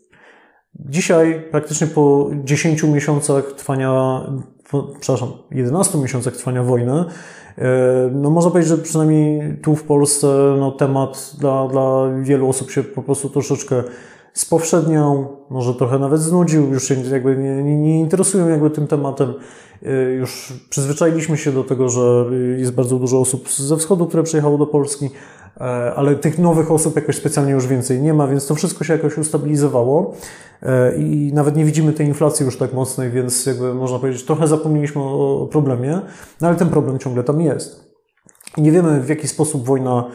Dzisiaj, 0.79 1.43
praktycznie 1.51 1.87
po 1.87 2.29
10 2.43 2.83
miesiącach 2.83 3.51
trwania, 3.51 4.21
po, 4.69 4.83
przepraszam, 4.99 5.29
11 5.51 5.97
miesiącach 5.97 6.37
trwania 6.37 6.63
wojny, 6.63 7.05
e, 7.57 7.63
no 8.13 8.29
można 8.29 8.51
powiedzieć, 8.51 8.69
że 8.69 8.77
przynajmniej 8.77 9.57
tu 9.57 9.75
w 9.75 9.83
Polsce 9.83 10.27
no, 10.59 10.71
temat 10.71 11.35
dla, 11.39 11.67
dla 11.67 12.09
wielu 12.21 12.49
osób 12.49 12.71
się 12.71 12.83
po 12.83 13.03
prostu 13.03 13.29
troszeczkę 13.29 13.83
spowszedniał, 14.33 15.37
może 15.49 15.75
trochę 15.75 15.99
nawet 15.99 16.21
znudził, 16.21 16.73
już 16.73 16.87
się 16.87 16.95
jakby 17.11 17.37
nie, 17.37 17.63
nie, 17.63 17.77
nie 17.77 17.99
interesują 17.99 18.49
jakby 18.49 18.69
tym 18.69 18.87
tematem. 18.87 19.33
E, 19.83 20.11
już 20.11 20.53
przyzwyczailiśmy 20.69 21.37
się 21.37 21.51
do 21.51 21.63
tego, 21.63 21.89
że 21.89 22.25
jest 22.57 22.71
bardzo 22.71 22.99
dużo 22.99 23.19
osób 23.19 23.49
ze 23.49 23.77
wschodu, 23.77 24.07
które 24.07 24.23
przyjechało 24.23 24.57
do 24.57 24.67
Polski, 24.67 25.09
ale 25.95 26.15
tych 26.15 26.39
nowych 26.39 26.71
osób 26.71 26.95
jakoś 26.95 27.15
specjalnie 27.15 27.51
już 27.51 27.67
więcej 27.67 28.01
nie 28.01 28.13
ma, 28.13 28.27
więc 28.27 28.47
to 28.47 28.55
wszystko 28.55 28.83
się 28.83 28.93
jakoś 28.93 29.17
ustabilizowało 29.17 30.15
e, 30.63 30.95
i 30.95 31.31
nawet 31.33 31.55
nie 31.55 31.65
widzimy 31.65 31.93
tej 31.93 32.07
inflacji 32.07 32.45
już 32.45 32.57
tak 32.57 32.73
mocnej, 32.73 33.09
więc 33.09 33.45
jakby 33.45 33.73
można 33.73 33.99
powiedzieć, 33.99 34.25
trochę 34.25 34.47
zapomnieliśmy 34.47 35.01
o 35.01 35.47
problemie, 35.51 36.01
no 36.41 36.47
ale 36.47 36.57
ten 36.57 36.69
problem 36.69 36.99
ciągle 36.99 37.23
tam 37.23 37.41
jest. 37.41 37.91
Nie 38.57 38.71
wiemy 38.71 39.01
w 39.01 39.09
jaki 39.09 39.27
sposób 39.27 39.65
wojna, 39.65 40.05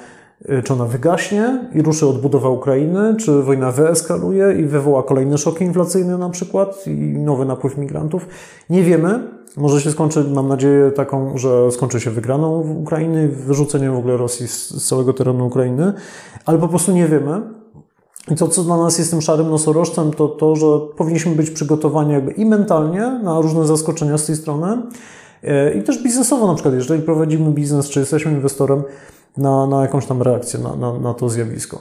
e, 0.45 0.63
czy 0.63 0.73
ona 0.73 0.85
wygaśnie 0.85 1.71
i 1.75 1.83
ruszy 1.83 2.07
odbudowa 2.07 2.49
Ukrainy, 2.49 3.17
czy 3.17 3.43
wojna 3.43 3.73
wyeskaluje 3.73 4.53
i 4.53 4.65
wywoła 4.65 5.03
kolejne 5.03 5.39
szoki 5.39 5.65
inflacyjne 5.65 6.19
na 6.19 6.31
przykład 6.31 6.87
i 6.87 7.19
nowy 7.19 7.45
napływ 7.45 7.77
migrantów. 7.77 8.27
Nie 8.71 8.83
wiemy, 8.83 9.21
może 9.57 9.81
się 9.81 9.91
skończy, 9.91 10.25
mam 10.25 10.49
nadzieję 10.49 10.91
taką, 10.91 11.39
że 11.39 11.73
skończy 11.73 12.01
się 12.01 12.11
wygraną 12.11 12.61
Ukrainy, 12.61 13.29
wyrzuceniem 13.29 13.95
w 13.95 13.99
ogóle 13.99 14.17
Rosji 14.17 14.49
z 14.49 14.89
całego 14.89 15.13
terenu 15.13 15.47
Ukrainy, 15.47 15.93
ale 16.47 16.59
po 16.59 16.69
prostu 16.69 16.93
nie 16.93 17.09
wiemy. 17.09 17.43
I 18.31 18.35
to, 18.35 18.49
co 18.49 18.63
dla 18.63 18.77
nas 18.77 18.99
jest 18.99 19.11
tym 19.11 19.23
szarym 19.23 19.51
nosorożcem, 19.51 20.11
to 20.11 20.29
to, 20.29 20.57
że 20.57 20.67
powinniśmy 20.97 21.35
być 21.35 21.51
przygotowani 21.51 22.13
jakby 22.13 22.33
i 22.33 22.45
mentalnie 22.45 23.21
na 23.23 23.41
różne 23.41 23.67
zaskoczenia 23.67 24.19
z 24.19 24.27
tej 24.27 24.37
strony, 24.37 24.83
e, 25.43 25.75
i 25.75 25.83
też 25.83 26.03
biznesowo 26.03 26.47
na 26.47 26.55
przykład, 26.55 26.75
jeżeli 26.75 27.03
prowadzimy 27.03 27.51
biznes, 27.51 27.89
czy 27.89 28.01
jesteśmy 28.01 28.33
inwestorem, 28.33 28.83
na, 29.37 29.67
na 29.67 29.83
jakąś 29.83 30.07
tam 30.07 30.23
reakcję 30.23 30.61
na, 30.61 30.77
na, 30.77 30.99
na 30.99 31.15
to 31.15 31.29
zjawisko. 31.29 31.81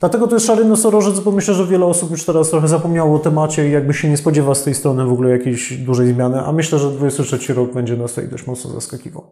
Dlatego 0.00 0.26
to 0.26 0.36
jest 0.36 0.46
szary 0.46 0.64
nosorożec, 0.64 1.20
bo 1.20 1.32
myślę, 1.32 1.54
że 1.54 1.66
wiele 1.66 1.86
osób 1.86 2.10
już 2.10 2.24
teraz 2.24 2.50
trochę 2.50 2.68
zapomniało 2.68 3.16
o 3.16 3.18
temacie 3.18 3.68
i 3.68 3.72
jakby 3.72 3.94
się 3.94 4.10
nie 4.10 4.16
spodziewa 4.16 4.54
z 4.54 4.64
tej 4.64 4.74
strony 4.74 5.04
w 5.04 5.12
ogóle 5.12 5.30
jakiejś 5.30 5.72
dużej 5.72 6.12
zmiany, 6.12 6.40
a 6.40 6.52
myślę, 6.52 6.78
że 6.78 6.90
23 6.90 7.54
rok 7.54 7.72
będzie 7.72 7.96
nas 7.96 8.10
tutaj 8.10 8.28
dość 8.28 8.46
mocno 8.46 8.70
zaskakiwał. 8.70 9.24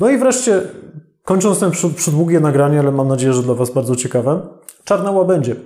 No 0.00 0.10
i 0.10 0.18
wreszcie, 0.18 0.62
kończąc 1.24 1.58
ten 1.58 1.70
przydługie 1.96 2.40
nagranie, 2.40 2.80
ale 2.80 2.92
mam 2.92 3.08
nadzieję, 3.08 3.32
że 3.32 3.42
dla 3.42 3.54
Was 3.54 3.70
bardzo 3.70 3.96
ciekawe, 3.96 4.40
czarne 4.84 5.10
łabędzie. 5.10 5.56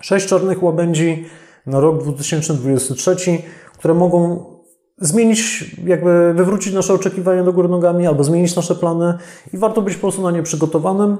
Sześć 0.00 0.26
czarnych 0.26 0.62
łabędzi 0.62 1.24
na 1.66 1.80
rok 1.80 2.02
2023, 2.02 3.16
które 3.78 3.94
mogą 3.94 4.44
zmienić, 4.98 5.70
jakby 5.84 6.34
wywrócić 6.34 6.74
nasze 6.74 6.94
oczekiwania 6.94 7.44
do 7.44 7.52
góry 7.52 7.68
nogami 7.68 8.06
albo 8.06 8.24
zmienić 8.24 8.56
nasze 8.56 8.74
plany 8.74 9.14
i 9.52 9.58
warto 9.58 9.82
być 9.82 9.94
po 9.94 10.00
prostu 10.00 10.22
na 10.22 10.30
nie 10.30 10.42
przygotowanym, 10.42 11.18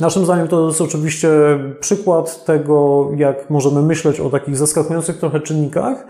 Naszym 0.00 0.24
zdaniem 0.24 0.48
to 0.48 0.66
jest 0.66 0.80
oczywiście 0.80 1.28
przykład 1.80 2.44
tego, 2.44 3.08
jak 3.16 3.50
możemy 3.50 3.82
myśleć 3.82 4.20
o 4.20 4.30
takich 4.30 4.56
zaskakujących 4.56 5.18
trochę 5.18 5.40
czynnikach, 5.40 6.06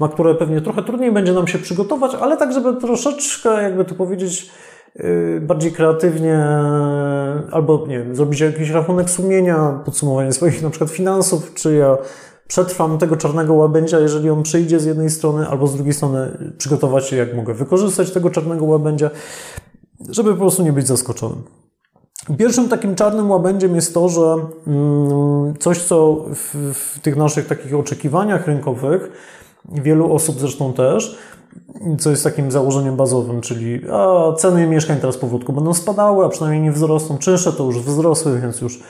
na 0.00 0.08
które 0.08 0.34
pewnie 0.34 0.60
trochę 0.60 0.82
trudniej 0.82 1.12
będzie 1.12 1.32
nam 1.32 1.46
się 1.46 1.58
przygotować, 1.58 2.14
ale 2.14 2.36
tak, 2.36 2.52
żeby 2.52 2.80
troszeczkę, 2.80 3.62
jakby 3.62 3.84
to 3.84 3.94
powiedzieć, 3.94 4.50
yy, 4.96 5.40
bardziej 5.40 5.72
kreatywnie, 5.72 6.46
albo 7.50 7.86
nie 7.86 7.98
wiem, 7.98 8.16
zrobić 8.16 8.40
jakiś 8.40 8.70
rachunek 8.70 9.10
sumienia, 9.10 9.80
podsumowanie 9.84 10.32
swoich 10.32 10.62
na 10.62 10.70
przykład 10.70 10.90
finansów, 10.90 11.54
czy 11.54 11.74
ja 11.74 11.96
przetrwam 12.48 12.98
tego 12.98 13.16
czarnego 13.16 13.54
łabędzia, 13.54 13.98
jeżeli 13.98 14.30
on 14.30 14.42
przyjdzie 14.42 14.80
z 14.80 14.84
jednej 14.84 15.10
strony, 15.10 15.48
albo 15.48 15.66
z 15.66 15.74
drugiej 15.74 15.94
strony 15.94 16.52
przygotować 16.58 17.06
się, 17.06 17.16
jak 17.16 17.34
mogę 17.34 17.54
wykorzystać 17.54 18.10
tego 18.10 18.30
czarnego 18.30 18.64
łabędzia, 18.64 19.10
żeby 20.08 20.30
po 20.30 20.38
prostu 20.38 20.62
nie 20.62 20.72
być 20.72 20.86
zaskoczonym. 20.86 21.61
Pierwszym 22.38 22.68
takim 22.68 22.94
czarnym 22.94 23.30
łabędziem 23.30 23.74
jest 23.74 23.94
to, 23.94 24.08
że 24.08 24.36
mm, 24.66 25.54
coś, 25.58 25.78
co 25.78 26.24
w, 26.34 26.72
w 26.74 27.00
tych 27.00 27.16
naszych 27.16 27.46
takich 27.46 27.74
oczekiwaniach 27.74 28.46
rynkowych, 28.46 29.10
wielu 29.72 30.14
osób 30.14 30.40
zresztą 30.40 30.72
też, 30.72 31.18
co 31.98 32.10
jest 32.10 32.24
takim 32.24 32.50
założeniem 32.50 32.96
bazowym, 32.96 33.40
czyli 33.40 33.80
a, 33.92 34.32
ceny 34.32 34.66
mieszkań 34.66 34.96
teraz 35.00 35.16
powolutku 35.16 35.52
będą 35.52 35.74
spadały, 35.74 36.24
a 36.24 36.28
przynajmniej 36.28 36.62
nie 36.62 36.72
wzrosną. 36.72 37.18
Czynsze 37.18 37.52
to 37.52 37.64
już 37.64 37.80
wzrosły, 37.80 38.40
więc 38.40 38.60
już 38.60 38.80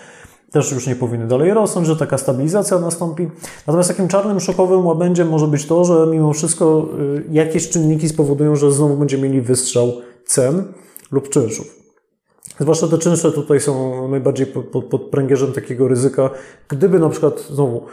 też 0.51 0.73
już 0.73 0.87
nie 0.87 0.97
powinny 0.97 1.27
dalej 1.27 1.55
rosnąć, 1.55 1.87
że 1.87 1.97
taka 1.97 2.19
stabilizacja 2.19 2.79
nastąpi. 2.79 3.29
Natomiast 3.67 3.89
takim 3.89 4.09
czarnym, 4.09 4.41
szokowym 4.41 4.87
łabędziem 4.87 5.29
może 5.29 5.47
być 5.47 5.67
to, 5.67 5.85
że 5.85 6.07
mimo 6.07 6.33
wszystko 6.33 6.87
y, 7.19 7.25
jakieś 7.31 7.69
czynniki 7.69 8.09
spowodują, 8.09 8.57
że 8.57 8.73
znowu 8.73 8.97
będziemy 8.97 9.29
mieli 9.29 9.41
wystrzał 9.41 9.93
cen 10.27 10.65
lub 11.11 11.29
czynszów. 11.29 11.82
Zwłaszcza 12.63 12.89
te 12.89 12.99
czynsze 12.99 13.33
tutaj 13.33 13.61
są 13.61 14.09
najbardziej 14.09 14.47
pod, 14.47 14.85
pod, 14.85 15.03
pręgierzem 15.03 15.53
takiego 15.53 15.89
ryzyka. 15.89 16.31
Gdyby 16.69 16.99
na 16.99 17.09
przykład 17.09 17.41
znowu 17.41 17.87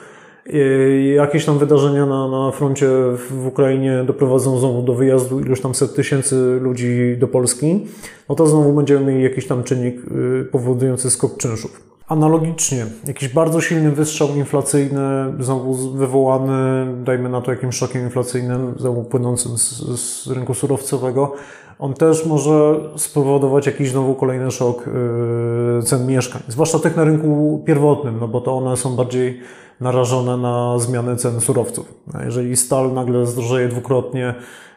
y, 0.47 1.13
jakieś 1.15 1.45
tam 1.45 1.59
wydarzenia 1.59 2.05
na, 2.05 2.27
na 2.27 2.51
froncie 2.51 2.87
w 3.29 3.47
Ukrainie 3.47 4.03
doprowadzą 4.07 4.59
znowu 4.59 4.81
do 4.81 4.93
wyjazdu 4.93 5.39
iluś 5.39 5.61
tam 5.61 5.75
set 5.75 5.95
tysięcy 5.95 6.59
ludzi 6.61 7.15
do 7.19 7.27
Polski, 7.27 7.87
no 8.29 8.35
to 8.35 8.47
znowu 8.47 8.73
będziemy 8.73 9.05
mieli 9.05 9.23
jakiś 9.23 9.47
tam 9.47 9.63
czynnik 9.63 9.95
y, 10.41 10.45
powodujący 10.51 11.09
skok 11.09 11.37
czynszów. 11.37 11.89
Analogicznie, 12.07 12.85
jakiś 13.07 13.29
bardzo 13.29 13.61
silny 13.61 13.91
wystrzał 13.91 14.27
inflacyjny, 14.35 15.33
znowu 15.39 15.91
wywołany, 15.91 16.87
dajmy 17.03 17.29
na 17.29 17.41
to, 17.41 17.51
jakimś 17.51 17.75
szokiem 17.75 18.01
inflacyjnym, 18.01 18.73
znowu 18.77 19.03
płynącym 19.03 19.57
z, 19.57 19.99
z 19.99 20.27
rynku 20.27 20.53
surowcowego, 20.53 21.33
on 21.79 21.93
też 21.93 22.25
może 22.25 22.75
spowodować 22.95 23.65
jakiś 23.65 23.91
znowu 23.91 24.15
kolejny 24.15 24.51
szok 24.51 24.85
yy, 24.87 25.83
cen 25.83 26.07
mieszkań, 26.07 26.41
zwłaszcza 26.47 26.79
tych 26.79 26.95
na 26.95 27.03
rynku 27.03 27.63
pierwotnym, 27.65 28.19
no 28.19 28.27
bo 28.27 28.41
to 28.41 28.57
one 28.57 28.77
są 28.77 28.95
bardziej 28.95 29.39
narażone 29.81 30.37
na 30.37 30.79
zmiany 30.79 31.15
cen 31.15 31.41
surowców. 31.41 31.93
Jeżeli 32.25 32.55
stal 32.55 32.93
nagle 32.93 33.25
zdrożeje 33.25 33.67
dwukrotnie, 33.67 34.35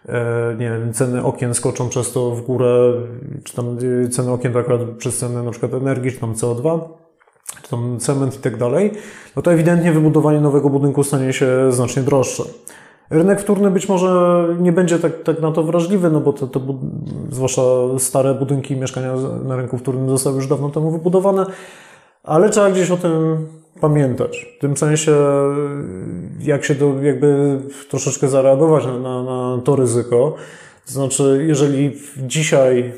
yy, 0.08 0.14
nie 0.58 0.70
wiem, 0.70 0.92
ceny 0.92 1.24
okien 1.24 1.54
skoczą 1.54 1.88
przez 1.88 2.12
to 2.12 2.30
w 2.30 2.42
górę, 2.42 2.92
czy 3.44 3.56
tam 3.56 3.78
yy, 3.80 4.08
ceny 4.08 4.32
okien 4.32 4.52
to 4.52 4.58
akurat 4.58 4.80
przez 4.98 5.18
ceny 5.18 5.42
na 5.42 5.50
przykład 5.50 5.74
energii, 5.74 6.12
czy 6.12 6.20
tam 6.20 6.34
CO2, 6.34 6.80
czy 7.62 7.70
tam 7.70 7.98
cement 8.00 8.36
i 8.36 8.38
tak 8.38 8.56
dalej, 8.56 8.92
no 9.36 9.42
to 9.42 9.52
ewidentnie 9.52 9.92
wybudowanie 9.92 10.40
nowego 10.40 10.70
budynku 10.70 11.04
stanie 11.04 11.32
się 11.32 11.72
znacznie 11.72 12.02
droższe. 12.02 12.42
Rynek 13.12 13.40
wtórny 13.40 13.70
być 13.70 13.88
może 13.88 14.46
nie 14.60 14.72
będzie 14.72 14.98
tak, 14.98 15.22
tak 15.22 15.40
na 15.40 15.52
to 15.52 15.62
wrażliwy, 15.62 16.10
no 16.10 16.20
bo 16.20 16.32
to, 16.32 16.46
to, 16.46 16.60
zwłaszcza 17.30 17.62
stare 17.98 18.34
budynki 18.34 18.74
i 18.74 18.76
mieszkania 18.76 19.14
na 19.44 19.56
rynku 19.56 19.78
wtórnym 19.78 20.10
zostały 20.10 20.36
już 20.36 20.46
dawno 20.46 20.70
temu 20.70 20.90
wybudowane, 20.90 21.46
ale 22.22 22.50
trzeba 22.50 22.70
gdzieś 22.70 22.90
o 22.90 22.96
tym 22.96 23.46
pamiętać. 23.80 24.54
W 24.58 24.60
tym 24.60 24.76
sensie, 24.76 25.12
jak 26.40 26.64
się 26.64 26.74
do, 26.74 27.02
jakby 27.02 27.58
troszeczkę 27.90 28.28
zareagować 28.28 28.86
na, 28.86 29.22
na, 29.22 29.58
to 29.64 29.76
ryzyko. 29.76 30.34
Znaczy, 30.86 31.44
jeżeli 31.48 31.96
dzisiaj 32.16 32.92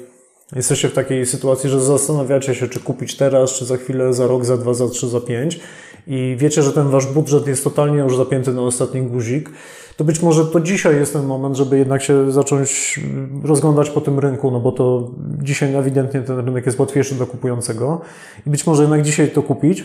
jesteście 0.56 0.88
w 0.88 0.92
takiej 0.92 1.26
sytuacji, 1.26 1.70
że 1.70 1.80
zastanawiacie 1.80 2.54
się, 2.54 2.68
czy 2.68 2.80
kupić 2.80 3.16
teraz, 3.16 3.52
czy 3.52 3.64
za 3.64 3.76
chwilę, 3.76 4.12
za 4.12 4.26
rok, 4.26 4.44
za 4.44 4.56
dwa, 4.56 4.74
za 4.74 4.88
trzy, 4.88 5.08
za 5.08 5.20
pięć 5.20 5.60
i 6.06 6.36
wiecie, 6.38 6.62
że 6.62 6.72
ten 6.72 6.88
wasz 6.88 7.06
budżet 7.06 7.46
jest 7.46 7.64
totalnie 7.64 7.98
już 7.98 8.16
zapięty 8.16 8.52
na 8.52 8.62
ostatni 8.62 9.02
guzik, 9.02 9.50
to 9.96 10.04
być 10.04 10.22
może 10.22 10.44
to 10.44 10.60
dzisiaj 10.60 10.96
jest 10.96 11.12
ten 11.12 11.26
moment, 11.26 11.56
żeby 11.56 11.78
jednak 11.78 12.02
się 12.02 12.32
zacząć 12.32 13.00
rozglądać 13.44 13.90
po 13.90 14.00
tym 14.00 14.18
rynku, 14.18 14.50
no 14.50 14.60
bo 14.60 14.72
to 14.72 15.10
dzisiaj 15.42 15.74
ewidentnie 15.74 16.20
ten 16.20 16.38
rynek 16.38 16.66
jest 16.66 16.78
łatwiejszy 16.78 17.14
do 17.14 17.26
kupującego. 17.26 18.00
I 18.46 18.50
być 18.50 18.66
może 18.66 18.82
jednak 18.82 19.02
dzisiaj 19.02 19.30
to 19.30 19.42
kupić, 19.42 19.84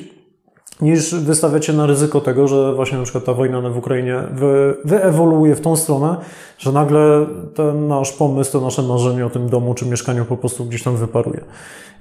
niż 0.81 1.15
wystawiać 1.15 1.65
się 1.65 1.73
na 1.73 1.85
ryzyko 1.85 2.21
tego, 2.21 2.47
że 2.47 2.73
właśnie 2.75 2.97
na 2.97 3.03
przykład 3.03 3.25
ta 3.25 3.33
wojna 3.33 3.61
w 3.61 3.77
Ukrainie 3.77 4.23
wy, 4.31 4.75
wyewoluuje 4.85 5.55
w 5.55 5.61
tą 5.61 5.75
stronę, 5.75 6.15
że 6.57 6.71
nagle 6.71 7.25
ten 7.55 7.87
nasz 7.87 8.11
pomysł, 8.11 8.51
to 8.51 8.61
nasze 8.61 8.83
marzenie 8.83 9.25
o 9.25 9.29
tym 9.29 9.49
domu 9.49 9.73
czy 9.73 9.85
mieszkaniu 9.85 10.25
po 10.25 10.37
prostu 10.37 10.65
gdzieś 10.65 10.83
tam 10.83 10.97
wyparuje. 10.97 11.41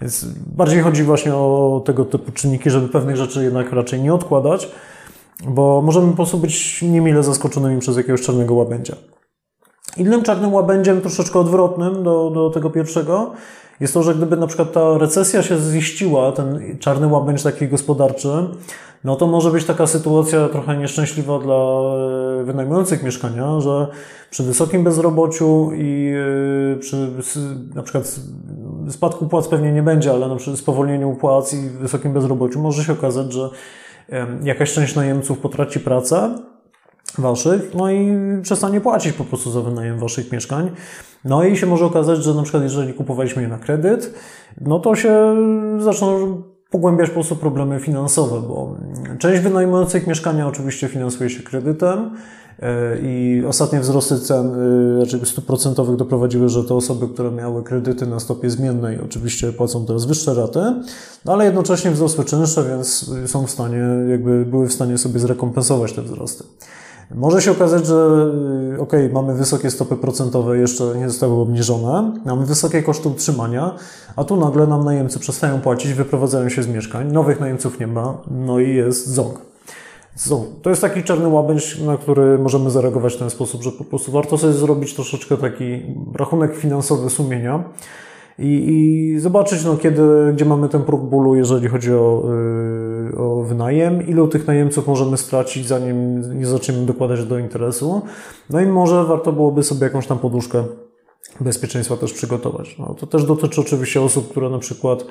Więc 0.00 0.26
bardziej 0.56 0.80
chodzi 0.80 1.02
właśnie 1.02 1.34
o 1.34 1.82
tego 1.84 2.04
typu 2.04 2.32
czynniki, 2.32 2.70
żeby 2.70 2.88
pewnych 2.88 3.16
rzeczy 3.16 3.44
jednak 3.44 3.72
raczej 3.72 4.02
nie 4.02 4.14
odkładać, 4.14 4.68
bo 5.48 5.82
możemy 5.82 6.10
po 6.10 6.16
prostu 6.16 6.38
być 6.38 6.82
niemile 6.82 7.22
zaskoczonymi 7.22 7.80
przez 7.80 7.96
jakiegoś 7.96 8.22
czarnego 8.22 8.54
łabędzia. 8.54 8.94
Innym 9.96 10.22
czarnym 10.22 10.54
łabędziem, 10.54 11.00
troszeczkę 11.00 11.38
odwrotnym 11.38 12.02
do, 12.02 12.30
do 12.30 12.50
tego 12.50 12.70
pierwszego, 12.70 13.30
jest 13.80 13.94
to, 13.94 14.02
że 14.02 14.14
gdyby 14.14 14.36
na 14.36 14.46
przykład 14.46 14.72
ta 14.72 14.98
recesja 14.98 15.42
się 15.42 15.58
ziściła, 15.58 16.32
ten 16.32 16.78
czarny 16.78 17.06
łabędź 17.06 17.42
taki 17.42 17.68
gospodarczy, 17.68 18.28
no 19.04 19.16
to 19.16 19.26
może 19.26 19.50
być 19.50 19.64
taka 19.64 19.86
sytuacja 19.86 20.48
trochę 20.48 20.76
nieszczęśliwa 20.76 21.38
dla 21.38 21.54
e, 22.40 22.44
wynajmujących 22.44 23.02
mieszkania, 23.02 23.60
że 23.60 23.86
przy 24.30 24.42
wysokim 24.42 24.84
bezrobociu 24.84 25.70
i 25.74 26.12
e, 26.74 26.76
przy 26.76 27.10
na 27.74 27.82
przykład 27.82 28.20
spadku 28.90 29.26
płac 29.26 29.48
pewnie 29.48 29.72
nie 29.72 29.82
będzie, 29.82 30.10
ale 30.12 30.36
przy 30.36 30.56
spowolnieniu 30.56 31.14
płac 31.14 31.54
i 31.54 31.70
wysokim 31.70 32.12
bezrobociu 32.12 32.60
może 32.60 32.84
się 32.84 32.92
okazać, 32.92 33.32
że 33.32 33.50
jakaś 34.42 34.72
część 34.72 34.94
najemców 34.94 35.38
potraci 35.38 35.80
pracę 35.80 36.38
waszych, 37.18 37.74
no 37.74 37.90
i 37.90 38.16
przestanie 38.42 38.80
płacić 38.80 39.12
po 39.12 39.24
prostu 39.24 39.50
za 39.50 39.60
wynajem 39.60 39.98
waszych 39.98 40.32
mieszkań. 40.32 40.70
No 41.24 41.44
i 41.44 41.56
się 41.56 41.66
może 41.66 41.84
okazać, 41.84 42.24
że 42.24 42.34
na 42.34 42.42
przykład 42.42 42.62
jeżeli 42.62 42.94
kupowaliśmy 42.94 43.42
je 43.42 43.48
na 43.48 43.58
kredyt, 43.58 44.14
no 44.60 44.80
to 44.80 44.94
się 44.94 45.36
zaczną 45.78 46.42
pogłębiać 46.70 47.08
po 47.08 47.14
prostu 47.14 47.36
problemy 47.36 47.80
finansowe, 47.80 48.48
bo 48.48 48.76
część 49.18 49.42
wynajmujących 49.42 50.06
mieszkania 50.06 50.48
oczywiście 50.48 50.88
finansuje 50.88 51.30
się 51.30 51.42
kredytem 51.42 52.10
e, 52.62 52.98
i 53.02 53.42
ostatnie 53.48 53.80
wzrosty 53.80 54.18
cen, 54.18 54.52
e, 55.22 55.26
stóp 55.26 55.46
procentowych 55.46 55.96
doprowadziły, 55.96 56.48
że 56.48 56.64
te 56.64 56.74
osoby, 56.74 57.08
które 57.08 57.30
miały 57.30 57.62
kredyty 57.62 58.06
na 58.06 58.20
stopie 58.20 58.50
zmiennej 58.50 59.00
oczywiście 59.00 59.52
płacą 59.52 59.86
teraz 59.86 60.04
wyższe 60.04 60.34
raty, 60.34 60.60
no 61.24 61.32
ale 61.32 61.44
jednocześnie 61.44 61.90
wzrosły 61.90 62.24
czynsze, 62.24 62.64
więc 62.64 63.10
są 63.26 63.46
w 63.46 63.50
stanie, 63.50 63.80
jakby 64.10 64.44
były 64.44 64.68
w 64.68 64.72
stanie 64.72 64.98
sobie 64.98 65.20
zrekompensować 65.20 65.92
te 65.92 66.02
wzrosty. 66.02 66.44
Może 67.14 67.42
się 67.42 67.50
okazać, 67.50 67.86
że 67.86 68.30
y, 68.74 68.80
ok, 68.80 68.92
mamy 69.12 69.34
wysokie 69.34 69.70
stopy 69.70 69.96
procentowe, 69.96 70.58
jeszcze 70.58 70.84
nie 70.98 71.08
zostały 71.08 71.34
obniżone, 71.34 72.12
mamy 72.24 72.46
wysokie 72.46 72.82
koszty 72.82 73.08
utrzymania, 73.08 73.74
a 74.16 74.24
tu 74.24 74.36
nagle 74.36 74.66
nam 74.66 74.84
najemcy 74.84 75.18
przestają 75.18 75.60
płacić, 75.60 75.92
wyprowadzają 75.92 76.48
się 76.48 76.62
z 76.62 76.68
mieszkań, 76.68 77.12
nowych 77.12 77.40
najemców 77.40 77.80
nie 77.80 77.86
ma, 77.86 78.18
no 78.30 78.60
i 78.60 78.74
jest 78.74 79.06
ząg. 79.06 79.48
To 80.62 80.70
jest 80.70 80.82
taki 80.82 81.02
czarny 81.02 81.28
łabędź, 81.28 81.80
na 81.80 81.96
który 81.96 82.38
możemy 82.38 82.70
zareagować 82.70 83.14
w 83.14 83.18
ten 83.18 83.30
sposób, 83.30 83.62
że 83.62 83.72
po 83.72 83.84
prostu 83.84 84.12
warto 84.12 84.38
sobie 84.38 84.52
zrobić 84.52 84.94
troszeczkę 84.94 85.36
taki 85.36 85.82
rachunek 86.14 86.56
finansowy 86.56 87.10
sumienia 87.10 87.64
i, 88.38 88.64
i 88.68 89.20
zobaczyć, 89.20 89.64
no, 89.64 89.76
kiedy, 89.76 90.32
gdzie 90.32 90.44
mamy 90.44 90.68
ten 90.68 90.82
próg 90.82 91.02
bólu, 91.02 91.34
jeżeli 91.34 91.68
chodzi 91.68 91.92
o, 91.92 92.22
yy, 92.24 92.87
o 93.16 93.42
wynajem, 93.42 94.06
ilu 94.06 94.28
tych 94.28 94.46
najemców 94.46 94.86
możemy 94.86 95.16
stracić, 95.16 95.66
zanim 95.66 96.20
nie 96.38 96.46
zaczniemy 96.46 96.86
dokładać 96.86 97.24
do 97.24 97.38
interesu. 97.38 98.02
No 98.50 98.60
i 98.60 98.66
może 98.66 99.04
warto 99.04 99.32
byłoby 99.32 99.62
sobie 99.62 99.84
jakąś 99.84 100.06
tam 100.06 100.18
poduszkę 100.18 100.64
bezpieczeństwa 101.40 101.96
też 101.96 102.12
przygotować. 102.12 102.78
No, 102.78 102.94
to 102.94 103.06
też 103.06 103.24
dotyczy 103.24 103.60
oczywiście 103.60 104.02
osób, 104.02 104.30
które 104.30 104.50
na 104.50 104.58
przykład 104.58 105.04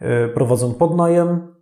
yy, 0.00 0.28
prowadzą 0.34 0.74
podnajem, 0.74 1.52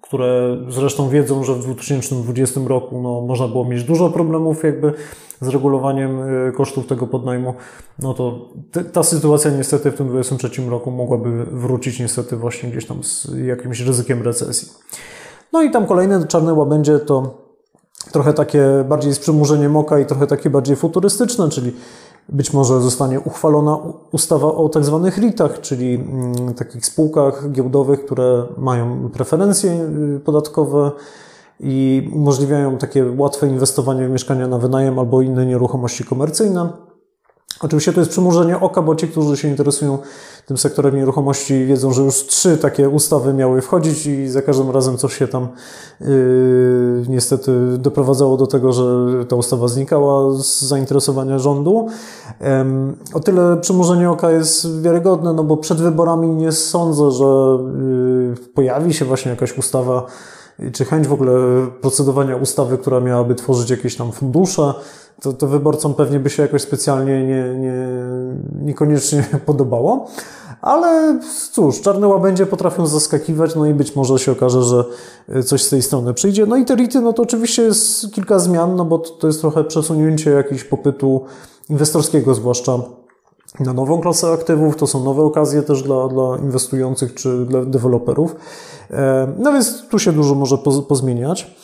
które 0.00 0.56
zresztą 0.68 1.08
wiedzą, 1.08 1.44
że 1.44 1.54
w 1.54 1.64
2020 1.64 2.60
roku 2.66 3.02
no, 3.02 3.20
można 3.20 3.48
było 3.48 3.64
mieć 3.64 3.84
dużo 3.84 4.10
problemów 4.10 4.64
jakby 4.64 4.92
z 5.40 5.48
regulowaniem 5.48 6.20
y, 6.48 6.52
kosztów 6.52 6.86
tego 6.86 7.06
podnajmu, 7.06 7.54
no 7.98 8.14
to 8.14 8.48
ta 8.92 9.02
sytuacja 9.02 9.50
niestety 9.50 9.90
w 9.90 9.94
tym 9.94 10.08
2023 10.08 10.70
roku 10.70 10.90
mogłaby 10.90 11.44
wrócić 11.44 12.00
niestety 12.00 12.36
właśnie 12.36 12.70
gdzieś 12.70 12.86
tam 12.86 13.04
z 13.04 13.28
jakimś 13.46 13.80
ryzykiem 13.80 14.22
recesji. 14.22 14.68
No 15.56 15.62
i 15.62 15.70
tam 15.70 15.86
kolejne 15.86 16.26
czarne 16.26 16.54
łabędzie 16.54 16.98
to 16.98 17.34
trochę 18.12 18.32
takie 18.32 18.84
bardziej 18.88 19.14
z 19.14 19.18
przymurzeniem 19.18 19.76
oka 19.76 19.98
i 19.98 20.06
trochę 20.06 20.26
takie 20.26 20.50
bardziej 20.50 20.76
futurystyczne, 20.76 21.48
czyli 21.48 21.72
być 22.28 22.52
może 22.52 22.80
zostanie 22.80 23.20
uchwalona 23.20 23.78
ustawa 24.12 24.46
o 24.46 24.68
tak 24.68 24.84
zwanych 24.84 25.18
RIT-ach, 25.18 25.60
czyli 25.60 25.94
mm, 25.94 26.54
takich 26.54 26.86
spółkach 26.86 27.50
giełdowych, 27.52 28.04
które 28.04 28.46
mają 28.58 29.10
preferencje 29.12 29.88
y, 30.16 30.20
podatkowe 30.20 30.90
i 31.60 32.08
umożliwiają 32.14 32.78
takie 32.78 33.12
łatwe 33.16 33.46
inwestowanie 33.46 34.08
w 34.08 34.10
mieszkania 34.10 34.48
na 34.48 34.58
wynajem 34.58 34.98
albo 34.98 35.22
inne 35.22 35.46
nieruchomości 35.46 36.04
komercyjne. 36.04 36.68
Oczywiście 37.60 37.92
to 37.92 38.00
jest 38.00 38.10
przymrużenie 38.10 38.60
oka, 38.60 38.82
bo 38.82 38.94
ci, 38.94 39.08
którzy 39.08 39.36
się 39.36 39.48
interesują 39.48 39.98
tym 40.46 40.58
sektorem 40.58 40.96
nieruchomości, 40.96 41.66
wiedzą, 41.66 41.92
że 41.92 42.02
już 42.02 42.26
trzy 42.26 42.58
takie 42.58 42.88
ustawy 42.88 43.34
miały 43.34 43.60
wchodzić 43.60 44.06
i 44.06 44.28
za 44.28 44.42
każdym 44.42 44.70
razem 44.70 44.96
coś 44.96 45.16
się 45.18 45.28
tam 45.28 45.48
yy, 46.00 47.04
niestety 47.08 47.52
doprowadzało 47.78 48.36
do 48.36 48.46
tego, 48.46 48.72
że 48.72 48.84
ta 49.28 49.36
ustawa 49.36 49.68
znikała 49.68 50.34
z 50.34 50.60
zainteresowania 50.60 51.38
rządu. 51.38 51.88
Yy, 52.40 52.46
o 53.14 53.20
tyle 53.20 53.56
przymrużenie 53.56 54.10
oka 54.10 54.30
jest 54.30 54.82
wiarygodne, 54.82 55.32
no 55.32 55.44
bo 55.44 55.56
przed 55.56 55.78
wyborami 55.78 56.28
nie 56.28 56.52
sądzę, 56.52 57.10
że 57.10 57.24
yy, 57.24 58.52
pojawi 58.54 58.94
się 58.94 59.04
właśnie 59.04 59.30
jakaś 59.30 59.58
ustawa, 59.58 60.06
czy 60.72 60.84
chęć 60.84 61.08
w 61.08 61.12
ogóle 61.12 61.32
procedowania 61.80 62.36
ustawy, 62.36 62.78
która 62.78 63.00
miałaby 63.00 63.34
tworzyć 63.34 63.70
jakieś 63.70 63.96
tam 63.96 64.12
fundusze, 64.12 64.74
to, 65.22 65.32
to 65.32 65.46
wyborcom 65.46 65.94
pewnie 65.94 66.20
by 66.20 66.30
się 66.30 66.42
jakoś 66.42 66.62
specjalnie 66.62 67.26
nie, 67.26 67.54
nie, 67.54 67.88
niekoniecznie 68.62 69.24
podobało. 69.46 70.06
Ale 70.62 71.20
cóż, 71.52 71.80
czarne 71.80 72.08
łabędzie 72.08 72.46
potrafią 72.46 72.86
zaskakiwać, 72.86 73.54
no 73.54 73.66
i 73.66 73.74
być 73.74 73.96
może 73.96 74.18
się 74.18 74.32
okaże, 74.32 74.62
że 74.62 74.84
coś 75.42 75.62
z 75.62 75.68
tej 75.68 75.82
strony 75.82 76.14
przyjdzie. 76.14 76.46
No 76.46 76.56
i 76.56 76.64
te 76.64 76.74
RITy, 76.74 77.00
no 77.00 77.12
to 77.12 77.22
oczywiście 77.22 77.62
jest 77.62 78.12
kilka 78.12 78.38
zmian, 78.38 78.76
no 78.76 78.84
bo 78.84 78.98
to, 78.98 79.10
to 79.10 79.26
jest 79.26 79.40
trochę 79.40 79.64
przesunięcie 79.64 80.30
jakiegoś 80.30 80.64
popytu 80.64 81.24
inwestorskiego, 81.70 82.34
zwłaszcza 82.34 82.78
na 83.60 83.72
nową 83.72 84.00
klasę 84.00 84.32
aktywów. 84.32 84.76
To 84.76 84.86
są 84.86 85.04
nowe 85.04 85.22
okazje 85.22 85.62
też 85.62 85.82
dla, 85.82 86.08
dla 86.08 86.38
inwestujących 86.42 87.14
czy 87.14 87.44
dla 87.44 87.64
deweloperów. 87.64 88.36
E, 88.90 89.32
no 89.38 89.52
więc 89.52 89.88
tu 89.88 89.98
się 89.98 90.12
dużo 90.12 90.34
może 90.34 90.58
pozmieniać. 90.88 91.56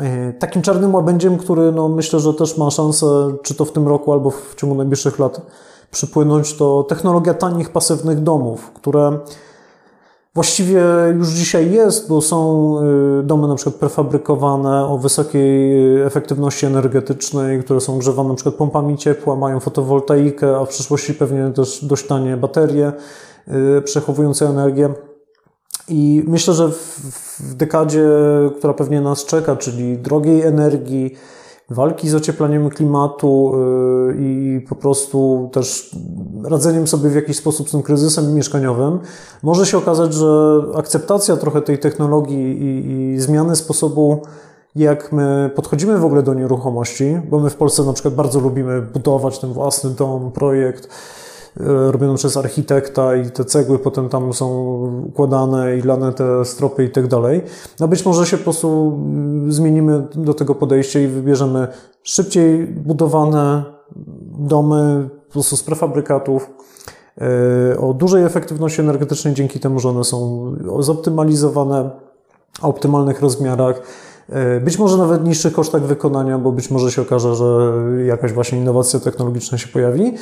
E, 0.00 0.32
takim 0.32 0.62
czarnym 0.62 0.94
łabędziem, 0.94 1.38
który 1.38 1.72
no, 1.72 1.88
myślę, 1.88 2.20
że 2.20 2.34
też 2.34 2.58
ma 2.58 2.70
szansę, 2.70 3.06
czy 3.42 3.54
to 3.54 3.64
w 3.64 3.72
tym 3.72 3.88
roku, 3.88 4.12
albo 4.12 4.30
w 4.30 4.54
ciągu 4.54 4.74
najbliższych 4.74 5.18
lat 5.18 5.40
przypłynąć, 5.90 6.54
to 6.54 6.82
technologia 6.88 7.34
tanich, 7.34 7.70
pasywnych 7.70 8.22
domów, 8.22 8.70
które 8.70 9.18
właściwie 10.34 10.82
już 11.14 11.28
dzisiaj 11.28 11.72
jest, 11.72 12.08
bo 12.08 12.20
są 12.20 12.74
y, 13.20 13.22
domy 13.22 13.48
na 13.48 13.54
przykład 13.54 13.74
prefabrykowane 13.74 14.86
o 14.86 14.98
wysokiej 14.98 15.96
y, 15.96 16.04
efektywności 16.04 16.66
energetycznej, 16.66 17.62
które 17.62 17.80
są 17.80 17.98
grzewane 17.98 18.28
na 18.28 18.34
przykład 18.34 18.54
pompami 18.54 18.96
ciepła, 18.96 19.36
mają 19.36 19.60
fotowoltaikę, 19.60 20.56
a 20.56 20.64
w 20.64 20.68
przyszłości 20.68 21.14
pewnie 21.14 21.50
też 21.50 21.84
dość 21.84 22.06
tanie 22.06 22.36
baterie 22.36 22.92
y, 23.78 23.82
przechowujące 23.82 24.48
energię. 24.48 24.88
I 25.88 26.24
myślę, 26.26 26.54
że 26.54 26.70
w 26.70 27.54
dekadzie, 27.54 28.04
która 28.58 28.74
pewnie 28.74 29.00
nas 29.00 29.24
czeka, 29.24 29.56
czyli 29.56 29.98
drogiej 29.98 30.42
energii, 30.42 31.14
walki 31.70 32.08
z 32.08 32.14
ocieplaniem 32.14 32.70
klimatu 32.70 33.52
yy, 34.08 34.14
i 34.18 34.60
po 34.68 34.74
prostu 34.74 35.50
też 35.52 35.96
radzeniem 36.44 36.86
sobie 36.86 37.10
w 37.10 37.14
jakiś 37.14 37.36
sposób 37.36 37.68
z 37.68 37.72
tym 37.72 37.82
kryzysem 37.82 38.34
mieszkaniowym, 38.34 38.98
może 39.42 39.66
się 39.66 39.78
okazać, 39.78 40.14
że 40.14 40.62
akceptacja 40.74 41.36
trochę 41.36 41.62
tej 41.62 41.78
technologii 41.78 42.62
i, 42.62 42.90
i 43.14 43.20
zmiany 43.20 43.56
sposobu 43.56 44.22
jak 44.76 45.12
my 45.12 45.50
podchodzimy 45.54 45.98
w 45.98 46.04
ogóle 46.04 46.22
do 46.22 46.34
nieruchomości, 46.34 47.20
bo 47.30 47.38
my 47.40 47.50
w 47.50 47.56
Polsce 47.56 47.82
na 47.82 47.92
przykład 47.92 48.14
bardzo 48.14 48.40
lubimy 48.40 48.82
budować 48.82 49.38
ten 49.38 49.52
własny 49.52 49.90
dom, 49.90 50.32
projekt, 50.32 50.88
E, 51.60 51.92
robione 51.92 52.14
przez 52.14 52.36
architekta 52.36 53.16
i 53.16 53.30
te 53.30 53.44
cegły 53.44 53.78
potem 53.78 54.08
tam 54.08 54.32
są 54.32 54.48
układane 55.06 55.76
i 55.76 55.82
lane 55.82 56.12
te 56.12 56.44
stropy 56.44 56.84
i 56.84 56.90
tak 56.90 57.06
dalej. 57.06 57.42
No 57.80 57.88
być 57.88 58.04
może 58.04 58.26
się 58.26 58.36
po 58.36 58.44
prostu 58.44 58.98
mm, 59.04 59.52
zmienimy 59.52 60.06
do 60.14 60.34
tego 60.34 60.54
podejście 60.54 61.04
i 61.04 61.08
wybierzemy 61.08 61.68
szybciej 62.02 62.66
budowane 62.66 63.64
domy 64.38 65.08
po 65.26 65.32
prostu 65.32 65.56
z 65.56 65.62
prefabrykatów, 65.62 66.50
e, 67.72 67.78
o 67.78 67.94
dużej 67.94 68.24
efektywności 68.24 68.80
energetycznej 68.80 69.34
dzięki 69.34 69.60
temu, 69.60 69.80
że 69.80 69.88
one 69.88 70.04
są 70.04 70.52
zoptymalizowane, 70.78 71.90
o 72.62 72.68
optymalnych 72.68 73.20
rozmiarach, 73.20 73.82
być 74.60 74.78
może 74.78 74.96
nawet 74.96 75.24
niższych 75.24 75.52
kosztach 75.52 75.82
wykonania, 75.82 76.38
bo 76.38 76.52
być 76.52 76.70
może 76.70 76.92
się 76.92 77.02
okaże, 77.02 77.34
że 77.34 77.72
jakaś 78.06 78.32
właśnie 78.32 78.58
innowacja 78.58 79.00
technologiczna 79.00 79.58
się 79.58 79.68
pojawi. 79.68 80.14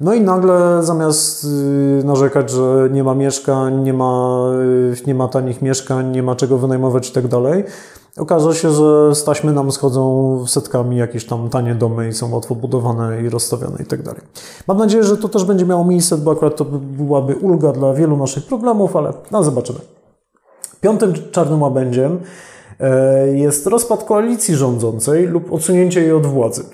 No 0.00 0.14
i 0.14 0.20
nagle 0.20 0.80
zamiast 0.82 1.44
y, 1.44 2.04
narzekać, 2.04 2.50
że 2.50 2.88
nie 2.92 3.04
ma 3.04 3.14
mieszkań, 3.14 3.82
nie 3.82 3.92
ma, 3.92 4.44
y, 4.94 5.06
nie 5.06 5.14
ma 5.14 5.28
tanich 5.28 5.62
mieszkań, 5.62 6.10
nie 6.10 6.22
ma 6.22 6.36
czego 6.36 6.58
wynajmować 6.58 7.08
i 7.08 7.12
tak 7.12 7.28
dalej, 7.28 7.64
okaże 8.18 8.54
się, 8.54 8.70
że 8.70 9.14
z 9.14 9.24
taśmy 9.24 9.52
nam 9.52 9.72
schodzą 9.72 10.44
setkami 10.46 10.96
jakieś 10.96 11.26
tam 11.26 11.48
tanie 11.48 11.74
domy 11.74 12.08
i 12.08 12.12
są 12.12 12.34
łatwo 12.34 12.54
budowane 12.54 13.22
i 13.22 13.28
rozstawiane 13.28 13.78
i 13.82 13.86
tak 13.86 14.02
dalej. 14.02 14.20
Mam 14.66 14.78
nadzieję, 14.78 15.04
że 15.04 15.16
to 15.16 15.28
też 15.28 15.44
będzie 15.44 15.66
miało 15.66 15.84
miejsce, 15.84 16.16
bo 16.16 16.30
akurat 16.30 16.56
to 16.56 16.64
byłaby 16.64 17.36
ulga 17.36 17.72
dla 17.72 17.94
wielu 17.94 18.16
naszych 18.16 18.46
problemów, 18.46 18.96
ale 18.96 19.12
no 19.30 19.42
zobaczymy. 19.42 19.78
Piątym 20.80 21.12
czarnym 21.32 21.62
łabędziem 21.62 22.18
E, 22.18 22.57
jest 23.34 23.66
rozpad 23.66 24.04
koalicji 24.04 24.56
rządzącej 24.56 25.26
lub 25.26 25.52
odsunięcie 25.52 26.00
jej 26.00 26.12
od 26.12 26.26
władzy. 26.26 26.64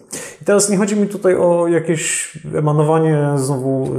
I 0.42 0.44
teraz 0.44 0.70
nie 0.70 0.76
chodzi 0.76 0.96
mi 0.96 1.06
tutaj 1.06 1.36
o 1.36 1.68
jakieś 1.68 2.32
emanowanie 2.54 3.28
znowu 3.36 3.90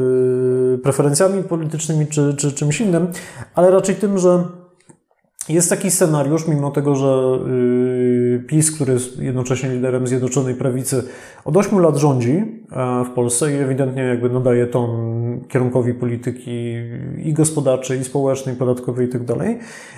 y, 0.73 0.77
preferencjami 0.77 1.43
politycznymi 1.43 2.07
czy, 2.07 2.33
czy 2.37 2.51
czymś 2.51 2.81
innym, 2.81 3.07
ale 3.55 3.71
raczej 3.71 3.95
tym, 3.95 4.17
że 4.17 4.43
jest 5.49 5.69
taki 5.69 5.91
scenariusz, 5.91 6.47
mimo 6.47 6.71
tego, 6.71 6.95
że 6.95 7.39
y, 7.47 8.43
PiS, 8.47 8.71
który 8.71 8.93
jest 8.93 9.19
jednocześnie 9.19 9.69
liderem 9.69 10.07
Zjednoczonej 10.07 10.55
Prawicy, 10.55 11.03
od 11.45 11.57
8 11.57 11.79
lat 11.79 11.97
rządzi 11.97 12.31
e, 12.31 13.05
w 13.05 13.09
Polsce 13.09 13.53
i 13.53 13.55
ewidentnie 13.55 14.03
jakby 14.03 14.29
nadaje 14.29 14.67
ton 14.67 14.89
kierunkowi 15.49 15.93
polityki 15.93 16.73
i 17.23 17.33
gospodarczej, 17.33 17.99
i 17.99 18.03
społecznej, 18.03 18.55
i 18.55 18.57
podatkowej 18.57 19.07
i 19.07 19.09
tak. 19.09 19.37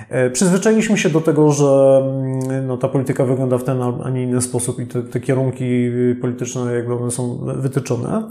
E, 0.09 0.29
przyzwyczailiśmy 0.29 0.97
się 0.97 1.09
do 1.09 1.21
tego, 1.21 1.51
że 1.51 2.01
mm, 2.03 2.67
no, 2.67 2.77
ta 2.77 2.87
polityka 2.87 3.25
wygląda 3.25 3.57
w 3.57 3.63
ten, 3.63 3.81
a 4.03 4.09
nie 4.09 4.23
inny 4.23 4.41
sposób 4.41 4.79
i 4.79 4.85
te, 4.85 5.03
te 5.03 5.19
kierunki 5.19 5.91
polityczne 6.21 6.73
jakby 6.73 6.93
one 6.93 7.11
są 7.11 7.37
wytyczone. 7.55 8.23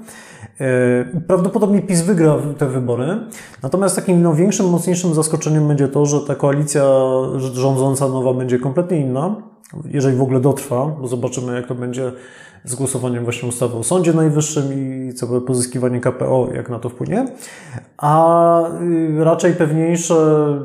E, 0.61 1.21
prawdopodobnie 1.27 1.83
PiS 1.83 2.03
wygra 2.03 2.37
te 2.59 2.67
wybory. 2.67 3.07
Natomiast 3.63 3.97
takim 3.97 4.23
no, 4.23 4.35
większym, 4.35 4.69
mocniejszym 4.69 5.15
zaskoczeniem 5.15 5.69
będzie 5.69 5.89
to, 5.89 6.07
że 6.07 6.21
ta 6.21 6.35
koalicja 6.35 6.85
rządząca 7.53 8.09
nowa 8.09 8.35
będzie 8.35 8.59
kompletnie 8.59 8.99
inna, 9.01 9.37
jeżeli 9.85 10.17
w 10.17 10.23
ogóle 10.23 10.41
dotrwa, 10.41 10.87
bo 11.01 11.09
zobaczymy, 11.09 11.55
jak 11.55 11.67
to 11.67 11.75
będzie 11.75 12.13
z 12.65 12.75
głosowaniem 12.75 13.25
właśnie 13.25 13.49
ustawy 13.49 13.79
o 13.79 13.83
Sądzie 13.83 14.13
Najwyższym 14.13 14.65
i 14.73 15.15
całe 15.15 15.41
pozyskiwanie 15.41 16.01
KPO, 16.01 16.49
jak 16.55 16.71
na 16.71 16.79
to 16.79 16.89
wpłynie. 16.89 17.27
A 17.99 18.63
y, 18.81 19.25
raczej 19.25 19.53
pewniejsze, 19.53 20.15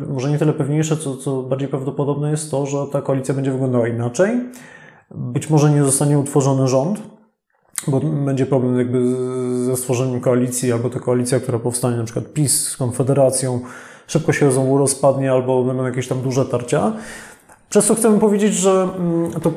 może 0.09 0.31
nie 0.31 0.37
tyle 0.37 0.53
pewniejsze, 0.53 0.97
co, 0.97 1.17
co 1.17 1.43
bardziej 1.43 1.67
prawdopodobne 1.67 2.31
jest 2.31 2.51
to, 2.51 2.65
że 2.65 2.77
ta 2.91 3.01
koalicja 3.01 3.33
będzie 3.33 3.51
wyglądała 3.51 3.87
inaczej. 3.87 4.39
Być 5.15 5.49
może 5.49 5.71
nie 5.71 5.83
zostanie 5.83 6.19
utworzony 6.19 6.67
rząd, 6.67 7.01
bo 7.87 7.99
będzie 7.99 8.45
problem 8.45 8.77
jakby 8.77 9.15
ze 9.65 9.77
stworzeniem 9.77 10.19
koalicji, 10.19 10.71
albo 10.71 10.89
ta 10.89 10.99
koalicja, 10.99 11.39
która 11.39 11.59
powstanie, 11.59 11.97
na 11.97 12.03
przykład 12.03 12.33
PiS 12.33 12.67
z 12.67 12.77
Konfederacją, 12.77 13.59
szybko 14.11 14.33
się 14.33 14.51
znowu 14.51 14.77
rozpadnie, 14.77 15.31
albo 15.31 15.63
będą 15.63 15.85
jakieś 15.85 16.07
tam 16.07 16.21
duże 16.21 16.45
tarcia. 16.45 16.93
Przez 17.69 17.85
co 17.85 17.95
chcemy 17.95 18.19
powiedzieć, 18.19 18.53
że 18.53 18.87
mm, 18.97 19.31
to 19.31 19.51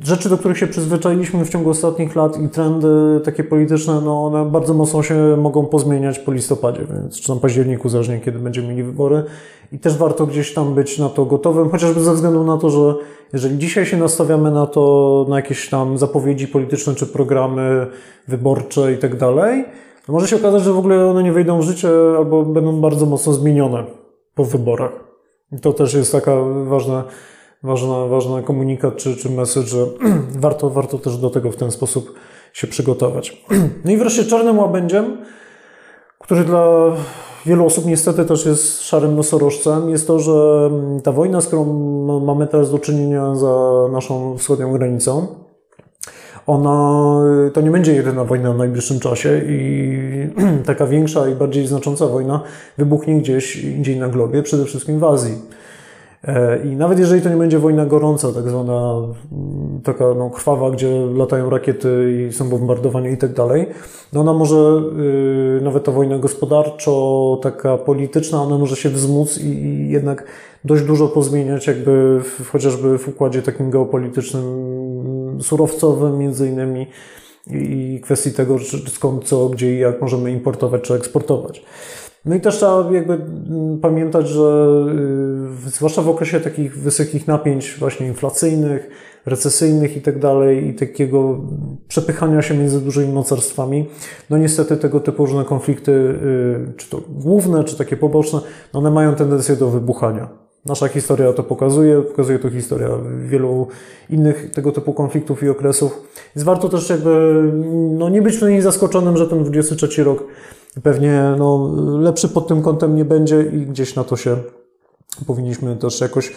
rzeczy, 0.00 0.28
do 0.28 0.38
których 0.38 0.58
się 0.58 0.66
przyzwyczailiśmy 0.66 1.44
w 1.44 1.48
ciągu 1.48 1.70
ostatnich 1.70 2.16
lat 2.16 2.40
i 2.40 2.48
trendy 2.48 3.20
takie 3.24 3.44
polityczne, 3.44 4.00
no 4.04 4.24
one 4.24 4.44
bardzo 4.44 4.74
mocno 4.74 5.02
się 5.02 5.36
mogą 5.36 5.66
pozmieniać 5.66 6.18
po 6.18 6.32
listopadzie, 6.32 6.80
więc 6.92 7.20
czy 7.20 7.28
tam 7.28 7.40
październiku, 7.40 7.88
zależnie 7.88 8.20
kiedy 8.20 8.38
będziemy 8.38 8.68
mieli 8.68 8.82
wybory. 8.82 9.24
I 9.72 9.78
też 9.78 9.96
warto 9.96 10.26
gdzieś 10.26 10.54
tam 10.54 10.74
być 10.74 10.98
na 10.98 11.08
to 11.08 11.24
gotowym, 11.24 11.70
chociażby 11.70 12.00
ze 12.00 12.14
względu 12.14 12.44
na 12.44 12.58
to, 12.58 12.70
że 12.70 12.94
jeżeli 13.32 13.58
dzisiaj 13.58 13.86
się 13.86 13.96
nastawiamy 13.96 14.50
na 14.50 14.66
to, 14.66 15.26
na 15.28 15.36
jakieś 15.36 15.68
tam 15.68 15.98
zapowiedzi 15.98 16.48
polityczne 16.48 16.94
czy 16.94 17.06
programy 17.06 17.86
wyborcze 18.28 18.92
i 18.92 18.98
tak 18.98 19.16
dalej, 19.16 19.64
to 20.06 20.12
może 20.12 20.28
się 20.28 20.36
okazać, 20.36 20.62
że 20.62 20.72
w 20.72 20.78
ogóle 20.78 21.06
one 21.06 21.22
nie 21.22 21.32
wejdą 21.32 21.60
w 21.60 21.62
życie 21.62 21.88
albo 22.16 22.42
będą 22.42 22.80
bardzo 22.80 23.06
mocno 23.06 23.32
zmienione 23.32 23.99
po 24.40 24.44
wyborach. 24.44 24.92
To 25.62 25.72
też 25.72 25.94
jest 25.94 26.12
taka 26.12 26.32
ważna 26.64 27.04
ważna, 27.62 28.06
ważna 28.06 28.42
komunikat 28.42 28.96
czy, 28.96 29.16
czy 29.16 29.30
message, 29.30 29.66
że 29.66 29.86
warto, 30.44 30.70
warto 30.70 30.98
też 30.98 31.16
do 31.16 31.30
tego 31.30 31.52
w 31.52 31.56
ten 31.56 31.70
sposób 31.70 32.14
się 32.52 32.66
przygotować. 32.66 33.44
No 33.84 33.90
i 33.90 33.96
wreszcie 33.96 34.24
czarnym 34.24 34.58
łabędziem, 34.58 35.16
który 36.18 36.44
dla 36.44 36.92
wielu 37.46 37.66
osób 37.66 37.86
niestety 37.86 38.24
też 38.24 38.46
jest 38.46 38.82
szarym 38.82 39.16
nosorożcem, 39.16 39.90
jest 39.90 40.06
to, 40.06 40.18
że 40.18 40.70
ta 41.04 41.12
wojna, 41.12 41.40
z 41.40 41.46
którą 41.46 41.64
mamy 42.20 42.46
teraz 42.46 42.70
do 42.70 42.78
czynienia 42.78 43.34
za 43.34 43.86
naszą 43.92 44.38
wschodnią 44.38 44.72
granicą, 44.72 45.26
ona 46.46 47.16
to 47.52 47.60
nie 47.60 47.70
będzie 47.70 47.92
jedyna 47.92 48.24
wojna 48.24 48.52
w 48.52 48.58
najbliższym 48.58 49.00
czasie 49.00 49.40
i 49.48 50.09
taka 50.66 50.86
większa 50.86 51.28
i 51.28 51.34
bardziej 51.34 51.66
znacząca 51.66 52.06
wojna 52.06 52.42
wybuchnie 52.78 53.18
gdzieś 53.18 53.56
indziej 53.56 53.96
na 53.96 54.08
globie, 54.08 54.42
przede 54.42 54.64
wszystkim 54.64 54.98
w 54.98 55.04
Azji. 55.04 55.38
E, 56.24 56.58
I 56.64 56.76
nawet 56.76 56.98
jeżeli 56.98 57.22
to 57.22 57.28
nie 57.28 57.36
będzie 57.36 57.58
wojna 57.58 57.86
gorąca, 57.86 58.32
tak 58.32 58.48
zwana 58.48 58.94
mm, 59.32 59.80
taka 59.84 60.04
no, 60.14 60.30
krwawa, 60.30 60.70
gdzie 60.70 61.06
latają 61.14 61.50
rakiety 61.50 62.26
i 62.28 62.32
są 62.32 62.48
bombardowania 62.48 63.10
i 63.10 63.16
tak 63.16 63.32
dalej, 63.32 63.66
no 64.12 64.20
ona 64.20 64.32
może, 64.32 64.82
yy, 64.96 65.60
nawet 65.62 65.84
ta 65.84 65.92
wojna 65.92 66.18
gospodarczo, 66.18 67.38
taka 67.42 67.76
polityczna, 67.76 68.42
ona 68.42 68.58
może 68.58 68.76
się 68.76 68.88
wzmóc 68.88 69.38
i, 69.38 69.46
i 69.46 69.90
jednak 69.90 70.24
dość 70.64 70.82
dużo 70.82 71.08
pozmieniać 71.08 71.66
jakby 71.66 72.20
w, 72.20 72.48
chociażby 72.48 72.98
w 72.98 73.08
układzie 73.08 73.42
takim 73.42 73.70
geopolitycznym, 73.70 74.44
mm, 74.44 75.42
surowcowym 75.42 76.18
między 76.18 76.48
innymi 76.48 76.86
i 77.46 78.00
kwestii 78.02 78.32
tego, 78.32 78.56
skąd, 78.88 79.24
co, 79.24 79.48
gdzie 79.48 79.74
i 79.74 79.78
jak 79.78 80.00
możemy 80.00 80.30
importować 80.30 80.82
czy 80.82 80.94
eksportować. 80.94 81.62
No 82.24 82.34
i 82.34 82.40
też 82.40 82.56
trzeba 82.56 82.88
jakby 82.92 83.14
mm, 83.14 83.80
pamiętać, 83.80 84.28
że 84.28 84.70
y, 85.66 85.70
zwłaszcza 85.70 86.02
w 86.02 86.08
okresie 86.08 86.40
takich 86.40 86.78
wysokich 86.78 87.26
napięć 87.26 87.76
właśnie 87.78 88.06
inflacyjnych, 88.06 88.90
recesyjnych 89.26 89.96
i 89.96 90.00
tak 90.00 90.18
dalej 90.18 90.66
i 90.68 90.74
takiego 90.74 91.40
przepychania 91.88 92.42
się 92.42 92.54
między 92.54 92.80
dużymi 92.80 93.12
mocarstwami, 93.12 93.88
no 94.30 94.38
niestety 94.38 94.76
tego 94.76 95.00
typu 95.00 95.26
różne 95.26 95.44
konflikty, 95.44 95.92
y, 95.92 96.72
czy 96.76 96.90
to 96.90 97.00
główne, 97.08 97.64
czy 97.64 97.78
takie 97.78 97.96
poboczne, 97.96 98.40
no 98.74 98.80
one 98.80 98.90
mają 98.90 99.14
tendencję 99.14 99.56
do 99.56 99.70
wybuchania. 99.70 100.49
Nasza 100.64 100.88
historia 100.88 101.32
to 101.32 101.42
pokazuje, 101.42 102.02
pokazuje 102.02 102.38
to 102.38 102.50
historia 102.50 102.88
wielu 103.26 103.68
innych 104.10 104.50
tego 104.50 104.72
typu 104.72 104.92
konfliktów 104.92 105.42
i 105.42 105.48
okresów. 105.48 106.02
Więc 106.36 106.44
warto 106.44 106.68
też 106.68 106.90
jakby 106.90 107.42
no, 107.98 108.08
nie 108.08 108.22
być 108.22 108.36
w 108.36 108.62
zaskoczonym, 108.62 109.16
że 109.16 109.26
ten 109.26 109.44
23 109.44 110.04
rok 110.04 110.24
pewnie 110.82 111.34
no, 111.38 111.74
lepszy 112.00 112.28
pod 112.28 112.48
tym 112.48 112.62
kątem 112.62 112.96
nie 112.96 113.04
będzie 113.04 113.42
i 113.42 113.66
gdzieś 113.66 113.94
na 113.94 114.04
to 114.04 114.16
się 114.16 114.36
powinniśmy 115.26 115.76
też 115.76 116.00
jakoś 116.00 116.32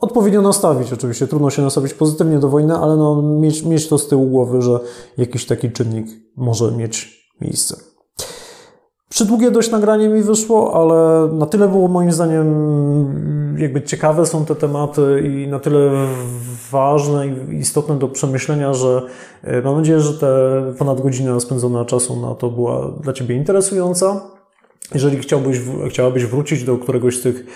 odpowiednio 0.00 0.42
nastawić. 0.42 0.92
Oczywiście 0.92 1.26
trudno 1.26 1.50
się 1.50 1.62
nastawić 1.62 1.94
pozytywnie 1.94 2.38
do 2.38 2.48
wojny, 2.48 2.74
ale 2.74 2.96
no, 2.96 3.22
mieć, 3.22 3.62
mieć 3.62 3.88
to 3.88 3.98
z 3.98 4.08
tyłu 4.08 4.26
głowy, 4.26 4.62
że 4.62 4.80
jakiś 5.16 5.46
taki 5.46 5.70
czynnik 5.70 6.06
może 6.36 6.72
mieć 6.72 7.28
miejsce. 7.40 7.87
Przydługie 9.18 9.50
dość 9.50 9.70
nagranie 9.70 10.08
mi 10.08 10.22
wyszło, 10.22 10.74
ale 10.74 11.28
na 11.32 11.46
tyle 11.46 11.68
było 11.68 11.88
moim 11.88 12.12
zdaniem 12.12 12.46
jakby 13.58 13.82
ciekawe 13.82 14.26
są 14.26 14.44
te 14.44 14.54
tematy 14.54 15.22
i 15.32 15.48
na 15.48 15.58
tyle 15.58 15.90
ważne 16.70 17.26
i 17.26 17.54
istotne 17.54 17.98
do 17.98 18.08
przemyślenia, 18.08 18.74
że 18.74 19.02
e, 19.42 19.62
mam 19.62 19.76
nadzieję, 19.76 20.00
że 20.00 20.14
te 20.14 20.28
ponad 20.78 21.00
godzinę 21.00 21.40
spędzona 21.40 21.84
czasu 21.84 22.20
na 22.20 22.34
to 22.34 22.50
była 22.50 22.90
dla 23.00 23.12
Ciebie 23.12 23.36
interesująca. 23.36 24.20
Jeżeli 24.94 25.18
chciałbyś, 25.18 25.58
chciałabyś 25.88 26.24
wrócić 26.24 26.64
do 26.64 26.76
któregoś 26.76 27.18
z 27.18 27.22
tych 27.22 27.46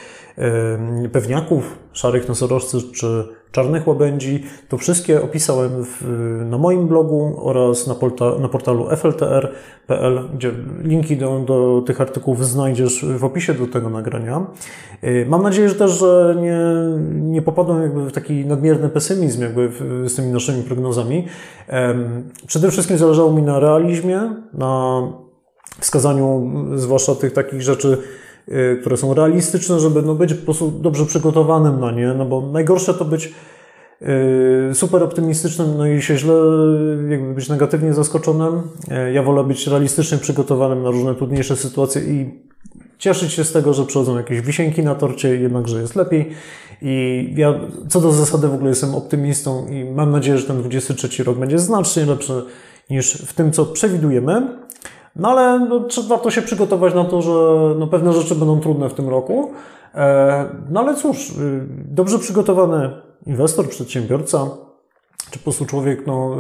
pewniaków, 1.13 1.79
szarych 1.93 2.29
nosorożcy 2.29 2.79
czy 2.95 3.29
czarnych 3.53 3.89
łabędzi, 3.89 4.45
to 4.69 4.79
wszystkie 4.79 5.23
opisałem 5.23 5.85
w, 5.85 6.05
na 6.51 6.59
moim 6.59 6.89
blogu 6.89 7.41
oraz 7.43 7.87
na, 7.87 7.95
porta, 7.95 8.39
na 8.39 8.49
portalu 8.49 8.89
fltr.pl, 8.97 10.29
gdzie 10.35 10.53
linki 10.83 11.17
do, 11.17 11.39
do 11.39 11.83
tych 11.87 12.01
artykułów 12.01 12.47
znajdziesz 12.47 13.05
w 13.05 13.25
opisie 13.25 13.55
do 13.55 13.67
tego 13.67 13.91
nagrania. 13.91 14.47
Y, 15.05 15.27
mam 15.29 15.43
nadzieję, 15.43 15.69
że 15.69 15.75
też 15.75 15.93
że 15.93 16.37
nie, 16.41 16.59
nie 17.31 17.43
popadłem 17.43 17.83
jakby 17.83 18.11
w 18.11 18.13
taki 18.13 18.47
nadmierny 18.47 18.89
pesymizm 18.89 19.43
jakby 19.43 19.71
z 20.09 20.15
tymi 20.15 20.33
naszymi 20.33 20.63
prognozami. 20.63 21.27
Przede 22.47 22.71
wszystkim 22.71 22.99
zależało 22.99 23.33
mi 23.33 23.43
na 23.43 23.61
realizmie, 23.61 24.21
na 24.55 25.03
wskazaniu 25.81 26.51
zwłaszcza 26.75 27.15
tych 27.15 27.33
takich 27.33 27.63
rzeczy, 27.63 27.99
które 28.81 28.97
są 28.97 29.15
realistyczne, 29.15 29.81
żeby 29.81 30.03
no, 30.03 30.15
być 30.15 30.35
po 30.35 30.45
prostu 30.45 30.71
dobrze 30.71 31.07
przygotowanym 31.07 31.81
na 31.81 31.91
nie, 31.91 32.07
no 32.07 32.25
bo 32.25 32.41
najgorsze 32.41 32.95
to 32.95 33.05
być 33.05 33.35
y, 34.71 34.75
super 34.75 35.03
optymistycznym, 35.03 35.75
no 35.77 35.87
i 35.87 36.03
się 36.03 36.17
źle, 36.17 36.35
jakby 37.09 37.35
być 37.35 37.49
negatywnie 37.49 37.95
zaskoczonym. 37.95 38.63
Y, 39.09 39.13
ja 39.13 39.23
wolę 39.23 39.45
być 39.45 39.67
realistycznie 39.67 40.19
przygotowanym 40.19 40.83
na 40.83 40.91
różne 40.91 41.15
trudniejsze 41.15 41.57
sytuacje 41.57 42.03
i 42.03 42.41
cieszyć 42.99 43.33
się 43.33 43.45
z 43.45 43.53
tego, 43.53 43.75
że 43.75 43.87
przychodzą 43.87 44.17
jakieś 44.17 44.41
wisienki 44.41 44.83
na 44.83 44.95
torcie, 44.95 45.37
jednakże 45.37 45.81
jest 45.81 45.97
lepiej. 45.97 46.31
I 46.83 47.27
ja 47.37 47.55
co 47.89 48.01
do 48.01 48.13
zasady 48.13 48.49
w 48.49 48.55
ogóle 48.55 48.71
jestem 48.71 48.95
optymistą 48.95 49.67
i 49.69 49.85
mam 49.85 50.11
nadzieję, 50.11 50.39
że 50.39 50.47
ten 50.47 50.61
23 50.61 51.25
rok 51.25 51.39
będzie 51.39 51.59
znacznie 51.59 52.07
lepszy 52.07 52.43
niż 52.91 53.13
w 53.15 53.33
tym, 53.33 53.53
co 53.53 53.67
przewidujemy. 53.67 54.63
No 55.17 55.29
ale 55.29 55.67
no, 55.69 55.81
warto 56.09 56.31
się 56.31 56.43
przygotować 56.43 56.95
na 56.95 57.05
to, 57.05 57.23
że 57.23 57.31
no, 57.79 57.87
pewne 57.87 58.13
rzeczy 58.13 58.35
będą 58.35 58.61
trudne 58.61 58.89
w 58.89 58.95
tym 58.95 59.09
roku. 59.09 59.51
E, 59.95 60.45
no 60.71 60.81
ale 60.81 60.95
cóż, 60.95 61.31
y, 61.31 61.67
dobrze 61.69 62.19
przygotowany 62.19 62.91
inwestor, 63.27 63.69
przedsiębiorca, 63.69 64.47
czy 65.31 65.39
po 65.39 65.43
prostu 65.43 65.67
człowiek 65.67 66.07
no, 66.07 66.37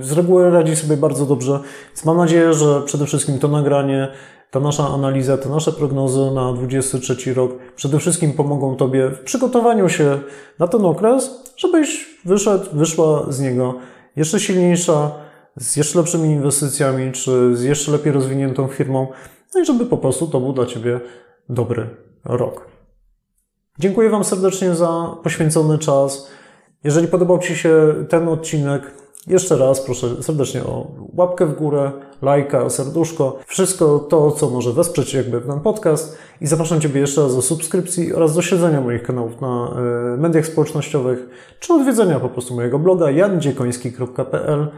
y, 0.00 0.04
z 0.04 0.12
reguły 0.12 0.50
radzi 0.50 0.76
sobie 0.76 0.96
bardzo 0.96 1.26
dobrze. 1.26 1.60
Więc 1.88 2.04
mam 2.04 2.16
nadzieję, 2.16 2.54
że 2.54 2.82
przede 2.82 3.06
wszystkim 3.06 3.38
to 3.38 3.48
nagranie, 3.48 4.08
ta 4.50 4.60
nasza 4.60 4.88
analiza, 4.88 5.38
te 5.38 5.48
nasze 5.48 5.72
prognozy 5.72 6.30
na 6.30 6.52
23 6.52 7.34
rok 7.34 7.52
przede 7.76 7.98
wszystkim 7.98 8.32
pomogą 8.32 8.76
Tobie 8.76 9.10
w 9.10 9.20
przygotowaniu 9.20 9.88
się 9.88 10.18
na 10.58 10.68
ten 10.68 10.84
okres, 10.84 11.52
żebyś 11.56 12.18
wyszedł, 12.24 12.64
wyszła 12.72 13.26
z 13.28 13.40
niego 13.40 13.74
jeszcze 14.16 14.40
silniejsza, 14.40 15.10
z 15.60 15.76
jeszcze 15.76 15.98
lepszymi 15.98 16.28
inwestycjami, 16.28 17.12
czy 17.12 17.56
z 17.56 17.62
jeszcze 17.62 17.92
lepiej 17.92 18.12
rozwiniętą 18.12 18.68
firmą, 18.68 19.06
no 19.54 19.60
i 19.60 19.64
żeby 19.64 19.86
po 19.86 19.96
prostu 19.98 20.26
to 20.26 20.40
był 20.40 20.52
dla 20.52 20.66
Ciebie 20.66 21.00
dobry 21.48 21.86
rok. 22.24 22.68
Dziękuję 23.78 24.10
Wam 24.10 24.24
serdecznie 24.24 24.74
za 24.74 25.16
poświęcony 25.22 25.78
czas. 25.78 26.30
Jeżeli 26.84 27.08
podobał 27.08 27.38
Ci 27.38 27.56
się 27.56 27.94
ten 28.08 28.28
odcinek, 28.28 28.94
jeszcze 29.26 29.56
raz 29.56 29.80
proszę 29.80 30.22
serdecznie 30.22 30.64
o 30.64 30.90
łapkę 31.14 31.46
w 31.46 31.54
górę, 31.54 31.92
lajka, 32.22 32.70
serduszko, 32.70 33.38
wszystko 33.46 33.98
to, 33.98 34.30
co 34.30 34.50
może 34.50 34.72
wesprzeć 34.72 35.14
jakby 35.14 35.40
ten 35.40 35.60
podcast 35.60 36.18
i 36.40 36.46
zapraszam 36.46 36.80
Ciebie 36.80 37.00
jeszcze 37.00 37.22
raz 37.22 37.36
do 37.36 37.42
subskrypcji 37.42 38.14
oraz 38.14 38.34
do 38.34 38.42
śledzenia 38.42 38.80
moich 38.80 39.02
kanałów 39.02 39.40
na 39.40 39.74
e, 40.14 40.16
mediach 40.16 40.46
społecznościowych, 40.46 41.28
czy 41.60 41.72
odwiedzenia 41.72 42.20
po 42.20 42.28
prostu 42.28 42.54
mojego 42.54 42.78
bloga 42.78 43.10
jandziekoński.pl 43.10 44.68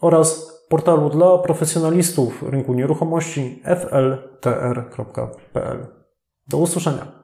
oraz 0.00 0.58
portalu 0.68 1.10
dla 1.10 1.38
profesjonalistów 1.38 2.42
rynku 2.42 2.74
nieruchomości 2.74 3.62
fltr.pl. 3.64 5.86
Do 6.48 6.58
usłyszenia. 6.58 7.17